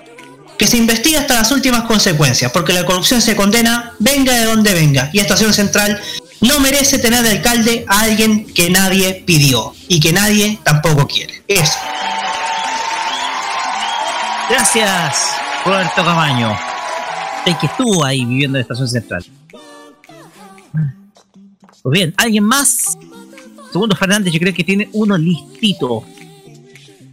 [0.58, 4.74] Que se investigue hasta las últimas consecuencias, porque la corrupción se condena, venga de donde
[4.74, 5.10] venga.
[5.14, 6.02] Y Estación Central
[6.42, 11.44] no merece tener de alcalde a alguien que nadie pidió y que nadie tampoco quiere.
[11.48, 11.78] Eso.
[14.50, 15.18] Gracias,
[15.66, 16.58] Roberto Camaño.
[17.56, 19.26] Que estuvo ahí viviendo en Estación Central.
[21.82, 22.98] Pues bien, ¿alguien más?
[23.72, 26.04] Segundo Fernández, yo creo que tiene uno listito.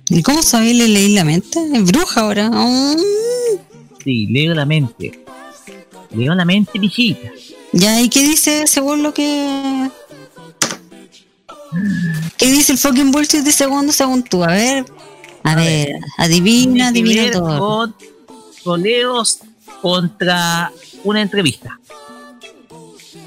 [0.08, 1.60] ¿Y cómo sabéis le leí la mente?
[1.72, 2.50] Es bruja ahora.
[4.02, 5.24] Sí, leo la mente.
[6.10, 7.30] Leo la mente, mijita.
[7.72, 9.88] Ya, ¿y qué dice según lo que.
[12.36, 14.42] ¿Qué dice el fucking bullshit de segundo según tú?
[14.42, 14.84] A ver.
[15.44, 17.58] A, ver, adivina, adivina todo.
[17.58, 17.94] Con
[18.64, 19.40] coleos
[19.84, 20.72] contra
[21.04, 21.78] una entrevista.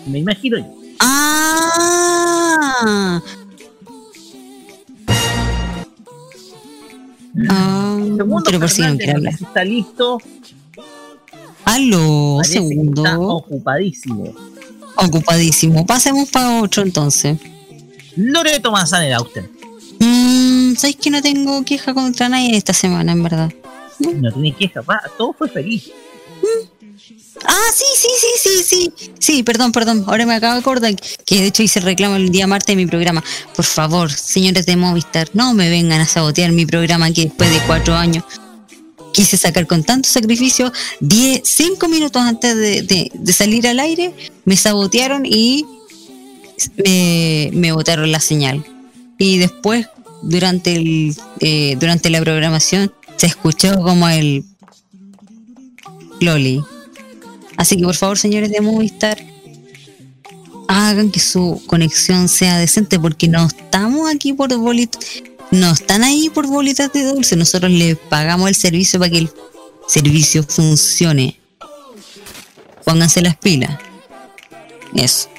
[0.08, 0.66] Me imagino yo.
[1.00, 1.62] Ah.
[7.48, 8.88] Ah, Segundo pero por si no
[9.30, 10.18] está listo.
[11.64, 13.06] Aló, Parece segundo.
[13.06, 14.34] Está ocupadísimo.
[14.96, 15.86] Ocupadísimo.
[15.86, 17.38] Pasemos para otro entonces.
[18.16, 19.48] Loreto Manzanera, usted.
[20.00, 23.54] Mm, ¿Sabes que no tengo queja contra nadie esta semana, en verdad?
[24.00, 24.82] No tiene queja,
[25.20, 25.92] todo fue feliz.
[27.46, 28.64] Ah, sí, sí, sí, sí,
[28.98, 29.12] sí.
[29.20, 30.04] Sí, perdón, perdón.
[30.08, 30.96] Ahora me acabo de acordar
[31.26, 33.24] que de hecho hice reclamo el día martes de mi programa.
[33.56, 37.60] Por favor, señores de Movistar, no me vengan a sabotear mi programa que después de
[37.68, 38.24] cuatro años
[39.14, 40.72] quise sacar con tanto sacrificio.
[41.00, 44.14] Diez, cinco minutos antes de, de- de salir al aire,
[44.46, 45.66] me sabotearon y
[46.84, 48.66] me, me botaron la señal.
[49.18, 49.88] Y después,
[50.24, 54.44] durante, el, eh, durante la programación, se escuchó como el
[56.20, 56.64] Loli.
[57.58, 59.18] Así que por favor, señores de Movistar,
[60.68, 66.30] hagan que su conexión sea decente porque no estamos aquí por bolitas, no están ahí
[66.30, 67.36] por bolitas de dulce.
[67.36, 69.32] Nosotros les pagamos el servicio para que el
[69.88, 71.40] servicio funcione.
[72.86, 73.78] Pónganse las pilas.
[74.94, 75.30] Eso.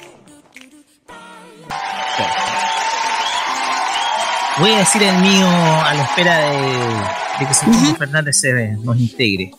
[4.59, 8.99] Voy a decir el mío a la espera de, de que Segundo Fernández se nos
[8.99, 9.51] integre.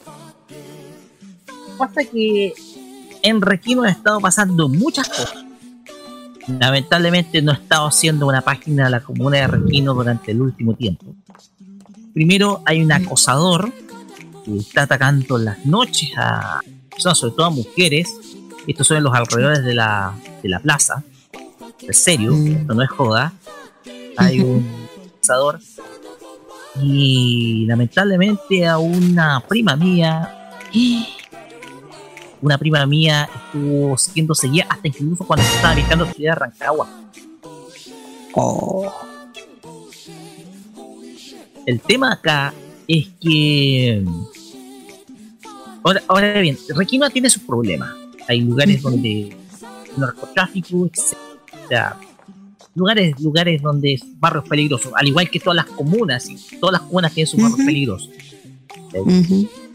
[1.80, 2.52] Pasa que
[3.22, 5.46] en Requino ha estado pasando muchas cosas.
[6.46, 10.74] Lamentablemente no he estado haciendo una página de la comuna de Requino durante el último
[10.74, 11.14] tiempo.
[12.12, 13.72] Primero hay un acosador
[14.44, 16.60] que está atacando en las noches a
[16.90, 18.14] personas, sobre todo a mujeres.
[18.66, 21.02] Estos son en los alrededores de la, de la plaza.
[21.80, 23.32] En serio, esto no es joda.
[24.18, 24.68] Hay un
[25.14, 25.60] acosador.
[26.82, 30.58] Y lamentablemente a una prima mía
[32.42, 36.38] una prima mía estuvo siendo seguida hasta incluso cuando estaba viajando a la ciudad de
[36.38, 36.88] Rancagua.
[38.34, 38.92] Oh.
[41.66, 42.54] El tema acá
[42.88, 44.04] es que.
[45.82, 47.94] Ahora, ahora bien, Requima tiene sus problemas.
[48.28, 49.36] Hay lugares donde
[49.96, 51.16] narcotráfico, etc.
[51.64, 51.96] O sea,
[52.74, 57.12] lugares, lugares donde barrios peligrosos, al igual que todas las comunas, y todas las comunas
[57.12, 57.66] tienen sus barrios Ujú.
[57.66, 58.10] peligrosos.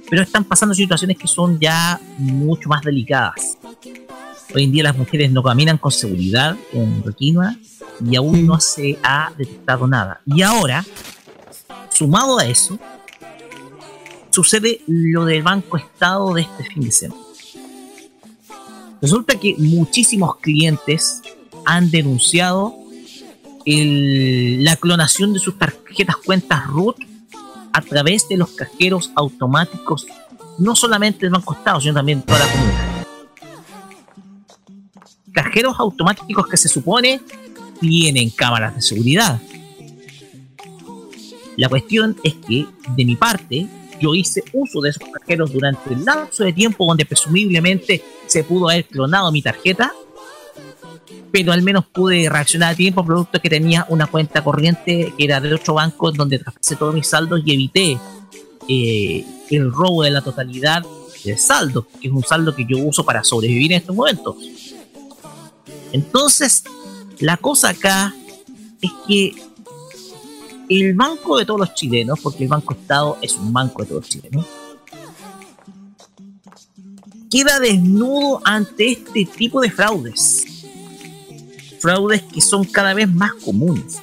[0.10, 3.58] Pero están pasando situaciones que son ya mucho más delicadas.
[4.54, 7.58] Hoy en día las mujeres no caminan con seguridad en Requima
[8.10, 10.22] y aún no se ha detectado nada.
[10.26, 10.86] Y ahora,
[11.90, 12.78] sumado a eso,
[14.30, 17.22] sucede lo del Banco Estado de este fin de semana.
[19.02, 21.22] Resulta que muchísimos clientes
[21.66, 22.76] han denunciado
[23.66, 26.98] el- la clonación de sus tarjetas cuentas root
[27.76, 30.08] a través de los cajeros automáticos,
[30.58, 33.06] no solamente del Banco Estado, sino también toda la comuna.
[35.34, 37.20] Cajeros automáticos que se supone
[37.82, 39.42] tienen cámaras de seguridad.
[41.58, 43.68] La cuestión es que, de mi parte,
[44.00, 48.70] yo hice uso de esos cajeros durante el lapso de tiempo donde presumiblemente se pudo
[48.70, 49.92] haber clonado mi tarjeta,
[51.36, 55.42] pero al menos pude reaccionar a tiempo producto que tenía una cuenta corriente que era
[55.42, 58.00] de otro banco donde traspasé todos mis saldos y evité
[58.70, 60.86] eh, el robo de la totalidad
[61.26, 64.38] del saldo, que es un saldo que yo uso para sobrevivir en estos momentos.
[65.92, 66.64] Entonces,
[67.20, 68.16] la cosa acá
[68.82, 69.36] es que
[70.70, 74.04] el banco de todos los chilenos, porque el Banco Estado es un banco de todos
[74.04, 74.46] los chilenos,
[77.30, 80.55] queda desnudo ante este tipo de fraudes.
[81.80, 83.98] Fraudes que son cada vez más comunes.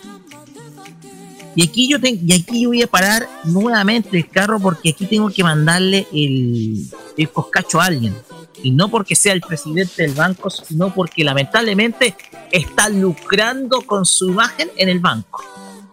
[1.55, 5.05] Y aquí yo ten- y aquí yo voy a parar nuevamente el carro porque aquí
[5.07, 6.87] tengo que mandarle el,
[7.17, 8.15] el coscacho a alguien.
[8.63, 12.15] Y no porque sea el presidente del banco, sino porque lamentablemente
[12.51, 15.43] está lucrando con su imagen en el banco.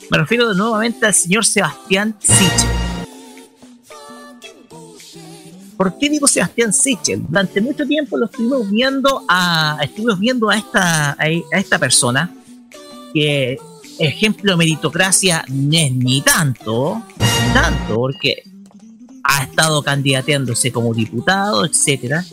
[0.10, 2.79] Me refiero nuevamente al señor Sebastián Sichel.
[5.80, 7.26] ¿Por qué digo Sebastián Sichel?
[7.26, 12.30] Durante mucho tiempo lo estuvimos viendo a, estuvimos viendo a esta, a, esta persona
[13.14, 13.58] que
[13.98, 17.02] ejemplo meritocracia no es ni tanto,
[17.54, 18.44] tanto, porque
[19.24, 22.26] ha estado candidateándose como diputado, etcétera,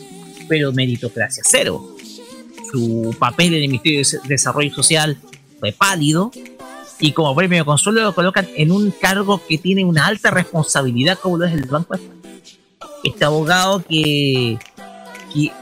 [0.49, 1.95] pero meritocracia cero.
[2.69, 5.17] Su papel en el Ministerio de Desarrollo Social
[5.61, 6.33] fue pálido
[6.99, 11.17] y como premio de consuelo lo colocan en un cargo que tiene una alta responsabilidad
[11.17, 12.16] como lo es el Banco de.
[13.07, 14.59] Este abogado que,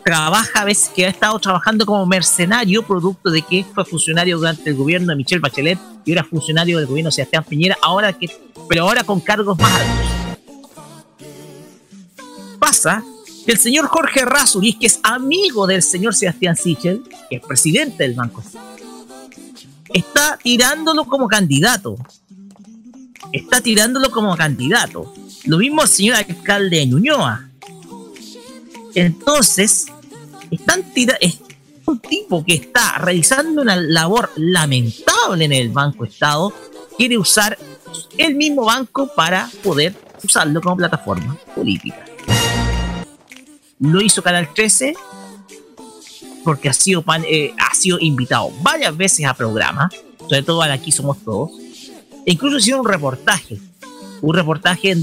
[0.04, 4.70] trabaja a veces, que ha estado trabajando como mercenario, producto de que fue funcionario durante
[4.70, 8.30] el gobierno de Michelle Bachelet y era funcionario del gobierno de Sebastián Piñera, ahora que,
[8.70, 10.38] pero ahora con cargos más altos.
[12.60, 13.04] Pasa
[13.46, 18.04] que el señor Jorge Razuriz, que es amigo del señor Sebastián Sichel, que es presidente
[18.04, 18.42] del Banco
[19.96, 21.96] está tirándolo como candidato.
[23.32, 25.14] Está tirándolo como candidato.
[25.46, 27.50] Lo mismo señor alcalde de Ñuñoa.
[28.96, 29.88] Entonces,
[30.50, 31.40] es
[31.86, 36.54] un tipo que está realizando una labor lamentable en el Banco Estado,
[36.98, 37.58] quiere usar
[38.18, 39.94] el mismo banco para poder
[40.24, 42.06] usarlo como plataforma política.
[43.80, 44.96] Lo hizo Canal 13
[46.44, 50.92] porque ha sido, eh, ha sido invitado varias veces a programas, sobre todo al Aquí
[50.92, 51.52] Somos Todos,
[52.26, 53.60] e incluso hicieron un reportaje,
[54.26, 54.96] un reportaje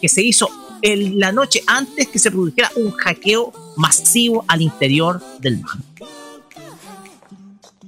[0.00, 0.48] que se hizo
[0.80, 6.08] en la noche antes que se produjera un hackeo masivo al interior del banco.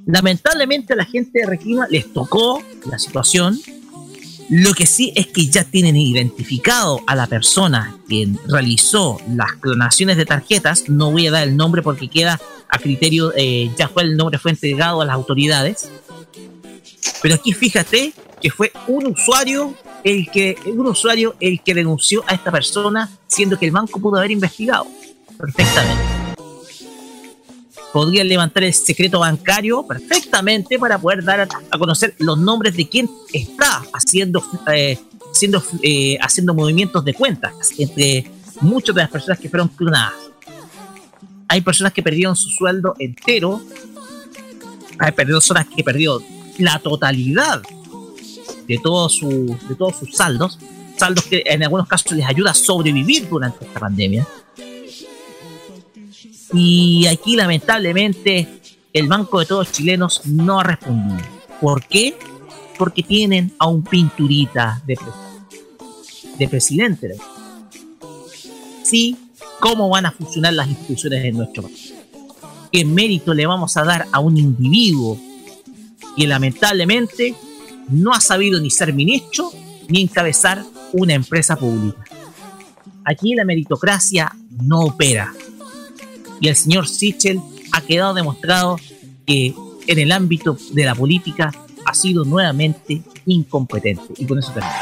[0.06, 3.58] Lamentablemente a la gente de Requima les tocó la situación.
[4.50, 10.18] Lo que sí es que ya tienen identificado a la persona que realizó las clonaciones
[10.18, 10.90] de tarjetas.
[10.90, 12.38] No voy a dar el nombre porque queda
[12.68, 15.88] a criterio, eh, ya fue el nombre fue entregado a las autoridades.
[17.22, 22.34] Pero aquí fíjate que fue un usuario el que un usuario el que denunció a
[22.34, 24.86] esta persona, siendo que el banco pudo haber investigado
[25.38, 26.02] perfectamente.
[27.92, 33.08] Podría levantar el secreto bancario perfectamente para poder dar a, conocer los nombres de quien
[33.32, 34.98] está haciendo eh,
[35.82, 40.14] eh, haciendo movimientos de cuentas entre muchas de las personas que fueron clonadas.
[41.48, 43.62] Hay personas que perdieron su sueldo entero.
[44.98, 46.22] Hay personas que perdieron
[46.58, 47.62] la totalidad
[48.66, 50.58] de todos su, de todos sus saldos,
[50.96, 54.26] saldos que en algunos casos les ayuda a sobrevivir durante esta pandemia.
[56.52, 58.60] Y aquí lamentablemente
[58.92, 61.28] el Banco de Todos Chilenos no ha respondido.
[61.60, 62.16] ¿Por qué?
[62.78, 67.16] Porque tienen a un pinturita de presidente.
[68.84, 69.16] Sí,
[69.60, 71.94] cómo van a funcionar las instituciones en nuestro país.
[72.70, 75.18] ¿Qué mérito le vamos a dar a un individuo
[76.16, 77.34] que lamentablemente
[77.88, 79.50] no ha sabido ni ser ministro
[79.88, 82.04] ni encabezar una empresa pública?
[83.04, 84.32] Aquí la meritocracia
[84.62, 85.32] no opera.
[86.40, 87.40] Y el señor Sichel
[87.72, 88.78] ha quedado demostrado
[89.26, 89.54] que
[89.86, 91.52] en el ámbito de la política
[91.84, 94.02] ha sido nuevamente incompetente.
[94.16, 94.74] Y con eso termino.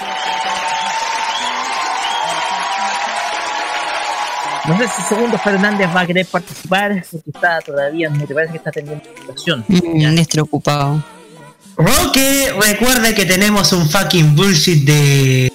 [4.68, 8.58] No sé si Segundo Fernández va a querer participar porque está todavía, me parece que
[8.58, 9.64] está teniendo situación.
[9.66, 11.02] Mm, Néstor ocupado.
[11.76, 15.52] Roque, recuerda que tenemos un fucking bullshit de.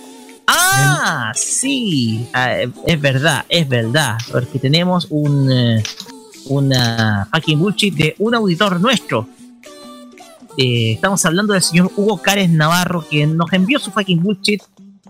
[0.47, 5.83] Ah, sí, ah, es verdad, es verdad, porque tenemos un eh,
[6.49, 9.27] una fucking bullshit de un auditor nuestro.
[10.57, 14.61] Eh, estamos hablando del señor Hugo Cárez Navarro, quien nos envió su fucking bullshit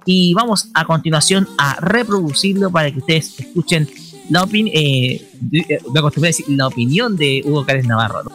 [0.05, 3.87] y vamos a continuación a reproducirlo para que ustedes escuchen
[4.29, 8.23] la, opin eh, eh, me a decir la opinión de Hugo Cárez Navarro.
[8.23, 8.31] ¿no?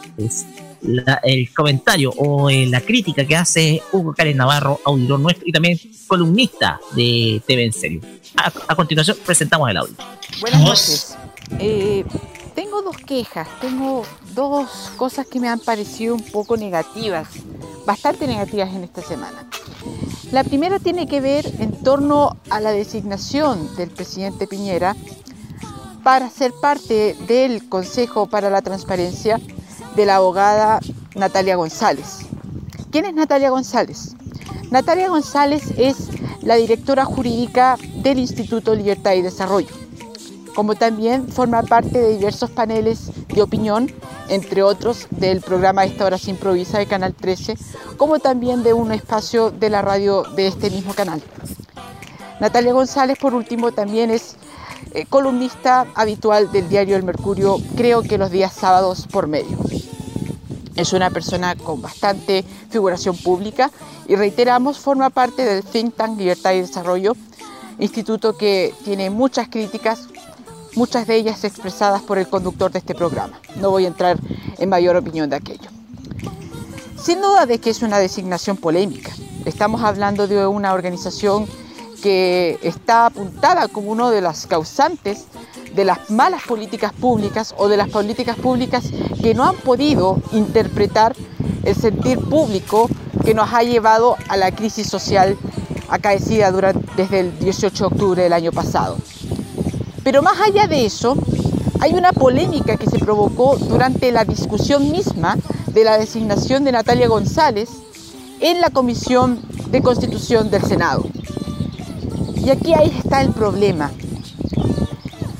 [0.82, 5.52] La- el comentario o eh, la crítica que hace Hugo Cárez Navarro, auditor nuestro y
[5.52, 8.00] también columnista de TV en serio.
[8.36, 9.94] A, a continuación presentamos el audio.
[10.40, 11.16] Buenas noches.
[11.58, 12.04] Eh,
[12.54, 14.04] tengo dos quejas, tengo
[14.34, 17.28] dos cosas que me han parecido un poco negativas,
[17.86, 19.46] bastante negativas en esta semana.
[20.30, 24.96] La primera tiene que ver en torno a la designación del presidente Piñera
[26.02, 29.38] para ser parte del Consejo para la Transparencia
[29.96, 30.80] de la abogada
[31.14, 32.20] Natalia González.
[32.90, 34.14] ¿Quién es Natalia González?
[34.70, 36.08] Natalia González es
[36.42, 39.82] la directora jurídica del Instituto Libertad y Desarrollo
[40.54, 43.90] como también forma parte de diversos paneles de opinión,
[44.28, 47.56] entre otros del programa Esta Hora se improvisa de Canal 13,
[47.96, 51.22] como también de un espacio de la radio de este mismo canal.
[52.40, 54.36] Natalia González, por último, también es
[54.92, 59.58] eh, columnista habitual del diario El Mercurio, creo que los días sábados por medio.
[60.74, 63.70] Es una persona con bastante figuración pública
[64.08, 67.14] y reiteramos, forma parte del think tank Libertad y Desarrollo,
[67.78, 70.08] instituto que tiene muchas críticas,
[70.74, 73.38] muchas de ellas expresadas por el conductor de este programa.
[73.56, 74.18] No voy a entrar
[74.58, 75.70] en mayor opinión de aquello.
[77.02, 79.10] Sin duda de que es una designación polémica.
[79.44, 81.46] Estamos hablando de una organización
[82.02, 85.26] que está apuntada como uno de las causantes
[85.74, 88.84] de las malas políticas públicas o de las políticas públicas
[89.22, 91.14] que no han podido interpretar
[91.64, 92.90] el sentir público
[93.24, 95.38] que nos ha llevado a la crisis social
[95.88, 96.50] acaecida
[96.96, 98.98] desde el 18 de octubre del año pasado.
[100.02, 101.16] Pero más allá de eso,
[101.80, 105.36] hay una polémica que se provocó durante la discusión misma
[105.68, 107.68] de la designación de Natalia González
[108.40, 109.40] en la Comisión
[109.70, 111.04] de Constitución del Senado.
[112.36, 113.90] Y aquí ahí está el problema.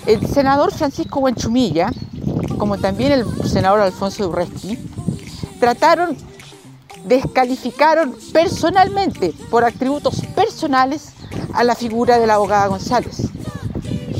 [0.06, 1.90] El senador Francisco Buenchumilla,
[2.58, 4.78] como también el senador Alfonso Urresti,
[5.60, 6.16] trataron,
[7.04, 11.12] descalificaron personalmente, por atributos personales,
[11.52, 13.28] a la figura de la abogada González.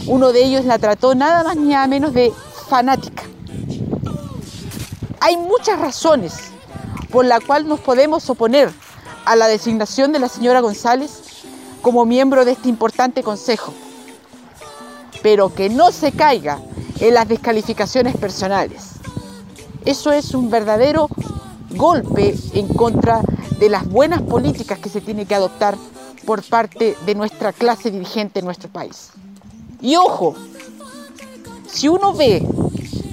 [0.07, 2.33] Uno de ellos la trató nada más ni nada menos de
[2.68, 3.23] fanática.
[5.20, 6.34] Hay muchas razones
[7.10, 8.70] por la cual nos podemos oponer
[9.25, 11.32] a la designación de la señora González
[11.83, 13.75] como miembro de este importante consejo,
[15.23, 16.61] pero que no se caiga
[17.01, 18.93] en las descalificaciones personales.
[19.85, 21.09] Eso es un verdadero
[21.70, 23.20] golpe en contra
[23.59, 25.77] de las buenas políticas que se tiene que adoptar
[26.25, 29.11] por parte de nuestra clase dirigente en nuestro país.
[29.81, 30.36] Y ojo,
[31.67, 32.47] si uno ve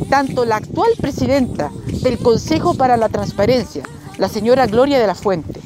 [0.10, 1.72] tanto la actual presidenta
[2.04, 3.84] del Consejo para la Transparencia,
[4.18, 5.60] la señora Gloria de la Fuente,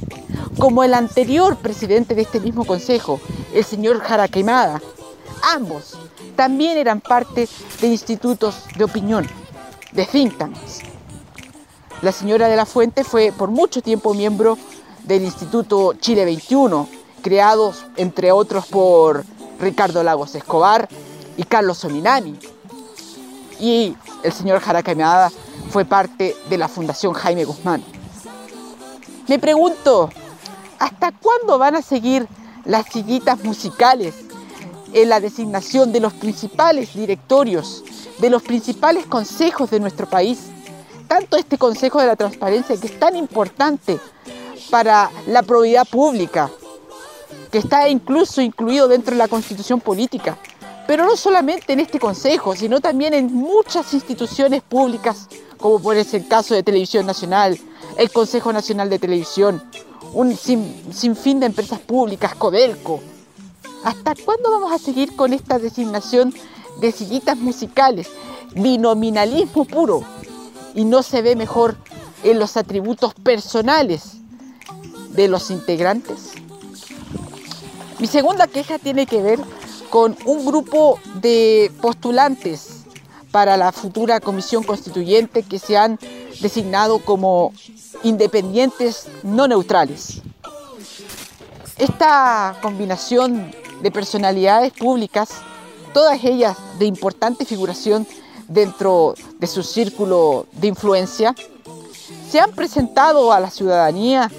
[0.57, 3.19] como el anterior presidente de este mismo consejo,
[3.53, 4.81] el señor Jara Quemada,
[5.53, 5.97] ambos
[6.35, 7.47] también eran parte
[7.81, 9.27] de institutos de opinión,
[9.91, 10.81] de think tanks.
[12.01, 14.57] La señora de la Fuente fue por mucho tiempo miembro
[15.03, 16.87] del Instituto Chile 21,
[17.21, 19.23] creados entre otros por
[19.59, 20.89] Ricardo Lagos Escobar
[21.37, 22.37] y Carlos Sominami.
[23.59, 25.31] Y el señor Jara
[25.69, 27.83] fue parte de la Fundación Jaime Guzmán.
[29.27, 30.09] Me pregunto,
[30.83, 32.27] ¿hasta cuándo van a seguir
[32.65, 34.15] las sillitas musicales
[34.91, 37.85] en la designación de los principales directorios,
[38.19, 40.39] de los principales consejos de nuestro país?
[41.07, 43.97] Tanto este Consejo de la Transparencia, que es tan importante
[44.69, 46.51] para la probidad pública,
[47.49, 50.37] que está incluso incluido dentro de la constitución política,
[50.85, 56.23] pero no solamente en este Consejo, sino también en muchas instituciones públicas, como puede ser
[56.23, 57.57] el caso de Televisión Nacional,
[57.97, 59.63] el Consejo Nacional de Televisión,
[60.14, 63.00] un sin, sinfín de empresas públicas, Codelco.
[63.83, 66.33] ¿Hasta cuándo vamos a seguir con esta designación
[66.80, 68.08] de sillitas musicales,
[68.56, 70.03] binominalismo puro,
[70.75, 71.75] y no se ve mejor
[72.24, 74.17] en los atributos personales
[75.11, 76.32] de los integrantes.
[78.00, 79.40] Mi segunda queja tiene que ver
[79.90, 82.82] con un grupo de postulantes
[83.33, 85.97] para la futura comisión constituyente que se han
[86.39, 87.51] designado como
[88.03, 90.21] independientes no neutrales.
[91.79, 95.29] Esta combinación de personalidades públicas,
[95.95, 98.05] todas ellas de importante figuración
[98.47, 101.33] dentro de su círculo de influencia,
[102.29, 104.29] se han presentado a la ciudadanía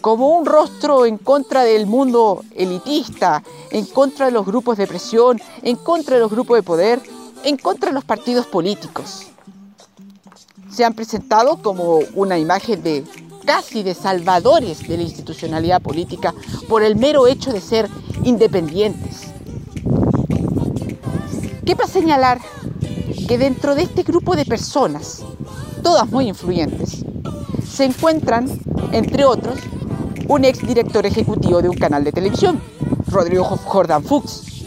[0.00, 5.40] como un rostro en contra del mundo elitista, en contra de los grupos de presión,
[5.62, 7.00] en contra de los grupos de poder,
[7.44, 9.26] en contra de los partidos políticos.
[10.70, 13.04] Se han presentado como una imagen de
[13.44, 16.34] casi de salvadores de la institucionalidad política
[16.68, 17.88] por el mero hecho de ser
[18.22, 19.22] independientes.
[21.64, 22.40] ¿Qué para señalar
[23.26, 25.22] que dentro de este grupo de personas,
[25.82, 27.04] todas muy influyentes,
[27.68, 28.48] se encuentran,
[28.92, 29.58] entre otros,
[30.28, 32.60] un ex director ejecutivo de un canal de televisión,
[33.06, 34.64] Rodrigo Jordan Fuchs,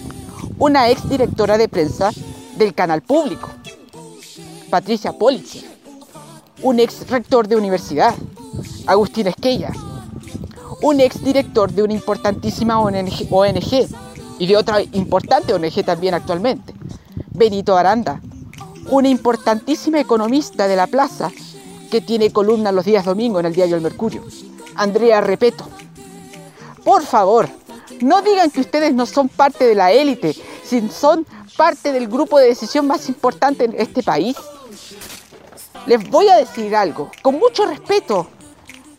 [0.60, 2.12] una ex directora de prensa
[2.56, 3.50] del canal público,
[4.70, 5.64] Patricia Politzer,
[6.62, 8.16] un ex rector de universidad,
[8.88, 9.72] Agustín Esquella,
[10.82, 13.88] un ex director de una importantísima ONG,
[14.40, 16.74] y de otra importante ONG también actualmente,
[17.32, 18.22] Benito Aranda,
[18.90, 21.32] una importantísima economista de la plaza
[21.90, 24.24] que tiene columna los días domingo en el diario El Mercurio,
[24.76, 25.68] Andrea Repeto.
[26.84, 27.48] Por favor,
[28.02, 31.26] no digan que ustedes no son parte de la élite, si son
[31.56, 34.36] parte del grupo de decisión más importante en este país.
[35.86, 38.28] Les voy a decir algo, con mucho respeto,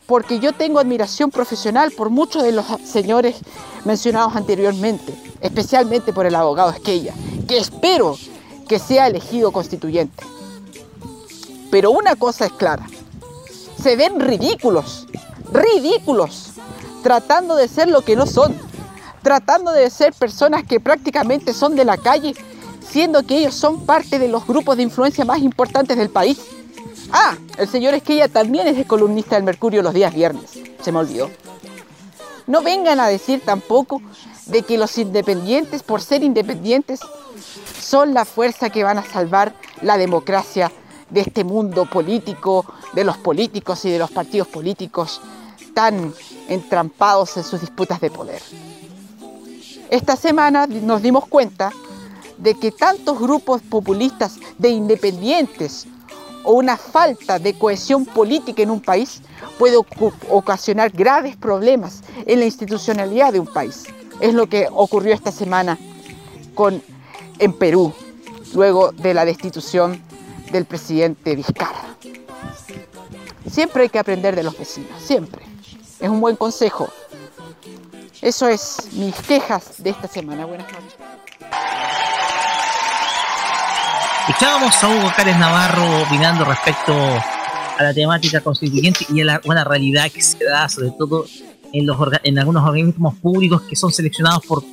[0.07, 3.37] porque yo tengo admiración profesional por muchos de los señores
[3.85, 7.15] mencionados anteriormente, especialmente por el abogado Esquella,
[7.49, 8.17] que espero
[8.69, 10.25] que sea elegido constituyente.
[11.71, 12.87] Pero una cosa es clara,
[13.83, 15.07] se ven ridículos,
[15.53, 16.53] ridículos,
[17.03, 18.55] tratando de ser lo que no son,
[19.25, 22.35] tratando de ser personas que prácticamente son de la calle,
[22.87, 26.39] siendo que ellos son parte de los grupos de influencia más importantes del país.
[27.11, 30.99] Ah, el señor Esquella también es el columnista del Mercurio los días viernes, se me
[30.99, 31.31] olvidó.
[32.47, 34.03] No vengan a decir tampoco
[34.47, 37.01] de que los independientes, por ser independientes,
[37.81, 40.71] son la fuerza que van a salvar la democracia
[41.09, 45.23] de este mundo político, de los políticos y de los partidos políticos
[45.73, 46.13] tan
[46.49, 48.43] entrampados en sus disputas de poder.
[49.95, 51.71] Esta semana nos dimos cuenta
[52.39, 55.87] de que tantos grupos populistas de independientes
[56.43, 59.23] o una falta de cohesión política en un país
[59.57, 59.77] puede
[60.31, 63.85] ocasionar graves problemas en la institucionalidad de un país.
[64.19, 65.79] Es lo que ocurrió esta semana
[67.39, 67.93] en Perú,
[68.53, 70.03] luego de la destitución
[70.51, 71.95] del presidente Vizcarra.
[73.49, 75.43] Siempre hay que aprender de los vecinos, siempre.
[76.01, 76.89] Es un buen consejo.
[78.23, 80.45] Eso es mis quejas de esta semana.
[80.45, 80.95] Buenas noches.
[84.29, 89.65] Escuchábamos a Hugo Cárez Navarro opinando respecto a la temática constituyente y a la buena
[89.65, 91.27] realidad que se da, sobre todo
[91.73, 94.65] en, los en algunos organismos públicos que son seleccionados por,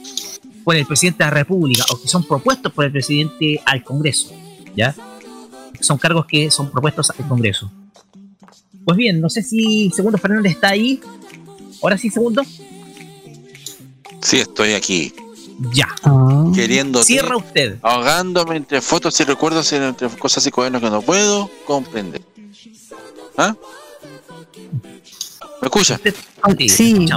[0.64, 4.32] por el presidente de la República o que son propuestos por el presidente al Congreso.
[4.76, 4.96] ¿Ya?
[5.82, 7.70] Son cargos que son propuestos al Congreso.
[8.86, 11.02] Pues bien, no sé si Segundo Fernández está ahí.
[11.82, 12.44] Ahora sí, Segundo.
[14.22, 15.14] Sí, estoy aquí.
[15.74, 15.88] Ya.
[16.54, 17.04] Queriendo.
[17.04, 17.78] Cierra usted.
[17.82, 22.22] Ahogándome entre fotos y recuerdos y entre cosas y cuadernos que no puedo comprender.
[23.38, 23.56] ¿Ah?
[25.62, 26.02] ¿Me escuchas?
[26.68, 27.08] Sí,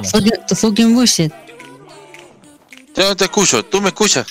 [0.47, 1.33] tu fucking bullshit.
[2.95, 4.27] Yo no te escucho, tú me escuchas.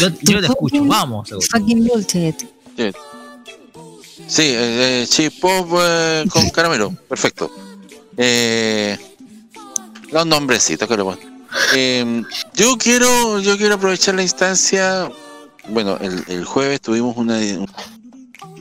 [0.00, 1.28] Yo, yo te escucho, vamos.
[1.28, 1.46] Segundo.
[1.50, 2.40] Fucking bullshit.
[2.76, 2.92] Sí,
[4.26, 7.50] sí eh, eh, chip pop eh, con caramelo, perfecto.
[8.16, 8.98] Eh,
[10.10, 11.18] los nombrecitos que le pongo.
[11.74, 12.22] Eh,
[12.54, 15.10] yo quiero, yo quiero aprovechar la instancia.
[15.68, 17.38] Bueno, el, jueves tuvimos una,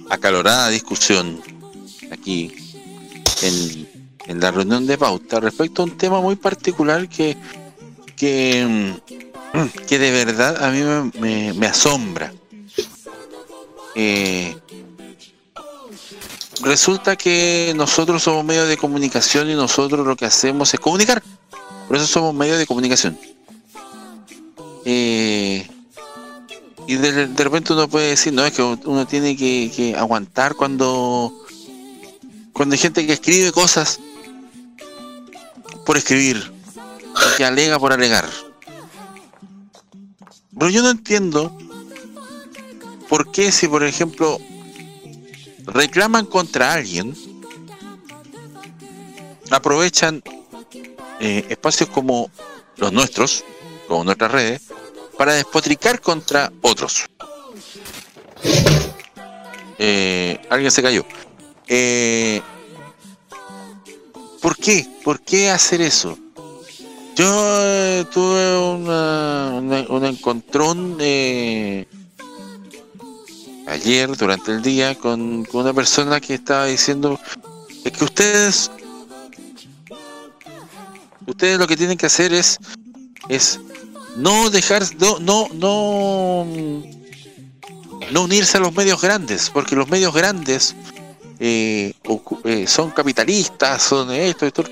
[0.09, 1.41] acalorada discusión
[2.11, 2.53] aquí
[3.41, 7.37] en, la reunión de pauta respecto a un tema muy particular que,
[8.17, 8.93] que,
[9.53, 12.33] mm, que de verdad a mí me asombra.
[13.99, 14.55] Eh,
[16.61, 21.23] resulta que nosotros somos medios de comunicación y nosotros lo que hacemos es comunicar.
[21.87, 23.17] Por eso somos medios de comunicación.
[24.85, 25.67] Eh,
[26.87, 31.33] y de, repente uno puede decir, no, es que uno tiene que, que aguantar cuando,
[32.53, 33.99] cuando hay gente que escribe cosas
[35.85, 36.53] por escribir,
[37.35, 38.25] que alega por alegar.
[40.57, 41.55] Pero yo no entiendo
[43.07, 44.39] ¿por qué si, por ejemplo,
[45.65, 47.15] reclaman contra alguien,
[49.49, 50.21] aprovechan
[51.19, 52.29] eh, espacios como
[52.77, 53.43] los nuestros,
[53.87, 54.61] como nuestras redes,
[55.17, 57.05] para despotricar contra otros?
[59.79, 61.05] Eh, alguien se cayó.
[61.67, 62.41] Eh,
[64.41, 64.87] ¿Por qué?
[65.03, 66.17] ¿Por qué hacer eso?
[67.15, 67.25] Yo
[67.61, 70.97] eh, tuve una, un encontrón
[73.67, 77.19] ayer durante el día con, con una persona que estaba diciendo
[77.83, 78.71] es que ustedes
[81.27, 82.57] ustedes lo que tienen que hacer es
[83.29, 83.59] es
[84.15, 86.45] no dejar no no no
[88.11, 90.75] no unirse a los medios grandes porque los medios grandes
[91.39, 91.93] eh,
[92.45, 94.63] eh, son capitalistas son esto esto.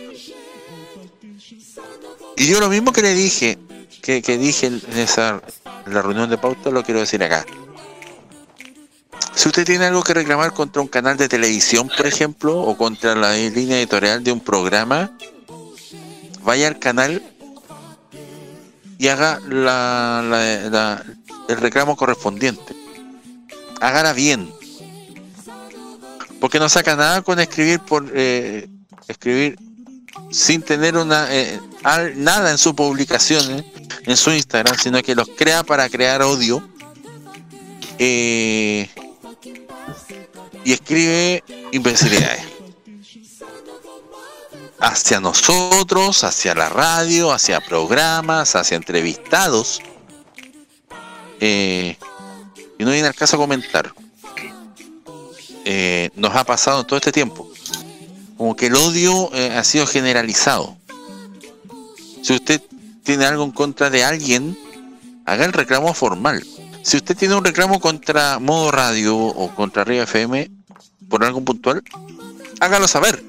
[2.38, 3.58] Y yo lo mismo que le dije
[4.02, 5.42] que, que dije en esa
[5.86, 7.46] en la reunión de pauta lo quiero decir acá.
[9.36, 13.16] Si usted tiene algo que reclamar contra un canal de televisión, por ejemplo, o contra
[13.16, 15.12] la línea editorial de un programa,
[16.46, 17.22] vaya al canal
[18.98, 20.22] y haga la,
[20.72, 21.04] la-
[21.48, 22.74] el reclamo correspondiente.
[23.82, 24.50] Hágala bien.
[26.40, 28.68] Porque no saca nada con escribir por eh,
[29.08, 29.58] escribir
[30.32, 31.60] sin tener una eh,
[32.16, 33.66] nada en su publicación,
[34.06, 36.68] en su Instagram, sino que los crea para crear odio.
[38.00, 38.90] Eh,
[40.64, 42.55] y escribe imbecilidades
[44.80, 49.82] hacia nosotros, hacia la radio, hacia programas, hacia entrevistados.
[51.40, 51.98] Eh,
[52.78, 53.94] y no viene al caso comentar.
[55.66, 57.50] Eh, nos ha pasado en todo este tiempo.
[58.38, 60.78] Como que el odio eh, ha sido generalizado.
[62.22, 62.62] Si usted
[63.04, 64.58] tiene algo en contra de alguien,
[65.26, 66.46] haga el reclamo formal.
[66.84, 70.52] Si usted tiene un reclamo contra Modo Radio o contra Río FM
[71.10, 71.84] por algo puntual,
[72.60, 73.24] hágalo saber.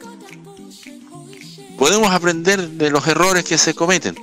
[1.78, 4.16] Podemos aprender de los errores que se cometen.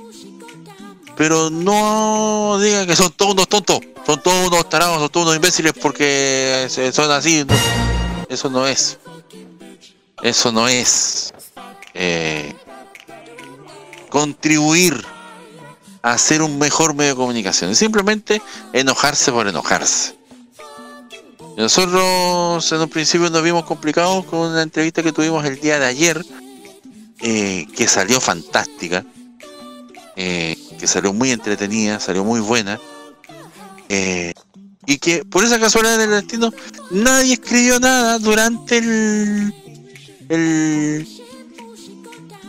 [1.16, 5.36] Pero no diga que son todos unos tontos, son todos unos tarados, son todos unos
[5.36, 7.46] imbéciles porque son así.
[8.28, 8.98] Eso no es.
[10.22, 11.32] Eso no es.
[11.94, 12.52] eh,
[14.10, 15.04] contribuir
[16.02, 17.74] a hacer un mejor medio de comunicación.
[17.74, 18.42] Simplemente
[18.72, 20.16] enojarse por enojarse.
[21.56, 25.86] Nosotros en un principio nos vimos complicados con una entrevista que tuvimos el día de
[25.86, 26.24] ayer,
[27.26, 29.02] eh, que salió fantástica,
[30.14, 32.78] eh, que salió muy entretenida, salió muy buena,
[33.88, 34.34] eh,
[34.86, 36.52] y que por esa casualidad del destino
[36.90, 39.54] nadie escribió nada durante el,
[40.28, 41.08] el,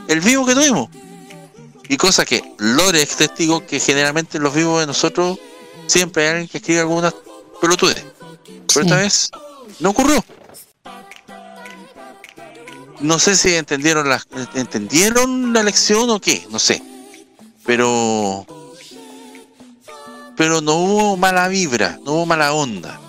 [0.10, 0.90] el vivo que tuvimos.
[1.88, 5.40] Y cosa que Lore es testigo que generalmente en los vivos de nosotros
[5.88, 7.16] siempre hay alguien que escribe algunas
[7.62, 8.04] pelotudes.
[8.68, 9.32] Pero esta vez
[9.80, 10.22] no ocurrió.
[13.06, 14.20] No sé si entendieron la,
[14.56, 16.82] entendieron la lección o qué, no sé.
[17.64, 18.46] Pero
[20.36, 23.00] pero no hubo mala vibra, no hubo mala onda.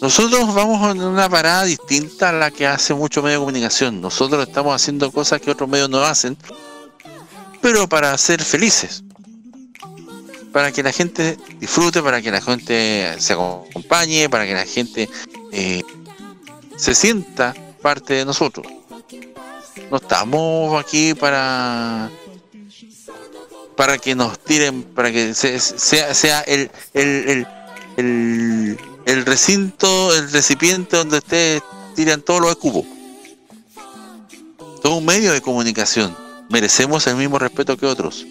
[0.00, 4.00] Nosotros vamos en una parada distinta a la que hace mucho medio de comunicación.
[4.00, 6.38] Nosotros estamos haciendo cosas que otros medios no hacen,
[7.60, 9.04] pero para ser felices.
[10.52, 15.08] Para que la gente disfrute, para que la gente se acompañe, para que la gente
[15.52, 15.82] eh,
[16.82, 18.66] se sienta parte de nosotros.
[19.88, 22.10] No estamos aquí para
[23.76, 27.46] para que nos tiren, para que se- sea, sea el, el,
[27.96, 31.62] el, el, recinto, el recipiente donde ustedes
[31.94, 32.84] tiran todos los escupos.
[34.82, 36.16] Todo un medio de comunicación.
[36.50, 38.26] Merecemos el mismo respeto que otros.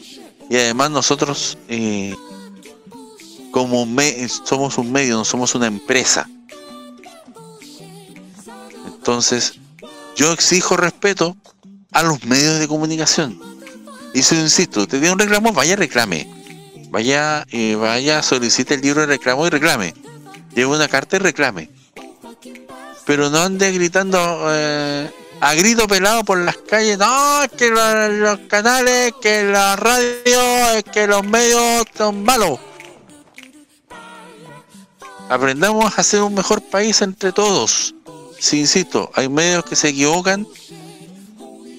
[0.50, 2.14] Y además nosotros, eh,
[3.52, 3.88] como
[4.44, 6.30] somos un medio, no somos una empresa.
[9.02, 9.56] Entonces,
[10.16, 11.36] yo exijo respeto
[11.92, 13.40] a los medios de comunicación.
[14.14, 16.30] Y si insisto, usted tiene un reclamo, vaya reclame.
[16.92, 19.96] Vaya, eh, vaya, solicite el libro de reclamo y reclame.
[20.54, 21.72] Lleve una carta y reclame.
[23.08, 24.20] Pero no ande gritando
[24.52, 27.00] eh, a grito pelado por las calles.
[27.00, 32.60] No, que lo- los canales, que la radio, es que los medios son malos.
[35.28, 37.96] Aprendamos a hacer un mejor país entre todos.
[38.42, 40.48] Si insisto, hay medios que se equivocan,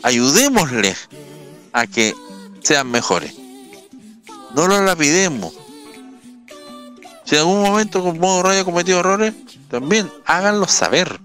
[0.04, 1.08] ayudémosles
[1.72, 2.14] a que
[2.62, 3.34] sean mejores.
[4.54, 5.52] No lo lapidemos.
[7.24, 9.34] Si en algún momento con modo radio cometido errores,
[9.68, 11.20] también háganlo saber.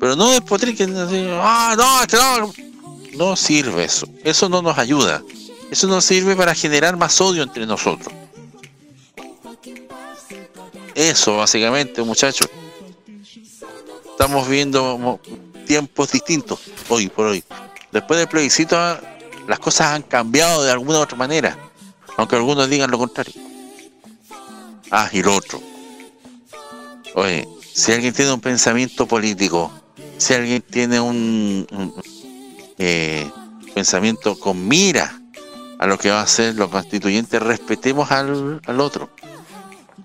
[0.00, 0.96] Pero no despotriquen
[1.42, 2.52] ah, no, es que no.
[3.18, 4.06] No sirve eso.
[4.24, 5.22] Eso no nos ayuda.
[5.70, 8.14] Eso no sirve para generar más odio entre nosotros.
[10.94, 12.48] eso, básicamente, muchachos.
[14.14, 15.20] Estamos viendo mo-
[15.66, 17.42] tiempos distintos hoy por hoy.
[17.90, 18.76] Después del plebiscito,
[19.48, 21.58] las cosas han cambiado de alguna u otra manera,
[22.16, 23.34] aunque algunos digan lo contrario.
[24.92, 25.60] Ah, y lo otro.
[27.16, 29.72] Oye, si alguien tiene un pensamiento político,
[30.16, 31.94] si alguien tiene un, un,
[32.78, 33.28] eh,
[33.74, 35.20] pensamiento con mira
[35.80, 39.10] a lo que va a ser los constituyentes, respetemos al, al otro.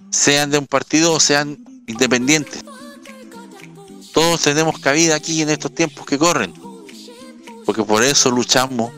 [0.10, 2.64] Sean de un partido o sean independientes.
[4.20, 6.54] Todos tenemos cabida aquí en estos tiempos que corren.
[7.66, 8.92] Porque por eso luchamos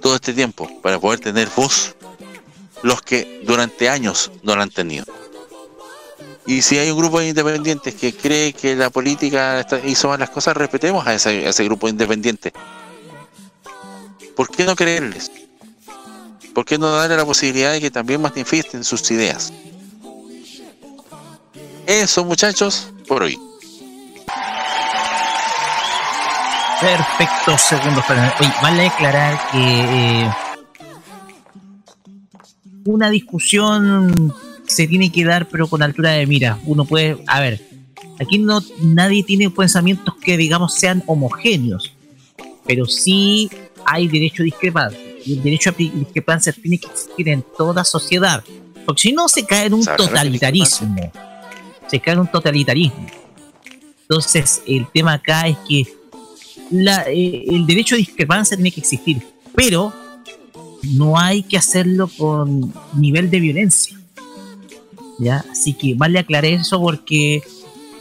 [0.00, 1.96] todo este tiempo, para poder tener voz
[2.84, 5.06] los que durante años no la han tenido.
[6.46, 10.30] Y si hay un grupo de independientes que cree que la política hizo mal las
[10.30, 12.52] cosas, respetemos a ese, a ese grupo de independientes.
[14.36, 15.32] ¿Por qué no creerles?
[16.54, 19.52] ¿Por qué no darle la posibilidad de que también manifiesten sus ideas?
[21.88, 23.36] Eso, muchachos, por hoy.
[26.80, 28.34] Perfecto, segundos para.
[28.40, 29.58] Oye, vale aclarar que
[30.24, 30.30] eh,
[32.84, 34.34] una discusión
[34.66, 36.58] se tiene que dar, pero con altura de mira.
[36.66, 37.16] Uno puede.
[37.26, 37.62] A ver,
[38.20, 41.94] aquí no nadie tiene pensamientos que, digamos, sean homogéneos,
[42.66, 43.50] pero sí
[43.84, 45.00] hay derecho a discrepancia.
[45.24, 48.44] Y el derecho a di- discrepancia tiene que existir en toda sociedad,
[48.84, 50.94] porque si no, se cae en un totalitarismo.
[51.88, 53.06] Se cae en un totalitarismo.
[54.02, 55.84] Entonces, el tema acá es que
[56.70, 59.22] la- eh, el derecho a discrepancia tiene que existir,
[59.54, 59.92] pero
[60.94, 63.98] no hay que hacerlo con nivel de violencia.
[65.18, 65.44] ¿ya?
[65.50, 67.42] Así que vale aclarar eso porque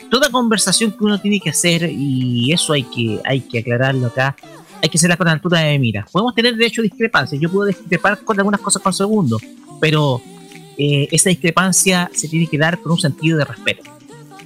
[0.09, 4.35] toda conversación que uno tiene que hacer, y eso hay que, hay que aclararlo acá,
[4.81, 6.05] hay que hacerla con altura de mira.
[6.11, 9.39] Podemos tener derecho a discrepancia, yo puedo discrepar con algunas cosas con segundo,
[9.79, 10.21] pero
[10.77, 13.89] eh, esa discrepancia se tiene que dar con un sentido de respeto.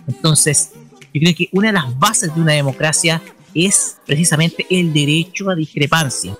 [0.08, 0.72] Entonces,
[1.14, 3.22] yo creo que una de las bases de una democracia
[3.54, 6.38] es precisamente el derecho a discrepancia.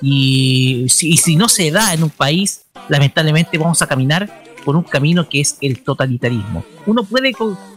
[0.00, 5.28] Y si, no se da en un país, lamentablemente vamos a caminar por un camino
[5.28, 6.64] que es el totalitarismo.
[6.86, 7.32] Uno puede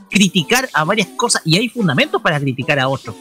[0.09, 3.15] criticar a varias cosas y hay fundamentos para criticar a otros,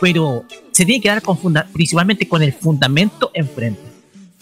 [0.00, 3.82] pero se tiene que dar con funda- principalmente con el fundamento enfrente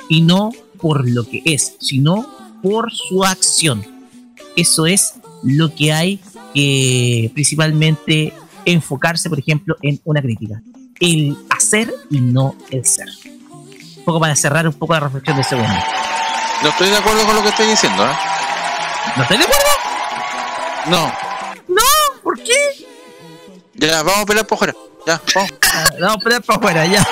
[0.08, 2.26] y no por lo que es, sino
[2.62, 3.84] por su acción.
[4.56, 6.20] Eso es lo que hay
[6.54, 8.32] que principalmente
[8.64, 10.60] enfocarse, por ejemplo, en una crítica.
[10.98, 13.08] El hacer y no el ser.
[13.98, 15.74] Un poco para cerrar un poco la reflexión de segundo.
[16.62, 18.14] No estoy de acuerdo con lo que estoy diciendo, ¿eh?
[19.16, 19.70] ¿No estoy de acuerdo?
[20.86, 21.06] No.
[21.68, 22.86] No, ¿por qué?
[23.74, 24.74] Ya, vamos a pelear por fuera.
[25.06, 25.50] Ya, vamos.
[26.00, 27.06] Vamos a pelear para afuera, ya.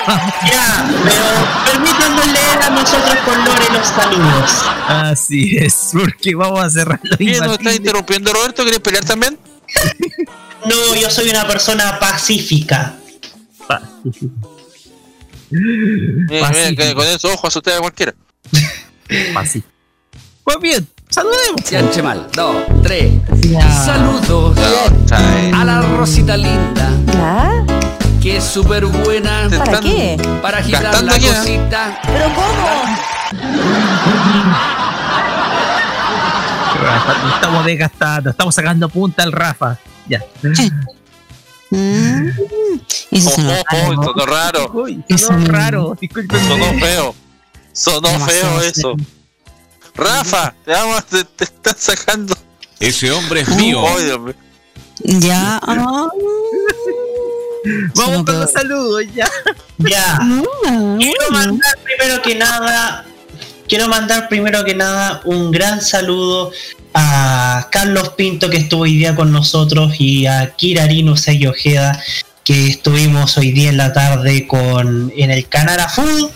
[0.45, 4.65] Ya, pero permítanos leer a nosotros con Lore los saludos.
[4.87, 8.63] Así es, porque vamos a cerrar lo ¿Quién nos está interrumpiendo, Roberto?
[8.63, 9.39] ¿Quieres pelear también?
[10.65, 12.95] No, yo soy una persona pacífica.
[15.49, 18.13] Mira, mira, que con esos ojos asusté a cualquiera.
[19.33, 19.63] Fácil.
[20.43, 21.63] Pues bien, saludemos.
[21.69, 22.27] Ya, Chemal.
[22.33, 23.11] Dos, tres.
[23.41, 23.85] Ya.
[23.85, 24.57] Saludos
[25.51, 26.91] a la Rosita linda.
[27.13, 27.65] ¿Ya?
[28.21, 29.49] Que es súper buena.
[29.57, 30.17] ¿Para qué?
[30.41, 31.39] Para agitar la ya.
[31.39, 32.01] cosita.
[32.05, 32.69] ¿Pero cómo?
[37.35, 39.77] Estamos desgastando, estamos sacando punta al Rafa.
[40.07, 40.23] Ya.
[41.71, 42.29] Mm,
[43.11, 44.61] eso sonó Oh, oh, raro.
[44.65, 44.71] sonó raro.
[44.73, 45.97] Uy, sonó raro.
[46.79, 47.15] Feo.
[47.73, 48.95] Sonó feo eso.
[49.95, 52.35] Rafa, te vamos, te, te están sacando.
[52.79, 53.83] Ese hombre es mío.
[55.03, 55.59] Ya.
[55.61, 56.07] ah,
[57.95, 59.29] Vamos con los saludos ya.
[59.77, 60.17] Ya.
[60.97, 63.05] Quiero mandar primero que nada,
[63.69, 66.51] quiero mandar primero que nada un gran saludo
[66.93, 72.01] a Carlos Pinto que estuvo hoy día con nosotros y a Kirarino Sei Ojeda
[72.43, 76.31] que estuvimos hoy día en la tarde con en el canal a Food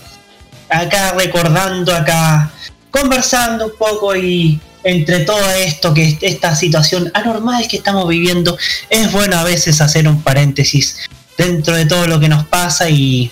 [0.70, 2.52] acá recordando acá
[2.92, 8.56] conversando un poco y entre todo esto que esta situación anormal que estamos viviendo
[8.92, 13.32] es bueno a veces hacer un paréntesis dentro de todo lo que nos pasa y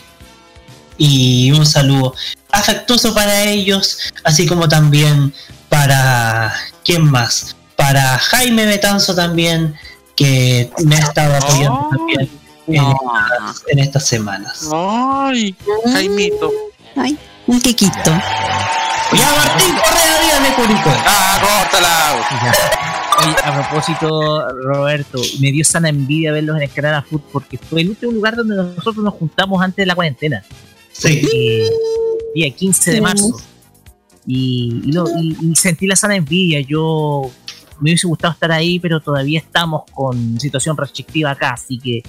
[0.97, 2.15] y un saludo
[2.51, 5.33] afectuoso para ellos, así como también
[5.69, 9.75] para quién más, para Jaime Betanzo también,
[10.15, 12.29] que me ha estado apoyando también
[12.67, 14.69] en, estas, en estas semanas.
[14.71, 15.55] Ay,
[15.91, 16.51] Jaimito.
[16.95, 18.11] Ay, un quequito.
[19.13, 20.89] Ya Martín Correa, dígame Curico.
[21.05, 22.01] Ah, córtala.
[23.19, 27.57] Oye, a propósito, Roberto, me dio sana envidia verlos en el canal a Food porque
[27.57, 30.43] fue el último lugar donde nosotros nos juntamos antes de la cuarentena.
[30.93, 31.21] Sí.
[31.33, 31.69] Eh,
[32.35, 33.41] día 15 de marzo.
[34.27, 36.61] Y, y lo- y- y sentí la sana envidia.
[36.61, 37.31] Yo
[37.79, 42.03] me hubiese gustado estar ahí, pero todavía estamos con situación restrictiva acá, así que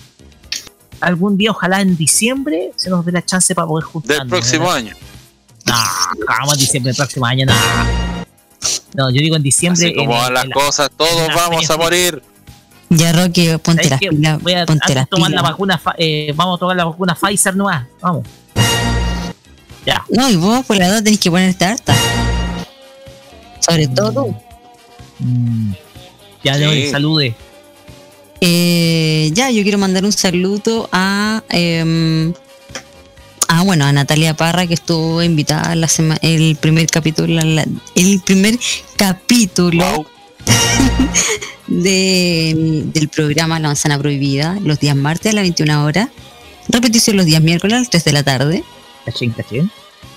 [1.00, 4.20] algún día, ojalá en diciembre, se nos dé la chance para poder juntarnos.
[4.20, 4.76] Del próximo ¿verdad?
[4.76, 4.96] año.
[5.66, 5.74] No,
[6.28, 7.52] vamos en diciembre del próximo año, no.
[8.94, 9.86] No, yo digo en diciembre.
[9.86, 12.22] Así como en- van las en la- cosas, todos vamos a morir.
[12.90, 14.42] Ya, Roque, ponte ¿Sabes las pilas.
[14.42, 17.86] Voy a, las tomar la vacuna, eh, vamos a tomar la vacuna Pfizer nomás.
[18.02, 18.26] Vamos.
[19.86, 20.04] Ya.
[20.10, 21.94] No, y vos por la edad tenés que ponerte harta.
[23.60, 24.36] Sobre todo tú.
[25.18, 25.72] Mm.
[26.44, 26.60] Ya, Sí.
[26.64, 27.34] Lore, salude.
[28.40, 31.42] Eh, ya, yo quiero mandar un saludo a.
[31.48, 32.32] em,
[33.48, 38.20] ah, bueno, a Natalia Parra, que estuvo invitada la sema- el primer capítulo, la- el
[38.24, 38.58] primer
[38.96, 40.06] capítulo
[41.68, 46.08] de, del programa La Manzana Prohibida, los días martes a las 21 horas.
[46.68, 48.64] Repetición los días miércoles a las 3 de la tarde.
[49.04, 49.70] Cachín, cachín.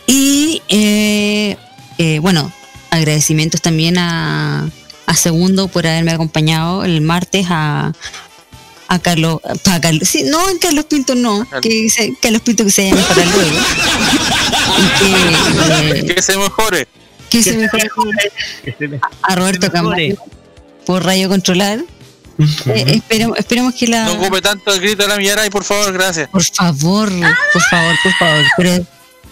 [0.08, 1.58] Y eh,
[1.98, 2.52] eh, bueno,
[2.92, 4.70] agradecimientos también a,
[5.06, 7.92] a Segundo por haberme acompañado el martes a,
[8.88, 12.72] a Carlos, a Carlos, sí, no, en Carlos Pinto no, que se- Carlos Pinto que
[12.72, 13.58] se llame para luego.
[14.78, 16.88] Y que, eh, Que se mejore.
[17.30, 17.88] que se mejore
[19.22, 20.16] a Roberto Camacho
[20.86, 21.80] por Radio Controlar.
[22.38, 24.06] Eh, esperemos, esperemos que la...
[24.06, 26.30] No ocupe tanto el grito de la Millaray, por favor, gracias.
[26.30, 27.10] Por favor,
[27.54, 28.46] por favor, por favor.
[28.58, 28.86] Pero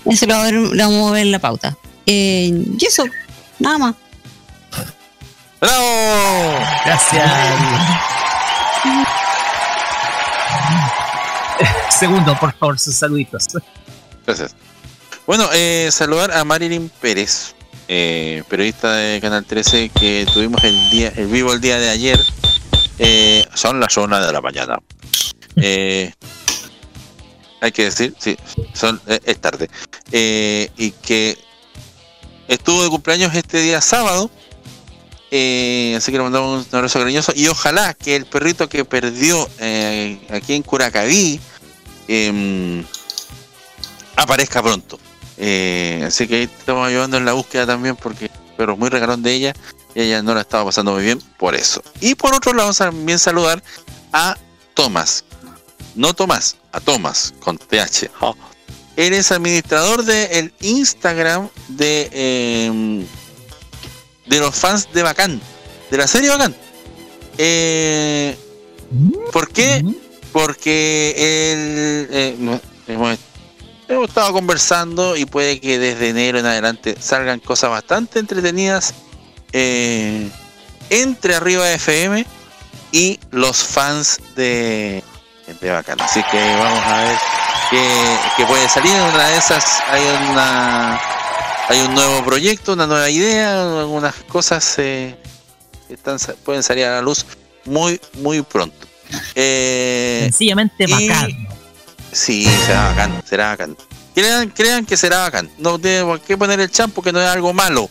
[0.05, 1.77] eso lo vamos a ver en la pauta.
[2.05, 3.03] Eh, y eso,
[3.59, 3.95] nada más.
[5.59, 6.59] ¡Bravo!
[6.85, 7.31] Gracias.
[11.89, 13.47] Segundo, por favor, sus saluditos.
[14.25, 14.55] Gracias.
[15.25, 17.55] Bueno, eh, saludar a Marilyn Pérez,
[17.87, 22.19] eh, periodista de Canal 13, que tuvimos el día, el vivo el día de ayer.
[22.99, 24.77] Eh, son las una de la mañana.
[25.55, 26.11] Eh,
[27.61, 28.37] hay que decir, sí,
[29.07, 29.69] eh, es tarde.
[30.11, 31.37] Y que
[32.47, 34.29] estuvo de cumpleaños este día sábado.
[35.25, 37.33] Así que le mandamos un abrazo cariñoso.
[37.35, 39.41] Y ojalá que el perrito que perdió
[40.29, 41.39] aquí en Curacaví
[42.07, 42.83] em,
[44.15, 44.99] aparezca pronto.
[46.05, 49.53] Así que ahí estamos ayudando en la búsqueda también porque pero muy regalón de ella
[49.95, 51.83] y ella no la estaba pasando muy bien por eso.
[52.01, 53.63] Y por otro lado, también saludar
[54.11, 54.37] a
[54.73, 55.23] Tomás.
[55.95, 58.09] No Tomás, a Tomás con TH.
[58.21, 58.35] Oh.
[58.95, 63.05] Él es administrador del Instagram de, em,
[64.27, 65.41] de los fans de Bacán,
[65.89, 66.55] de la serie Bacán.
[67.37, 68.37] Eh,
[69.31, 69.83] ¿Por qué?
[70.31, 72.59] Porque él, eh,
[73.87, 78.93] hemos estado conversando y puede que desde enero en adelante salgan cosas bastante entretenidas
[79.53, 80.29] eh,
[80.89, 82.25] entre Arriba FM
[82.91, 85.03] y los fans de,
[85.61, 85.99] de Bacán.
[86.01, 87.17] Así que vamos a ver
[87.71, 88.91] qué, qué puede salir.
[88.91, 91.01] En una de esas hay una
[91.69, 95.15] hay un nuevo proyecto, una nueva idea, algunas cosas eh,
[95.87, 97.25] que están, pueden salir a la luz
[97.65, 98.85] muy, muy pronto.
[99.35, 101.47] Eh, Sencillamente y- bacán.
[102.11, 103.77] Sí, será bacán, será bacán.
[104.13, 105.49] Crean, crean que será bacán.
[105.57, 107.89] No tiene por qué poner el champo que no es algo malo.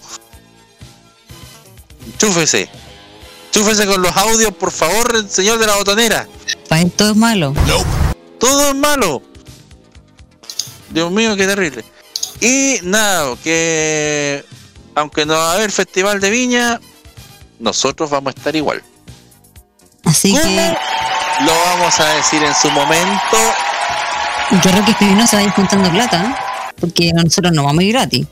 [2.23, 2.69] Chúfese.
[3.51, 6.29] Chúfese con los audios, por favor, el señor de la botonera.
[6.69, 7.53] Para esto es malo.
[8.39, 9.23] Todo es malo.
[10.91, 11.85] Dios mío, qué terrible.
[12.41, 14.45] Y nada, que
[14.95, 16.81] aunque no va a haber festival de viña,
[17.59, 18.85] nosotros vamos a estar igual.
[20.05, 20.77] Así que
[21.45, 23.37] Lo vamos a decir en su momento.
[24.53, 26.37] yo creo que Espinosa se va a ir juntando plata, ¿no?
[26.79, 28.27] porque nosotros no vamos a ir gratis.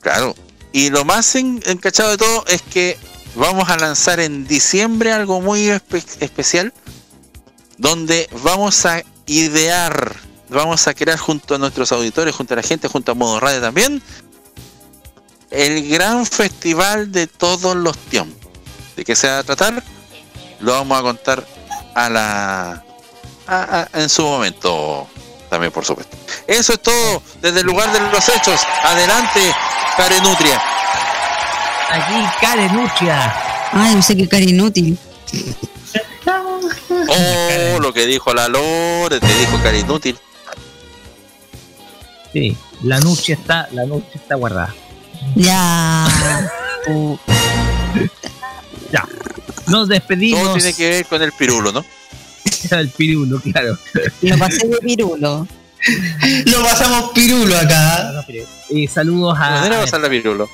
[0.00, 0.34] Claro.
[0.72, 2.98] Y lo más en- encachado de todo es que
[3.34, 6.72] vamos a lanzar en diciembre algo muy espe- especial
[7.76, 10.16] donde vamos a idear,
[10.48, 13.60] vamos a crear junto a nuestros auditores, junto a la gente, junto a Modo Radio
[13.60, 14.02] también,
[15.50, 18.50] el gran festival de todos los tiempos.
[18.96, 19.82] ¿De qué se va a tratar?
[20.60, 21.46] Lo vamos a contar
[21.94, 22.84] a la
[23.46, 25.08] a- en su momento
[25.48, 26.16] también, por supuesto.
[26.46, 28.60] Eso es todo desde el lugar de los hechos.
[28.82, 29.54] Adelante,
[29.98, 30.62] Carenutria.
[31.90, 33.34] Aquí, Carenuccia.
[33.72, 34.96] Ay, no sé qué cara inútil.
[37.08, 40.16] Oh, lo que dijo la Lore, te dijo Carinútil.
[42.32, 44.72] Sí, la noche está, la noche está guardada.
[45.34, 46.06] Ya.
[48.92, 49.04] ya.
[49.66, 50.42] Nos despedimos.
[50.42, 51.84] Todo tiene que ver con el pirulo, ¿no?
[52.70, 53.76] El pirulo, claro.
[54.22, 55.46] Lo pasé de pirulo.
[56.46, 58.24] Lo pasamos pirulo acá.
[58.70, 59.86] Eh, saludos ¿De a,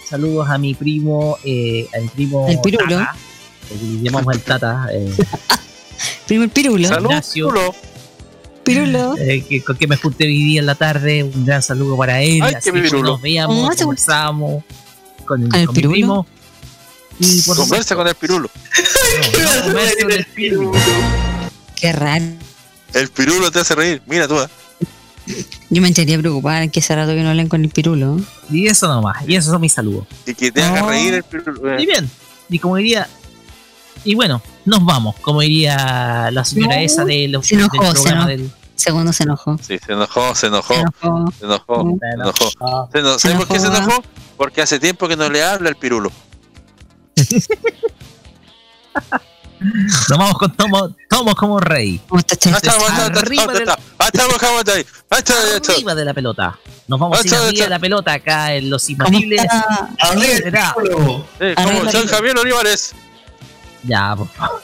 [0.09, 2.99] saludos a mi primo, eh, a mi primo El pirulo.
[2.99, 3.17] Tata,
[4.03, 5.13] llamamos el Tata, eh,
[6.27, 6.87] Primer pirulo.
[6.89, 7.53] Ignacio,
[8.63, 9.15] Pirulo.
[9.19, 11.23] eh, que, con que me junté hoy día en la tarde.
[11.23, 12.41] Un gran saludo para él.
[12.43, 13.11] Ay, así que pirulo.
[13.13, 14.65] nos veíamos, Ah, conversábamos
[15.27, 16.27] con, el, ¿Al con mi primo.
[17.19, 18.51] Y por Conversa con el pirulo.
[18.51, 20.73] no comerse con el pirulo.
[21.77, 22.25] Qué raro.
[22.93, 24.03] El pirulo te hace reír.
[24.07, 24.37] Mira tú.
[25.71, 28.21] Yo me entraría preocupada en que hace rato que no hablen con el pirulo.
[28.51, 30.07] Y eso nomás, y esos son mis saludos.
[30.27, 30.89] Y que te haga No.
[30.91, 31.73] reír el pirulo.
[31.75, 31.83] eh.
[31.83, 32.11] Y bien,
[32.51, 33.09] y como diría.
[34.05, 37.87] Y bueno, nos vamos, como diría la señora No, esa de los, se enojó, del
[37.97, 38.43] se programa enojó.
[38.43, 38.53] del.
[38.77, 39.57] Segundo se enojó.
[39.63, 41.33] Sí, se enojó, se enojó, Se enojó.
[41.39, 42.89] se enojó, se enojó.
[42.93, 44.03] Se Se ¿Sabes por qué se enojó, enojó?
[44.37, 46.11] Porque hace tiempo que no le habla el pirulo.
[49.61, 52.01] Nos vamos con Tomo, Tomo como rey.
[52.09, 53.07] ¿Cómo está Ah, está, ah,
[55.17, 56.59] está, Arriba de la pelota.
[56.89, 59.59] Nos vamos a ir arriba de la pelota acá en los Arriba
[60.97, 62.95] como San Javier Olivares.
[63.85, 64.63] Ya, por favor.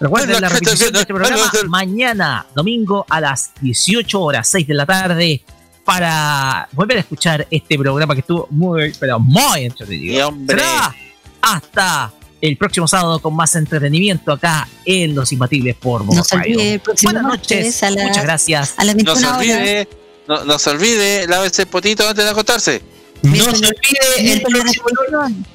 [0.00, 4.86] Recuerden la repetición de este programa mañana, domingo, a las 18 horas, 6 de la
[4.86, 5.42] tarde,
[5.84, 10.34] para volver a escuchar este programa que estuvo muy, pero muy entretenido.
[10.46, 10.94] Será
[11.40, 12.12] hasta
[12.42, 16.56] el próximo sábado con más entretenimiento acá en Los Imbatibles por Modo No se Radio.
[16.58, 18.74] olvide el próximo Buenas noches, a muchas gracias.
[18.76, 19.38] A las No se 21 horas.
[19.38, 19.88] olvide,
[20.28, 22.82] no, no se olvide, lávese el potito antes de acostarse.
[23.22, 25.46] No se olvide el próximo lunes.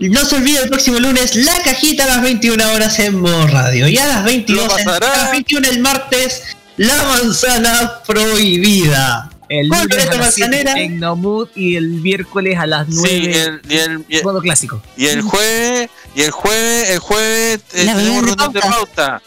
[0.00, 3.86] No se olvide el próximo lunes la cajita a las 21 horas en Modo Radio.
[3.86, 5.12] Y a las 22 Lo en- pasará.
[5.14, 6.42] a las 21 el martes,
[6.76, 9.28] la manzana prohibida.
[9.48, 10.74] El Con lunes a Loreto las 7 Manzanera.
[10.74, 14.40] Tecnomood y el miércoles a las 9 Sí, y el, y el, y el, modo
[14.40, 14.82] clásico.
[14.96, 18.76] y el jueves, y el jueves, el jueves eh, tenemos reunión de de pauta.
[18.76, 19.22] pauta.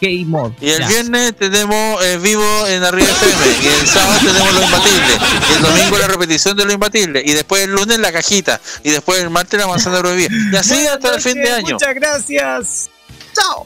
[0.00, 0.56] Game Mode.
[0.60, 0.88] Y el Ya.
[0.88, 3.46] viernes tenemos eh, vivo en Arriba FM.
[3.62, 5.18] Y el sábado tenemos lo imbatible.
[5.48, 7.22] Y el domingo la repetición de lo imbatible.
[7.24, 8.60] Y después el lunes la cajita.
[8.82, 10.28] Y después el martes la manzana prohibida.
[10.52, 11.74] Y así Buenas hasta el fin de año.
[11.74, 12.90] Muchas gracias.
[13.34, 13.64] Chao.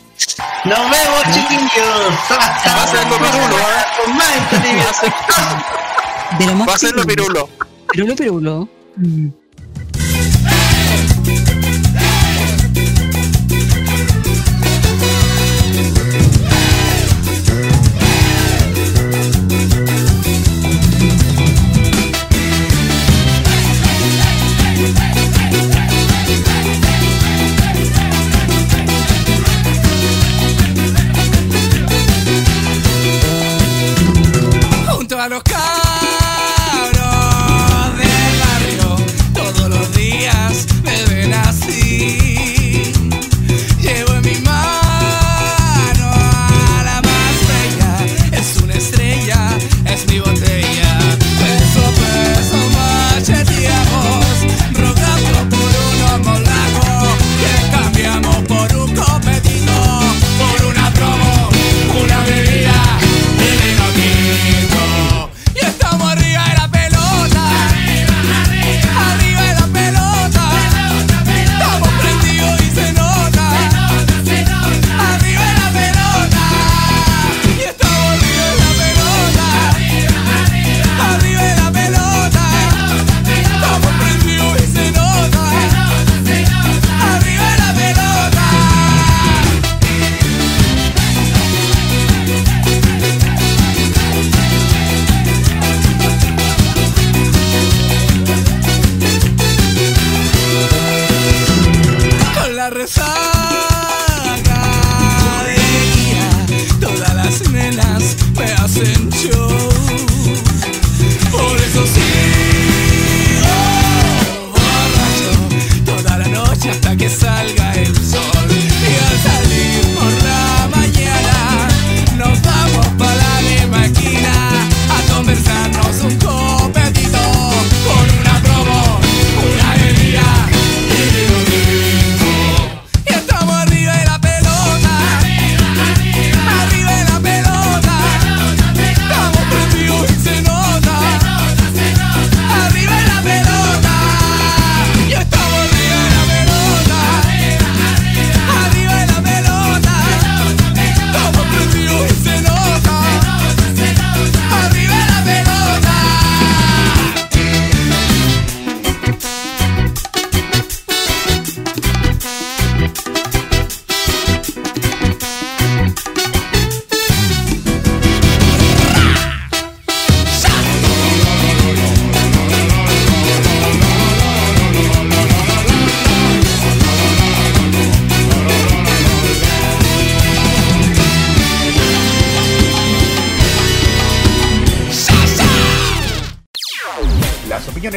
[0.66, 2.12] Nos vemos, chiquillos.
[2.30, 3.84] Va a ser lo pirulo, ¿eh?
[6.38, 7.48] De Va a ser lo pirulo.
[7.90, 8.68] Pirulo, pirulo.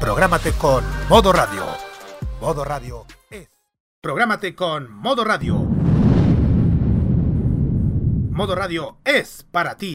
[0.00, 1.64] Prográmate con Modo Radio.
[2.40, 3.48] Modo Radio es.
[4.00, 5.56] Prográmate con Modo Radio.
[8.30, 9.94] Modo Radio es para ti.